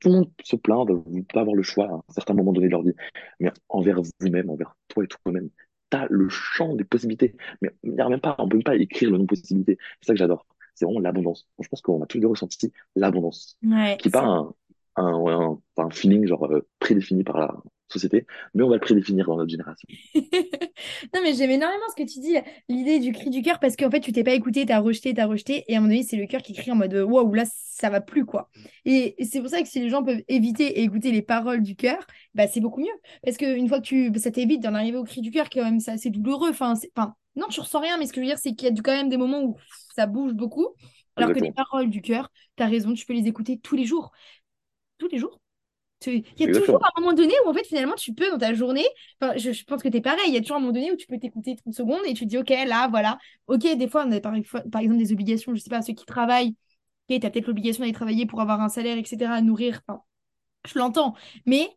Tout 0.00 0.08
le 0.10 0.14
monde 0.16 0.30
se 0.44 0.56
plaint 0.56 0.86
de 0.86 1.00
ne 1.08 1.22
pas 1.22 1.40
avoir 1.40 1.56
le 1.56 1.62
choix 1.62 1.86
à 1.86 1.94
un 1.94 2.12
certain 2.12 2.34
moment 2.34 2.52
donné 2.52 2.66
de 2.66 2.72
leur 2.72 2.82
vie, 2.82 2.92
mais 3.40 3.50
envers 3.70 4.02
vous-même, 4.02 4.50
envers 4.50 4.76
toi 4.88 5.04
et 5.04 5.06
toi-même, 5.06 5.48
tu 5.90 5.96
as 5.96 6.06
le 6.10 6.28
champ 6.28 6.74
des 6.74 6.84
possibilités. 6.84 7.34
Mais 7.62 7.70
il 7.82 7.92
n'y 7.92 8.00
a 8.00 8.08
même 8.08 8.20
pas, 8.20 8.36
on 8.38 8.48
peut 8.48 8.56
même 8.58 8.64
pas 8.64 8.76
écrire 8.76 9.10
le 9.10 9.18
nom 9.18 9.26
possibilité. 9.26 9.78
C'est 10.00 10.08
ça 10.08 10.12
que 10.12 10.18
j'adore. 10.18 10.46
C'est 10.74 10.84
vraiment 10.84 11.00
l'abondance. 11.00 11.48
Je 11.58 11.68
pense 11.68 11.80
qu'on 11.80 12.02
a 12.02 12.06
tous 12.06 12.18
les 12.18 12.22
deux 12.22 12.28
ressenti 12.28 12.72
l'abondance, 12.96 13.56
Ouais, 13.62 13.96
qui 13.98 14.08
n'est 14.08 14.12
pas 14.12 14.24
un, 14.24 14.54
un, 14.96 15.26
un, 15.26 15.58
un 15.78 15.90
feeling 15.90 16.26
genre 16.26 16.44
euh, 16.52 16.68
prédéfini 16.80 17.24
par 17.24 17.38
la 17.38 17.54
société, 17.88 18.26
mais 18.54 18.62
on 18.62 18.68
va 18.68 18.74
le 18.74 18.80
prédéfinir 18.80 19.26
dans 19.26 19.36
notre 19.36 19.50
génération. 19.50 19.88
Non, 21.14 21.20
mais 21.22 21.34
j'aime 21.34 21.50
énormément 21.50 21.84
ce 21.90 22.02
que 22.02 22.08
tu 22.08 22.20
dis, 22.20 22.36
l'idée 22.68 22.98
du 22.98 23.12
cri 23.12 23.30
du 23.30 23.42
cœur, 23.42 23.58
parce 23.58 23.76
qu'en 23.76 23.90
fait, 23.90 24.00
tu 24.00 24.12
t'es 24.12 24.24
pas 24.24 24.32
écouté, 24.34 24.66
t'as 24.66 24.78
rejeté, 24.78 25.14
t'as 25.14 25.26
rejeté, 25.26 25.64
et 25.68 25.74
à 25.74 25.78
un 25.78 25.80
moment 25.80 25.92
donné, 25.92 26.02
c'est 26.02 26.16
le 26.16 26.26
cœur 26.26 26.42
qui 26.42 26.52
crie 26.52 26.70
en 26.70 26.76
mode 26.76 26.94
waouh, 26.94 27.32
là, 27.32 27.44
ça 27.46 27.90
va 27.90 28.00
plus, 28.00 28.24
quoi. 28.24 28.50
Et, 28.84 29.20
et 29.22 29.24
c'est 29.24 29.40
pour 29.40 29.48
ça 29.50 29.62
que 29.62 29.68
si 29.68 29.80
les 29.80 29.88
gens 29.88 30.02
peuvent 30.02 30.22
éviter 30.28 30.80
et 30.80 30.82
écouter 30.82 31.12
les 31.12 31.22
paroles 31.22 31.62
du 31.62 31.76
cœur, 31.76 32.06
bah, 32.34 32.46
c'est 32.46 32.60
beaucoup 32.60 32.80
mieux. 32.80 32.92
Parce 33.22 33.36
qu'une 33.36 33.68
fois 33.68 33.80
que 33.80 33.86
tu. 33.86 34.12
Ça 34.18 34.30
t'évite 34.30 34.62
d'en 34.62 34.74
arriver 34.74 34.96
au 34.98 35.04
cri 35.04 35.20
du 35.20 35.30
cœur, 35.30 35.48
quand 35.50 35.62
même, 35.62 35.80
c'est 35.80 35.92
assez 35.92 36.10
douloureux. 36.10 36.50
Enfin, 36.50 36.74
enfin, 36.96 37.14
non, 37.36 37.46
tu 37.48 37.60
ressens 37.60 37.80
rien, 37.80 37.98
mais 37.98 38.06
ce 38.06 38.12
que 38.12 38.16
je 38.16 38.26
veux 38.26 38.30
dire, 38.30 38.38
c'est 38.38 38.54
qu'il 38.54 38.68
y 38.68 38.70
a 38.70 38.82
quand 38.82 38.92
même 38.92 39.08
des 39.08 39.16
moments 39.16 39.42
où 39.42 39.56
ça 39.94 40.06
bouge 40.06 40.32
beaucoup. 40.32 40.68
Alors 41.16 41.32
que 41.32 41.40
les 41.40 41.52
paroles 41.52 41.88
du 41.88 42.02
cœur, 42.02 42.30
t'as 42.56 42.66
raison, 42.66 42.92
tu 42.92 43.06
peux 43.06 43.14
les 43.14 43.26
écouter 43.26 43.58
tous 43.58 43.76
les 43.76 43.86
jours. 43.86 44.12
Tous 44.98 45.08
les 45.08 45.18
jours. 45.18 45.40
Il 46.06 46.22
y 46.38 46.44
a 46.44 46.48
toujours 46.48 46.78
un 46.84 47.00
moment 47.00 47.14
donné 47.14 47.32
où 47.44 47.48
en 47.48 47.54
fait 47.54 47.64
finalement 47.64 47.94
tu 47.94 48.12
peux 48.14 48.30
dans 48.30 48.38
ta 48.38 48.54
journée, 48.54 48.84
enfin, 49.20 49.36
je, 49.38 49.50
je 49.52 49.64
pense 49.64 49.82
que 49.82 49.88
tu 49.88 49.96
es 49.96 50.00
pareil, 50.00 50.24
il 50.28 50.34
y 50.34 50.36
a 50.36 50.40
toujours 50.40 50.56
un 50.56 50.60
moment 50.60 50.72
donné 50.72 50.92
où 50.92 50.96
tu 50.96 51.06
peux 51.06 51.18
t'écouter 51.18 51.56
30 51.56 51.74
secondes 51.74 52.00
et 52.06 52.14
tu 52.14 52.24
te 52.24 52.28
dis 52.30 52.38
ok 52.38 52.50
là 52.50 52.86
voilà, 52.88 53.18
ok 53.48 53.62
des 53.76 53.88
fois 53.88 54.04
on 54.06 54.12
a 54.12 54.20
par, 54.20 54.32
par 54.70 54.80
exemple 54.82 54.98
des 54.98 55.12
obligations, 55.12 55.54
je 55.54 55.60
sais 55.60 55.70
pas, 55.70 55.82
ceux 55.82 55.94
qui 55.94 56.04
travaillent, 56.04 56.54
ok 57.10 57.20
tu 57.20 57.26
as 57.26 57.30
peut-être 57.30 57.46
l'obligation 57.48 57.80
d'aller 57.82 57.92
travailler 57.94 58.26
pour 58.26 58.40
avoir 58.40 58.60
un 58.60 58.68
salaire 58.68 58.98
etc 58.98 59.26
à 59.32 59.40
nourrir, 59.42 59.80
enfin, 59.88 60.02
je 60.66 60.78
l'entends, 60.78 61.14
mais 61.46 61.70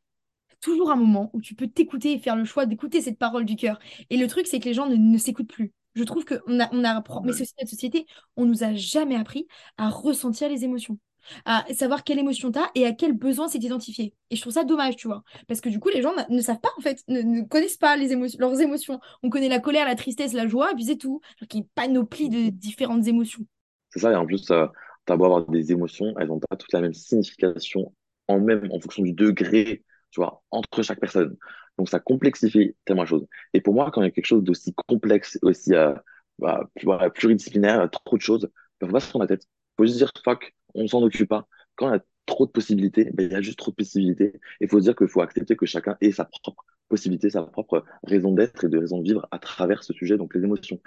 toujours 0.62 0.92
un 0.92 0.96
moment 0.98 1.30
où 1.34 1.42
tu 1.42 1.56
peux 1.56 1.68
t'écouter 1.68 2.14
et 2.14 2.20
faire 2.20 2.36
le 2.36 2.46
choix 2.46 2.66
d'écouter 2.66 3.02
cette 3.02 3.18
parole 3.20 3.46
du 3.46 3.56
cœur. 3.56 3.80
Et 4.10 4.18
le 4.18 4.28
truc 4.28 4.48
c'est 4.48 4.60
que 4.60 4.66
les 4.66 4.74
gens 4.74 4.88
ne, 4.88 4.96
ne 4.96 5.18
s'écoutent 5.18 5.50
plus. 5.52 5.74
Je 5.96 6.04
trouve 6.04 6.26
qu'on 6.26 6.60
a, 6.60 6.70
on 6.74 6.84
a, 6.86 7.04
mais 7.24 7.32
Ouais. 7.32 7.34
ceci, 7.34 7.54
notre 7.60 7.70
société, 7.72 8.06
on 8.38 8.46
nous 8.46 8.64
a 8.64 8.74
jamais 8.76 9.16
appris 9.16 9.48
à 9.78 9.90
ressentir 9.90 10.50
les 10.50 10.64
émotions 10.66 11.00
à 11.46 11.66
savoir 11.74 12.04
quelle 12.04 12.20
émotion 12.20 12.52
tu 12.52 12.60
as 12.60 12.70
et 12.76 12.86
à 12.86 12.94
quel 12.94 13.14
besoin 13.14 13.48
c'est 13.48 13.64
identifié. 13.64 14.14
Et 14.30 14.36
je 14.36 14.42
trouve 14.42 14.54
ça 14.54 14.64
dommage, 14.64 14.96
tu 14.96 15.08
vois. 15.08 15.24
Parce 15.48 15.62
que 15.62 15.70
du 15.70 15.80
coup, 15.80 15.90
les 15.90 16.02
gens 16.02 16.14
ne 16.30 16.42
savent 16.42 16.60
pas, 16.60 16.72
en 16.78 16.82
fait, 16.82 17.04
ne, 17.08 17.42
connaissent 17.48 17.78
pas 17.78 17.96
les 17.98 18.12
émotions, 18.12 18.38
leurs 18.40 18.60
émotions. 18.62 19.00
On 19.24 19.30
connaît 19.30 19.50
la 19.50 19.60
colère, 19.60 19.86
la 19.86 19.96
tristesse, 19.96 20.34
la 20.34 20.48
joie, 20.48 20.72
puis 20.76 20.86
c'est 20.86 20.98
tout. 20.98 21.22
Alors 21.40 21.48
qu'il 21.48 21.60
y 21.60 21.64
a 21.64 21.66
une 21.66 21.70
panoplie 21.70 22.30
de 22.30 22.50
différentes 22.50 23.08
émotions. 23.08 23.46
C'est 23.90 24.00
ça, 24.00 24.12
et 24.12 24.16
en 24.16 24.26
plus, 24.26 24.50
euh, 24.52 24.68
t'as 25.06 25.18
beau 25.18 25.26
avoir 25.26 25.46
des 25.48 25.72
émotions, 25.72 26.14
elles 26.20 26.28
n'ont 26.28 26.40
pas 26.40 26.56
toutes 26.56 26.74
la 26.74 26.82
même 26.82 26.94
signification 26.94 27.94
en 28.28 28.40
même, 28.40 28.70
en 28.72 28.80
fonction 28.80 29.04
du 29.04 29.14
degré, 29.14 29.84
tu 30.12 30.20
vois, 30.20 30.44
entre 30.52 30.84
chaque 30.84 31.00
personne. 31.00 31.36
Donc 31.78 31.90
ça 31.90 32.00
complexifie 32.00 32.76
tellement 32.86 33.04
la 33.04 33.08
chose. 33.10 33.26
Et 33.54 33.62
pour 33.62 33.74
moi, 33.74 33.90
quand 33.92 34.02
il 34.02 34.06
y 34.06 34.08
a 34.08 34.12
quelque 34.12 34.26
chose 34.26 34.44
d'aussi 34.44 34.74
complexe, 34.88 35.40
aussi 35.42 35.74
euh, 35.74 35.94
bah, 36.38 36.70
pluridisciplinaire, 37.16 37.90
trop 37.90 38.18
de 38.18 38.22
choses, 38.22 38.50
il 38.82 38.88
faut 38.88 38.94
pas 38.94 39.00
se 39.00 39.10
prendre 39.10 39.24
la 39.24 39.28
tête. 39.28 39.48
faut 39.78 39.86
juste 39.86 39.98
dire 39.98 40.12
fuck, 40.24 40.54
on 40.76 40.88
s'en 40.88 41.02
occupe 41.04 41.30
pas. 41.30 41.48
Quand 41.76 41.92
y 41.94 41.98
a 41.98 42.02
trop 42.26 42.46
de 42.46 42.52
possibilités, 42.52 43.10
ben, 43.14 43.26
il 43.28 43.32
y 43.34 43.36
a 43.36 43.42
juste 43.42 43.58
trop 43.60 43.72
de 43.72 43.76
possibilités. 43.76 44.34
Il 44.62 44.68
faut 44.70 44.80
dire 44.80 44.96
qu'il 44.96 45.08
faut 45.08 45.22
accepter 45.22 45.56
que 45.56 45.66
chacun 45.66 45.98
ait 46.02 46.12
sa 46.12 46.26
propre 46.26 46.64
possibilité, 46.90 47.30
sa 47.30 47.44
propre 47.44 47.84
raison 48.04 48.32
d'être 48.34 48.66
et 48.66 48.70
de 48.70 48.78
raison 48.78 49.00
de 49.00 49.04
vivre 49.04 49.28
à 49.32 49.40
travers 49.40 49.84
ce 49.84 49.94
sujet, 49.94 50.18
donc 50.18 50.34
les 50.36 50.44
émotions. 50.44 50.80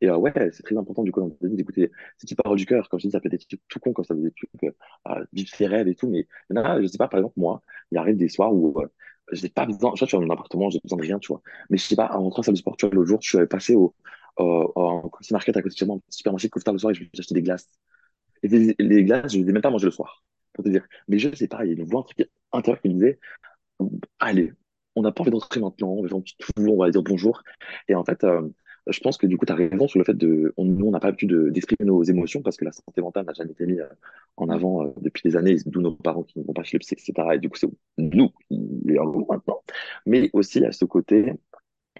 Et 0.00 0.08
euh, 0.10 0.16
ouais, 0.16 0.32
c'est 0.52 0.62
très 0.62 0.76
important 0.76 1.02
du 1.04 1.12
coup 1.12 1.36
d'écouter 1.42 1.90
ces 2.18 2.26
petites 2.26 2.42
paroles 2.42 2.58
du 2.58 2.66
cœur. 2.66 2.88
Comme 2.88 3.00
je 3.00 3.06
dis, 3.06 3.12
ça 3.12 3.20
peut 3.20 3.28
être 3.28 3.32
des 3.32 3.38
trucs 3.46 3.62
tout 3.68 3.80
con, 3.80 3.92
comme 3.92 4.04
ça 4.04 4.14
fait 4.14 4.22
des 4.22 4.32
trucs 4.32 4.50
euh, 5.08 5.24
vivre 5.32 5.48
ses 5.50 5.66
rêves 5.66 5.88
et 5.88 5.94
tout. 5.94 6.08
Mais 6.08 6.26
il 6.50 6.56
y 6.56 6.58
en 6.60 6.80
je 6.82 6.86
sais 6.86 6.98
pas, 6.98 7.08
par 7.08 7.18
exemple, 7.20 7.34
moi, 7.38 7.62
il 7.90 7.98
arrive 7.98 8.16
des 8.16 8.28
soirs 8.28 8.52
où 8.54 8.78
euh, 8.80 8.86
j'ai 9.32 9.48
pas 9.48 9.66
besoin, 9.66 9.90
vois, 9.90 9.94
je 10.00 10.06
suis 10.06 10.16
dans 10.16 10.22
mon 10.22 10.30
appartement, 10.32 10.70
j'ai 10.70 10.80
besoin 10.80 10.98
de 10.98 11.02
rien, 11.02 11.18
tu 11.18 11.28
vois. 11.28 11.42
Mais 11.70 11.78
je 11.78 11.84
sais 11.84 11.96
pas, 11.96 12.10
en 12.16 12.22
rentrant 12.24 12.40
à 12.42 12.44
salle 12.44 12.54
de 12.54 12.58
sport, 12.58 12.76
tu 12.76 12.86
vois, 12.86 12.94
l'autre 12.94 13.08
jour, 13.08 13.18
je 13.22 13.36
suis 13.38 13.46
passé 13.46 13.74
au, 13.74 13.94
au, 14.36 14.72
au 14.74 15.08
Coty 15.10 15.32
Market 15.32 15.56
à 15.56 15.62
côté 15.62 15.84
de 15.84 16.00
supermarché 16.10 16.48
tard 16.50 16.74
le 16.74 16.78
soir 16.78 16.90
et 16.92 16.94
je 16.94 17.02
me 17.04 17.08
suis 17.22 17.34
des 17.34 17.42
glaces. 17.42 17.68
Et 18.46 18.58
les, 18.58 18.76
les 18.78 19.04
glaces, 19.04 19.32
je 19.32 19.38
les 19.38 19.48
ai 19.50 19.52
même 19.52 19.62
pas 19.62 19.70
mangées 19.70 19.86
le 19.86 19.90
soir, 19.92 20.24
pour 20.52 20.64
te 20.64 20.68
dire. 20.70 20.86
Mais 21.08 21.18
je 21.18 21.34
sais 21.34 21.48
pas, 21.48 21.64
il 21.64 21.68
y 21.72 21.74
a 21.74 21.76
une 21.82 21.88
voix 21.88 22.06
intérieure 22.52 22.80
qui 22.82 22.88
me 22.88 22.94
disait, 22.94 23.18
allez, 24.18 24.52
on 24.94 25.02
n'a 25.02 25.12
pas 25.12 25.22
envie 25.22 25.30
d'entrer 25.30 25.60
maintenant, 25.60 25.88
on 25.90 26.02
va 26.02 26.08
faire 26.08 26.18
un 26.18 26.20
petit 26.20 26.36
tour, 26.38 26.74
on 26.74 26.78
va 26.78 26.90
dire 26.90 27.02
bonjour. 27.02 27.42
Et 27.88 27.94
en 27.94 28.04
fait, 28.04 28.24
euh, 28.24 28.48
je 28.88 29.00
pense 29.00 29.18
que 29.18 29.26
du 29.26 29.36
coup, 29.36 29.46
tu 29.46 29.52
as 29.52 29.56
raison 29.56 29.88
sur 29.88 29.98
le 29.98 30.04
fait 30.04 30.14
de. 30.14 30.54
On, 30.56 30.64
nous, 30.64 30.86
on 30.86 30.90
n'a 30.90 31.00
pas 31.00 31.08
l'habitude 31.08 31.30
de- 31.30 31.50
d'exprimer 31.50 31.86
nos 31.86 32.02
émotions 32.02 32.40
parce 32.42 32.56
que 32.56 32.64
la 32.64 32.72
santé 32.72 33.00
mentale 33.02 33.26
n'a 33.26 33.32
jamais 33.34 33.50
été 33.52 33.66
mise 33.66 33.80
euh, 33.80 33.88
en 34.36 34.48
avant 34.48 34.86
euh, 34.86 34.90
depuis 35.02 35.22
des 35.28 35.36
années, 35.36 35.56
d'où 35.66 35.80
nos 35.80 35.92
parents 35.94 36.22
qui 36.22 36.38
ne 36.38 36.44
vont 36.44 36.52
pas 36.52 36.62
chez 36.62 36.76
le 36.76 36.80
psy, 36.80 36.94
etc. 36.94 37.34
Et 37.34 37.38
du 37.38 37.48
coup, 37.50 37.56
c'est 37.58 37.68
nous 37.98 38.30
qui 38.48 38.58
les 38.84 38.96
avons 38.98 39.26
maintenant. 39.28 39.62
Mais 40.06 40.30
aussi 40.32 40.64
à 40.64 40.72
ce 40.72 40.84
côté, 40.84 41.32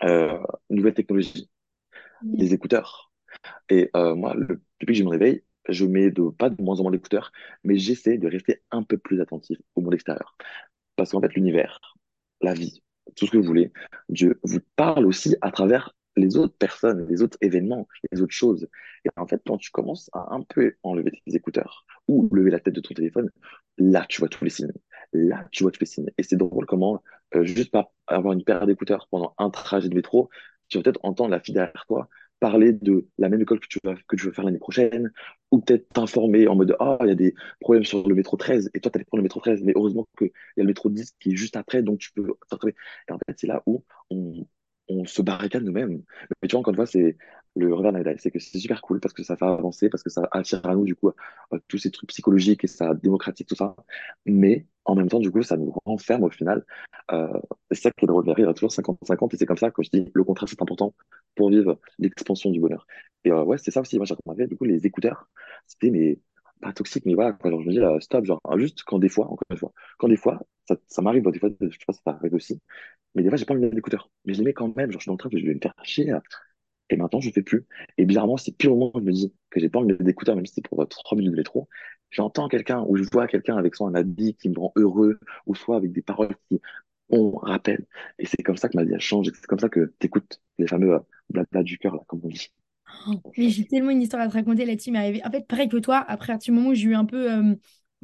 euh, 0.04 0.38
nouvelle 0.70 0.94
technologie, 0.94 1.50
les 2.34 2.54
écouteurs. 2.54 3.12
Et 3.70 3.90
euh, 3.96 4.14
moi, 4.16 4.34
le- 4.36 4.62
depuis 4.80 4.94
que 4.94 4.94
j'ai 4.94 5.04
mon 5.04 5.10
réveil, 5.10 5.44
je 5.68 5.84
mets 5.86 6.10
de, 6.10 6.30
pas 6.30 6.50
de 6.50 6.62
moins 6.62 6.78
en 6.80 6.84
moins 6.84 6.92
d'écouteurs, 6.92 7.32
mais 7.64 7.78
j'essaie 7.78 8.18
de 8.18 8.28
rester 8.28 8.62
un 8.70 8.82
peu 8.82 8.98
plus 8.98 9.20
attentif 9.20 9.58
au 9.74 9.80
monde 9.80 9.94
extérieur. 9.94 10.36
Parce 10.96 11.10
qu'en 11.10 11.20
fait, 11.20 11.34
l'univers, 11.34 11.80
la 12.40 12.54
vie, 12.54 12.82
tout 13.16 13.26
ce 13.26 13.30
que 13.30 13.36
vous 13.36 13.44
voulez, 13.44 13.72
Dieu 14.08 14.38
vous 14.42 14.60
parle 14.76 15.06
aussi 15.06 15.36
à 15.40 15.50
travers 15.50 15.94
les 16.16 16.36
autres 16.36 16.56
personnes, 16.56 17.06
les 17.08 17.22
autres 17.22 17.36
événements, 17.40 17.86
les 18.10 18.22
autres 18.22 18.34
choses. 18.34 18.68
Et 19.04 19.10
en 19.16 19.26
fait, 19.26 19.42
quand 19.46 19.58
tu 19.58 19.70
commences 19.70 20.10
à 20.12 20.34
un 20.34 20.42
peu 20.42 20.74
enlever 20.82 21.10
tes 21.10 21.36
écouteurs 21.36 21.84
ou 22.08 22.28
lever 22.32 22.50
la 22.50 22.60
tête 22.60 22.74
de 22.74 22.80
ton 22.80 22.94
téléphone, 22.94 23.30
là, 23.78 24.06
tu 24.08 24.20
vois 24.20 24.28
tous 24.28 24.44
les 24.44 24.50
signes. 24.50 24.72
Là, 25.12 25.46
tu 25.52 25.62
vois 25.62 25.72
tous 25.72 25.80
les 25.80 25.86
signes. 25.86 26.10
Et 26.18 26.22
c'est 26.22 26.36
drôle 26.36 26.66
comment, 26.66 27.02
euh, 27.34 27.44
juste 27.44 27.70
par 27.70 27.92
avoir 28.06 28.32
une 28.32 28.44
paire 28.44 28.66
d'écouteurs 28.66 29.08
pendant 29.10 29.34
un 29.38 29.50
trajet 29.50 29.88
de 29.88 29.94
métro, 29.94 30.30
tu 30.68 30.78
vas 30.78 30.82
peut-être 30.82 31.00
entendre 31.02 31.30
la 31.30 31.40
fille 31.40 31.54
derrière 31.54 31.84
toi 31.86 32.08
parler 32.40 32.72
de 32.72 33.08
la 33.18 33.28
même 33.28 33.40
école 33.40 33.60
que 33.60 33.68
tu 33.68 33.78
vas, 33.84 33.94
que 34.08 34.16
tu 34.16 34.26
veux 34.26 34.32
faire 34.32 34.44
l'année 34.44 34.58
prochaine, 34.58 35.12
ou 35.50 35.60
peut-être 35.60 35.88
t'informer 35.92 36.48
en 36.48 36.56
mode, 36.56 36.76
ah, 36.80 36.98
il 37.02 37.08
y 37.08 37.10
a 37.10 37.14
des 37.14 37.34
problèmes 37.60 37.84
sur 37.84 38.06
le 38.06 38.14
métro 38.14 38.36
13, 38.36 38.70
et 38.74 38.80
toi, 38.80 38.90
tu 38.90 38.98
allais 38.98 39.04
prendre 39.04 39.20
le 39.20 39.22
métro 39.24 39.40
13, 39.40 39.62
mais 39.62 39.72
heureusement 39.76 40.06
qu'il 40.18 40.28
y 40.28 40.60
a 40.60 40.62
le 40.62 40.66
métro 40.66 40.90
10 40.90 41.12
qui 41.20 41.32
est 41.32 41.36
juste 41.36 41.56
après, 41.56 41.82
donc 41.82 41.98
tu 41.98 42.12
peux 42.12 42.26
t'attraper. 42.48 42.74
Et 43.08 43.12
en 43.12 43.18
fait, 43.18 43.34
c'est 43.36 43.46
là 43.46 43.62
où 43.66 43.84
on, 44.10 44.46
on 44.88 45.04
se 45.04 45.22
barricade 45.22 45.64
nous-mêmes. 45.64 46.02
Mais 46.42 46.48
tu 46.48 46.52
vois, 46.52 46.60
encore 46.60 46.72
une 46.72 46.76
fois, 46.76 46.86
c'est 46.86 47.16
le 47.56 47.74
revers 47.74 47.92
de 47.92 47.96
la 47.98 48.00
médaille, 48.00 48.18
c'est 48.18 48.30
que 48.30 48.38
c'est 48.38 48.58
super 48.58 48.82
cool 48.82 49.00
parce 49.00 49.14
que 49.14 49.22
ça 49.22 49.36
fait 49.36 49.44
avancer, 49.46 49.88
parce 49.88 50.02
que 50.02 50.10
ça 50.10 50.28
attire 50.30 50.64
à 50.66 50.74
nous, 50.74 50.84
du 50.84 50.94
coup, 50.94 51.10
tous 51.68 51.78
ces 51.78 51.90
trucs 51.90 52.10
psychologiques 52.10 52.64
et 52.64 52.66
ça 52.66 52.94
démocratise 52.94 53.46
tout 53.46 53.54
ça. 53.56 53.76
Mais 54.26 54.66
en 54.86 54.94
même 54.94 55.08
temps, 55.08 55.18
du 55.20 55.30
coup, 55.30 55.42
ça 55.42 55.56
nous 55.56 55.72
renferme 55.84 56.24
au 56.24 56.30
final. 56.30 56.64
Euh, 57.12 57.28
c'est 57.70 57.82
ça 57.82 57.90
qui 57.90 58.04
est 58.04 58.08
drôle, 58.08 58.24
il 58.38 58.44
y 58.44 58.46
a 58.46 58.54
toujours 58.54 58.72
50-50, 58.72 59.34
et 59.34 59.36
c'est 59.36 59.46
comme 59.46 59.56
ça 59.56 59.70
que 59.70 59.82
je 59.82 59.90
dis, 59.90 60.10
le 60.14 60.24
contraire, 60.24 60.48
c'est 60.48 60.60
important 60.62 60.94
pour 61.34 61.50
vivre 61.50 61.78
l'expansion 61.98 62.50
du 62.50 62.60
bonheur. 62.60 62.86
Et 63.24 63.30
euh, 63.32 63.42
ouais, 63.44 63.58
c'est 63.58 63.70
ça 63.70 63.80
aussi, 63.80 63.96
moi, 63.96 64.06
j'ai 64.06 64.14
remarqué, 64.24 64.46
du 64.46 64.56
coup, 64.56 64.64
les 64.64 64.86
écouteurs, 64.86 65.28
c'était 65.66 65.90
mes 65.90 66.20
pas 66.60 66.72
toxique, 66.72 67.04
mais 67.04 67.14
voilà, 67.14 67.32
quoi, 67.34 67.50
genre, 67.50 67.60
je 67.60 67.66
me 67.66 67.72
dis, 67.72 67.78
là, 67.78 67.98
stop, 68.00 68.24
genre, 68.24 68.40
juste 68.56 68.82
quand 68.84 68.98
des 68.98 69.10
fois, 69.10 69.26
encore 69.26 69.44
une 69.50 69.58
fois, 69.58 69.72
quand 69.98 70.08
des 70.08 70.16
fois, 70.16 70.40
ça, 70.66 70.76
ça 70.86 71.02
m'arrive, 71.02 71.30
des 71.30 71.38
fois, 71.38 71.50
je 71.60 71.68
sais 71.68 71.78
pas 71.86 71.92
si 71.92 72.00
ça 72.04 72.12
t'arrive 72.12 72.34
aussi, 72.34 72.60
mais 73.14 73.22
des 73.22 73.28
fois, 73.28 73.36
j'ai 73.36 73.44
pas 73.44 73.54
envie 73.54 73.68
d'écouteurs, 73.70 74.10
mais 74.24 74.32
je 74.34 74.38
les 74.38 74.44
mets 74.46 74.54
quand 74.54 74.74
même, 74.76 74.90
genre, 74.90 75.00
je 75.00 75.04
suis 75.04 75.08
dans 75.08 75.14
le 75.14 75.18
train, 75.18 75.30
je 75.32 75.44
vais 75.44 75.54
me 75.54 75.60
faire 75.60 75.74
chier, 75.84 76.12
et 76.90 76.96
maintenant, 76.96 77.20
je 77.20 77.30
fais 77.30 77.42
plus. 77.42 77.66
Et 77.98 78.04
bizarrement, 78.06 78.36
c'est 78.36 78.52
pire 78.52 78.72
au 78.72 78.76
moment 78.76 78.92
où 78.94 79.00
je 79.00 79.04
me 79.04 79.12
dis 79.12 79.34
que 79.50 79.60
j'ai 79.60 79.68
pas 79.68 79.80
envie 79.80 79.96
d'écouteurs, 79.98 80.36
même 80.36 80.46
si 80.46 80.54
c'est 80.54 80.68
pour 80.68 80.82
euh, 80.82 80.86
trois 80.86 81.16
minutes 81.16 81.32
de 81.32 81.36
métro, 81.36 81.68
j'entends 82.16 82.48
quelqu'un, 82.48 82.82
ou 82.88 82.96
je 82.96 83.04
vois 83.12 83.26
quelqu'un 83.26 83.56
avec 83.56 83.74
soit 83.74 83.88
un 83.88 83.94
habit 83.94 84.34
qui 84.34 84.48
me 84.48 84.58
rend 84.58 84.72
heureux, 84.76 85.20
ou 85.46 85.54
soit 85.54 85.76
avec 85.76 85.92
des 85.92 86.02
paroles 86.02 86.34
qui, 86.48 86.60
on 87.10 87.30
rappelle. 87.36 87.86
Et 88.18 88.26
c'est 88.26 88.42
comme 88.42 88.56
ça 88.56 88.68
que 88.68 88.76
ma 88.76 88.84
vie 88.84 88.94
a 88.94 88.98
changé, 88.98 89.30
c'est 89.34 89.46
comme 89.46 89.58
ça 89.58 89.68
que 89.68 89.92
t'écoutes 89.98 90.40
les 90.58 90.66
fameux 90.66 90.94
euh, 90.94 90.98
blabla 91.30 91.62
du 91.62 91.78
cœur, 91.78 91.94
là, 91.94 92.02
comme 92.06 92.20
on 92.24 92.28
dit. 92.28 92.50
Mais 93.36 93.50
j'ai 93.50 93.66
tellement 93.66 93.90
une 93.90 94.02
histoire 94.02 94.22
à 94.22 94.28
te 94.28 94.32
raconter 94.32 94.64
là-dessus, 94.64 94.90
mais. 94.90 95.22
En 95.24 95.30
fait, 95.30 95.46
pareil 95.46 95.68
que 95.68 95.76
toi, 95.76 96.04
après, 96.08 96.32
partir 96.32 96.52
du 96.52 96.58
moment 96.58 96.70
où 96.70 96.74
j'ai 96.74 96.88
eu 96.88 96.94
un 96.94 97.04
peu 97.04 97.30
euh, 97.30 97.54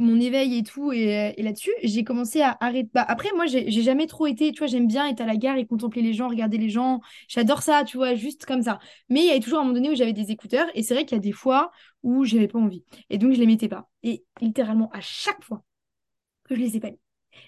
mon 0.03 0.21
éveil 0.21 0.59
et 0.59 0.63
tout, 0.63 0.93
et, 0.93 1.17
euh, 1.19 1.33
et 1.37 1.43
là-dessus, 1.43 1.73
j'ai 1.83 2.05
commencé 2.05 2.41
à 2.43 2.57
arrêter. 2.61 2.91
Bah, 2.95 3.05
après, 3.09 3.31
moi, 3.35 3.47
j'ai 3.47 3.71
jamais 3.71 4.07
trop 4.07 4.27
été, 4.27 4.53
tu 4.53 4.59
vois, 4.59 4.67
j'aime 4.67 4.87
bien 4.87 5.09
être 5.09 5.21
à 5.21 5.27
la 5.27 5.37
gare 5.37 5.57
et 5.57 5.67
contempler 5.67 6.03
les 6.03 6.13
gens, 6.13 6.29
regarder 6.29 6.59
les 6.59 6.69
gens. 6.71 7.01
J'adore 7.29 7.63
ça, 7.63 7.85
tu 7.85 7.97
vois, 7.97 8.15
juste 8.15 8.45
comme 8.47 8.63
ça. 8.63 8.79
Mais 9.09 9.21
il 9.21 9.27
y 9.27 9.31
avait 9.31 9.41
toujours 9.41 9.61
un 9.61 9.63
moment 9.63 9.75
donné 9.75 9.91
où 9.91 9.95
j'avais 9.95 10.13
des 10.13 10.31
écouteurs, 10.31 10.67
et 10.75 10.83
c'est 10.83 10.95
vrai 10.95 11.05
qu'il 11.05 11.17
y 11.17 11.21
a 11.21 11.23
des 11.23 11.33
fois 11.33 11.71
où 12.03 12.25
j'avais 12.25 12.49
pas 12.49 12.59
envie. 12.59 12.85
Et 13.11 13.19
donc, 13.19 13.33
je 13.33 13.39
les 13.41 13.47
mettais 13.47 13.69
pas. 13.69 13.89
Et 14.03 14.25
littéralement, 14.41 14.91
à 14.93 15.01
chaque 15.01 15.43
fois 15.45 15.63
que 16.45 16.55
je 16.55 16.61
les 16.61 16.77
ai 16.77 16.81
pas 16.81 16.91
mis, 16.91 16.99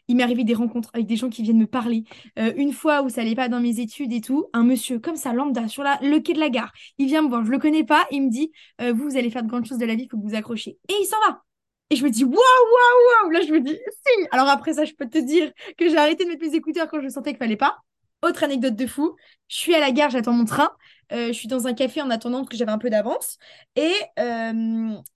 Il 0.08 0.16
m'est 0.16 0.22
arrivé 0.22 0.44
des 0.44 0.54
rencontres 0.54 0.90
avec 0.94 1.06
des 1.06 1.16
gens 1.16 1.28
qui 1.30 1.42
viennent 1.42 1.58
me 1.58 1.66
parler. 1.66 2.04
Euh, 2.38 2.52
une 2.56 2.72
fois 2.72 3.02
où 3.02 3.08
ça 3.08 3.20
allait 3.22 3.34
pas 3.34 3.48
dans 3.48 3.60
mes 3.60 3.80
études 3.80 4.12
et 4.12 4.20
tout, 4.20 4.46
un 4.52 4.64
monsieur 4.64 4.98
comme 4.98 5.16
ça, 5.16 5.32
lambda, 5.32 5.68
sur 5.68 5.82
le 5.82 6.18
quai 6.20 6.32
de 6.34 6.40
la 6.40 6.50
gare, 6.50 6.72
il 6.98 7.06
vient 7.06 7.22
me 7.22 7.28
voir, 7.28 7.44
je 7.44 7.50
le 7.50 7.58
connais 7.58 7.84
pas, 7.84 8.06
il 8.10 8.22
me 8.24 8.30
dit 8.30 8.52
euh, 8.80 8.92
Vous, 8.92 9.04
vous 9.10 9.16
allez 9.16 9.30
faire 9.30 9.42
de 9.42 9.48
grandes 9.48 9.66
choses 9.66 9.78
de 9.78 9.86
la 9.86 9.94
vie, 9.94 10.04
il 10.04 10.08
faut 10.08 10.18
que 10.18 10.26
vous 10.26 10.34
accrochiez. 10.34 10.78
Et 10.88 10.94
il 11.00 11.06
s'en 11.06 11.18
va. 11.28 11.42
Et 11.90 11.96
je 11.96 12.04
me 12.04 12.10
dis 12.10 12.24
Waouh, 12.24 12.34
waouh, 12.34 13.22
waouh 13.22 13.30
Là, 13.30 13.40
je 13.46 13.52
me 13.52 13.60
dis 13.60 13.76
Si 13.76 14.26
Alors 14.30 14.48
après 14.48 14.74
ça, 14.74 14.84
je 14.84 14.92
peux 14.94 15.08
te 15.08 15.18
dire 15.18 15.52
que 15.78 15.88
j'ai 15.88 15.96
arrêté 15.96 16.24
de 16.24 16.30
mettre 16.30 16.44
mes 16.44 16.54
écouteurs 16.54 16.88
quand 16.88 17.00
je 17.00 17.08
sentais 17.08 17.30
qu'il 17.30 17.38
fallait 17.38 17.56
pas. 17.56 17.78
Autre 18.22 18.42
anecdote 18.44 18.74
de 18.74 18.86
fou, 18.86 19.16
je 19.48 19.56
suis 19.56 19.74
à 19.74 19.80
la 19.80 19.92
gare, 19.92 20.10
j'attends 20.10 20.32
mon 20.32 20.46
train. 20.46 20.70
Euh, 21.12 21.28
je 21.28 21.32
suis 21.32 21.48
dans 21.48 21.66
un 21.66 21.74
café 21.74 22.00
en 22.00 22.08
attendant 22.10 22.44
que 22.44 22.56
j'avais 22.56 22.72
un 22.72 22.78
peu 22.78 22.88
d'avance. 22.90 23.38
Et 23.76 23.92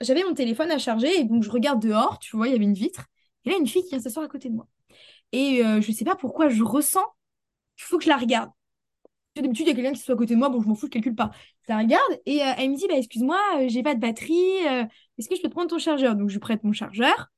j'avais 0.01 0.23
mon 0.25 0.35
téléphone 0.35 0.71
à 0.71 0.79
charger. 0.79 1.21
Et 1.21 1.25
donc, 1.25 1.43
je 1.43 1.51
regarde 1.51 1.81
dehors, 1.81 2.19
tu 2.19 2.37
vois, 2.37 2.49
il 2.49 2.53
y 2.53 2.55
avait 2.55 2.65
une 2.65 2.75
vitre. 2.75 3.07
Et 3.45 3.51
là, 3.51 3.57
une 3.59 3.67
fille 3.67 3.83
qui 3.83 3.91
vient 3.91 4.01
s'asseoir 4.01 4.27
à 4.27 4.29
côté 4.29 4.49
de 4.49 4.55
moi. 4.55 4.67
Et 5.33 5.65
euh, 5.65 5.81
je 5.81 5.93
sais 5.93 6.05
pas 6.05 6.17
pourquoi 6.17 6.49
je 6.49 6.63
ressens 6.63 7.05
qu'il 7.77 7.87
faut 7.87 7.99
que 7.99 8.05
je 8.05 8.11
la 8.11 8.17
regarde. 8.17 8.51
D'habitude, 9.43 9.67
il 9.67 9.71
y 9.71 9.73
a 9.73 9.75
quelqu'un 9.75 9.93
qui 9.93 10.01
soit 10.01 10.15
à 10.15 10.19
côté 10.19 10.35
de 10.35 10.39
moi, 10.39 10.49
bon, 10.49 10.61
je 10.61 10.69
m'en 10.69 10.75
fous, 10.75 10.87
je 10.87 10.91
calcule 10.91 11.15
pas. 11.15 11.31
La 11.69 11.79
regarde 11.79 12.21
et 12.27 12.43
euh, 12.43 12.53
elle 12.59 12.71
me 12.71 12.77
dit 12.77 12.87
bah, 12.89 12.97
Excuse-moi, 12.97 13.39
euh, 13.59 13.69
j'ai 13.69 13.83
pas 13.83 13.95
de 13.95 14.01
batterie, 14.01 14.35
est-ce 15.19 15.29
que 15.29 15.37
je 15.37 15.43
peux 15.43 15.49
te 15.49 15.55
prendre 15.55 15.71
ton 15.71 15.79
chargeur? 15.79 16.17
Donc, 16.17 16.29
je 16.31 16.39
prête 16.39 16.65
mon 16.65 16.73
chargeur. 16.73 17.31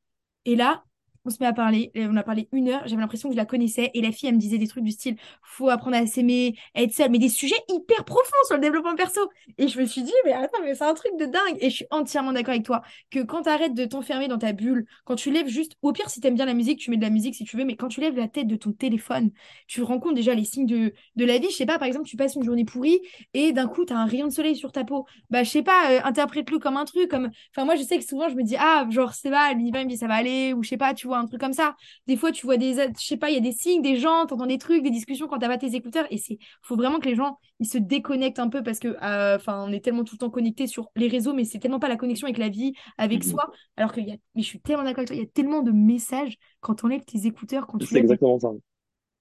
Et 0.44 0.56
là, 0.56 0.84
on 1.24 1.30
se 1.30 1.36
met 1.40 1.46
à 1.46 1.52
parler, 1.52 1.92
on 1.96 2.16
a 2.16 2.22
parlé 2.22 2.48
une 2.52 2.68
heure, 2.68 2.82
j'avais 2.86 3.00
l'impression 3.00 3.28
que 3.28 3.34
je 3.34 3.36
la 3.36 3.46
connaissais, 3.46 3.90
et 3.94 4.00
la 4.00 4.12
fille, 4.12 4.28
elle 4.28 4.36
me 4.36 4.40
disait 4.40 4.58
des 4.58 4.68
trucs 4.68 4.84
du 4.84 4.90
style, 4.90 5.16
faut 5.42 5.68
apprendre 5.68 5.96
à 5.96 6.06
s'aimer, 6.06 6.56
être 6.74 6.92
seule, 6.92 7.10
mais 7.10 7.18
des 7.18 7.28
sujets 7.28 7.56
hyper 7.68 8.04
profonds 8.04 8.30
sur 8.46 8.56
le 8.56 8.62
développement 8.62 8.94
perso. 8.94 9.20
Et 9.58 9.68
je 9.68 9.78
me 9.78 9.84
suis 9.84 10.02
dit, 10.02 10.12
mais 10.24 10.32
attends, 10.32 10.60
mais 10.62 10.74
c'est 10.74 10.84
un 10.84 10.94
truc 10.94 11.12
de 11.18 11.26
dingue. 11.26 11.56
Et 11.60 11.70
je 11.70 11.76
suis 11.76 11.86
entièrement 11.90 12.32
d'accord 12.32 12.52
avec 12.52 12.64
toi, 12.64 12.82
que 13.10 13.20
quand 13.20 13.42
tu 13.42 13.48
arrêtes 13.50 13.74
de 13.74 13.84
t'enfermer 13.84 14.28
dans 14.28 14.38
ta 14.38 14.52
bulle, 14.52 14.86
quand 15.04 15.16
tu 15.16 15.30
lèves 15.30 15.48
juste, 15.48 15.76
au 15.82 15.92
pire, 15.92 16.08
si 16.08 16.20
tu 16.20 16.26
aimes 16.26 16.34
bien 16.34 16.46
la 16.46 16.54
musique, 16.54 16.78
tu 16.78 16.90
mets 16.90 16.96
de 16.96 17.02
la 17.02 17.10
musique 17.10 17.34
si 17.34 17.44
tu 17.44 17.56
veux, 17.56 17.64
mais 17.64 17.76
quand 17.76 17.88
tu 17.88 18.00
lèves 18.00 18.16
la 18.16 18.28
tête 18.28 18.46
de 18.46 18.56
ton 18.56 18.72
téléphone, 18.72 19.30
tu 19.66 19.82
rencontres 19.82 20.14
déjà 20.14 20.34
les 20.34 20.44
signes 20.44 20.66
de, 20.66 20.92
la 21.16 21.38
vie. 21.38 21.50
Je 21.50 21.56
sais 21.56 21.66
pas, 21.66 21.78
par 21.78 21.88
exemple, 21.88 22.06
tu 22.06 22.16
passes 22.16 22.34
une 22.34 22.44
journée 22.44 22.64
pourrie, 22.64 23.00
et 23.34 23.52
d'un 23.52 23.68
coup, 23.68 23.84
tu 23.84 23.92
as 23.92 23.98
un 23.98 24.06
rayon 24.06 24.26
de 24.26 24.32
soleil 24.32 24.56
sur 24.56 24.72
ta 24.72 24.84
peau. 24.84 25.06
Bah, 25.28 25.42
je 25.42 25.50
sais 25.50 25.62
pas, 25.62 25.90
euh, 25.90 26.00
interprète-le 26.04 26.58
comme 26.58 26.76
un 26.76 26.84
truc, 26.84 27.08
comme, 27.08 27.30
enfin, 27.54 27.64
moi, 27.64 27.76
je 27.76 27.82
sais 27.82 27.98
que 27.98 28.04
souvent, 28.04 28.28
je 28.28 28.34
me 28.34 28.42
dis, 28.42 28.56
ah, 28.58 28.86
genre, 28.90 29.12
c'est 29.12 29.30
pas, 29.30 29.52
l'univers 29.52 29.80
ça 29.96 30.06
va 30.06 30.14
aller, 30.14 30.52
ou 30.52 30.62
je 30.62 30.68
sais 30.68 30.76
pas, 30.76 30.94
tu 30.94 31.06
vois, 31.06 31.09
un 31.18 31.26
truc 31.26 31.40
comme 31.40 31.52
ça. 31.52 31.74
Des 32.06 32.16
fois, 32.16 32.32
tu 32.32 32.46
vois 32.46 32.56
des, 32.56 32.74
je 32.74 33.04
sais 33.04 33.16
pas, 33.16 33.30
il 33.30 33.34
y 33.34 33.38
a 33.38 33.40
des 33.40 33.52
signes, 33.52 33.82
des 33.82 33.96
gens, 33.96 34.22
entends 34.22 34.46
des 34.46 34.58
trucs, 34.58 34.82
des 34.82 34.90
discussions 34.90 35.26
quand 35.28 35.38
t'as 35.38 35.48
pas 35.48 35.58
tes 35.58 35.74
écouteurs. 35.74 36.06
Et 36.10 36.18
c'est, 36.18 36.38
faut 36.62 36.76
vraiment 36.76 36.98
que 36.98 37.08
les 37.08 37.14
gens, 37.16 37.38
ils 37.58 37.66
se 37.66 37.78
déconnectent 37.78 38.38
un 38.38 38.48
peu 38.48 38.62
parce 38.62 38.78
que, 38.78 38.88
euh, 39.02 39.36
enfin, 39.36 39.64
on 39.66 39.72
est 39.72 39.84
tellement 39.84 40.04
tout 40.04 40.14
le 40.14 40.18
temps 40.18 40.30
connectés 40.30 40.66
sur 40.66 40.90
les 40.96 41.08
réseaux, 41.08 41.32
mais 41.32 41.44
c'est 41.44 41.58
tellement 41.58 41.80
pas 41.80 41.88
la 41.88 41.96
connexion 41.96 42.26
avec 42.26 42.38
la 42.38 42.48
vie, 42.48 42.72
avec 42.98 43.24
soi. 43.24 43.50
Alors 43.76 43.92
qu'il 43.92 44.06
y 44.08 44.12
a, 44.12 44.16
mais 44.34 44.42
je 44.42 44.46
suis 44.46 44.60
tellement 44.60 44.84
d'accord 44.84 44.98
avec 44.98 45.08
toi, 45.08 45.16
il 45.16 45.22
y 45.22 45.24
a 45.24 45.28
tellement 45.28 45.62
de 45.62 45.72
messages 45.72 46.36
quand 46.60 46.74
t'enlèves 46.76 47.04
tes 47.04 47.26
écouteurs, 47.26 47.66
quand 47.66 47.78
tu 47.78 47.86
C'est 47.86 47.98
exactement 47.98 48.38
ça. 48.38 48.50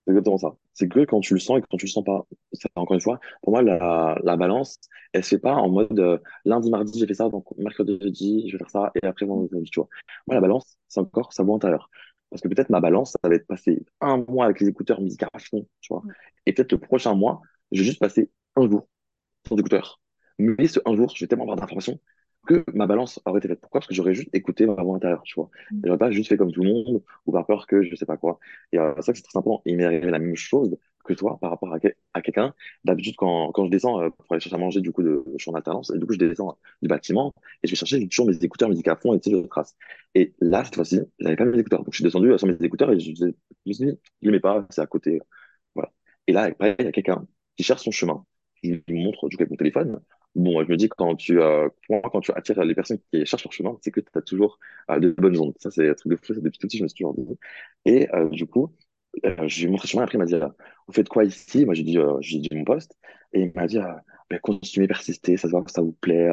C'est 0.10 0.14
exactement 0.14 0.38
ça. 0.40 0.56
C'est 0.74 0.88
que 0.90 1.06
quand 1.06 1.20
tu 1.20 1.36
le 1.36 1.40
sens 1.40 1.60
et 1.60 1.62
quand 1.70 1.78
tu 1.78 1.86
le 1.86 1.92
sens 1.92 2.04
pas, 2.04 2.26
encore 2.76 2.96
une 2.96 3.02
fois, 3.02 3.20
pour 3.44 3.52
moi, 3.54 3.62
la, 3.62 4.18
la 4.24 4.38
balance, 4.38 4.80
elle 5.14 5.24
se 5.24 5.30
fait 5.30 5.40
pas 5.40 5.54
en 5.54 5.70
mode 5.70 6.00
euh, 6.00 6.18
lundi, 6.46 6.72
mardi, 6.72 7.00
j'ai 7.00 7.06
fait 7.06 7.14
ça, 7.14 7.30
donc 7.30 7.46
mercredi, 7.58 8.00
jeudi, 8.02 8.50
je 8.50 8.54
vais 8.54 8.58
faire 8.60 8.70
ça, 8.72 8.92
et 8.96 9.06
après 9.06 9.26
vendredi, 9.28 9.70
tu 9.70 9.80
vois. 9.80 9.90
Moi, 10.28 10.34
la 10.36 10.42
balance, 10.42 10.78
c'est 10.88 11.00
encore 11.00 11.32
sa 11.34 11.44
voix 11.44 11.56
intérieure. 11.58 11.90
Parce 12.32 12.42
que 12.42 12.48
peut-être 12.48 12.70
ma 12.72 12.80
balance, 12.82 13.12
ça 13.22 13.30
va 13.30 13.36
être 13.36 13.46
passé 13.48 13.86
un 14.02 14.18
mois 14.28 14.46
avec 14.46 14.60
les 14.62 14.68
écouteurs 14.68 15.02
musique 15.02 15.24
à 15.24 15.40
fond, 15.40 15.68
tu 15.82 15.94
vois. 15.94 16.04
Et 16.48 16.54
peut-être 16.54 16.72
le 16.72 16.80
prochain 16.80 17.14
mois, 17.16 17.42
je 17.72 17.80
vais 17.82 17.86
juste 17.86 18.00
passer 18.00 18.32
un 18.56 18.68
jour 18.70 18.88
sans 19.48 19.58
écouteurs. 19.58 20.02
Mais 20.40 20.68
ce 20.68 20.80
un 20.86 20.96
jour, 20.96 21.14
je 21.16 21.24
vais 21.24 21.28
tellement 21.28 21.46
avoir 21.46 21.58
d'informations 21.58 22.00
que 22.50 22.66
ma 22.74 22.88
balance 22.88 23.20
aurait 23.26 23.40
été 23.40 23.48
faite. 23.48 23.62
Pourquoi? 23.62 23.80
Parce 23.82 23.88
que 23.88 23.96
j'aurais 23.96 24.16
juste 24.16 24.30
écouté 24.34 24.66
ma 24.66 24.76
voix 24.84 24.96
intérieure, 24.98 25.24
tu 25.24 25.36
vois. 25.36 25.50
Et 25.84 25.88
J'aurais 25.88 26.00
pas 26.00 26.12
juste 26.12 26.30
fait 26.30 26.38
comme 26.38 26.52
tout 26.52 26.64
le 26.64 26.70
monde 26.70 27.04
ou 27.26 27.32
par 27.32 27.46
peur 27.46 27.68
que 27.68 27.84
je 27.84 27.96
sais 27.96 28.06
pas 28.06 28.18
quoi. 28.18 28.40
Et 28.72 28.80
euh, 28.80 28.94
ça, 29.02 29.14
c'est 29.14 29.22
très 29.24 29.38
important. 29.40 29.62
Et 29.66 29.72
il 29.72 29.78
m'est 29.78 29.86
arrivé 29.86 30.10
la 30.12 30.20
même 30.20 30.36
chose 30.36 30.78
que 31.06 31.14
toi 31.14 31.38
par 31.42 31.52
rapport 31.52 31.74
à, 31.74 31.80
que- 31.80 31.88
à 32.14 32.22
quelqu'un. 32.22 32.54
D'habitude, 32.86 33.16
quand, 33.18 33.52
quand 33.52 33.66
je 33.66 33.72
descends 33.72 34.02
euh, 34.02 34.10
pour 34.10 34.26
aller 34.32 34.42
chercher 34.42 34.56
à 34.56 34.60
manger, 34.60 34.82
du 34.82 34.92
coup, 34.92 35.04
de, 35.04 35.24
je 35.38 35.42
suis 35.44 35.52
en 35.52 35.56
alternance, 35.56 35.92
et 35.96 35.98
du 36.00 36.06
coup, 36.06 36.14
je 36.14 36.20
descends 36.20 36.58
du 36.82 36.88
bâtiment 36.90 37.34
et 37.64 37.68
je 37.68 37.72
vais 37.72 37.76
chercher 37.78 38.08
toujours 38.08 38.28
mes 38.28 38.36
écouteurs 38.38 38.70
musique 38.70 38.88
à 38.88 38.96
fond 38.96 39.14
et 39.14 39.20
tu 39.20 39.30
sais, 39.32 39.38
je 39.42 39.48
trace. 39.48 39.76
Et 40.16 40.34
là, 40.42 40.64
cette 40.66 40.76
fois-ci, 40.76 41.02
j'avais 41.20 41.36
pas 41.36 41.46
mes 41.46 41.58
écouteurs. 41.60 41.80
Donc, 41.84 41.94
je 41.94 41.98
suis 41.98 42.04
descendu 42.04 42.32
euh, 42.32 42.38
sans 42.38 42.48
mes 42.48 42.58
écouteurs 42.62 42.92
et 42.92 43.00
je, 43.00 43.12
je, 43.12 43.26
je 43.26 43.26
me 43.68 43.74
suis 43.74 43.86
dit, 43.86 44.00
je 44.22 44.28
les 44.28 44.32
mets 44.32 44.40
pas, 44.40 44.66
c'est 44.70 44.82
à 44.82 44.88
côté. 44.88 45.20
Voilà. 45.76 45.92
Et 46.28 46.34
là, 46.34 46.44
après, 46.44 46.76
il 46.80 46.86
y 46.86 46.88
a 46.88 46.92
quelqu'un 46.92 47.26
qui 47.58 47.64
cherche 47.64 47.84
son 47.84 47.92
chemin. 47.92 48.26
Il 48.64 48.84
me 48.90 49.04
montre 49.04 49.30
du 49.30 49.38
coup 49.38 49.44
avec 49.44 49.52
mon 49.52 49.58
téléphone. 49.58 50.02
Bon, 50.36 50.64
je 50.64 50.70
me 50.70 50.78
dis 50.78 50.88
que 50.90 50.96
quand 50.96 51.16
tu, 51.16 51.42
euh, 51.42 51.68
quand 51.90 52.22
tu 52.22 52.32
attires 52.34 52.64
les 52.64 52.76
personnes 52.76 53.00
qui 53.12 53.26
cherchent 53.26 53.44
leur 53.44 53.52
chemin, 53.54 53.78
c'est 53.82 53.92
que 53.92 54.00
tu 54.00 54.08
as 54.16 54.22
toujours 54.22 54.60
euh, 54.92 55.00
de 55.00 55.12
bonnes 55.12 55.38
ondes. 55.40 55.56
Ça, 55.60 55.72
c'est 55.72 55.90
un 55.90 55.94
truc 55.96 56.12
de 56.12 56.16
fou. 56.18 56.34
ça, 56.34 56.40
Depuis 56.42 56.60
tout 56.60 56.68
petit, 56.68 56.78
je 56.78 56.84
me 56.84 56.88
suis 56.88 56.98
toujours 57.04 57.16
dit. 57.16 57.26
Et 57.86 58.08
euh, 58.16 58.30
du 58.30 58.46
coup, 58.46 58.74
euh, 59.26 59.48
je 59.48 59.60
lui 59.62 59.66
ai 59.68 59.70
montré 59.70 59.88
le 59.88 59.90
chemin. 59.90 60.04
Après, 60.04 60.18
il 60.18 60.20
m'a 60.20 60.26
dit, 60.26 60.36
vous 60.88 60.94
faites 60.94 61.10
quoi 61.10 61.26
ici? 61.26 61.66
Moi, 61.66 61.74
j'ai 61.74 61.84
dit, 61.84 61.98
j'ai 62.22 62.40
dit 62.40 62.50
mon 62.54 62.64
poste. 62.64 62.96
Et 63.34 63.42
il 63.42 63.52
m'a 63.56 63.68
dit, 63.68 63.80
ben, 64.30 64.40
continuez, 64.42 64.88
persistez, 64.88 65.36
ça 65.38 65.48
se 65.48 65.52
voit 65.52 65.64
que 65.64 65.72
ça 65.72 65.82
vous 65.82 65.94
plaît. 65.94 66.30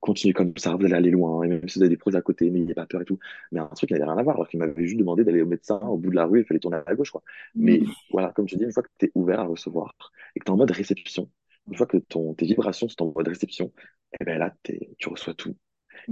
Continuez 0.00 0.32
comme 0.34 0.56
ça, 0.56 0.74
vous 0.76 0.84
allez 0.84 0.94
aller 0.94 1.10
loin. 1.10 1.42
Et 1.42 1.48
même 1.48 1.68
si 1.68 1.78
vous 1.78 1.82
avez 1.84 1.90
des 1.90 1.96
projets 1.96 2.18
à 2.18 2.22
côté, 2.22 2.50
n'ayez 2.50 2.74
pas 2.74 2.86
peur 2.86 3.02
et 3.02 3.04
tout. 3.04 3.18
Mais 3.52 3.60
un 3.60 3.66
truc 3.66 3.88
qui 3.88 3.94
n'avait 3.94 4.04
rien 4.06 4.16
à 4.18 4.22
voir, 4.22 4.36
alors 4.36 4.48
qu'il 4.48 4.58
m'avait 4.60 4.86
juste 4.86 4.98
demandé 4.98 5.24
d'aller 5.24 5.42
au 5.42 5.46
médecin 5.46 5.78
au 5.80 5.96
bout 5.98 6.10
de 6.10 6.16
la 6.16 6.26
rue, 6.26 6.40
il 6.40 6.44
fallait 6.46 6.60
tourner 6.60 6.78
à 6.86 6.94
gauche, 6.94 7.10
quoi. 7.10 7.22
Mais 7.58 7.82
Mm. 7.86 7.92
voilà, 8.10 8.32
comme 8.32 8.48
je 8.48 8.56
dis, 8.56 8.64
une 8.64 8.72
fois 8.72 8.82
que 8.82 8.88
tu 8.98 9.06
es 9.06 9.12
ouvert 9.14 9.40
à 9.40 9.44
recevoir 9.44 9.94
et 10.34 10.40
que 10.40 10.44
tu 10.44 10.50
es 10.50 10.54
en 10.54 10.56
mode 10.56 10.70
réception, 10.70 11.28
une 11.70 11.76
fois 11.76 11.86
que 11.86 11.96
ton, 11.96 12.34
tes 12.34 12.46
vibrations 12.46 12.88
sont 12.88 13.04
en 13.04 13.12
mode 13.14 13.28
réception, 13.28 13.72
et 14.20 14.24
ben 14.24 14.38
là, 14.38 14.54
tu 14.98 15.08
reçois 15.08 15.34
tout. 15.34 15.56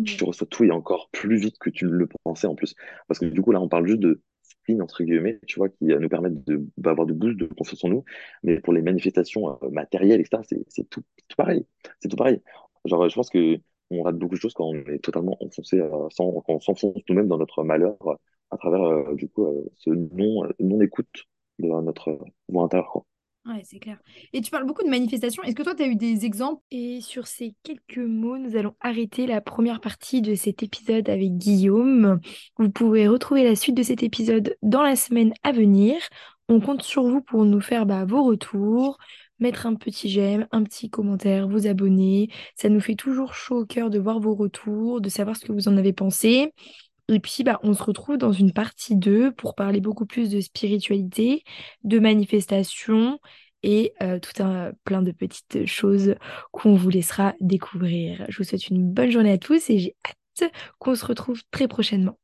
Tu 0.05 0.23
reçois 0.25 0.47
tout 0.47 0.65
et 0.65 0.71
encore 0.71 1.09
plus 1.13 1.37
vite 1.39 1.59
que 1.59 1.71
tu 1.71 1.85
ne 1.87 1.91
le 1.91 2.09
pensais 2.25 2.47
en 2.47 2.55
plus. 2.55 2.75
Parce 3.07 3.19
que 3.19 3.27
du 3.27 3.41
coup, 3.43 3.53
là, 3.53 3.61
on 3.61 3.69
parle 3.69 3.87
juste 3.87 4.01
de 4.01 4.23
signes, 4.67 4.83
entre 4.83 5.03
guillemets, 5.03 5.41
tu 5.47 5.59
vois, 5.59 5.69
qui 5.69 5.93
euh, 5.93 5.99
nous 5.99 6.09
permettent 6.09 6.45
de, 6.45 6.67
d'avoir 6.77 7.07
de 7.07 7.13
boost 7.13 7.37
de 7.37 7.47
confiance 7.47 7.85
en 7.85 7.89
nous. 7.89 8.05
Mais 8.43 8.61
pour 8.61 8.73
les 8.73 8.83
manifestations 8.83 9.59
euh, 9.63 9.71
matérielles, 9.71 10.21
etc., 10.21 10.43
c'est, 10.69 10.89
tout, 10.91 11.03
tout 11.29 11.37
pareil. 11.37 11.67
C'est 12.01 12.09
tout 12.09 12.17
pareil. 12.17 12.43
Genre, 12.85 13.09
je 13.09 13.15
pense 13.15 13.31
que 13.31 13.59
on 13.91 14.03
rate 14.03 14.19
beaucoup 14.19 14.35
de 14.35 14.41
choses 14.41 14.53
quand 14.55 14.67
on 14.67 14.75
est 14.75 15.03
totalement 15.03 15.37
enfoncé, 15.43 15.81
euh, 15.81 16.09
sans, 16.11 16.31
quand 16.43 16.55
on 16.55 16.61
s'enfonce 16.61 16.97
nous-mêmes 17.09 17.29
dans 17.29 17.39
notre 17.39 17.65
malheur 17.65 17.97
euh, 18.07 18.15
à 18.51 18.57
travers, 18.59 19.15
du 19.15 19.29
coup, 19.29 19.47
ce 19.77 19.91
non, 19.91 20.43
non-écoute 20.61 21.27
de 21.59 21.69
notre 21.69 22.19
voix 22.49 22.65
intérieure, 22.65 22.91
quoi. 22.91 23.05
Ouais, 23.49 23.63
c'est 23.65 23.79
clair. 23.79 23.99
Et 24.35 24.43
tu 24.43 24.51
parles 24.51 24.67
beaucoup 24.67 24.83
de 24.83 24.91
manifestations. 24.91 25.43
Est-ce 25.43 25.55
que 25.55 25.63
toi, 25.63 25.75
tu 25.75 25.83
as 25.83 25.87
eu 25.87 25.97
des 25.97 26.27
exemples? 26.27 26.63
Et 26.71 27.01
sur 27.01 27.27
ces 27.27 27.55
quelques 27.63 27.97
mots, 27.97 28.37
nous 28.37 28.57
allons 28.57 28.75
arrêter 28.81 29.27
la 29.27 29.41
première 29.41 29.81
partie 29.81 30.21
de 30.21 30.35
cet 30.35 30.63
épisode 30.63 31.09
avec 31.09 31.39
Guillaume. 31.39 32.21
Vous 32.59 32.69
pouvez 32.69 33.09
retrouver 33.09 33.45
la 33.45 33.57
suite 33.57 33.77
de 33.77 33.83
cet 33.83 34.03
épisode 34.03 34.55
dans 34.63 34.83
la 34.83 34.97
semaine 34.97 35.33
à 35.45 35.53
venir. 35.53 35.97
On 36.51 36.61
compte 36.61 36.83
sur 36.83 37.05
vous 37.05 37.23
pour 37.23 37.47
nous 37.47 37.61
faire 37.63 37.87
bah, 37.87 38.05
vos 38.05 38.23
retours, 38.23 38.99
mettre 39.39 39.65
un 39.65 39.77
petit 39.77 40.11
j'aime, 40.11 40.47
un 40.53 40.63
petit 40.63 40.91
commentaire, 40.91 41.49
vous 41.49 41.67
abonner. 41.67 42.29
Ça 42.55 42.69
nous 42.69 42.81
fait 42.81 42.97
toujours 42.97 43.33
chaud 43.33 43.61
au 43.61 43.67
cœur 43.67 43.89
de 43.89 43.99
voir 43.99 44.21
vos 44.21 44.35
retours, 44.35 45.01
de 45.01 45.09
savoir 45.09 45.37
ce 45.37 45.47
que 45.47 45.53
vous 45.53 45.69
en 45.69 45.79
avez 45.79 45.95
pensé. 45.95 46.53
Et 47.09 47.21
puis, 47.21 47.43
bah, 47.43 47.59
on 47.63 47.73
se 47.73 47.83
retrouve 47.83 48.19
dans 48.19 48.33
une 48.33 48.53
partie 48.53 48.97
2 48.97 49.33
pour 49.33 49.55
parler 49.55 49.81
beaucoup 49.81 50.05
plus 50.07 50.29
de 50.31 50.41
spiritualité, 50.41 51.43
de 51.85 51.99
manifestation 51.99 53.19
et 53.63 53.95
euh, 54.03 54.19
tout 54.21 54.43
un 54.43 54.73
plein 54.85 55.03
de 55.03 55.13
petites 55.13 55.67
choses 55.67 56.15
qu'on 56.53 56.75
vous 56.77 56.91
laissera 56.91 57.35
découvrir. 57.41 58.25
Je 58.29 58.39
vous 58.39 58.45
souhaite 58.45 58.69
une 58.69 58.93
bonne 58.93 59.11
journée 59.11 59.33
à 59.33 59.39
tous 59.39 59.71
et 59.71 59.79
j'ai 59.79 59.97
hâte 60.07 60.53
qu'on 60.79 60.95
se 60.95 61.05
retrouve 61.07 61.43
très 61.51 61.67
prochainement. 61.67 62.19